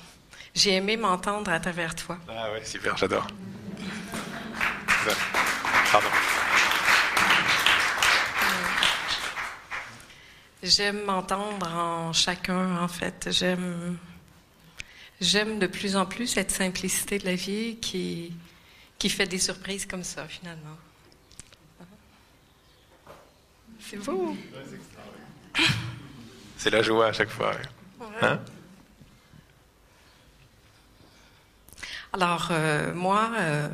J'ai 0.54 0.74
aimé 0.74 0.98
m'entendre 0.98 1.52
à 1.52 1.60
travers 1.60 1.96
toi. 1.96 2.18
Ah 2.30 2.52
ouais, 2.52 2.66
super, 2.66 2.98
j'adore. 2.98 3.28
Pardon. 5.92 6.10
J'aime 10.64 11.04
m'entendre 11.04 11.68
en 11.68 12.14
chacun, 12.14 12.78
en 12.78 12.88
fait. 12.88 13.28
J'aime, 13.32 13.98
j'aime 15.20 15.60
de 15.60 15.68
plus 15.68 15.98
en 15.98 16.06
plus 16.06 16.28
cette 16.28 16.52
simplicité 16.52 17.20
de 17.20 17.26
la 17.26 17.36
vie 17.36 17.76
qui, 17.82 18.34
qui 18.98 19.10
fait 19.10 19.26
des 19.28 19.40
surprises 19.40 19.86
comme 19.86 20.06
ça, 20.06 20.26
finalement. 20.26 20.78
C'est 23.82 23.98
beau. 23.98 24.38
C'est 26.58 26.70
la 26.70 26.82
joie 26.82 27.08
à 27.08 27.14
chaque 27.14 27.30
fois. 27.30 27.52
Hein? 28.22 28.40
Alors, 32.14 32.48
euh, 32.52 32.94
moi, 32.94 33.32
euh, 33.38 33.68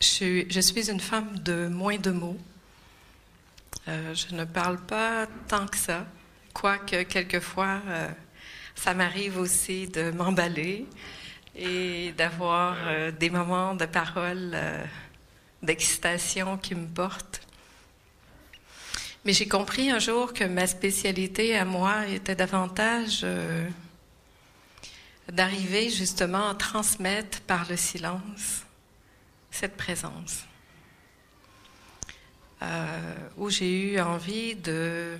je 0.00 0.06
suis, 0.06 0.50
je 0.50 0.60
suis 0.60 0.90
une 0.90 0.98
femme 0.98 1.38
de 1.38 1.68
moins 1.68 1.98
de 1.98 2.10
mots. 2.10 2.38
Euh, 3.90 4.14
je 4.14 4.32
ne 4.36 4.44
parle 4.44 4.78
pas 4.78 5.26
tant 5.48 5.66
que 5.66 5.76
ça, 5.76 6.06
quoique 6.52 7.02
quelquefois, 7.02 7.80
euh, 7.88 8.08
ça 8.76 8.94
m'arrive 8.94 9.36
aussi 9.36 9.88
de 9.88 10.12
m'emballer 10.12 10.86
et 11.56 12.12
d'avoir 12.12 12.76
euh, 12.86 13.10
des 13.10 13.30
moments 13.30 13.74
de 13.74 13.86
parole 13.86 14.56
d'excitation 15.60 16.56
qui 16.56 16.76
me 16.76 16.86
portent. 16.86 17.40
Mais 19.24 19.32
j'ai 19.32 19.48
compris 19.48 19.90
un 19.90 19.98
jour 19.98 20.32
que 20.32 20.44
ma 20.44 20.68
spécialité 20.68 21.58
à 21.58 21.64
moi 21.64 22.06
était 22.06 22.36
davantage 22.36 23.26
d'arriver 25.28 25.90
justement 25.90 26.48
à 26.48 26.54
transmettre 26.54 27.40
par 27.40 27.68
le 27.68 27.76
silence 27.76 28.62
cette 29.50 29.76
présence. 29.76 30.44
Euh, 32.62 33.14
où 33.38 33.48
j'ai 33.48 33.92
eu 33.92 34.00
envie 34.00 34.54
de, 34.54 35.18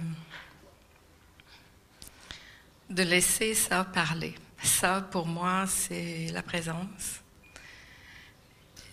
de 2.90 3.02
laisser 3.02 3.54
ça 3.54 3.84
parler. 3.84 4.34
Ça, 4.62 5.00
pour 5.00 5.26
moi, 5.26 5.66
c'est 5.66 6.28
la 6.32 6.42
présence. 6.42 7.20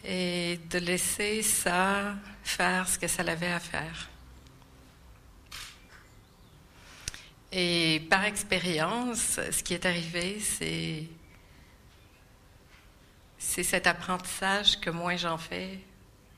Et 0.05 0.59
de 0.69 0.77
laisser 0.79 1.41
ça 1.41 2.15
faire 2.41 2.87
ce 2.87 2.97
que 2.97 3.07
ça 3.07 3.21
avait 3.23 3.51
à 3.51 3.59
faire. 3.59 4.09
Et 7.51 8.05
par 8.09 8.23
expérience, 8.23 9.39
ce 9.51 9.63
qui 9.63 9.73
est 9.73 9.85
arrivé, 9.85 10.39
c'est 10.39 11.05
c'est 13.37 13.63
cet 13.63 13.87
apprentissage 13.87 14.79
que 14.79 14.89
moins 14.89 15.15
j'en 15.15 15.37
fais, 15.37 15.79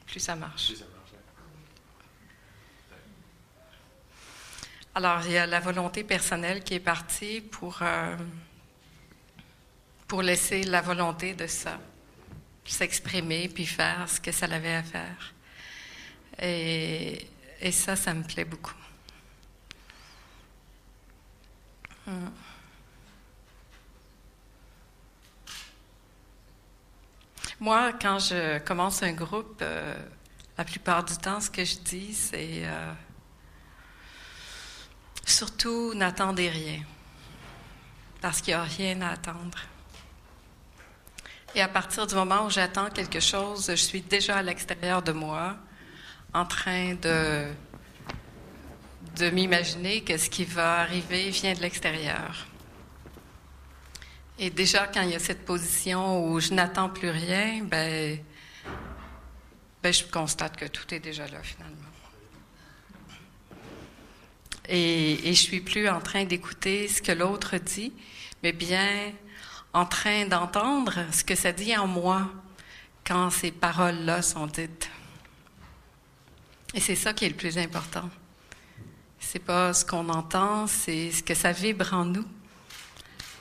plus 0.06 0.20
ça 0.20 0.36
marche. 0.36 0.74
Alors, 5.00 5.22
il 5.26 5.32
y 5.32 5.38
a 5.38 5.46
la 5.46 5.62
volonté 5.62 6.04
personnelle 6.04 6.62
qui 6.62 6.74
est 6.74 6.82
partie 6.82 7.40
pour, 7.40 7.80
euh, 7.82 8.18
pour 10.10 10.22
laisser 10.22 10.64
la 10.64 10.82
volonté 10.82 11.34
de 11.34 11.48
ça 11.48 11.80
s'exprimer 12.66 13.48
puis 13.48 13.66
faire 13.66 14.10
ce 14.10 14.20
que 14.20 14.34
ça 14.34 14.48
avait 14.48 14.76
à 14.76 14.84
faire. 14.84 15.34
Et, 16.42 17.30
et 17.62 17.72
ça, 17.72 17.96
ça 17.96 18.14
me 18.14 18.24
plaît 18.24 18.44
beaucoup. 18.44 18.76
Hmm. 22.06 22.28
Moi, 27.62 27.94
quand 27.94 28.20
je 28.20 28.60
commence 28.60 29.02
un 29.02 29.14
groupe, 29.14 29.60
euh, 29.62 29.96
la 30.58 30.66
plupart 30.66 31.06
du 31.06 31.16
temps, 31.16 31.40
ce 31.40 31.50
que 31.50 31.64
je 31.64 31.78
dis, 31.78 32.14
c'est 32.14 32.66
euh, 32.66 32.92
surtout 35.30 35.94
n'attendez 35.94 36.50
rien, 36.50 36.82
parce 38.22 38.42
qu'il 38.42 38.54
n'y 38.54 38.60
a 38.60 38.64
rien 38.64 39.02
à 39.02 39.12
attendre. 39.12 39.60
Et 41.56 41.62
à 41.62 41.68
partir 41.68 42.06
du 42.06 42.16
moment 42.16 42.46
où 42.46 42.50
j'attends 42.50 42.90
quelque 42.90 43.20
chose, 43.20 43.68
je 43.70 43.76
suis 43.76 44.02
déjà 44.02 44.38
à 44.38 44.42
l'extérieur 44.42 45.02
de 45.02 45.12
moi, 45.12 45.58
en 46.34 46.46
train 46.46 46.94
de, 46.96 47.48
de 49.18 49.30
m'imaginer 49.32 50.04
que 50.04 50.18
ce 50.18 50.30
qui 50.30 50.46
va 50.46 50.82
arriver 50.82 51.30
vient 51.32 51.54
de 51.54 51.62
l'extérieur. 51.62 52.46
Et 54.38 54.50
déjà, 54.50 54.88
quand 54.88 55.02
il 55.02 55.10
y 55.10 55.16
a 55.16 55.20
cette 55.20 55.44
position 55.44 56.26
où 56.26 56.40
je 56.40 56.54
n'attends 56.54 56.90
plus 56.90 57.10
rien, 57.10 57.64
ben, 57.64 58.18
ben, 59.84 59.94
je 59.94 60.06
constate 60.06 60.56
que 60.56 60.66
tout 60.66 60.94
est 60.94 61.00
déjà 61.00 61.28
là, 61.28 61.42
finalement. 61.44 61.89
Et, 64.70 65.30
et 65.30 65.34
je 65.34 65.42
suis 65.42 65.62
plus 65.62 65.90
en 65.90 66.00
train 66.00 66.26
d'écouter 66.26 66.88
ce 66.88 67.02
que 67.02 67.12
l'autre 67.12 67.58
dit, 67.58 67.92
mais 68.44 68.54
bien 68.54 69.12
en 69.74 69.86
train 69.86 70.26
d'entendre 70.26 71.06
ce 71.12 71.24
que 71.24 71.36
ça 71.36 71.52
dit 71.52 71.76
en 71.76 71.88
moi 71.88 72.30
quand 73.06 73.30
ces 73.30 73.52
paroles-là 73.52 74.22
sont 74.22 74.48
dites. 74.48 74.90
Et 76.74 76.80
c'est 76.80 76.96
ça 76.96 77.14
qui 77.14 77.26
est 77.26 77.30
le 77.30 77.36
plus 77.36 77.58
important. 77.58 78.10
C'est 79.20 79.40
pas 79.40 79.74
ce 79.74 79.84
qu'on 79.84 80.08
entend, 80.10 80.68
c'est 80.68 81.12
ce 81.12 81.24
que 81.24 81.34
ça 81.34 81.52
vibre 81.52 81.94
en 81.94 82.06
nous 82.06 82.26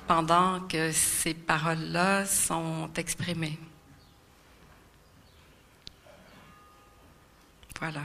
pendant 0.06 0.60
que 0.60 0.90
ces 0.92 1.34
paroles-là 1.34 2.24
sont 2.24 2.88
exprimées. 2.96 3.58
Voilà. 7.78 8.02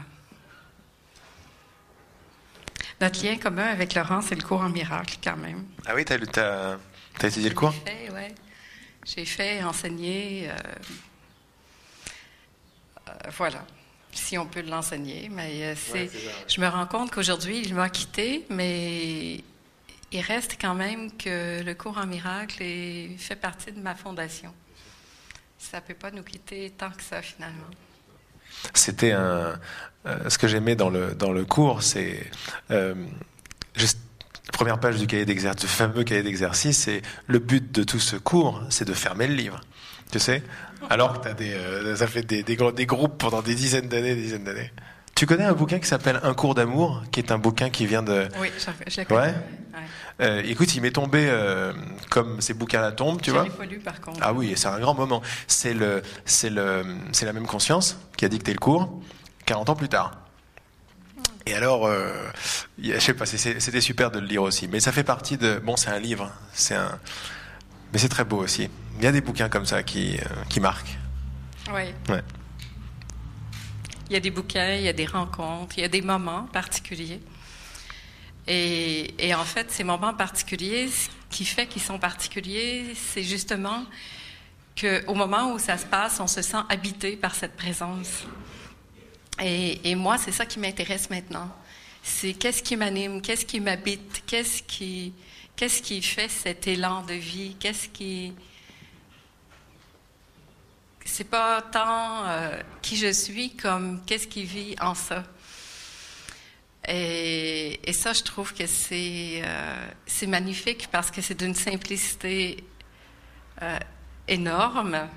Notre 3.03 3.21
lien 3.25 3.35
commun 3.35 3.65
avec 3.65 3.95
Laurent, 3.95 4.21
c'est 4.21 4.33
le 4.35 4.41
cours 4.43 4.61
en 4.61 4.69
miracle, 4.69 5.17
quand 5.21 5.35
même. 5.35 5.65
Ah 5.85 5.93
oui, 5.93 6.05
t'as, 6.05 6.17
t'as, 6.19 6.77
t'as 7.19 7.27
étudié 7.27 7.49
le 7.49 7.55
cours? 7.55 7.73
J'ai 7.73 7.91
fait, 7.91 8.09
ouais. 8.13 8.35
J'ai 9.05 9.25
fait 9.25 9.61
enseigner. 9.61 10.49
euh, 10.49 10.53
euh, 13.09 13.11
voilà. 13.37 13.65
Si 14.13 14.37
on 14.37 14.45
peut 14.45 14.61
l'enseigner. 14.61 15.27
Mais 15.29 15.63
euh, 15.63 15.75
c'est, 15.75 16.09
je 16.47 16.61
me 16.61 16.67
rends 16.69 16.85
compte 16.85 17.11
qu'aujourd'hui, 17.11 17.59
il 17.65 17.75
m'a 17.75 17.89
quitté, 17.89 18.45
mais 18.49 19.43
il 20.13 20.21
reste 20.21 20.55
quand 20.61 20.75
même 20.75 21.11
que 21.17 21.61
le 21.61 21.73
cours 21.73 21.97
en 21.97 22.05
miracle 22.05 22.61
est- 22.63 23.17
fait 23.17 23.35
partie 23.35 23.73
de 23.73 23.81
ma 23.81 23.95
fondation. 23.95 24.53
Ça 25.59 25.81
ne 25.81 25.81
peut 25.81 25.93
pas 25.93 26.11
nous 26.11 26.23
quitter 26.23 26.69
tant 26.69 26.91
que 26.91 27.03
ça, 27.03 27.21
finalement. 27.21 27.67
C'était 28.73 29.11
un. 29.11 29.59
Euh, 30.05 30.29
ce 30.29 30.37
que 30.37 30.47
j'aimais 30.47 30.75
dans 30.75 30.89
le, 30.89 31.13
dans 31.15 31.31
le 31.31 31.45
cours, 31.45 31.83
c'est. 31.83 32.29
euh, 32.71 32.93
juste 33.75 33.99
la 34.45 34.51
première 34.51 34.79
page 34.79 34.97
du 34.97 35.07
cahier 35.07 35.25
d'exercice, 35.25 35.69
fameux 35.69 36.03
cahier 36.03 36.21
d'exercice, 36.23 36.77
c'est 36.77 37.01
le 37.27 37.39
but 37.39 37.71
de 37.71 37.83
tout 37.83 37.99
ce 37.99 38.15
cours, 38.15 38.61
c'est 38.69 38.85
de 38.85 38.93
fermer 38.93 39.27
le 39.27 39.33
livre. 39.33 39.61
Tu 40.11 40.19
sais? 40.19 40.43
Alors 40.89 41.13
que 41.13 41.23
t'as 41.27 41.33
des, 41.33 41.53
euh, 41.53 41.95
ça 41.95 42.07
fait 42.07 42.21
des, 42.23 42.43
des, 42.43 42.85
groupes 42.85 43.17
pendant 43.17 43.41
des 43.41 43.55
dizaines 43.55 43.87
d'années, 43.87 44.15
des 44.15 44.21
dizaines 44.21 44.43
d'années. 44.43 44.71
Tu 45.15 45.25
connais 45.25 45.45
un 45.45 45.53
bouquin 45.53 45.79
qui 45.79 45.87
s'appelle 45.87 46.19
Un 46.23 46.33
cours 46.33 46.55
d'amour, 46.55 47.03
qui 47.11 47.19
est 47.19 47.31
un 47.31 47.37
bouquin 47.37 47.69
qui 47.69 47.85
vient 47.85 48.03
de. 48.03 48.27
Oui, 48.39 48.49
je, 48.87 48.97
la 48.97 49.05
connais. 49.05 49.21
Ouais. 49.21 49.27
Ouais. 49.27 49.35
Euh, 50.21 50.41
écoute, 50.45 50.75
il 50.75 50.81
m'est 50.81 50.91
tombé 50.91 51.25
euh, 51.29 51.73
comme 52.09 52.41
ces 52.41 52.53
bouquins 52.53 52.79
à 52.79 52.83
la 52.83 52.91
tombe, 52.91 53.21
tu 53.21 53.31
je 53.31 53.35
vois. 53.35 53.65
lu, 53.65 53.79
par 53.79 54.01
contre. 54.01 54.19
Ah 54.21 54.33
oui, 54.33 54.53
c'est 54.55 54.67
un 54.67 54.79
grand 54.79 54.93
moment. 54.93 55.21
C'est 55.47 55.73
le, 55.73 56.01
c'est 56.25 56.49
le, 56.49 56.83
c'est 57.11 57.25
la 57.25 57.33
même 57.33 57.47
conscience 57.47 57.97
qui 58.17 58.25
a 58.25 58.29
dicté 58.29 58.51
le 58.51 58.59
cours 58.59 59.01
40 59.45 59.69
ans 59.69 59.75
plus 59.75 59.89
tard. 59.89 60.11
Et 61.45 61.53
alors, 61.53 61.85
euh, 61.85 62.13
je 62.81 62.97
sais 62.99 63.13
pas, 63.13 63.25
c'était 63.25 63.81
super 63.81 64.11
de 64.11 64.19
le 64.19 64.25
lire 64.25 64.43
aussi. 64.43 64.67
Mais 64.67 64.79
ça 64.79 64.91
fait 64.91 65.03
partie 65.03 65.37
de, 65.37 65.59
bon, 65.59 65.75
c'est 65.75 65.89
un 65.89 65.99
livre, 65.99 66.31
c'est 66.53 66.75
un, 66.75 66.99
mais 67.91 67.99
c'est 67.99 68.09
très 68.09 68.23
beau 68.23 68.37
aussi. 68.37 68.69
Il 68.97 69.03
y 69.03 69.07
a 69.07 69.11
des 69.11 69.21
bouquins 69.21 69.49
comme 69.49 69.65
ça 69.65 69.83
qui, 69.83 70.17
euh, 70.17 70.23
qui 70.49 70.59
marquent. 70.59 70.97
Oui. 71.67 71.93
Ouais. 72.09 72.23
Il 74.09 74.13
y 74.13 74.15
a 74.15 74.19
des 74.19 74.31
bouquins, 74.31 74.73
il 74.73 74.83
y 74.83 74.87
a 74.87 74.93
des 74.93 75.05
rencontres, 75.05 75.77
il 75.77 75.81
y 75.81 75.85
a 75.85 75.89
des 75.89 76.01
moments 76.01 76.43
particuliers. 76.51 77.21
Et, 78.47 79.13
et 79.27 79.33
en 79.35 79.43
fait, 79.43 79.71
ces 79.71 79.83
moments 79.83 80.13
particuliers, 80.13 80.87
ce 80.87 81.09
qui 81.29 81.45
fait 81.45 81.67
qu'ils 81.67 81.81
sont 81.81 81.99
particuliers, 81.99 82.93
c'est 82.95 83.23
justement 83.23 83.85
qu'au 84.79 85.13
moment 85.13 85.53
où 85.53 85.59
ça 85.59 85.77
se 85.77 85.85
passe, 85.85 86.19
on 86.19 86.27
se 86.27 86.41
sent 86.41 86.57
habité 86.69 87.15
par 87.15 87.35
cette 87.35 87.55
présence. 87.55 88.25
Et, 89.41 89.95
moi, 89.95 90.17
c'est 90.17 90.31
ça 90.31 90.45
qui 90.45 90.59
m'intéresse 90.59 91.09
maintenant. 91.09 91.49
C'est 92.03 92.33
qu'est-ce 92.33 92.61
qui 92.61 92.75
m'anime, 92.75 93.21
qu'est-ce 93.21 93.45
qui 93.45 93.59
m'habite, 93.59 94.23
qu'est-ce 94.27 94.61
qui, 94.63 95.13
qu'est-ce 95.55 95.81
qui 95.81 96.01
fait 96.01 96.29
cet 96.29 96.67
élan 96.67 97.01
de 97.03 97.13
vie, 97.13 97.55
qu'est-ce 97.59 97.87
qui, 97.89 98.33
c'est 101.05 101.29
pas 101.29 101.61
tant 101.61 102.25
euh, 102.25 102.61
qui 102.81 102.97
je 102.97 103.11
suis 103.11 103.55
comme 103.55 104.03
qu'est-ce 104.05 104.27
qui 104.27 104.43
vit 104.43 104.75
en 104.81 104.95
ça. 104.95 105.23
Et, 106.87 107.79
ça, 107.93 108.13
je 108.13 108.23
trouve 108.23 108.53
que 108.53 108.65
c'est 108.67 109.41
euh, 109.43 109.87
c'est 110.05 110.27
magnifique 110.27 110.89
parce 110.91 111.11
que 111.11 111.21
c'est 111.21 111.37
d'une 111.37 111.55
simplicité 111.55 112.63
euh, 113.61 113.79
énorme. 114.27 115.07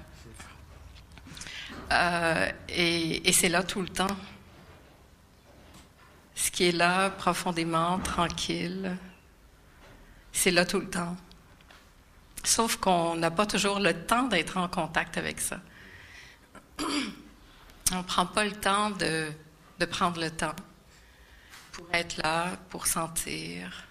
Euh, 1.92 2.50
et 2.68 3.32
c'est 3.32 3.48
là 3.48 3.62
tout 3.62 3.80
le 3.80 3.88
temps. 3.88 4.16
Ce 6.34 6.50
qui 6.50 6.68
est 6.68 6.72
là, 6.72 7.10
profondément, 7.10 7.98
tranquille, 7.98 8.96
c'est 10.32 10.50
là 10.50 10.66
tout 10.66 10.80
le 10.80 10.90
temps. 10.90 11.16
Sauf 12.44 12.76
qu'on 12.76 13.16
n'a 13.16 13.30
pas 13.30 13.46
toujours 13.46 13.80
le 13.80 13.94
temps 14.06 14.24
d'être 14.24 14.58
en 14.58 14.68
contact 14.68 15.16
avec 15.16 15.40
ça. 15.40 15.60
On 17.92 17.98
ne 17.98 18.02
prend 18.02 18.26
pas 18.26 18.44
le 18.44 18.52
temps 18.52 18.90
de 18.90 19.84
prendre 19.86 20.20
le 20.20 20.30
temps 20.30 20.54
pour 21.72 21.86
être 21.92 22.16
là, 22.22 22.56
pour 22.70 22.86
sentir, 22.86 23.84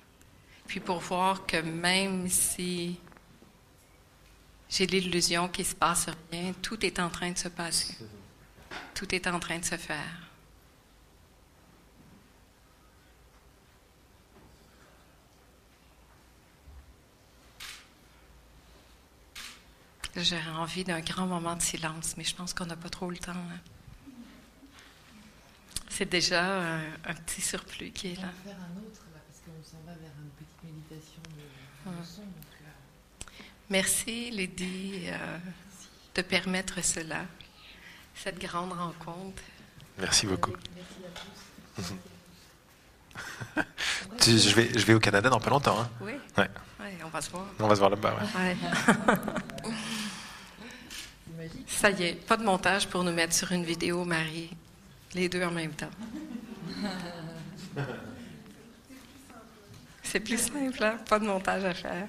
puis 0.67 0.79
pour 0.79 0.99
voir 0.99 1.45
que 1.45 1.57
même 1.57 2.27
si 2.29 2.99
j'ai 4.69 4.85
l'illusion 4.87 5.47
qu'il 5.47 5.65
se 5.65 5.75
passe 5.75 6.07
rien, 6.31 6.53
tout 6.61 6.83
est 6.85 6.99
en 6.99 7.09
train 7.09 7.31
de 7.31 7.37
se 7.37 7.47
passer. 7.47 7.95
tout 8.93 9.13
est 9.13 9.27
en 9.27 9.39
train 9.39 9.59
de 9.59 9.65
se 9.65 9.77
faire. 9.77 10.19
J'aurais 20.15 20.49
envie 20.57 20.83
d'un 20.85 21.01
grand 21.01 21.27
moment 21.27 21.55
de 21.55 21.61
silence, 21.61 22.15
mais 22.17 22.23
je 22.23 22.33
pense 22.35 22.53
qu'on 22.53 22.65
n'a 22.65 22.77
pas 22.77 22.89
trop 22.89 23.09
le 23.09 23.17
temps. 23.17 23.31
hein. 23.33 23.59
C'est 25.89 26.09
déjà 26.09 26.75
un, 26.77 26.83
un 27.05 27.13
petit 27.13 27.41
surplus 27.41 27.91
qui 27.91 28.07
est 28.13 28.17
On 28.19 28.21
là. 28.21 28.27
va 28.27 28.51
faire 28.51 28.57
un 28.61 28.77
autre 28.79 29.01
là, 29.13 29.19
parce 29.27 29.39
qu'on 29.41 29.63
s'en 29.63 29.83
va 29.85 29.93
vers 29.93 30.11
une 30.21 30.29
petite 30.31 30.63
méditation 30.63 31.21
de, 31.35 31.91
de 31.91 31.95
Ouais. 31.97 32.03
son. 32.03 32.23
Merci, 33.69 34.29
Lydie, 34.31 35.05
euh, 35.07 35.37
de 36.15 36.21
permettre 36.21 36.83
cela, 36.83 37.25
cette 38.15 38.39
grande 38.39 38.73
rencontre. 38.73 39.41
Merci 39.97 40.27
beaucoup. 40.27 40.53
merci 40.75 40.93
à 41.05 41.81
tous. 41.81 41.93
Tu- 44.23 44.37
Je 44.37 44.55
vais, 44.55 44.69
je 44.77 44.85
vais 44.85 44.93
au 44.93 44.99
Canada 44.99 45.29
dans 45.29 45.39
pas 45.39 45.49
longtemps. 45.49 45.79
hein. 45.81 45.89
Oui, 46.01 46.13
Ouais. 46.37 46.49
Ouais, 46.79 46.97
on 47.03 47.07
va 47.09 47.21
se 47.21 47.29
voir. 47.31 47.45
On 47.59 47.67
va 47.67 47.73
se 47.75 47.79
voir 47.79 47.89
là-bas. 47.89 48.13
ouais. 48.37 48.55
Ça 51.67 51.89
y 51.91 52.03
est, 52.03 52.13
pas 52.27 52.37
de 52.37 52.43
montage 52.43 52.87
pour 52.87 53.03
nous 53.03 53.11
mettre 53.11 53.33
sur 53.33 53.51
une 53.51 53.63
vidéo, 53.63 54.03
Marie. 54.05 54.51
Les 55.13 55.27
deux 55.29 55.43
en 55.43 55.51
même 55.51 55.71
temps. 55.73 55.89
C'est 60.03 60.19
plus 60.19 60.37
simple, 60.37 60.83
hein? 60.83 60.97
Pas 61.09 61.19
de 61.19 61.25
montage 61.25 61.63
à 61.65 61.73
faire. 61.73 62.07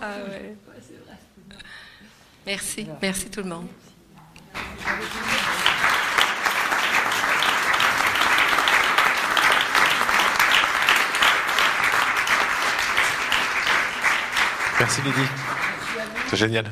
Ah 0.00 0.16
ouais. 0.28 0.56
Merci, 2.46 2.86
merci 3.02 3.30
tout 3.30 3.42
le 3.42 3.48
monde. 3.48 3.66
Merci 14.78 15.02
Lydie. 15.02 15.28
C'est 16.28 16.36
génial. 16.36 16.66